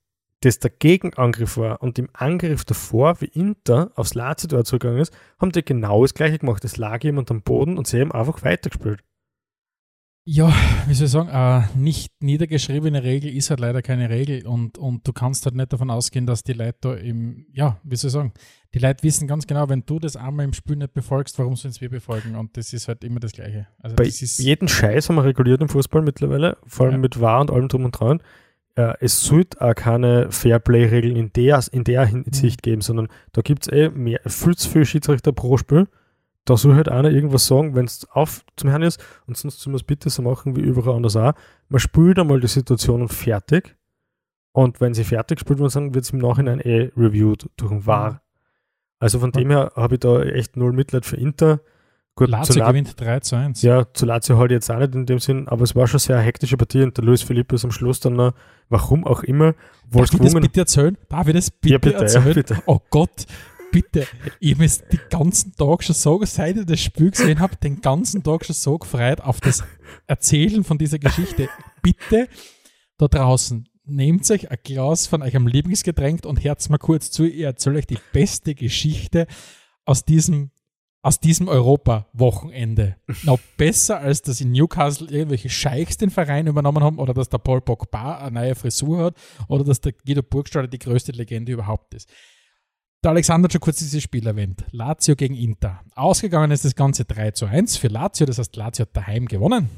das 0.43 0.59
der 0.59 0.71
Gegenangriff 0.71 1.57
war 1.57 1.81
und 1.81 1.97
im 1.99 2.09
Angriff 2.13 2.65
davor, 2.65 3.19
wie 3.21 3.25
Inter 3.25 3.91
aufs 3.95 4.13
Lazio 4.13 4.47
dort 4.47 4.67
zugegangen 4.67 4.99
ist, 5.01 5.13
haben 5.39 5.51
die 5.51 5.63
genau 5.63 6.01
das 6.03 6.13
gleiche 6.13 6.39
gemacht. 6.39 6.63
Es 6.65 6.77
lag 6.77 7.03
jemand 7.03 7.29
am 7.31 7.41
Boden 7.41 7.77
und 7.77 7.87
sie 7.87 7.99
haben 8.01 8.11
einfach 8.11 8.43
weitergespielt. 8.43 9.01
Ja, 10.25 10.53
wie 10.87 10.93
soll 10.93 11.07
ich 11.07 11.11
sagen, 11.11 11.27
äh, 11.27 11.67
nicht 11.77 12.13
niedergeschriebene 12.21 13.03
Regel 13.03 13.35
ist 13.35 13.49
halt 13.49 13.59
leider 13.59 13.81
keine 13.81 14.09
Regel 14.09 14.47
und, 14.47 14.77
und 14.77 15.05
du 15.05 15.11
kannst 15.11 15.43
halt 15.45 15.53
nicht 15.55 15.73
davon 15.73 15.89
ausgehen, 15.89 16.25
dass 16.25 16.43
die 16.43 16.53
Leute 16.53 16.77
da 16.79 16.93
im, 16.93 17.45
ja, 17.51 17.77
wie 17.83 17.97
soll 17.97 18.07
ich 18.07 18.13
sagen, 18.13 18.31
die 18.73 18.79
Leute 18.79 19.03
wissen 19.03 19.27
ganz 19.27 19.45
genau, 19.47 19.67
wenn 19.67 19.85
du 19.85 19.99
das 19.99 20.15
einmal 20.15 20.45
im 20.45 20.53
Spiel 20.53 20.77
nicht 20.77 20.93
befolgst, 20.93 21.37
warum 21.39 21.57
sollen 21.57 21.71
es 21.73 21.81
wir 21.81 21.89
befolgen 21.89 22.35
und 22.37 22.55
das 22.55 22.71
ist 22.71 22.87
halt 22.87 23.03
immer 23.03 23.19
das 23.19 23.33
Gleiche. 23.33 23.67
Also 23.79 23.97
Bei 23.97 24.05
das 24.05 24.21
ist, 24.21 24.39
jedem 24.39 24.69
Scheiß 24.69 25.09
haben 25.09 25.17
wir 25.17 25.25
reguliert 25.25 25.61
im 25.61 25.67
Fußball 25.67 26.01
mittlerweile, 26.01 26.55
vor 26.67 26.85
allem 26.85 26.95
Ja. 26.95 26.99
mit 26.99 27.19
Wahr 27.19 27.41
und 27.41 27.51
allem 27.51 27.67
drum 27.67 27.83
und 27.83 27.91
dran. 27.99 28.21
Äh, 28.75 28.95
es 28.99 29.23
sollte 29.23 29.61
auch 29.61 29.75
keine 29.75 30.31
Fairplay-Regeln 30.31 31.15
in 31.15 31.31
der, 31.33 31.63
in 31.71 31.83
der 31.83 32.05
Hinsicht 32.05 32.63
geben, 32.63 32.81
sondern 32.81 33.07
da 33.31 33.41
gibt 33.41 33.67
es 33.67 33.73
eh 33.73 33.89
mehr, 33.89 34.19
viel 34.25 34.55
zu 34.55 34.69
viele 34.69 34.85
Schiedsrichter 34.85 35.31
pro 35.31 35.57
Spiel. 35.57 35.87
Da 36.45 36.57
soll 36.57 36.75
halt 36.75 36.89
einer 36.89 37.09
irgendwas 37.09 37.47
sagen, 37.47 37.75
wenn 37.75 37.85
es 37.85 38.05
auf 38.11 38.43
zum 38.57 38.69
Herrn 38.69 38.81
ist 38.81 39.01
und 39.27 39.37
sonst 39.37 39.61
soll 39.61 39.71
man 39.71 39.77
es 39.77 39.83
bitte 39.83 40.09
so 40.09 40.21
machen 40.21 40.55
wie 40.55 40.61
überall 40.61 40.95
anders 40.95 41.15
auch. 41.15 41.33
Man 41.69 41.79
spielt 41.79 42.19
einmal 42.19 42.41
die 42.41 42.47
Situation 42.47 43.01
und 43.01 43.13
fertig. 43.13 43.77
Und 44.51 44.81
wenn 44.81 44.93
sie 44.93 45.03
fertig 45.03 45.39
gespielt 45.39 45.59
worden 45.59 45.69
sind, 45.69 45.95
wird 45.95 46.05
es 46.05 46.11
im 46.11 46.19
Nachhinein 46.19 46.59
eh 46.59 46.91
reviewed 46.95 47.49
durch 47.57 47.71
den 47.71 47.85
Wahr. 47.85 48.21
Also 48.99 49.19
von 49.19 49.31
dem 49.31 49.49
her 49.49 49.71
habe 49.75 49.95
ich 49.95 50.01
da 50.01 50.21
echt 50.21 50.57
null 50.57 50.73
Mitleid 50.73 51.05
für 51.05 51.17
Inter. 51.17 51.61
Gut, 52.15 52.29
Lazio 52.29 52.53
zu 52.53 52.59
La- 52.59 52.67
gewinnt 52.69 52.93
3 52.99 53.19
zu 53.21 53.35
1. 53.35 53.61
ja, 53.63 53.91
zu 53.91 54.05
Lazio 54.05 54.37
halt 54.37 54.51
jetzt 54.51 54.69
auch 54.69 54.77
nicht 54.77 54.93
in 54.93 55.05
dem 55.07 55.17
Sinn, 55.19 55.47
aber 55.47 55.63
es 55.63 55.75
war 55.75 55.87
schon 55.87 55.99
sehr 55.99 56.19
hektische 56.19 56.57
Partie 56.57 56.83
und 56.83 56.95
der 56.95 57.03
Luis 57.03 57.23
Felipe 57.23 57.55
ist 57.55 57.65
am 57.65 57.71
Schluss 57.71 57.99
dann 57.99 58.13
noch, 58.13 58.33
warum 58.69 59.03
auch 59.05 59.23
immer, 59.23 59.55
wohl 59.89 60.05
Darf 60.05 60.13
ich 60.13 60.19
das 60.19 60.33
bitte 60.35 60.59
erzählen? 60.59 60.97
Darf 61.09 61.27
ich 61.27 61.33
das 61.33 61.49
bitte, 61.49 61.71
Ja, 61.73 61.77
bitte, 61.79 61.95
ja, 61.95 62.01
erzählen? 62.01 62.33
bitte. 62.35 62.63
Oh 62.67 62.79
Gott, 62.91 63.25
bitte. 63.71 64.05
Ich 64.39 64.53
habe 64.53 64.67
den 64.91 64.99
ganzen 65.09 65.55
Tag 65.55 65.83
schon 65.83 65.95
so, 65.95 66.21
seit 66.25 66.57
ich 66.57 66.65
das 66.67 66.79
Spiel 66.81 67.09
gesehen 67.09 67.39
habe, 67.39 67.55
den 67.55 67.81
ganzen 67.81 68.21
Tag 68.21 68.45
schon 68.45 68.53
so 68.55 68.77
gefreut 68.77 69.19
auf 69.21 69.41
das 69.41 69.63
Erzählen 70.05 70.63
von 70.63 70.77
dieser 70.77 70.99
Geschichte. 70.99 71.49
Bitte 71.81 72.27
da 72.99 73.07
draußen, 73.07 73.67
nehmt 73.85 74.29
euch 74.29 74.51
ein 74.51 74.57
Glas 74.63 75.07
von 75.07 75.23
eurem 75.23 75.47
Lieblingsgetränk 75.47 76.25
und 76.27 76.43
hört 76.43 76.69
mal 76.69 76.77
kurz 76.77 77.09
zu. 77.09 77.25
Ich 77.25 77.41
erzähle 77.41 77.79
euch 77.79 77.87
die 77.87 77.97
beste 78.13 78.53
Geschichte 78.53 79.25
aus 79.85 80.05
diesem 80.05 80.51
aus 81.03 81.19
diesem 81.19 81.49
Europa-Wochenende. 81.49 82.95
Noch 83.23 83.39
besser, 83.57 83.99
als 83.99 84.21
dass 84.21 84.39
in 84.39 84.53
Newcastle 84.53 85.09
irgendwelche 85.09 85.49
Scheichs 85.49 85.97
den 85.97 86.09
Verein 86.09 86.47
übernommen 86.47 86.81
haben 86.81 86.97
oder 86.97 87.13
dass 87.13 87.29
der 87.29 87.39
Paul 87.39 87.61
Pogba 87.61 88.19
eine 88.19 88.39
neue 88.39 88.55
Frisur 88.55 89.05
hat 89.05 89.15
oder 89.49 89.65
dass 89.65 89.81
der 89.81 89.91
Guido 89.91 90.23
Burgstaller 90.23 90.69
die 90.69 90.79
größte 90.79 91.11
Legende 91.11 91.51
überhaupt 91.51 91.93
ist. 91.93 92.09
Der 93.03 93.11
Alexander 93.11 93.47
hat 93.47 93.51
schon 93.51 93.59
kurz 93.59 93.79
dieses 93.79 94.01
Spiel 94.01 94.25
erwähnt. 94.25 94.63
Lazio 94.71 95.17
gegen 95.17 95.35
Inter. 95.35 95.81
Ausgegangen 95.93 96.51
ist 96.51 96.63
das 96.63 96.73
Ganze 96.73 97.03
3 97.03 97.31
zu 97.31 97.47
1 97.47 97.75
für 97.75 97.89
Lazio, 97.89 98.25
das 98.25 98.39
heißt, 98.39 98.55
Lazio 98.55 98.85
hat 98.85 98.95
daheim 98.95 99.25
gewonnen. 99.25 99.69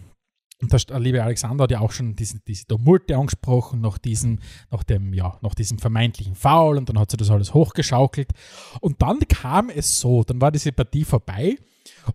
Und 0.61 0.71
der 0.71 0.99
liebe 0.99 1.21
Alexander 1.21 1.63
hat 1.63 1.71
ja 1.71 1.81
auch 1.81 1.91
schon 1.91 2.15
diese, 2.15 2.39
diese 2.39 2.65
Tumulte 2.65 3.17
angesprochen, 3.17 3.81
nach 3.81 3.97
diesem, 3.97 4.39
nach 4.71 4.83
dem, 4.83 5.13
ja, 5.13 5.37
nach 5.41 5.53
diesem 5.53 5.79
vermeintlichen 5.79 6.35
Foul 6.35 6.77
und 6.77 6.87
dann 6.87 6.97
hat 6.97 7.11
sie 7.11 7.17
das 7.17 7.29
alles 7.29 7.53
hochgeschaukelt. 7.53 8.31
Und 8.79 9.01
dann 9.01 9.19
kam 9.27 9.69
es 9.69 9.99
so, 9.99 10.23
dann 10.23 10.39
war 10.39 10.51
diese 10.51 10.71
Partie 10.71 11.03
vorbei 11.03 11.57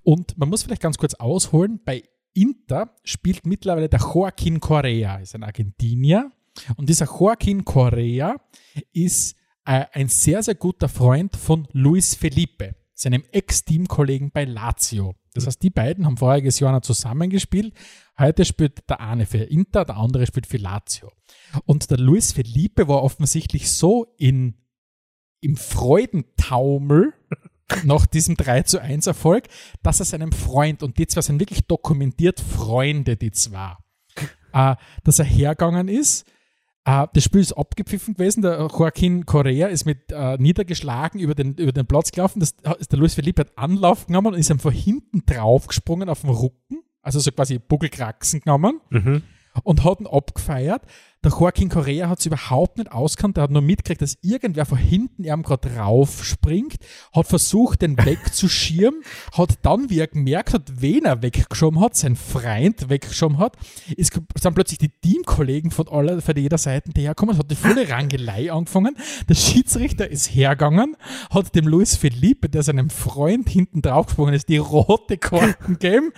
und 0.03 0.39
man 0.39 0.49
muss 0.49 0.63
vielleicht 0.63 0.83
ganz 0.83 0.97
kurz 0.97 1.15
ausholen, 1.15 1.81
bei 1.85 2.03
Inter 2.33 2.95
spielt 3.05 3.45
mittlerweile 3.47 3.89
der 3.89 4.01
Joaquin 4.01 4.61
Correa, 4.61 5.17
ist 5.17 5.35
ein 5.35 5.45
Argentinier. 5.45 6.31
Und 6.77 6.89
dieser 6.89 7.07
Joaquin 7.07 7.65
Correa 7.65 8.37
ist 8.93 9.37
äh, 9.65 9.85
ein 9.93 10.09
sehr, 10.09 10.43
sehr 10.43 10.55
guter 10.55 10.89
Freund 10.89 11.37
von 11.37 11.67
Luis 11.73 12.15
Felipe, 12.15 12.75
seinem 12.95 13.25
Ex-Teamkollegen 13.33 14.31
bei 14.31 14.45
Lazio. 14.45 15.15
Das 15.35 15.47
heißt, 15.47 15.63
die 15.63 15.71
beiden 15.71 16.07
haben 16.07 16.17
voriges 16.17 16.59
Jahr 16.59 16.73
noch 16.73 16.81
zusammengespielt. 16.81 17.75
Heute 18.19 18.45
spielt 18.45 18.89
der 18.91 19.01
eine 19.01 19.27
für 19.27 19.39
Inter, 19.39 19.85
der 19.85 19.97
andere 19.97 20.27
spielt 20.27 20.47
für 20.47 20.57
Lazio. 20.57 21.13
Und 21.67 21.91
der 21.91 21.99
Luis 21.99 22.33
Felipe 22.33 22.89
war 22.89 23.03
offensichtlich 23.03 23.71
so 23.71 24.15
in, 24.19 24.55
im 25.41 25.57
Freudentaumel 25.57 27.15
nach 27.85 28.07
diesem 28.07 28.37
3 28.37 28.63
zu 28.63 28.81
1 28.81 29.07
Erfolg, 29.07 29.47
dass 29.83 30.01
er 30.01 30.07
seinem 30.07 30.33
Freund, 30.33 30.83
und 30.83 30.99
die 30.99 31.07
zwei 31.07 31.23
sind 31.23 31.39
wirklich 31.39 31.67
dokumentiert 31.67 32.41
Freunde, 32.41 33.17
die 33.17 33.31
zwei, 33.31 33.77
äh, 34.53 34.75
dass 35.05 35.19
er 35.19 35.25
hergegangen 35.25 35.89
ist. 35.89 36.27
Äh, 36.85 37.07
das 37.13 37.25
Spiel 37.25 37.41
ist 37.41 37.53
abgepfiffen 37.53 38.15
gewesen. 38.15 38.43
Der 38.43 38.59
Joaquin 38.59 39.27
Correa 39.27 39.69
ist 39.69 39.85
mit 39.85 40.11
äh, 40.13 40.37
niedergeschlagen 40.39 41.21
über 41.21 41.35
den, 41.35 41.55
über 41.55 41.73
den 41.73 41.87
Platz 41.87 42.11
gelaufen. 42.11 42.41
Das, 42.41 42.55
ist 42.79 42.93
der 42.93 42.99
Luis 42.99 43.15
Felipe 43.15 43.41
hat 43.43 43.53
Anlauf 43.57 44.07
genommen 44.07 44.29
und 44.29 44.39
ist 44.39 44.51
ihm 44.51 44.59
von 44.59 44.73
hinten 44.73 45.25
drauf 45.27 45.67
gesprungen 45.67 46.09
auf 46.09 46.23
den 46.23 46.31
Rücken, 46.31 46.83
also 47.03 47.19
so 47.21 47.31
quasi 47.33 47.59
Buckelkraxen 47.59 48.41
genommen 48.41 48.81
Mhm. 48.91 49.23
und 49.63 49.85
hat 49.85 50.01
ihn 50.01 50.07
abgefeiert. 50.07 50.83
Der 51.23 51.33
Joaquin 51.33 51.69
Correa 51.69 52.09
hat 52.09 52.21
es 52.21 52.25
überhaupt 52.25 52.79
nicht 52.79 52.91
auskannt. 52.91 53.37
Der 53.37 53.45
hat 53.45 53.51
nur 53.51 53.61
mitgekriegt, 53.61 54.01
dass 54.01 54.17
irgendwer 54.23 54.65
von 54.65 54.79
hinten 54.79 55.25
ihm 55.25 55.43
gerade 55.43 55.77
rauf 55.77 56.25
springt, 56.25 56.77
hat 57.13 57.27
versucht, 57.27 57.83
den 57.83 57.99
wegzuschirmen, 57.99 59.03
hat 59.37 59.59
dann, 59.61 59.91
wie 59.91 59.99
er 59.99 60.07
gemerkt 60.07 60.55
hat, 60.55 60.81
wen 60.81 61.05
er 61.05 61.21
weggeschoben 61.21 61.79
hat, 61.79 61.95
sein 61.95 62.17
Freund 62.17 62.89
weggeschoben 62.89 63.37
hat, 63.37 63.59
ist, 63.99 64.19
sind 64.41 64.55
plötzlich 64.55 64.79
die 64.79 64.89
Teamkollegen 64.89 65.71
von, 65.71 65.89
aller, 65.89 66.23
von 66.23 66.35
jeder 66.35 66.57
Seite, 66.57 66.91
die 66.91 67.03
herkommen, 67.03 67.37
hat 67.37 67.51
die 67.51 67.57
volle 67.57 67.87
Rangelei 67.91 68.51
angefangen. 68.51 68.97
Der 69.29 69.35
Schiedsrichter 69.35 70.09
ist 70.09 70.35
hergegangen, 70.35 70.97
hat 71.29 71.55
dem 71.55 71.69
Luis 71.69 71.97
Felipe, 71.97 72.49
der 72.49 72.63
seinem 72.63 72.89
Freund 72.89 73.47
hinten 73.47 73.83
draufgesprungen 73.83 74.33
ist, 74.33 74.49
die 74.49 74.57
rote 74.57 75.19
Karten 75.19 75.75
gegeben, 75.75 76.13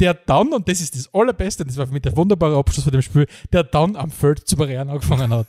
der 0.00 0.14
dann, 0.14 0.54
und 0.54 0.66
das 0.66 0.80
ist 0.80 0.96
das 0.96 1.12
Allerbeste, 1.12 1.66
das 1.66 1.76
war 1.76 1.86
für 1.86 1.92
mich 1.92 2.02
der 2.02 2.16
wunderbare 2.16 2.56
Abschluss 2.56 2.84
von 2.84 2.92
dem 2.92 3.02
Spiel, 3.02 3.26
der 3.52 3.62
dann 3.62 3.96
am 3.96 4.10
Feld 4.10 4.45
zu 4.46 4.56
barieren 4.56 4.88
angefangen 4.88 5.32
hat. 5.32 5.46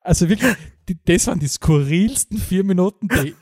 Also 0.00 0.28
wirklich, 0.28 0.54
die, 0.88 0.98
das 1.04 1.26
waren 1.26 1.38
die 1.38 1.48
skurrilsten 1.48 2.38
vier 2.38 2.64
Minuten, 2.64 3.08
die 3.08 3.34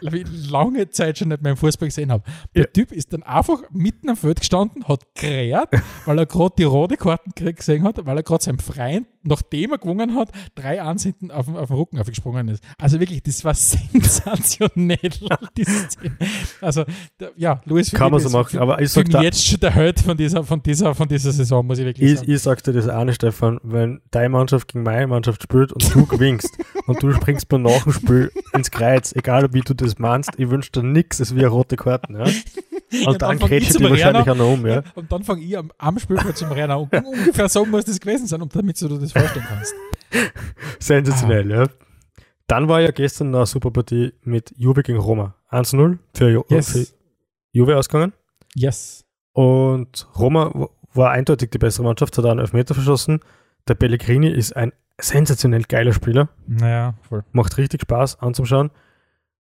ich 0.00 0.50
lange 0.50 0.88
Zeit 0.90 1.18
schon 1.18 1.28
nicht 1.28 1.42
mehr 1.42 1.52
im 1.52 1.56
Fußball 1.56 1.88
gesehen 1.88 2.12
habe. 2.12 2.24
Der 2.54 2.64
ja. 2.64 2.68
Typ 2.68 2.92
ist 2.92 3.12
dann 3.12 3.22
einfach 3.22 3.62
mitten 3.70 4.10
am 4.10 4.16
Feld 4.16 4.40
gestanden, 4.40 4.86
hat 4.86 5.04
gerät, 5.14 5.68
weil 6.04 6.18
er 6.18 6.26
gerade 6.26 6.54
die 6.58 6.64
rote 6.64 6.96
Karten 6.96 7.32
gesehen 7.34 7.84
hat, 7.84 8.04
weil 8.04 8.16
er 8.16 8.22
gerade 8.22 8.42
seinem 8.42 8.58
Freund, 8.58 9.06
nachdem 9.22 9.72
er 9.72 9.78
gewonnen 9.78 10.14
hat, 10.16 10.30
drei 10.54 10.80
Ansichten 10.80 11.30
auf, 11.30 11.48
auf 11.48 11.68
den 11.68 11.76
Rücken 11.76 11.98
aufgesprungen 11.98 12.48
ist. 12.48 12.62
Also 12.78 13.00
wirklich, 13.00 13.22
das 13.22 13.44
war 13.44 13.54
sensationell, 13.54 14.98
Also, 16.60 16.84
ja, 17.36 17.60
Luis 17.64 17.90
Kann 17.90 18.12
man 18.12 18.20
so 18.20 18.30
machen, 18.30 18.58
aber 18.58 18.80
ich 18.80 18.90
sag 18.90 19.08
da, 19.10 19.22
jetzt 19.22 19.46
schon 19.46 19.60
der 19.60 19.74
Held 19.74 20.00
von 20.00 20.16
dieser, 20.16 20.44
von 20.44 20.62
dieser, 20.62 20.94
von 20.94 21.08
dieser 21.08 21.32
Saison, 21.32 21.66
muss 21.66 21.78
ich 21.78 21.84
wirklich 21.84 22.10
ich, 22.10 22.18
sagen. 22.18 22.30
Ich 22.30 22.42
sag 22.42 22.62
dir 22.62 22.72
das 22.72 22.88
auch 22.88 23.04
nicht, 23.04 23.16
Stefan, 23.16 23.60
wenn 23.62 24.00
deine 24.10 24.30
Mannschaft 24.30 24.68
gegen 24.68 24.84
meine 24.84 25.06
Mannschaft 25.06 25.42
spielt 25.42 25.72
und 25.72 25.94
du 25.94 26.06
gewinnst 26.06 26.50
und 26.86 27.02
du 27.02 27.12
springst 27.12 27.50
mir 27.52 27.58
nach 27.58 27.82
dem 27.84 27.92
Spiel 27.92 28.32
ins 28.52 28.70
Kreuz, 28.70 29.14
egal 29.14 29.52
wie 29.52 29.60
du 29.70 29.84
das 29.84 29.98
meinst, 29.98 30.30
ich 30.36 30.50
wünsche 30.50 30.70
dir 30.72 30.82
nichts, 30.82 31.20
es 31.20 31.34
wie 31.34 31.40
eine 31.40 31.48
rote 31.48 31.76
Karte, 31.76 32.12
ja. 32.12 32.24
Und, 32.92 33.06
und 33.06 33.22
dann, 33.22 33.38
dann 33.38 33.48
grätscht 33.48 33.78
die 33.78 33.84
wahrscheinlich 33.84 34.28
auch 34.28 34.34
noch 34.34 34.52
um, 34.52 34.66
ja. 34.66 34.82
Und 34.96 35.12
dann 35.12 35.22
fange 35.22 35.42
ich 35.42 35.56
am, 35.56 35.70
am 35.78 35.96
Spielfeld 36.00 36.36
zum 36.36 36.50
Rennen 36.50 36.72
an. 36.72 36.88
Ungefähr 37.04 37.48
so 37.48 37.64
muss 37.64 37.84
das 37.84 38.00
gewesen 38.00 38.26
sein, 38.26 38.42
damit 38.52 38.82
du 38.82 38.88
dir 38.88 38.98
das 38.98 39.12
vorstellen 39.12 39.46
kannst. 39.48 39.72
Sensationell, 40.80 41.52
ah. 41.52 41.56
ja. 41.60 41.66
Dann 42.48 42.66
war 42.66 42.80
ja 42.80 42.90
gestern 42.90 43.32
eine 43.32 43.46
super 43.46 43.70
Partie 43.70 44.12
mit 44.24 44.52
Juve 44.56 44.82
gegen 44.82 44.98
Roma. 44.98 45.36
1-0 45.52 45.98
für, 46.14 46.30
Ju 46.30 46.42
yes. 46.48 46.70
für 46.72 46.86
Juve 47.52 47.76
ausgegangen. 47.76 48.12
Yes. 48.56 49.04
Und 49.32 50.08
Roma 50.18 50.68
war 50.92 51.10
eindeutig 51.12 51.50
die 51.50 51.58
bessere 51.58 51.84
Mannschaft, 51.84 52.18
hat 52.18 52.24
einen 52.24 52.40
Elfmeter 52.40 52.74
verschossen. 52.74 53.20
Der 53.68 53.74
Pellegrini 53.74 54.30
ist 54.30 54.56
ein 54.56 54.72
sensationell 54.98 55.62
geiler 55.62 55.92
Spieler. 55.92 56.28
Naja, 56.48 56.94
voll. 57.08 57.22
Macht 57.32 57.56
richtig 57.56 57.82
Spaß 57.82 58.20
anzuschauen. 58.20 58.70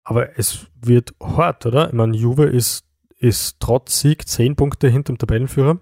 Aber 0.05 0.39
es 0.39 0.67
wird 0.81 1.15
hart, 1.21 1.67
oder? 1.67 1.89
Ich 1.89 1.93
meine, 1.93 2.17
Juve 2.17 2.45
ist, 2.45 2.85
ist 3.19 3.57
trotz 3.61 4.01
Sieg 4.01 4.27
10 4.27 4.57
Punkte 4.57 4.89
hinter 4.89 5.13
dem 5.13 5.19
Tabellenführer. 5.19 5.81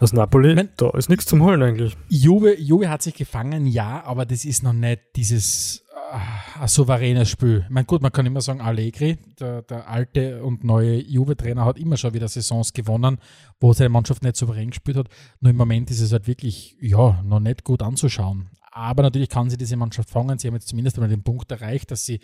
Das 0.00 0.14
Napoli, 0.14 0.54
mein, 0.54 0.70
da 0.78 0.90
ist 0.90 1.10
nichts 1.10 1.26
zum 1.26 1.42
Holen 1.42 1.62
eigentlich. 1.62 1.94
Juve, 2.08 2.58
Juve 2.58 2.88
hat 2.88 3.02
sich 3.02 3.14
gefangen, 3.14 3.66
ja, 3.66 4.02
aber 4.04 4.24
das 4.24 4.46
ist 4.46 4.62
noch 4.62 4.72
nicht 4.72 5.02
dieses 5.14 5.84
äh, 6.10 6.60
ein 6.60 6.68
souveränes 6.68 7.28
Spiel. 7.28 7.64
Ich 7.64 7.70
meine, 7.70 7.84
gut, 7.84 8.00
man 8.00 8.10
kann 8.10 8.24
immer 8.24 8.40
sagen, 8.40 8.62
Allegri, 8.62 9.18
der, 9.38 9.60
der 9.60 9.90
alte 9.90 10.42
und 10.42 10.64
neue 10.64 10.96
Juve-Trainer, 11.02 11.66
hat 11.66 11.78
immer 11.78 11.98
schon 11.98 12.14
wieder 12.14 12.28
Saisons 12.28 12.72
gewonnen, 12.72 13.18
wo 13.60 13.74
seine 13.74 13.90
Mannschaft 13.90 14.22
nicht 14.22 14.36
souverän 14.36 14.70
gespielt 14.70 14.96
hat. 14.96 15.08
Nur 15.40 15.50
im 15.50 15.56
Moment 15.56 15.90
ist 15.90 16.00
es 16.00 16.12
halt 16.12 16.26
wirklich, 16.26 16.78
ja, 16.80 17.22
noch 17.22 17.40
nicht 17.40 17.64
gut 17.64 17.82
anzuschauen. 17.82 18.48
Aber 18.72 19.02
natürlich 19.02 19.28
kann 19.28 19.50
sie 19.50 19.58
diese 19.58 19.76
Mannschaft 19.76 20.08
fangen. 20.08 20.38
Sie 20.38 20.48
haben 20.48 20.54
jetzt 20.54 20.68
zumindest 20.68 20.96
einmal 20.96 21.10
den 21.10 21.24
Punkt 21.24 21.50
erreicht, 21.50 21.90
dass 21.90 22.06
sie 22.06 22.20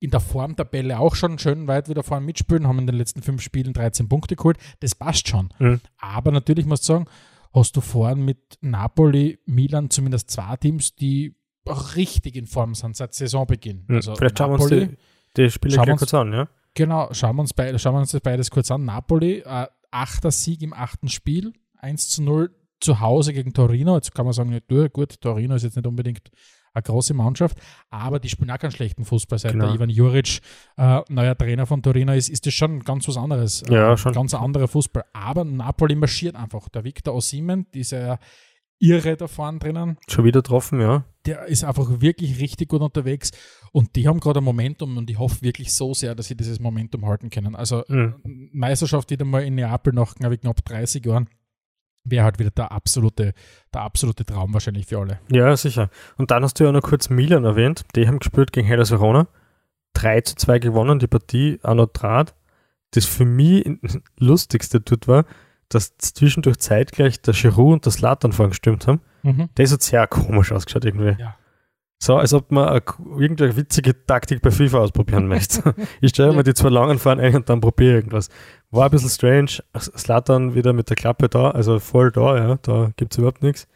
in 0.00 0.10
der 0.10 0.20
Formtabelle 0.20 0.98
auch 0.98 1.14
schon 1.14 1.38
schön 1.38 1.66
weit 1.66 1.88
wieder 1.88 2.02
vorne 2.02 2.24
mitspielen, 2.24 2.68
haben 2.68 2.78
in 2.78 2.86
den 2.86 2.96
letzten 2.96 3.22
fünf 3.22 3.42
Spielen 3.42 3.72
13 3.72 4.08
Punkte 4.08 4.36
geholt. 4.36 4.58
Das 4.80 4.94
passt 4.94 5.28
schon. 5.28 5.50
Mhm. 5.58 5.80
Aber 5.98 6.30
natürlich 6.30 6.66
muss 6.66 6.80
ich 6.80 6.86
sagen, 6.86 7.06
hast 7.52 7.76
du 7.76 7.80
vorne 7.80 8.22
mit 8.22 8.58
Napoli, 8.60 9.38
Milan 9.46 9.90
zumindest 9.90 10.30
zwei 10.30 10.56
Teams, 10.56 10.94
die 10.94 11.34
richtig 11.96 12.36
in 12.36 12.46
Form 12.46 12.74
sind 12.74 12.96
seit 12.96 13.14
Saisonbeginn. 13.14 13.84
Mhm. 13.88 13.96
Also 13.96 14.14
Vielleicht 14.14 14.38
schauen 14.38 14.52
Napoli, 14.52 14.70
wir 14.70 14.88
uns 14.88 14.96
die, 15.36 15.42
die 15.42 15.50
Spiele 15.50 15.76
gleich 15.76 15.98
kurz 15.98 16.14
an, 16.14 16.32
ja? 16.32 16.48
Genau, 16.74 17.12
schauen 17.12 17.36
wir 17.36 17.42
uns, 17.42 17.54
beide, 17.54 17.78
schauen 17.78 17.94
wir 17.94 18.00
uns 18.00 18.12
das 18.12 18.20
beides 18.20 18.50
kurz 18.50 18.70
an. 18.70 18.84
Napoli, 18.84 19.38
äh, 19.38 19.66
achter 19.90 20.30
Sieg 20.30 20.62
im 20.62 20.72
achten 20.72 21.08
Spiel, 21.08 21.52
1 21.78 22.10
zu 22.10 22.22
0 22.22 22.54
zu 22.80 23.00
Hause 23.00 23.32
gegen 23.32 23.52
Torino. 23.52 23.96
Jetzt 23.96 24.14
kann 24.14 24.24
man 24.24 24.32
sagen, 24.32 24.52
ja, 24.52 24.88
gut, 24.88 25.20
Torino 25.20 25.56
ist 25.56 25.64
jetzt 25.64 25.76
nicht 25.76 25.86
unbedingt 25.86 26.30
eine 26.74 26.82
große 26.82 27.14
Mannschaft, 27.14 27.58
aber 27.90 28.18
die 28.20 28.28
spielen 28.28 28.50
auch 28.50 28.58
keinen 28.58 28.70
schlechten 28.70 29.04
Fußball. 29.04 29.38
Seit 29.38 29.52
genau. 29.52 29.66
der 29.66 29.74
Ivan 29.74 29.90
Juric 29.90 30.40
äh, 30.76 31.00
neuer 31.08 31.36
Trainer 31.36 31.66
von 31.66 31.82
Torino 31.82 32.12
ist, 32.12 32.28
ist 32.28 32.46
das 32.46 32.54
schon 32.54 32.80
ganz 32.80 33.08
was 33.08 33.16
anderes. 33.16 33.62
Ja, 33.68 33.96
schon. 33.96 34.12
Ganz 34.12 34.34
anderer 34.34 34.68
Fußball. 34.68 35.04
Aber 35.12 35.44
Napoli 35.44 35.94
marschiert 35.94 36.36
einfach. 36.36 36.68
Der 36.68 36.84
Victor 36.84 37.14
Osimen, 37.14 37.66
dieser 37.72 38.18
Irre 38.80 39.16
da 39.16 39.26
vorne 39.26 39.58
drinnen. 39.58 39.98
Schon 40.08 40.24
wieder 40.24 40.40
getroffen, 40.40 40.80
ja. 40.80 41.04
Der 41.26 41.46
ist 41.46 41.64
einfach 41.64 42.00
wirklich 42.00 42.40
richtig 42.40 42.68
gut 42.68 42.80
unterwegs 42.80 43.32
und 43.72 43.96
die 43.96 44.06
haben 44.06 44.20
gerade 44.20 44.40
ein 44.40 44.44
Momentum 44.44 44.96
und 44.96 45.10
ich 45.10 45.18
hoffe 45.18 45.42
wirklich 45.42 45.74
so 45.74 45.94
sehr, 45.94 46.14
dass 46.14 46.28
sie 46.28 46.36
dieses 46.36 46.60
Momentum 46.60 47.04
halten 47.04 47.28
können. 47.28 47.56
Also 47.56 47.82
mhm. 47.88 48.50
Meisterschaft 48.52 49.10
wieder 49.10 49.24
mal 49.24 49.42
in 49.42 49.56
Neapel 49.56 49.92
nach 49.92 50.14
knapp 50.14 50.64
30 50.64 51.04
Jahren 51.04 51.28
wäre 52.04 52.24
halt 52.24 52.38
wieder 52.38 52.50
der 52.50 52.72
absolute, 52.72 53.34
der 53.72 53.82
absolute 53.82 54.24
Traum 54.24 54.52
wahrscheinlich 54.54 54.86
für 54.86 54.98
alle. 54.98 55.20
Ja, 55.30 55.56
sicher. 55.56 55.90
Und 56.16 56.30
dann 56.30 56.42
hast 56.42 56.58
du 56.58 56.64
ja 56.64 56.72
noch 56.72 56.82
kurz 56.82 57.10
Milan 57.10 57.44
erwähnt. 57.44 57.84
Die 57.94 58.06
haben 58.06 58.18
gespielt 58.18 58.52
gegen 58.52 58.66
Hellas 58.66 58.90
Verona. 58.90 59.28
3 59.94 60.20
zu 60.22 60.36
2 60.36 60.58
gewonnen, 60.58 60.98
die 60.98 61.06
Partie 61.06 61.58
auch 61.62 61.74
noch 61.74 61.88
Draht. 61.88 62.34
Das 62.92 63.04
für 63.04 63.24
mich 63.24 63.68
lustigste 64.18 64.80
dort 64.80 65.08
war, 65.08 65.24
dass 65.68 65.96
zwischendurch 65.98 66.58
zeitgleich 66.58 67.20
der 67.20 67.34
Giroud 67.34 67.74
und 67.74 67.86
das 67.86 68.00
Latan 68.00 68.32
vorgestimmt 68.32 68.86
haben. 68.86 69.00
Mhm. 69.22 69.48
Das 69.54 69.72
hat 69.72 69.82
sehr 69.82 70.06
komisch 70.06 70.52
ausgeschaut 70.52 70.84
irgendwie. 70.84 71.20
Ja. 71.20 71.36
So, 72.00 72.16
als 72.16 72.32
ob 72.32 72.52
man 72.52 72.68
eine, 72.68 72.82
irgendeine 73.18 73.56
witzige 73.56 74.06
Taktik 74.06 74.40
bei 74.40 74.52
FIFA 74.52 74.78
ausprobieren 74.78 75.26
möchte. 75.28 75.74
ich 76.00 76.10
stelle 76.10 76.32
mir 76.32 76.44
die 76.44 76.54
zwei 76.54 76.68
langen 76.68 76.98
Fahren 76.98 77.18
ein 77.18 77.34
und 77.34 77.48
dann 77.48 77.60
probiere 77.60 77.96
irgendwas. 77.96 78.28
War 78.70 78.84
ein 78.84 78.90
bisschen 78.92 79.10
strange. 79.10 79.62
Slatan 79.76 80.54
wieder 80.54 80.72
mit 80.72 80.90
der 80.90 80.96
Klappe 80.96 81.28
da, 81.28 81.50
also 81.50 81.80
voll 81.80 82.12
da, 82.12 82.36
ja, 82.36 82.58
da 82.62 82.92
gibt 82.96 83.12
es 83.12 83.18
überhaupt 83.18 83.42
nichts. 83.42 83.66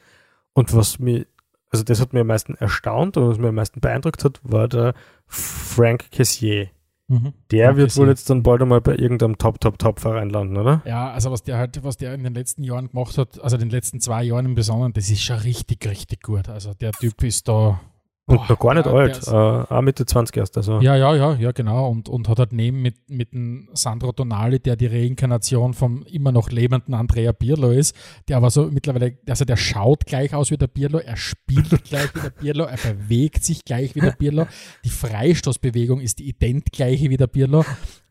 Und 0.52 0.74
was 0.74 1.00
mich, 1.00 1.26
also 1.70 1.82
das 1.82 2.00
hat 2.00 2.12
mir 2.12 2.20
am 2.20 2.28
meisten 2.28 2.54
erstaunt 2.54 3.16
und 3.16 3.28
was 3.28 3.38
mir 3.38 3.48
am 3.48 3.56
meisten 3.56 3.80
beeindruckt 3.80 4.24
hat, 4.24 4.40
war 4.44 4.68
der 4.68 4.94
Frank 5.26 6.12
Cassier. 6.12 6.68
Mhm. 7.08 7.32
Der 7.50 7.66
Frank 7.66 7.78
wird 7.78 7.88
Cassier. 7.88 8.02
wohl 8.02 8.08
jetzt 8.08 8.30
dann 8.30 8.44
bald 8.44 8.62
einmal 8.62 8.80
bei 8.80 8.94
irgendeinem 8.94 9.36
Top, 9.38 9.60
Top, 9.60 9.80
Top-Verein 9.80 10.30
landen, 10.30 10.56
oder? 10.58 10.82
Ja, 10.84 11.10
also 11.10 11.32
was 11.32 11.42
der 11.42 11.56
halt, 11.58 11.82
was 11.82 11.96
der 11.96 12.14
in 12.14 12.22
den 12.22 12.34
letzten 12.34 12.62
Jahren 12.62 12.88
gemacht 12.88 13.18
hat, 13.18 13.42
also 13.42 13.56
in 13.56 13.60
den 13.62 13.70
letzten 13.70 13.98
zwei 14.00 14.22
Jahren 14.22 14.44
im 14.44 14.54
Besonderen, 14.54 14.92
das 14.92 15.10
ist 15.10 15.22
schon 15.24 15.38
richtig, 15.38 15.84
richtig 15.86 16.22
gut. 16.22 16.48
Also 16.48 16.72
der 16.74 16.92
Typ 16.92 17.22
ist 17.24 17.48
da 17.48 17.80
und 18.26 18.36
Boah, 18.36 18.46
noch 18.50 18.58
gar 18.60 18.74
nicht 18.74 18.86
ja, 18.86 18.92
alt, 18.92 19.26
äh, 19.26 19.74
auch 19.74 19.82
Mitte 19.82 20.06
20 20.06 20.36
erst. 20.36 20.56
Also. 20.56 20.80
Ja, 20.80 20.94
ja, 20.94 21.12
ja, 21.14 21.34
ja, 21.34 21.50
genau. 21.50 21.88
Und, 21.88 22.08
und 22.08 22.28
hat 22.28 22.38
halt 22.38 22.52
neben 22.52 22.80
mit, 22.80 23.10
mit 23.10 23.32
dem 23.32 23.68
Sandro 23.72 24.12
Tonali, 24.12 24.60
der 24.60 24.76
die 24.76 24.86
Reinkarnation 24.86 25.74
vom 25.74 26.04
immer 26.04 26.30
noch 26.30 26.50
lebenden 26.50 26.94
Andrea 26.94 27.32
Pirlo 27.32 27.70
ist, 27.70 27.96
der 28.28 28.36
aber 28.36 28.50
so 28.50 28.70
mittlerweile, 28.70 29.18
also 29.28 29.44
der 29.44 29.56
schaut 29.56 30.06
gleich 30.06 30.34
aus 30.34 30.52
wie 30.52 30.56
der 30.56 30.68
Pirlo, 30.68 30.98
er 30.98 31.16
spielt 31.16 31.68
gleich 31.84 32.14
wie 32.14 32.20
der 32.20 32.30
Pirlo, 32.30 32.64
er 32.64 32.76
bewegt 32.76 33.42
sich 33.42 33.64
gleich 33.64 33.96
wie 33.96 34.00
der 34.00 34.12
Pirlo. 34.12 34.46
Die 34.84 34.90
Freistoßbewegung 34.90 36.00
ist 36.00 36.20
die 36.20 36.28
ident 36.28 36.70
gleiche 36.70 37.10
wie 37.10 37.16
der 37.16 37.26
Pirlo. 37.26 37.64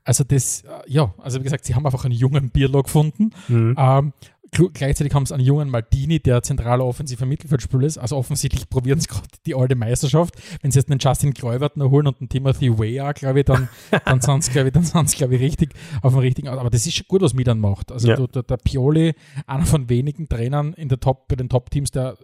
Also 0.04 0.26
das, 0.26 0.64
äh, 0.64 0.68
ja, 0.88 1.14
also 1.20 1.40
wie 1.40 1.44
gesagt, 1.44 1.64
sie 1.64 1.74
haben 1.74 1.86
einfach 1.86 2.04
einen 2.04 2.16
jungen 2.16 2.50
Pirlo 2.50 2.84
gefunden. 2.84 3.32
Mhm. 3.48 3.76
Ähm, 3.78 4.14
gleichzeitig 4.52 5.14
haben 5.14 5.26
sie 5.26 5.34
einen 5.34 5.46
jungen 5.46 5.70
Maldini, 5.70 6.20
der 6.20 6.44
zentraler 6.44 6.86
offensiver 6.86 7.26
Mittelfeldspieler 7.26 7.86
ist. 7.86 7.98
Also 7.98 8.18
offensichtlich 8.18 8.70
probieren 8.70 9.00
sie 9.00 9.08
gerade 9.08 9.28
die 9.46 9.56
alte 9.56 9.76
Meisterschaft. 9.76 10.36
Wenn 10.62 10.72
sie 10.72 10.80
jetzt 10.80 10.92
einen 10.92 11.00
Justin 11.00 11.34
Kluivert 11.34 11.78
noch 11.78 11.90
holen 11.90 12.08
und 12.08 12.20
einen 12.20 12.30
Timothy 12.30 12.78
Weah, 12.78 13.14
glaube 13.14 13.40
ich, 13.40 13.46
dann, 13.46 13.70
dann 14.06 14.20
sind 14.20 14.44
sie, 14.44 14.52
glaube 14.52 14.68
ich, 14.68 14.74
dann 14.74 14.84
sind 14.84 15.10
sie, 15.10 15.18
glaube 15.18 15.36
ich, 15.36 15.42
richtig 15.42 15.74
auf 16.02 16.14
dem 16.14 16.20
richtigen. 16.20 16.50
Aber 16.50 16.70
das 16.70 16.86
ist 16.86 16.96
schon 16.96 17.08
gut, 17.08 17.22
was 17.22 17.34
Milan 17.34 17.60
macht. 17.60 17.92
Also 17.92 18.10
ja. 18.10 18.16
der, 18.16 18.44
der 18.44 18.58
Pioli, 18.58 19.14
einer 19.48 19.66
von 19.66 19.90
wenigen 19.90 20.28
Trainern 20.28 20.74
in 20.74 20.90
der 20.90 21.00
Top, 21.00 21.28
bei 21.28 21.36
den 21.36 21.48
Top-Teams, 21.48 21.92
der 21.92 22.18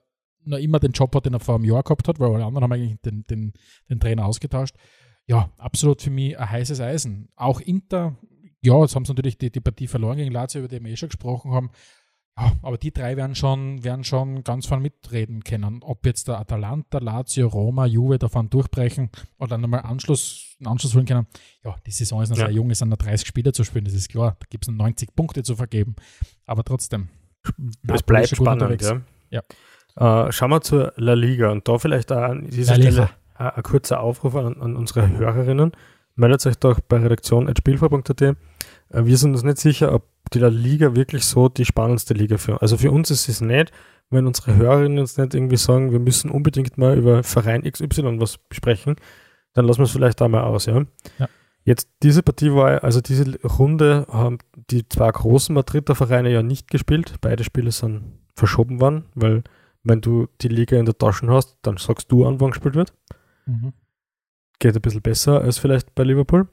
noch 0.43 0.57
immer 0.57 0.79
den 0.79 0.91
Job 0.91 1.15
hat, 1.15 1.25
den 1.25 1.33
er 1.33 1.39
vor 1.39 1.55
einem 1.55 1.65
Jahr 1.65 1.83
gehabt 1.83 2.07
hat, 2.07 2.19
weil 2.19 2.33
alle 2.33 2.45
anderen 2.45 2.63
haben 2.63 2.73
eigentlich 2.73 2.99
den, 3.01 3.25
den, 3.27 3.53
den 3.89 3.99
Trainer 3.99 4.25
ausgetauscht. 4.25 4.75
Ja, 5.27 5.51
absolut 5.57 6.01
für 6.01 6.09
mich 6.09 6.37
ein 6.37 6.49
heißes 6.49 6.79
Eisen. 6.79 7.29
Auch 7.35 7.59
Inter, 7.59 8.17
ja, 8.61 8.79
jetzt 8.81 8.95
haben 8.95 9.05
sie 9.05 9.11
natürlich 9.11 9.37
die, 9.37 9.51
die 9.51 9.59
Partie 9.59 9.87
verloren 9.87 10.17
gegen 10.17 10.31
Lazio, 10.31 10.59
über 10.59 10.67
die 10.67 10.83
wir 10.83 10.91
eh 10.91 10.97
schon 10.97 11.09
gesprochen 11.09 11.51
haben. 11.51 11.69
Ja, 12.37 12.51
aber 12.61 12.77
die 12.77 12.91
drei 12.91 13.17
werden 13.17 13.35
schon, 13.35 13.83
werden 13.83 14.03
schon 14.03 14.43
ganz 14.43 14.67
vorne 14.67 14.83
mitreden 14.83 15.43
können. 15.43 15.79
Ob 15.81 16.05
jetzt 16.05 16.27
der 16.27 16.39
Atalanta, 16.39 16.99
Lazio, 16.99 17.47
Roma, 17.47 17.85
Juve 17.87 18.19
davon 18.19 18.49
durchbrechen 18.49 19.09
oder 19.39 19.57
nochmal 19.57 19.81
Anschluss, 19.81 20.55
einen 20.59 20.67
Anschluss 20.67 20.93
holen 20.93 21.05
können. 21.05 21.27
Ja, 21.63 21.75
die 21.85 21.91
Saison 21.91 22.21
ist 22.21 22.29
noch 22.29 22.37
ja. 22.37 22.45
sehr 22.45 22.53
jung, 22.53 22.69
es 22.69 22.79
sind 22.79 22.89
noch 22.89 22.97
30 22.97 23.27
Spiele 23.27 23.53
zu 23.53 23.63
spielen, 23.63 23.85
das 23.85 23.95
ist 23.95 24.09
klar. 24.09 24.35
Da 24.39 24.45
gibt 24.49 24.65
es 24.65 24.69
noch 24.69 24.77
90 24.77 25.15
Punkte 25.15 25.41
zu 25.41 25.55
vergeben. 25.55 25.95
Aber 26.45 26.63
trotzdem. 26.63 27.09
Es 27.87 28.03
bleibt 28.03 28.29
spannend, 28.29 28.81
ja. 28.81 29.01
ja. 29.29 30.27
Äh, 30.27 30.31
schauen 30.31 30.51
wir 30.51 30.61
zur 30.61 30.93
La 30.97 31.13
Liga 31.13 31.51
und 31.51 31.67
da 31.67 31.79
vielleicht 31.79 32.11
auch 32.11 32.21
an 32.21 32.49
dieser. 32.49 32.75
Stelle 32.75 33.09
ein, 33.33 33.49
ein 33.49 33.63
kurzer 33.63 34.01
Aufruf 34.01 34.35
an, 34.35 34.61
an 34.61 34.75
unsere 34.75 35.09
Hörerinnen. 35.09 35.71
Meldet 36.15 36.45
euch 36.45 36.57
doch 36.57 36.79
bei 36.81 36.97
redaktion.spielfrei.at. 36.97 38.21
Äh, 38.21 38.35
wir 38.91 39.17
sind 39.17 39.31
uns 39.31 39.43
nicht 39.43 39.57
sicher, 39.57 39.93
ob 39.93 40.05
die 40.29 40.39
La 40.39 40.47
Liga 40.47 40.95
wirklich 40.95 41.25
so 41.25 41.49
die 41.49 41.65
spannendste 41.65 42.13
Liga 42.13 42.37
für 42.37 42.61
Also 42.61 42.77
für 42.77 42.91
uns 42.91 43.11
ist 43.11 43.29
es 43.29 43.41
nicht, 43.41 43.71
wenn 44.09 44.27
unsere 44.27 44.55
Hörerinnen 44.55 44.99
jetzt 44.99 45.17
nicht 45.17 45.33
irgendwie 45.33 45.57
sagen, 45.57 45.91
wir 45.91 45.99
müssen 45.99 46.31
unbedingt 46.31 46.77
mal 46.77 46.97
über 46.97 47.23
Verein 47.23 47.63
XY 47.63 48.19
was 48.19 48.37
besprechen, 48.37 48.95
dann 49.53 49.65
lassen 49.65 49.79
wir 49.79 49.85
es 49.85 49.91
vielleicht 49.91 50.21
da 50.21 50.27
mal 50.27 50.43
aus, 50.43 50.65
ja. 50.65 50.85
Ja. 51.19 51.27
Jetzt 51.63 51.89
diese 52.01 52.23
Partie 52.23 52.53
war, 52.53 52.83
also 52.83 53.01
diese 53.01 53.41
Runde 53.43 54.07
haben 54.09 54.37
die 54.69 54.87
zwei 54.87 55.11
großen 55.11 55.53
Madrider 55.53 55.95
Vereine 55.95 56.31
ja 56.31 56.41
nicht 56.41 56.71
gespielt. 56.71 57.15
Beide 57.19 57.43
Spiele 57.43 57.71
sind 57.71 58.19
verschoben 58.35 58.79
worden, 58.79 59.05
weil 59.15 59.43
wenn 59.83 59.99
du 59.99 60.27
die 60.41 60.47
Liga 60.47 60.77
in 60.77 60.85
der 60.85 60.97
Tasche 60.97 61.27
hast, 61.27 61.57
dann 61.63 61.75
sagst 61.75 62.09
du 62.09 62.25
an, 62.25 62.39
wann 62.39 62.51
gespielt 62.51 62.75
wird. 62.75 62.93
Mhm. 63.45 63.73
Geht 64.59 64.75
ein 64.75 64.81
bisschen 64.81 65.01
besser 65.01 65.41
als 65.41 65.57
vielleicht 65.57 65.93
bei 65.93 66.03
Liverpool. 66.03 66.47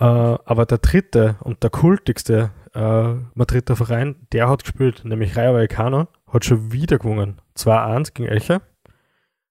Äh, 0.00 0.04
aber 0.04 0.66
der 0.66 0.78
dritte 0.78 1.36
und 1.40 1.62
der 1.62 1.70
kultigste 1.70 2.50
äh, 2.76 3.14
Madrider 3.34 3.74
Verein, 3.74 4.26
der 4.32 4.48
hat 4.48 4.64
gespielt, 4.64 5.04
nämlich 5.04 5.36
Rayo 5.36 5.54
Vallecano, 5.54 6.08
hat 6.26 6.44
schon 6.44 6.72
wieder 6.72 6.98
gewonnen. 6.98 7.40
2-1 7.56 8.12
gegen 8.12 8.28
Elche. 8.28 8.60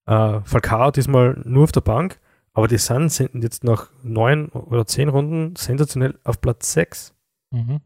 Äh, 0.06 0.42
Falcao 0.42 0.92
diesmal 0.92 1.42
nur 1.44 1.64
auf 1.64 1.72
der 1.72 1.82
Bank, 1.82 2.20
aber 2.54 2.68
die 2.68 2.78
sind, 2.78 3.12
sind 3.12 3.44
jetzt 3.44 3.64
nach 3.64 3.92
neun 4.04 4.50
oder 4.50 4.86
zehn 4.86 5.10
Runden 5.10 5.56
sensationell 5.56 6.20
auf 6.24 6.40
Platz 6.40 6.74
6. 6.74 7.16
Mhm. 7.52 7.82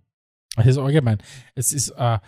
Das 0.55 0.67
ist 0.67 0.77
allgemein. 0.77 1.19
Es 1.55 1.71
ist, 1.71 1.91
äh, 1.91 2.19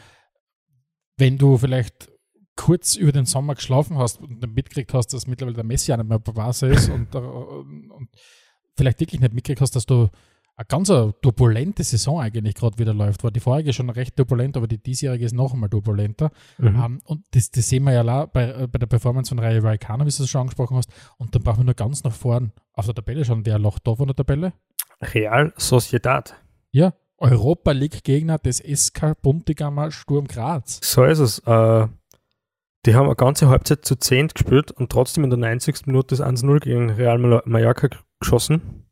wenn 1.17 1.37
du 1.37 1.57
vielleicht 1.57 2.09
kurz 2.55 2.95
über 2.95 3.11
den 3.11 3.25
Sommer 3.25 3.55
geschlafen 3.55 3.97
hast 3.97 4.21
und 4.21 4.41
dann 4.41 4.53
mitgekriegt 4.53 4.93
hast, 4.93 5.13
dass 5.13 5.27
mittlerweile 5.27 5.55
der 5.55 5.65
Messi 5.65 5.91
auch 5.91 5.97
nicht 5.97 6.07
mehr 6.07 6.19
Barca 6.19 6.67
ist 6.67 6.89
und, 6.89 7.13
äh, 7.13 7.17
und 7.17 8.09
vielleicht 8.77 9.01
wirklich 9.01 9.19
nicht 9.19 9.33
mitgekriegt 9.33 9.61
hast, 9.61 9.75
dass 9.75 9.85
du 9.85 10.09
eine 10.61 10.67
ganz 10.67 10.87
turbulente 11.21 11.83
Saison 11.83 12.19
eigentlich 12.19 12.55
gerade 12.55 12.77
wieder 12.77 12.93
läuft. 12.93 13.23
War 13.23 13.31
die 13.31 13.39
vorherige 13.39 13.73
schon 13.73 13.89
recht 13.89 14.15
turbulent, 14.15 14.55
aber 14.57 14.67
die 14.67 14.77
diesjährige 14.77 15.25
ist 15.25 15.33
noch 15.33 15.53
einmal 15.53 15.69
turbulenter. 15.69 16.31
Mhm. 16.57 16.67
Ähm, 16.67 17.01
und 17.05 17.25
das, 17.31 17.51
das 17.51 17.67
sehen 17.69 17.83
wir 17.83 17.93
ja 17.93 18.01
la- 18.01 18.25
bei, 18.25 18.49
äh, 18.49 18.67
bei 18.67 18.77
der 18.79 18.87
Performance 18.87 19.29
von 19.29 19.39
Rayo 19.39 19.63
Vallecano, 19.63 20.05
wie 20.05 20.09
du 20.09 20.23
es 20.23 20.29
schon 20.29 20.41
angesprochen 20.41 20.77
hast. 20.77 20.89
Und 21.17 21.33
dann 21.35 21.41
brauchen 21.43 21.59
wir 21.59 21.65
nur 21.65 21.73
ganz 21.73 22.03
nach 22.03 22.13
vorn 22.13 22.51
auf 22.73 22.85
der 22.85 22.95
Tabelle 22.95 23.25
schauen. 23.25 23.45
Wer 23.45 23.59
lacht 23.59 23.85
da 23.87 23.95
von 23.95 24.07
der 24.07 24.15
Tabelle? 24.15 24.53
Real 25.01 25.53
Sociedad. 25.57 26.35
Ja, 26.71 26.93
Europa 27.17 27.71
League-Gegner 27.71 28.37
des 28.39 28.59
SK 28.59 29.15
Buntigammer 29.21 29.91
Sturm 29.91 30.27
Graz. 30.27 30.79
So 30.83 31.03
ist 31.03 31.19
es. 31.19 31.39
Äh, 31.39 31.87
die 32.85 32.95
haben 32.95 33.05
eine 33.05 33.15
ganze 33.15 33.47
Halbzeit 33.49 33.85
zu 33.85 33.95
10 33.95 34.29
gespielt 34.29 34.71
und 34.71 34.91
trotzdem 34.91 35.23
in 35.23 35.29
der 35.29 35.37
90. 35.37 35.85
Minute 35.85 36.15
das 36.15 36.21
1-0 36.25 36.59
gegen 36.61 36.89
Real 36.89 37.17
Mal- 37.19 37.43
Mallorca 37.45 37.89
geschossen. 38.19 38.85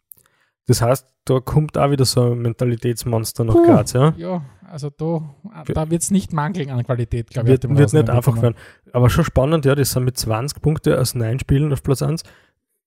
Das 0.67 0.81
heißt, 0.83 1.07
da 1.29 1.39
kommt 1.39 1.77
auch 1.77 1.91
wieder 1.91 2.05
so 2.05 2.31
ein 2.31 2.39
Mentalitätsmonster 2.39 3.43
nach 3.43 3.53
Puh. 3.53 3.65
Graz, 3.65 3.93
ja. 3.93 4.13
Ja, 4.17 4.41
also 4.67 4.89
da, 4.89 5.35
da 5.67 5.89
wird 5.89 6.01
es 6.01 6.11
nicht 6.11 6.33
mangeln 6.33 6.69
an 6.71 6.83
Qualität, 6.83 7.29
glaube 7.29 7.47
ich. 7.47 7.51
Wird, 7.51 7.63
dem 7.65 7.77
wird 7.77 7.93
nicht 7.93 8.09
einfach 8.09 8.31
kommen. 8.31 8.41
werden. 8.41 8.55
Aber 8.93 9.09
schon 9.09 9.23
spannend, 9.23 9.65
ja, 9.65 9.75
die 9.75 9.85
sind 9.85 10.05
mit 10.05 10.17
20 10.17 10.61
Punkte 10.61 10.99
aus 10.99 11.13
9 11.13 11.39
Spielen 11.39 11.71
auf 11.71 11.83
Platz 11.83 12.01
1. 12.01 12.23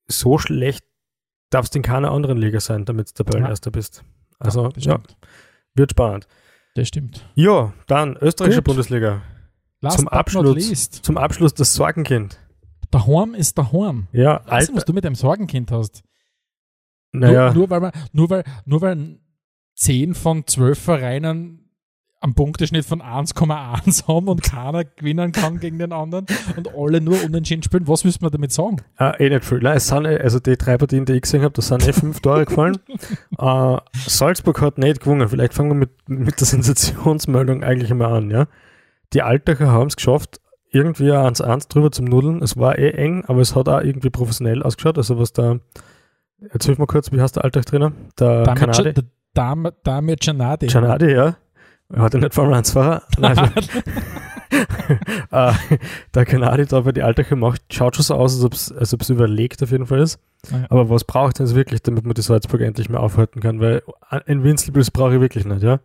So 0.09 0.38
schlecht 0.38 0.84
darfst 1.51 1.74
du 1.74 1.78
in 1.78 1.82
keiner 1.82 2.11
anderen 2.11 2.38
Liga 2.38 2.59
sein, 2.59 2.84
damit 2.84 3.11
du 3.11 3.24
Tabellenerster 3.24 3.70
bist. 3.70 4.03
Also, 4.38 4.70
ja, 4.76 4.99
stimmt. 4.99 5.16
wird 5.74 5.93
spannend. 5.93 6.26
Das 6.74 6.88
stimmt. 6.88 7.24
Ja, 7.34 7.72
dann 7.86 8.16
österreichische 8.16 8.61
Gut. 8.62 8.64
Bundesliga. 8.64 9.22
Last 9.80 9.99
Zum 9.99 10.09
Abschluss. 10.09 10.90
Zum 10.90 11.16
Abschluss 11.16 11.55
das 11.55 11.74
Sorgenkind. 11.74 12.38
Daheim 12.90 13.34
ist 13.34 13.57
daheim. 13.59 14.09
Ja, 14.12 14.43
Weißt 14.47 14.70
du, 14.70 14.76
was 14.76 14.84
du 14.84 14.93
mit 14.93 15.07
einem 15.07 15.14
Sorgenkind 15.14 15.70
hast? 15.70 16.03
Naja, 17.13 17.47
Nur, 17.47 17.55
nur, 17.55 17.71
weil 17.71 17.81
man, 17.81 17.93
nur, 18.13 18.31
weil, 18.31 18.45
nur 18.65 18.81
weil 18.81 19.19
10 19.77 20.15
von 20.15 20.47
12 20.47 20.79
Vereinen 20.79 21.63
am 22.23 22.35
Punkteschnitt 22.35 22.85
von 22.85 23.03
1,1 23.03 24.07
haben 24.07 24.29
und 24.29 24.43
keiner 24.43 24.85
gewinnen 24.85 25.33
kann 25.33 25.59
gegen 25.59 25.79
den 25.79 25.93
anderen 25.93 26.27
und 26.57 26.73
alle 26.75 27.01
nur 27.01 27.23
unentschieden 27.25 27.65
spielen, 27.65 27.89
was 27.89 28.05
müssen 28.05 28.23
wir 28.23 28.31
damit 28.31 28.53
sagen? 28.53 28.77
Ah, 28.97 29.15
eh 29.19 29.29
nicht 29.29 29.45
viel. 29.45 29.59
Nein, 29.59 29.77
es 29.77 29.89
sind, 29.89 30.07
also 30.07 30.39
die 30.39 30.57
drei 30.57 30.79
Partien, 30.79 31.05
die 31.05 31.15
ich 31.15 31.23
gesehen 31.23 31.43
habe, 31.43 31.53
da 31.53 31.63
sind 31.63 31.87
eh 31.87 31.93
fünf 31.93 32.21
Tore 32.21 32.45
gefallen. 32.45 32.79
äh, 33.39 33.77
Salzburg 34.07 34.61
hat 34.61 34.79
nicht 34.79 35.01
gewonnen. 35.01 35.29
Vielleicht 35.29 35.53
fangen 35.53 35.71
wir 35.71 35.75
mit, 35.75 36.09
mit 36.09 36.39
der 36.39 36.47
Sensationsmeldung 36.47 37.65
eigentlich 37.65 37.91
einmal 37.91 38.15
an. 38.15 38.31
Ja? 38.31 38.47
Die 39.13 39.23
Altacher 39.23 39.73
haben 39.73 39.89
es 39.89 39.97
geschafft, 39.97 40.41
irgendwie 40.71 41.11
ein 41.11 41.35
1-1 41.35 41.69
drüber 41.69 41.91
zum 41.91 42.05
Nudeln. 42.05 42.41
Es 42.41 42.57
war 42.57 42.79
eh 42.79 42.93
eng, 42.93 43.25
aber 43.27 43.41
es 43.41 43.57
hat 43.57 43.69
auch 43.69 43.83
irgendwie 43.83 44.11
professionell 44.11 44.63
ausgeschaut. 44.63 44.97
Also 44.97 45.19
was 45.19 45.33
da, 45.33 45.59
jetzt 46.53 46.66
hilf 46.66 46.78
mal 46.78 46.86
kurz, 46.86 47.12
wie 47.12 47.20
heißt 47.20 47.36
der 47.36 47.45
Altach-Trainer? 47.45 47.93
Der 48.18 48.43
Damit 48.45 48.59
Kanadi? 48.59 48.95
der 48.95 49.05
Dame, 49.34 49.74
Dame 49.82 50.16
Gianardi. 50.16 50.66
Gianardi, 50.66 51.12
ja. 51.12 51.36
Er 51.90 52.03
hat 52.03 52.14
ja 52.14 52.20
nicht 52.20 52.34
Formel 52.34 52.55
1-Fahrer. 52.55 53.03
Nein, 53.18 53.38
also, 53.38 53.53
äh, 55.30 55.78
der 56.14 56.24
Kanadi 56.24 56.66
da 56.66 56.80
bei 56.80 56.93
die 56.93 57.03
Altacher 57.03 57.36
macht, 57.36 57.72
schaut 57.72 57.97
schon 57.97 58.05
so 58.05 58.14
aus, 58.14 58.34
als 58.34 58.45
ob 58.45 58.53
es 58.55 58.72
als 58.72 58.95
ob's 58.95 59.11
überlegt 59.11 59.62
auf 59.62 59.70
jeden 59.70 59.86
Fall 59.86 60.01
ist. 60.01 60.18
Ja. 60.51 60.66
Aber 60.70 60.90
was 60.90 61.05
braucht 61.05 61.40
es 61.40 61.55
wirklich, 61.55 61.82
damit 61.82 62.05
man 62.05 62.14
die 62.14 62.22
Salzburg 62.22 62.61
endlich 62.61 62.88
mal 62.88 62.99
aufhalten 62.99 63.40
kann? 63.40 63.61
Weil 63.61 63.82
ein 64.09 64.22
Invincibles 64.26 64.90
brauche 64.90 65.14
ich 65.14 65.20
wirklich 65.20 65.45
nicht, 65.45 65.62
ja? 65.62 65.80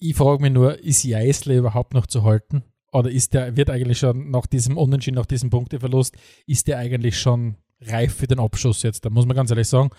Ich 0.00 0.16
frage 0.16 0.42
mich 0.42 0.52
nur, 0.52 0.78
ist 0.78 1.02
Jeißle 1.02 1.56
überhaupt 1.56 1.92
noch 1.92 2.06
zu 2.06 2.22
halten? 2.22 2.62
Oder 2.92 3.10
ist 3.10 3.34
der, 3.34 3.56
wird 3.56 3.68
eigentlich 3.68 3.98
schon 3.98 4.30
nach 4.30 4.46
diesem 4.46 4.78
Unentschieden, 4.78 5.16
nach 5.16 5.26
diesem 5.26 5.50
Punkteverlust, 5.50 6.16
ist 6.46 6.68
der 6.68 6.78
eigentlich 6.78 7.18
schon 7.18 7.56
reif 7.80 8.14
für 8.14 8.26
den 8.26 8.40
Abschuss 8.40 8.82
jetzt? 8.82 9.04
Da 9.04 9.10
muss 9.10 9.26
man 9.26 9.36
ganz 9.36 9.50
ehrlich 9.50 9.68
sagen, 9.68 9.90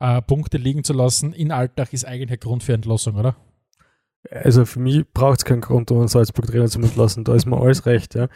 äh, 0.00 0.20
Punkte 0.22 0.58
liegen 0.58 0.84
zu 0.84 0.92
lassen 0.92 1.32
in 1.32 1.52
Alltag 1.52 1.92
ist 1.92 2.04
eigentlich 2.04 2.30
ein 2.30 2.40
Grund 2.40 2.62
für 2.62 2.74
Entlassung, 2.74 3.16
oder? 3.16 3.36
Also 4.30 4.64
für 4.64 4.80
mich 4.80 5.04
braucht 5.12 5.38
es 5.38 5.44
keinen 5.44 5.60
Grund, 5.60 5.90
um 5.90 5.98
einen 5.98 6.08
Salzburg-Trainer 6.08 6.66
zu 6.66 6.80
entlassen. 6.80 7.24
Da 7.24 7.34
ist 7.34 7.46
mir 7.46 7.60
alles 7.60 7.86
recht, 7.86 8.14
ja. 8.14 8.28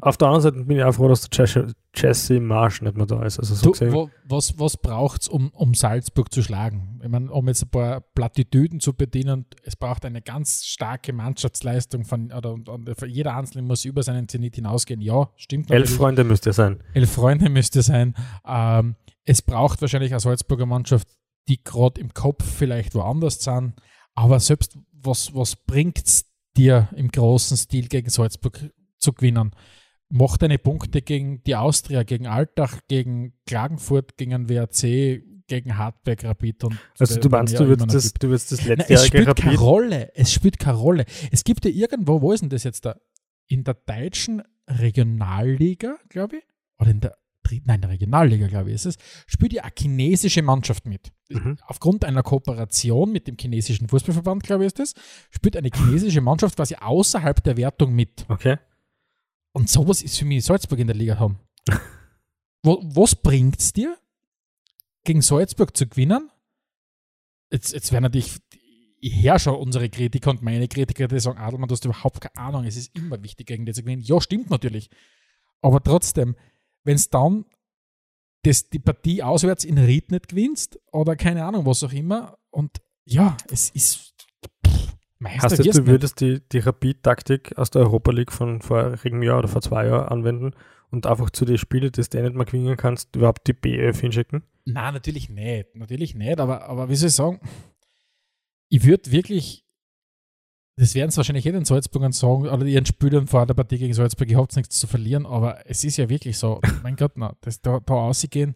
Auf 0.00 0.16
der 0.16 0.28
anderen 0.28 0.42
Seite 0.42 0.64
bin 0.64 0.76
ich 0.76 0.84
auch 0.84 0.92
froh, 0.92 1.08
dass 1.08 1.28
der 1.28 1.72
Jesse, 1.94 2.40
Marsch 2.40 2.82
nicht 2.82 2.96
mehr 2.96 3.06
da 3.06 3.22
ist. 3.24 3.38
Also 3.38 3.54
so 3.54 3.72
Du, 3.72 3.92
wo, 3.92 4.10
was 4.24 4.58
was 4.58 4.76
braucht 4.76 5.22
es, 5.22 5.28
um, 5.28 5.50
um 5.50 5.74
Salzburg 5.74 6.32
zu 6.32 6.42
schlagen? 6.42 7.00
Ich 7.02 7.08
meine, 7.08 7.30
um 7.30 7.48
jetzt 7.48 7.64
ein 7.64 7.68
paar 7.70 8.00
Plattitüden 8.00 8.80
zu 8.80 8.94
bedienen, 8.94 9.46
es 9.64 9.76
braucht 9.76 10.04
eine 10.04 10.22
ganz 10.22 10.64
starke 10.64 11.12
Mannschaftsleistung 11.12 12.04
von, 12.04 12.32
oder 12.32 12.52
und 12.52 12.90
jeder 13.06 13.36
Einzelne 13.36 13.62
muss 13.62 13.84
über 13.84 14.02
seinen 14.02 14.28
Zenit 14.28 14.54
hinausgehen. 14.54 15.00
Ja, 15.00 15.30
stimmt 15.36 15.70
elf. 15.70 15.94
Freunde 15.96 16.22
müsste 16.24 16.50
er 16.50 16.54
sein. 16.54 16.82
elf 16.94 17.10
Freunde 17.10 17.50
müsste 17.50 17.82
sein. 17.82 18.14
Ähm, 18.46 18.94
es 19.24 19.42
braucht 19.42 19.80
wahrscheinlich 19.80 20.12
eine 20.12 20.20
Salzburger 20.20 20.66
Mannschaft, 20.66 21.08
die 21.48 21.62
gerade 21.62 22.00
im 22.00 22.14
Kopf 22.14 22.44
vielleicht 22.44 22.94
woanders 22.94 23.40
sind. 23.40 23.74
Aber 24.14 24.38
selbst 24.40 24.76
was, 25.02 25.34
was 25.34 25.56
bringt 25.56 25.98
es 25.98 26.24
dir 26.56 26.88
im 26.96 27.08
großen 27.10 27.56
Stil 27.56 27.88
gegen 27.88 28.10
Salzburg 28.10 28.70
zu 28.98 29.12
gewinnen? 29.12 29.52
Mach 30.08 30.36
deine 30.36 30.58
Punkte 30.58 31.02
gegen 31.02 31.42
die 31.44 31.54
Austria, 31.54 32.02
gegen 32.02 32.26
Altach, 32.26 32.80
gegen 32.88 33.34
Klagenfurt, 33.46 34.16
gegen 34.16 34.32
den 34.32 34.48
WRC, 34.48 35.22
gegen 35.46 35.76
Hartberg 35.76 36.24
Rapid. 36.24 36.64
Und 36.64 36.78
Also 36.98 37.20
du 37.20 37.28
meinst, 37.28 37.58
du 37.58 37.66
würdest 37.66 37.94
das, 37.94 38.12
du 38.14 38.28
würdest 38.28 38.52
das 38.52 38.60
es 38.60 38.66
letztjährige 38.66 39.06
spielt 39.06 39.36
keine 39.36 39.50
Rapid... 39.52 39.60
Rolle. 39.60 40.10
Es 40.14 40.32
spielt 40.32 40.58
keine 40.58 40.78
Rolle. 40.78 41.04
Es 41.30 41.44
gibt 41.44 41.64
ja 41.64 41.70
irgendwo, 41.70 42.22
wo 42.22 42.32
ist 42.32 42.40
denn 42.40 42.48
das 42.48 42.64
jetzt 42.64 42.84
da? 42.84 42.96
In 43.46 43.64
der 43.64 43.74
deutschen 43.74 44.42
Regionalliga, 44.68 45.96
glaube 46.08 46.38
ich, 46.38 46.44
oder 46.78 46.90
in 46.90 47.00
der 47.00 47.16
dritten, 47.50 47.66
nein, 47.66 47.76
in 47.76 47.80
der 47.82 47.90
Regionalliga, 47.90 48.46
glaube 48.46 48.70
ich, 48.70 48.76
ist 48.76 48.86
es, 48.86 48.96
spielt 49.26 49.52
ja 49.52 49.62
eine 49.62 49.72
chinesische 49.76 50.42
Mannschaft 50.42 50.86
mit. 50.86 51.12
Mhm. 51.28 51.58
Aufgrund 51.66 52.04
einer 52.04 52.22
Kooperation 52.22 53.12
mit 53.12 53.26
dem 53.26 53.36
chinesischen 53.38 53.88
Fußballverband, 53.88 54.42
glaube 54.42 54.64
ich, 54.64 54.68
ist 54.68 54.78
das, 54.78 54.94
spielt 55.30 55.56
eine 55.56 55.70
chinesische 55.74 56.20
Mannschaft 56.20 56.56
quasi 56.56 56.76
außerhalb 56.76 57.42
der 57.42 57.56
Wertung 57.56 57.92
mit. 57.92 58.24
Okay. 58.28 58.58
Und 59.52 59.68
sowas 59.68 60.02
ist 60.02 60.18
für 60.18 60.24
mich 60.24 60.44
Salzburg 60.44 60.78
in 60.78 60.86
der 60.86 60.96
Liga 60.96 61.18
haben. 61.18 61.38
Wo, 62.62 62.80
was 62.82 63.16
bringt 63.16 63.58
es 63.58 63.72
dir, 63.72 63.96
gegen 65.04 65.22
Salzburg 65.22 65.76
zu 65.76 65.86
gewinnen? 65.86 66.30
Jetzt, 67.50 67.72
jetzt 67.72 67.90
werden 67.90 68.04
natürlich, 68.04 68.38
ich 69.00 69.22
höre 69.22 69.38
schon 69.38 69.56
unsere 69.56 69.88
Kritiker 69.88 70.30
und 70.30 70.42
meine 70.42 70.68
Kritiker, 70.68 71.08
die 71.08 71.18
sagen, 71.18 71.38
Adelmann, 71.38 71.68
du 71.68 71.72
hast 71.72 71.84
überhaupt 71.84 72.20
keine 72.20 72.36
Ahnung, 72.36 72.64
es 72.64 72.76
ist 72.76 72.94
immer 72.96 73.22
wichtig, 73.22 73.48
gegen 73.48 73.66
die 73.66 73.72
zu 73.72 73.82
gewinnen. 73.82 74.02
Ja, 74.02 74.20
stimmt 74.20 74.50
natürlich. 74.50 74.90
Aber 75.62 75.82
trotzdem, 75.82 76.36
wenn 76.84 76.96
es 76.96 77.10
dann 77.10 77.44
das, 78.42 78.70
die 78.70 78.78
Partie 78.78 79.22
auswärts 79.22 79.64
in 79.64 79.78
Ried 79.78 80.10
nicht 80.10 80.28
gewinnst 80.28 80.78
oder 80.92 81.16
keine 81.16 81.44
Ahnung, 81.44 81.66
was 81.66 81.84
auch 81.84 81.92
immer, 81.92 82.38
und 82.50 82.70
ja, 83.04 83.36
es 83.50 83.70
ist 83.70 84.14
pff, 84.66 84.96
Meister 85.18 85.50
Heißt 85.50 85.58
du 85.58 85.62
nicht. 85.62 85.86
würdest 85.86 86.20
die, 86.20 86.40
die 86.50 86.58
Rapid-Taktik 86.58 87.58
aus 87.58 87.70
der 87.70 87.82
Europa 87.82 88.10
League 88.10 88.32
von 88.32 88.62
vorigem 88.62 89.22
Jahr 89.22 89.38
oder 89.38 89.48
vor 89.48 89.60
zwei 89.60 89.86
Jahren 89.86 90.08
anwenden 90.08 90.52
und 90.90 91.06
einfach 91.06 91.30
zu 91.30 91.44
den 91.44 91.58
Spielen, 91.58 91.92
die 91.92 92.02
du 92.02 92.22
nicht 92.22 92.34
mehr 92.34 92.46
gewinnen 92.46 92.76
kannst, 92.76 93.14
überhaupt 93.14 93.46
die 93.46 93.52
BF 93.52 94.00
hinschicken? 94.00 94.42
Nein, 94.64 94.94
natürlich 94.94 95.28
nicht. 95.28 95.74
Natürlich 95.76 96.14
nicht, 96.14 96.40
aber, 96.40 96.68
aber 96.68 96.88
wie 96.88 96.96
soll 96.96 97.08
ich 97.08 97.14
sagen, 97.14 97.40
ich 98.70 98.84
würde 98.84 99.12
wirklich 99.12 99.66
das 100.80 100.94
werden 100.94 101.10
es 101.10 101.16
wahrscheinlich 101.18 101.44
jeden 101.44 101.64
Salzburgern 101.64 102.12
sagen, 102.12 102.48
oder 102.48 102.64
ihren 102.64 102.86
Spielern 102.86 103.26
vor 103.26 103.44
der 103.46 103.54
Partie 103.54 103.78
gegen 103.78 103.92
Salzburg, 103.94 104.30
ihr 104.30 104.38
habt 104.38 104.56
nichts 104.56 104.80
zu 104.80 104.86
verlieren, 104.86 105.26
aber 105.26 105.58
es 105.68 105.84
ist 105.84 105.98
ja 105.98 106.08
wirklich 106.08 106.38
so, 106.38 106.60
mein 106.82 106.96
Gott, 106.96 107.12
na, 107.16 107.36
das, 107.42 107.60
da, 107.60 107.80
da 107.80 107.94
rausgehen, 107.94 108.54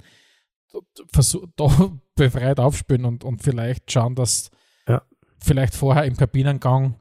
versuch, 1.12 1.46
da 1.56 1.92
befreit 2.16 2.58
aufspielen 2.60 3.04
und, 3.04 3.24
und 3.24 3.42
vielleicht 3.42 3.90
schauen, 3.92 4.14
dass 4.14 4.50
Ja. 4.88 5.02
vielleicht 5.38 5.74
vorher 5.74 6.04
im 6.04 6.16
Kabinengang 6.16 6.96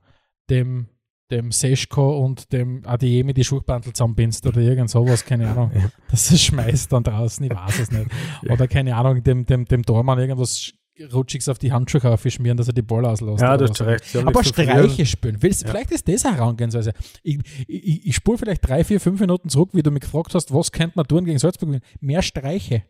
dem, 0.50 0.88
dem 1.32 1.52
Seschko 1.52 2.24
und 2.24 2.52
dem 2.52 2.86
Adiemi 2.86 3.34
die 3.34 3.44
Schuhbandel 3.44 3.94
zusammenbindst 3.94 4.46
oder 4.46 4.60
irgend 4.62 4.90
sowas, 4.90 5.24
keine 5.26 5.50
Ahnung, 5.50 5.72
Ja. 5.74 5.90
dass 6.12 6.32
es 6.32 6.42
schmeißt 6.42 6.92
dann 6.92 7.04
draußen, 7.04 7.46
ich 7.46 7.52
weiß 7.56 7.80
es 7.80 7.92
nicht. 7.92 8.08
Oder 8.50 8.68
keine 8.68 8.96
Ahnung, 8.96 9.24
dem, 9.24 9.46
dem, 9.46 9.66
dem 9.66 9.84
Tormann 9.84 10.20
irgendwas 10.20 10.74
Rutschiges 11.12 11.50
auf 11.50 11.58
die 11.58 11.72
Handschuhe 11.72 12.04
aufschmieren, 12.04 12.58
dass 12.58 12.68
er 12.68 12.74
die 12.74 12.82
Ball 12.82 13.06
auslässt. 13.06 13.42
Ja, 13.42 13.58
das 13.58 13.72
ist 13.72 13.82
recht. 13.82 14.06
Sie 14.06 14.20
haben 14.20 14.28
Aber. 14.28 14.44
Streiche 14.44 15.06
spielen. 15.06 15.42
Willst, 15.42 15.64
Ja. 15.64 15.70
Vielleicht 15.70 15.92
ist 15.92 16.08
das 16.08 16.24
Herangehensweise. 16.24 16.94
Ich, 17.24 17.40
ich, 17.68 18.08
ich 18.08 18.16
spule 18.16 18.38
vielleicht 18.38 18.68
drei, 18.68 18.84
vier, 18.84 19.00
fünf 19.00 19.20
Minuten 19.20 19.50
zurück, 19.50 19.72
wie 19.74 19.82
du 19.82 19.92
mich 19.92 20.02
gefragt 20.02 20.36
hast, 20.36 20.54
was 20.54 20.72
könnte 20.72 20.94
man 20.96 21.08
tun 21.08 21.26
gegen 21.26 21.40
Salzburg? 21.40 21.82
Mehr 22.00 22.22
Streiche. 22.22 22.84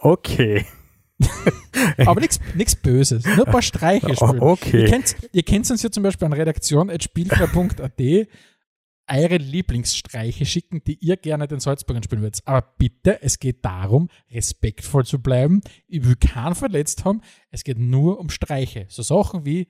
Okay. 0.00 0.66
Aber 2.06 2.20
nichts 2.20 2.76
Böses. 2.76 3.24
Nur 3.24 3.46
ein 3.46 3.52
paar 3.52 3.62
Streiche 3.62 4.14
spielen. 4.16 4.40
Okay. 4.40 4.82
Ihr 4.82 4.88
kennt, 4.88 5.16
ihr 5.32 5.42
kennt 5.42 5.70
uns 5.70 5.82
ja 5.82 5.90
zum 5.90 6.02
Beispiel 6.02 6.26
an 6.26 6.32
redaktion.spielfrei.at 6.32 8.00
eure 9.10 9.36
Lieblingsstreiche 9.38 10.46
schicken, 10.46 10.82
die 10.86 10.94
ihr 10.94 11.16
gerne 11.16 11.48
den 11.48 11.60
Salzburgern 11.60 12.02
spielen 12.02 12.22
würdet. 12.22 12.42
Aber 12.44 12.62
bitte, 12.78 13.22
es 13.22 13.38
geht 13.38 13.64
darum, 13.64 14.08
respektvoll 14.30 15.04
zu 15.04 15.20
bleiben. 15.20 15.60
Ich 15.88 16.04
will 16.06 16.16
keinen 16.16 16.54
verletzt 16.54 17.04
haben. 17.04 17.20
Es 17.50 17.64
geht 17.64 17.78
nur 17.78 18.18
um 18.20 18.30
Streiche. 18.30 18.86
So 18.88 19.02
Sachen 19.02 19.44
wie, 19.44 19.68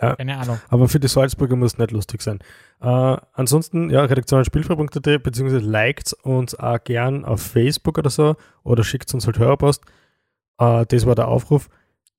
Ja. 0.00 0.16
keine 0.16 0.36
Ahnung, 0.36 0.58
Aber 0.68 0.88
für 0.88 1.00
die 1.00 1.08
Salzburger 1.08 1.56
muss 1.56 1.72
es 1.74 1.78
nicht 1.78 1.90
lustig 1.92 2.20
sein. 2.20 2.40
Äh, 2.80 3.16
ansonsten, 3.32 3.90
ja, 3.90 4.04
redaktion.spielfrei.at, 4.04 5.22
beziehungsweise 5.22 5.64
liked 5.64 6.12
uns 6.22 6.54
auch 6.54 6.82
gern 6.82 7.24
auf 7.24 7.40
Facebook 7.42 7.98
oder 7.98 8.10
so 8.10 8.36
oder 8.64 8.84
schickt 8.84 9.12
uns 9.14 9.26
halt 9.26 9.38
Hörerpost. 9.38 9.82
Äh, 10.58 10.84
das 10.86 11.06
war 11.06 11.14
der 11.14 11.28
Aufruf. 11.28 11.68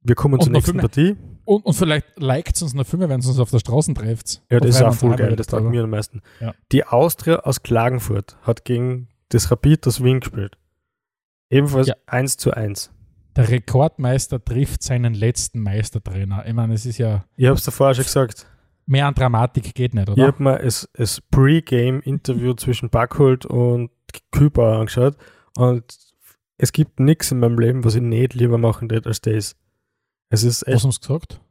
Wir 0.05 0.15
kommen 0.15 0.35
Und 0.35 0.43
zur 0.43 0.51
nächsten 0.51 0.77
Partie. 0.77 1.17
Und, 1.45 1.65
und 1.65 1.73
vielleicht 1.73 2.05
liked 2.17 2.55
es 2.55 2.61
uns 2.61 2.73
noch 2.73 2.85
viel 2.85 2.99
mehr, 2.99 3.09
wenn 3.09 3.19
es 3.19 3.27
uns 3.27 3.39
auf 3.39 3.51
der 3.51 3.59
Straße 3.59 3.93
trefft. 3.93 4.41
Ja, 4.49 4.59
das 4.59 4.75
ist 4.75 4.81
auch 4.81 4.93
voll 4.93 5.15
geil. 5.15 5.35
Das 5.35 5.47
taugt 5.47 5.65
mir 5.69 5.83
am 5.83 5.89
meisten. 5.89 6.21
Ja. 6.39 6.53
Die 6.71 6.85
Austria 6.85 7.37
aus 7.39 7.61
Klagenfurt 7.63 8.37
hat 8.41 8.65
gegen 8.65 9.09
das 9.29 9.51
Rapid 9.51 9.85
das 9.85 10.03
Wien 10.03 10.19
gespielt. 10.21 10.57
Ebenfalls 11.49 11.87
Ja. 11.87 11.95
1 12.07 12.37
zu 12.37 12.51
1. 12.51 12.91
Der 13.35 13.49
Rekordmeister 13.49 14.43
trifft 14.43 14.81
seinen 14.81 15.13
letzten 15.13 15.59
Meistertrainer. 15.59 16.45
Ich 16.47 16.53
meine, 16.53 16.73
es 16.73 16.85
ist 16.85 16.97
ja 16.99 17.25
Ich 17.35 17.45
habe 17.45 17.57
es 17.57 17.63
davor 17.65 17.93
schon 17.93 18.05
gesagt. 18.05 18.47
mehr 18.85 19.07
an 19.07 19.13
Dramatik 19.13 19.75
geht 19.75 19.93
nicht, 19.93 20.07
Ich 20.09 20.13
oder? 20.13 20.27
habe 20.27 20.41
mir 20.43 20.59
das, 20.59 20.89
das 20.93 21.21
Pre-Game-Interview 21.31 22.53
zwischen 22.57 22.89
Backholt 22.89 23.45
und 23.45 23.91
Kübauer 24.31 24.77
angeschaut 24.79 25.17
und 25.57 25.83
es 26.57 26.71
gibt 26.71 26.99
nichts 27.01 27.31
in 27.31 27.39
meinem 27.39 27.59
Leben, 27.59 27.83
was 27.83 27.95
ich 27.95 28.01
nicht 28.01 28.33
lieber 28.33 28.57
machen 28.57 28.89
würde 28.89 29.09
als 29.09 29.19
das. 29.21 29.55
Es 30.29 30.43
ist 30.43 30.61
Was 30.61 30.73
echt 30.73 30.83
haben 30.83 30.91
sie 30.91 30.99
gesagt? 30.99 31.41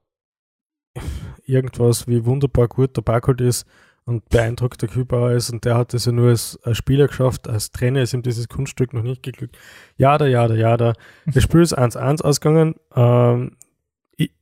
irgendwas, 1.46 2.06
wie 2.06 2.24
wunderbar 2.24 2.68
gut 2.68 2.96
der 2.96 3.02
Backholt 3.02 3.40
ist 3.40 3.66
und 4.04 4.28
beeindruckt 4.28 4.80
der 4.82 4.88
Kübauer 4.88 5.32
ist 5.32 5.50
und 5.50 5.64
der 5.64 5.76
hat 5.76 5.92
es 5.94 6.04
ja 6.04 6.12
nur 6.12 6.28
als, 6.28 6.58
als 6.62 6.78
Spieler 6.78 7.08
geschafft, 7.08 7.48
als 7.48 7.70
Trainer 7.70 8.02
ist 8.02 8.14
ihm 8.14 8.22
dieses 8.22 8.48
Kunststück 8.48 8.92
noch 8.92 9.02
nicht 9.02 9.22
geglückt. 9.22 9.56
Ja, 9.96 10.16
da, 10.18 10.26
ja, 10.26 10.46
da, 10.46 10.54
ja, 10.54 10.76
da. 10.76 10.92
Das 11.26 11.42
Spiel 11.42 11.62
ist 11.62 11.76
1-1 11.76 12.22
ausgegangen. 12.22 12.76
Ähm, 12.94 13.56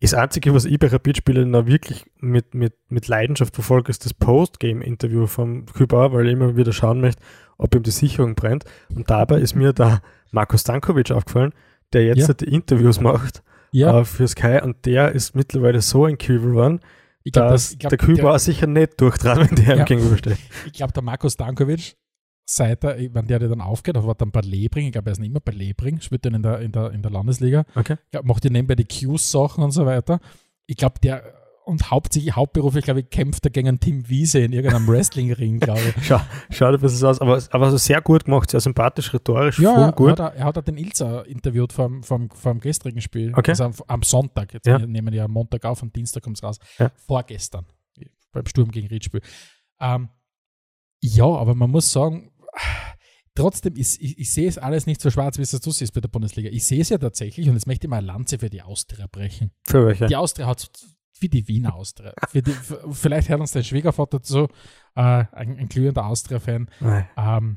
das 0.01 0.13
Einzige, 0.13 0.53
was 0.55 0.67
ich 0.67 0.79
bei 0.79 0.89
Rapid-Spielern 0.89 1.51
noch 1.51 1.67
wirklich 1.67 2.05
mit, 2.19 2.55
mit, 2.55 2.75
mit 2.91 3.09
Leidenschaft 3.09 3.55
verfolge, 3.55 3.91
ist 3.91 4.05
das 4.05 4.13
Post-Game-Interview 4.13 5.27
vom 5.27 5.65
Kübauer, 5.67 6.13
weil 6.13 6.27
ich 6.27 6.33
immer 6.35 6.57
wieder 6.57 6.73
schauen 6.73 7.01
möchte, 7.01 7.23
ob 7.57 7.75
ihm 7.75 7.83
die 7.83 7.91
Sicherung 7.91 8.35
brennt. 8.35 8.65
Und 8.95 9.09
dabei 9.09 9.41
ist 9.41 9.55
mir 9.55 9.73
da 9.73 10.03
Marko 10.31 10.59
Stankovic 10.59 11.11
aufgefallen, 11.11 11.55
der 11.95 12.05
jetzt 12.05 12.29
Ja. 12.29 12.35
die 12.35 12.53
Interviews 12.53 13.01
macht 13.01 13.43
Ja, 13.73 14.01
äh, 14.01 14.05
für 14.05 14.29
Sky 14.29 14.61
und 14.63 14.85
der 14.87 15.13
ist 15.13 15.35
mittlerweile 15.35 15.81
so 15.81 16.05
ein 16.05 16.19
Kübel 16.19 16.51
geworden, 16.53 16.81
ich 17.25 17.33
glaube, 17.33 17.51
dass 17.51 17.73
ich 17.73 17.79
glaub, 17.79 17.91
der 17.91 17.99
Kübauer 17.99 18.39
sicher 18.39 18.67
nicht 18.67 19.01
durchtrat, 19.01 19.39
wenn 19.39 19.57
der 19.57 19.77
Ja. 19.77 19.83
ihm 19.83 19.85
gegenübersteht. 19.87 20.37
ich 20.67 20.73
glaub, 20.73 20.93
der 20.93 21.03
Markus 21.03 21.37
Dankovic, 21.37 21.97
seit 22.45 22.83
er, 22.85 22.97
wenn 23.15 23.27
der 23.27 23.39
dann 23.39 23.61
aufgeht, 23.61 23.97
aber 23.97 24.09
war 24.09 24.15
dann 24.15 24.31
bei 24.33 24.41
Lebring, 24.41 24.87
ich 24.87 24.93
glaube, 24.93 25.09
er 25.11 25.13
ist 25.13 25.21
nicht 25.21 25.33
mehr 25.33 25.41
bei 25.45 25.53
Lebring, 25.53 26.01
spielt 26.01 26.25
dann 26.27 26.35
in 26.35 26.43
der, 26.43 26.59
in 26.61 26.73
der, 26.73 26.91
in 26.91 27.01
der 27.03 27.11
Landesliga, 27.11 27.65
Okay. 27.75 27.97
glaub, 28.11 28.25
macht 28.25 28.45
ja 28.45 28.51
nebenbei 28.51 28.75
die 28.75 28.85
Qs-Sachen 28.85 29.63
und 29.63 29.71
so 29.71 29.87
weiter. 29.87 30.21
Ich 30.67 30.77
glaube, 30.77 30.95
der 31.03 31.23
und 31.65 31.91
hauptsächlich, 31.91 32.35
hauptberuflich, 32.35 32.85
glaube 32.85 33.01
ich, 33.01 33.11
kämpft 33.11 33.45
er 33.47 33.51
gegen 33.51 33.79
Tim 33.81 34.09
Wiese 34.09 34.41
in 34.41 34.53
irgendeinem 34.53 34.87
Wrestling-Ring, 34.89 35.61
glaube 35.61 35.81
ich. 35.81 35.95
Schau, 36.07 36.21
schau 36.51 36.71
dir 36.73 36.79
das 36.79 37.03
aus. 37.05 37.21
Aber, 37.21 37.43
aber 37.51 37.71
so 37.71 37.77
sehr 37.77 38.01
gut 38.01 38.25
gemacht, 38.25 38.51
sehr 38.51 38.61
sympathisch, 38.61 39.13
rhetorisch, 39.15 39.59
Ja, 39.59 39.75
voll 39.75 39.93
gut. 39.93 40.21
hat, 40.21 40.35
er, 40.37 40.45
hat 40.45 40.59
auch 40.59 40.63
den 40.65 40.77
Ilza 40.77 41.23
interviewt 41.23 41.73
vom, 41.73 42.03
vom, 42.03 42.31
vom 42.31 42.61
gestrigen 42.61 43.01
Spiel. 43.01 43.33
Okay. 43.37 43.53
Also 43.53 43.65
am, 43.65 43.75
am 43.87 44.03
Sonntag. 44.03 44.53
Jetzt 44.55 44.67
Ja. 44.67 44.79
wir 44.81 44.87
nehmen 44.87 45.15
ja 45.15 45.25
am 45.27 45.31
Montag 45.33 45.65
auf, 45.65 45.83
am 45.83 45.93
Dienstag 45.93 46.23
kommt 46.23 46.37
es 46.39 46.43
raus. 46.43 46.59
Ja. 46.79 46.91
Vorgestern. 47.07 47.67
Beim 48.33 48.47
Sturm 48.47 48.71
gegen 48.71 48.89
Riedspiel. 48.89 49.21
Ähm, 49.81 50.09
ja, 51.01 51.25
aber 51.27 51.55
man 51.55 51.71
muss 51.71 51.93
sagen, 51.93 52.31
trotzdem, 53.35 53.75
ist, 53.77 54.01
ich, 54.01 54.19
ich 54.19 54.33
sehe 54.33 54.49
es 54.49 54.59
alles 54.59 54.87
nicht 54.87 55.01
so 55.01 55.11
schwarz, 55.11 55.39
wie 55.39 55.43
es 55.43 55.51
du 55.51 55.71
siehst 55.71 55.93
bei 55.95 56.01
der 56.01 56.09
Bundesliga. 56.09 56.49
Ich 56.51 56.67
sehe 56.67 56.81
es 56.81 56.89
ja 56.89 56.99
tatsächlich 56.99 57.49
und 57.49 57.55
jetzt 57.55 57.67
möchte 57.67 57.87
ich 57.87 57.91
mal 57.91 57.99
eine 57.99 58.07
Lanze 58.07 58.39
für 58.39 58.51
die 58.51 58.63
Austria 58.63 59.07
brechen. 59.11 59.51
Für 59.65 59.87
welche? 59.87 60.07
Die 60.07 60.17
Austria 60.17 60.47
hat 60.47 60.71
wie 61.23 61.29
die 61.29 61.47
Wiener 61.49 61.75
Austria. 61.75 62.13
Für 62.29 62.43
die, 62.43 62.51
für, 62.51 62.81
vielleicht 62.93 63.29
hört 63.29 63.41
uns 63.41 63.53
dein 63.53 63.65
Schwiegervater 63.65 64.21
zu, 64.23 64.45
äh, 64.95 65.01
ein, 65.01 65.57
ein 65.59 65.69
glühender 65.69 66.05
Austria-Fan. 66.07 66.69
Ähm, 67.17 67.57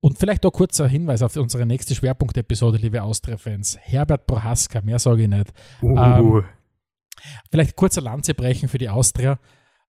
und 0.00 0.18
vielleicht 0.18 0.46
auch 0.46 0.50
kurzer 0.52 0.88
Hinweis 0.88 1.20
auf 1.22 1.36
unsere 1.36 1.66
nächste 1.66 1.94
Schwerpunktepisode, 1.94 2.78
liebe 2.78 3.02
Austria-Fans. 3.02 3.78
Herbert 3.82 4.26
Prohaska, 4.26 4.80
mehr 4.80 4.98
sage 4.98 5.22
ich 5.24 5.28
nicht. 5.28 5.52
Uh, 5.82 5.98
Ähm, 5.98 6.44
Vielleicht 7.50 7.76
kurzer 7.76 8.00
Lanze 8.00 8.32
brechen 8.32 8.68
für 8.70 8.78
die 8.78 8.88
Austria. 8.88 9.38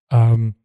Ähm, 0.10 0.56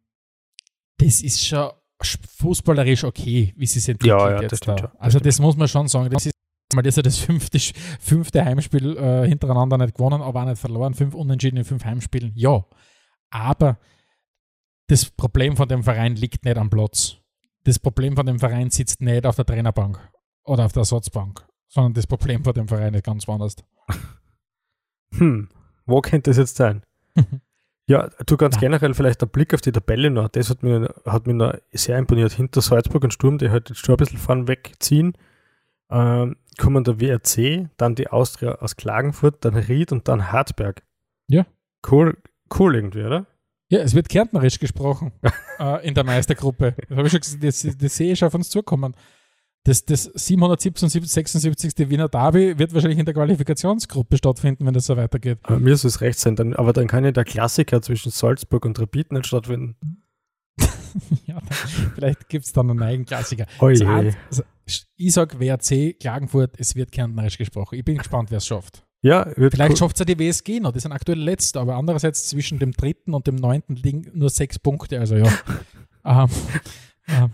das 0.97 1.21
ist 1.21 1.45
schon 1.47 1.69
sch- 2.01 2.19
fußballerisch 2.39 3.05
okay, 3.05 3.53
wie 3.55 3.65
sie 3.65 3.79
sind. 3.79 4.03
Ja, 4.03 4.31
ja, 4.31 4.47
das 4.47 4.57
stimmt 4.57 4.79
schon. 4.81 4.89
Das 4.91 4.99
Also 4.99 5.17
stimmt 5.19 5.25
das 5.27 5.39
muss 5.39 5.55
man 5.55 5.67
schon 5.69 5.87
sagen. 5.87 6.09
Das 6.09 6.25
ist 6.25 6.35
mal 6.73 6.81
das, 6.81 6.93
ist 6.93 6.97
ja 6.97 7.03
das 7.03 7.17
fünfte, 7.17 7.59
fünfte 7.99 8.43
Heimspiel 8.43 8.97
äh, 8.97 9.27
hintereinander 9.27 9.77
nicht 9.77 9.95
gewonnen, 9.95 10.21
aber 10.21 10.41
auch 10.41 10.45
nicht 10.45 10.59
verloren. 10.59 10.93
Fünf 10.93 11.13
Unentschieden 11.13 11.57
in 11.57 11.65
fünf 11.65 11.85
Heimspielen. 11.85 12.31
Ja, 12.35 12.65
aber 13.29 13.77
das 14.87 15.05
Problem 15.05 15.57
von 15.57 15.67
dem 15.67 15.83
Verein 15.83 16.15
liegt 16.15 16.45
nicht 16.45 16.57
am 16.57 16.69
Platz. 16.69 17.17
Das 17.63 17.79
Problem 17.79 18.15
von 18.15 18.25
dem 18.25 18.39
Verein 18.39 18.69
sitzt 18.69 19.01
nicht 19.01 19.25
auf 19.25 19.35
der 19.35 19.45
Trainerbank 19.45 19.99
oder 20.43 20.65
auf 20.65 20.71
der 20.71 20.81
Ersatzbank, 20.81 21.45
sondern 21.67 21.93
das 21.93 22.07
Problem 22.07 22.43
von 22.43 22.53
dem 22.53 22.67
Verein 22.67 22.93
ist 22.93 23.03
ganz 23.03 23.27
woanders. 23.27 23.55
hm, 25.13 25.49
wo 25.85 26.01
könnte 26.01 26.29
das 26.29 26.37
jetzt 26.37 26.55
sein? 26.55 26.83
Ja, 27.89 28.09
du 28.25 28.35
ganz 28.35 28.55
Nein. 28.55 28.63
generell 28.63 28.93
vielleicht 28.93 29.21
der 29.21 29.27
Blick 29.27 29.53
auf 29.53 29.61
die 29.61 29.71
Tabelle 29.71 30.11
noch. 30.11 30.27
Das 30.27 30.49
hat 30.49 30.61
mir, 30.61 30.93
hat 31.05 31.25
mich 31.25 31.37
noch 31.37 31.53
sehr 31.71 31.97
imponiert. 31.97 32.33
Hinter 32.33 32.61
Salzburg 32.61 33.05
und 33.05 33.13
Sturm, 33.13 33.37
die 33.37 33.49
halt 33.49 33.69
jetzt 33.69 33.79
schon 33.79 33.95
ein 33.95 33.97
bisschen 33.97 34.17
vorn 34.17 34.49
wegziehen, 34.49 35.13
ähm, 35.89 36.35
kommen 36.57 36.83
der 36.83 36.99
WRC, 36.99 37.69
dann 37.77 37.95
die 37.95 38.07
Austria 38.07 38.55
aus 38.55 38.75
Klagenfurt, 38.75 39.45
dann 39.45 39.55
Ried 39.55 39.91
und 39.91 40.07
dann 40.07 40.31
Hartberg. 40.31 40.83
Ja. 41.29 41.45
Cool, 41.89 42.17
cool 42.57 42.75
irgendwie, 42.75 43.03
oder? 43.03 43.25
Ja, 43.69 43.79
es 43.79 43.93
wird 43.93 44.09
kärntnerisch 44.09 44.59
gesprochen 44.59 45.11
äh, 45.59 45.85
in 45.85 45.93
der 45.93 46.03
Meistergruppe. 46.03 46.75
Das, 46.87 46.97
hab 46.97 47.05
ich 47.05 47.11
schon 47.11 47.19
gesagt, 47.19 47.43
das, 47.43 47.67
das 47.77 47.95
sehe 47.95 48.13
ich 48.13 48.19
schon 48.19 48.27
auf 48.27 48.33
uns 48.33 48.49
zukommen. 48.49 48.95
Das, 49.63 49.83
das 49.83 50.03
777, 50.05 51.11
76. 51.11 51.89
Wiener 51.89 52.07
Derby 52.07 52.57
wird 52.57 52.73
wahrscheinlich 52.73 52.99
in 52.99 53.05
der 53.05 53.13
Qualifikationsgruppe 53.13 54.15
stattfinden, 54.15 54.65
wenn 54.65 54.73
das 54.73 54.85
so 54.85 54.95
weitergeht. 54.95 55.39
Aber 55.43 55.59
mir 55.59 55.75
soll 55.75 55.89
es 55.89 55.99
recht 55.99 56.19
sein, 56.19 56.37
dann, 56.37 56.53
aber 56.53 56.71
dann 56.71 56.87
kann 56.87 57.03
ja 57.03 57.11
der 57.11 57.25
Klassiker 57.25 57.81
zwischen 57.81 58.09
Salzburg 58.09 58.63
und 58.63 58.79
Rapid 58.79 59.11
nicht 59.11 59.27
stattfinden. 59.27 59.75
ja, 61.25 61.39
vielleicht 61.95 62.29
gibt 62.29 62.45
es 62.45 62.53
dann 62.53 62.69
einen 62.69 62.81
eigenen 62.81 63.05
Klassiker. 63.05 63.45
Oje. 63.59 63.87
Also, 64.29 64.43
ich 64.65 65.13
sage 65.13 65.39
WRC, 65.39 65.99
Klagenfurt, 65.99 66.59
es 66.59 66.75
wird 66.75 66.91
kärntnerisch 66.91 67.37
gesprochen. 67.37 67.75
Ich 67.75 67.85
bin 67.85 67.97
gespannt, 67.97 68.31
wer 68.31 68.39
es 68.39 68.47
schafft. 68.47 68.83
Ja, 69.01 69.27
Vielleicht 69.35 69.59
cool. 69.69 69.77
schafft 69.77 69.95
es 69.95 69.99
ja 69.99 70.05
die 70.05 70.19
WSG 70.19 70.59
noch, 70.59 70.71
die 70.71 70.79
sind 70.79 70.91
aktuell 70.91 71.19
letzter, 71.19 71.61
aber 71.61 71.75
andererseits 71.75 72.27
zwischen 72.27 72.59
dem 72.59 72.71
dritten 72.71 73.13
und 73.13 73.27
dem 73.27 73.35
neunten 73.35 73.75
liegen 73.75 74.09
nur 74.13 74.29
sechs 74.29 74.57
Punkte, 74.57 74.99
also 74.99 75.15
ja. 75.15 75.31
ähm, 76.05 76.29
ähm, 77.07 77.29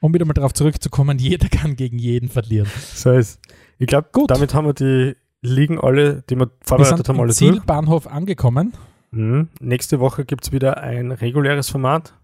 um 0.00 0.14
wieder 0.14 0.24
mal 0.24 0.32
darauf 0.32 0.54
zurückzukommen, 0.54 1.18
jeder 1.20 1.48
kann 1.48 1.76
gegen 1.76 1.98
jeden 1.98 2.28
verlieren. 2.28 2.68
So 2.94 3.12
ist. 3.12 3.40
Ich 3.78 3.88
glaube, 3.88 4.08
Gut. 4.12 4.30
damit 4.30 4.54
haben 4.54 4.66
wir 4.66 4.74
die 4.74 5.16
Ligen 5.42 5.78
alle, 5.78 6.22
die 6.30 6.36
wir 6.36 6.46
Wir 6.46 6.52
vorbereitet 6.62 6.96
sind 6.98 7.08
haben, 7.08 7.20
alle 7.20 7.26
durch. 7.28 7.36
Zielbahnhof 7.36 8.06
angekommen. 8.06 8.74
Mhm. 9.10 9.48
Nächste 9.60 10.00
Woche 10.00 10.24
gibt 10.24 10.46
es 10.46 10.52
wieder 10.52 10.78
ein 10.82 11.10
reguläres 11.12 11.68
Format 11.68 12.14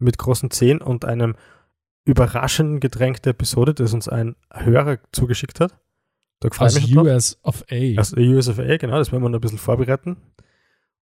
mit 0.00 0.18
großen 0.18 0.50
Zehen 0.50 0.80
und 0.80 1.04
einem 1.04 1.34
überraschenden 2.04 2.80
Getränk 2.80 3.22
der 3.22 3.30
Episode, 3.30 3.74
das 3.74 3.94
uns 3.94 4.08
ein 4.08 4.36
Hörer 4.52 4.98
zugeschickt 5.12 5.60
hat. 5.60 5.78
Da 6.40 6.48
aus 6.58 6.74
mich 6.74 6.96
US 6.96 7.38
drauf. 7.42 7.60
of 7.60 7.64
A. 7.70 8.00
Aus 8.00 8.14
US 8.16 8.48
of 8.48 8.58
A, 8.58 8.76
genau, 8.78 8.96
das 8.96 9.12
werden 9.12 9.22
wir 9.22 9.28
noch 9.28 9.38
ein 9.38 9.42
bisschen 9.42 9.58
vorbereiten. 9.58 10.16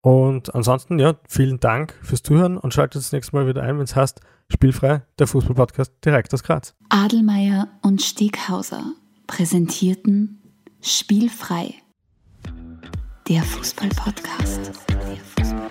Und 0.00 0.54
ansonsten, 0.54 0.98
ja, 0.98 1.16
vielen 1.28 1.60
Dank 1.60 1.94
fürs 2.02 2.22
Zuhören 2.22 2.56
und 2.56 2.72
schaltet 2.72 3.02
das 3.02 3.12
nächste 3.12 3.36
Mal 3.36 3.46
wieder 3.46 3.62
ein, 3.62 3.76
wenn 3.76 3.84
es 3.84 3.96
heißt, 3.96 4.20
spielfrei, 4.48 5.02
der 5.18 5.26
Fußballpodcast 5.26 5.92
direkt 6.04 6.32
aus 6.32 6.42
Graz. 6.42 6.74
Adelmeier 6.88 7.68
und 7.82 8.02
Steghauser 8.02 8.92
präsentierten 9.26 10.40
Spielfrei, 10.80 11.74
der 13.28 13.42
Fußballpodcast. 13.42 14.72
Der 14.88 15.16
Fußball 15.16 15.70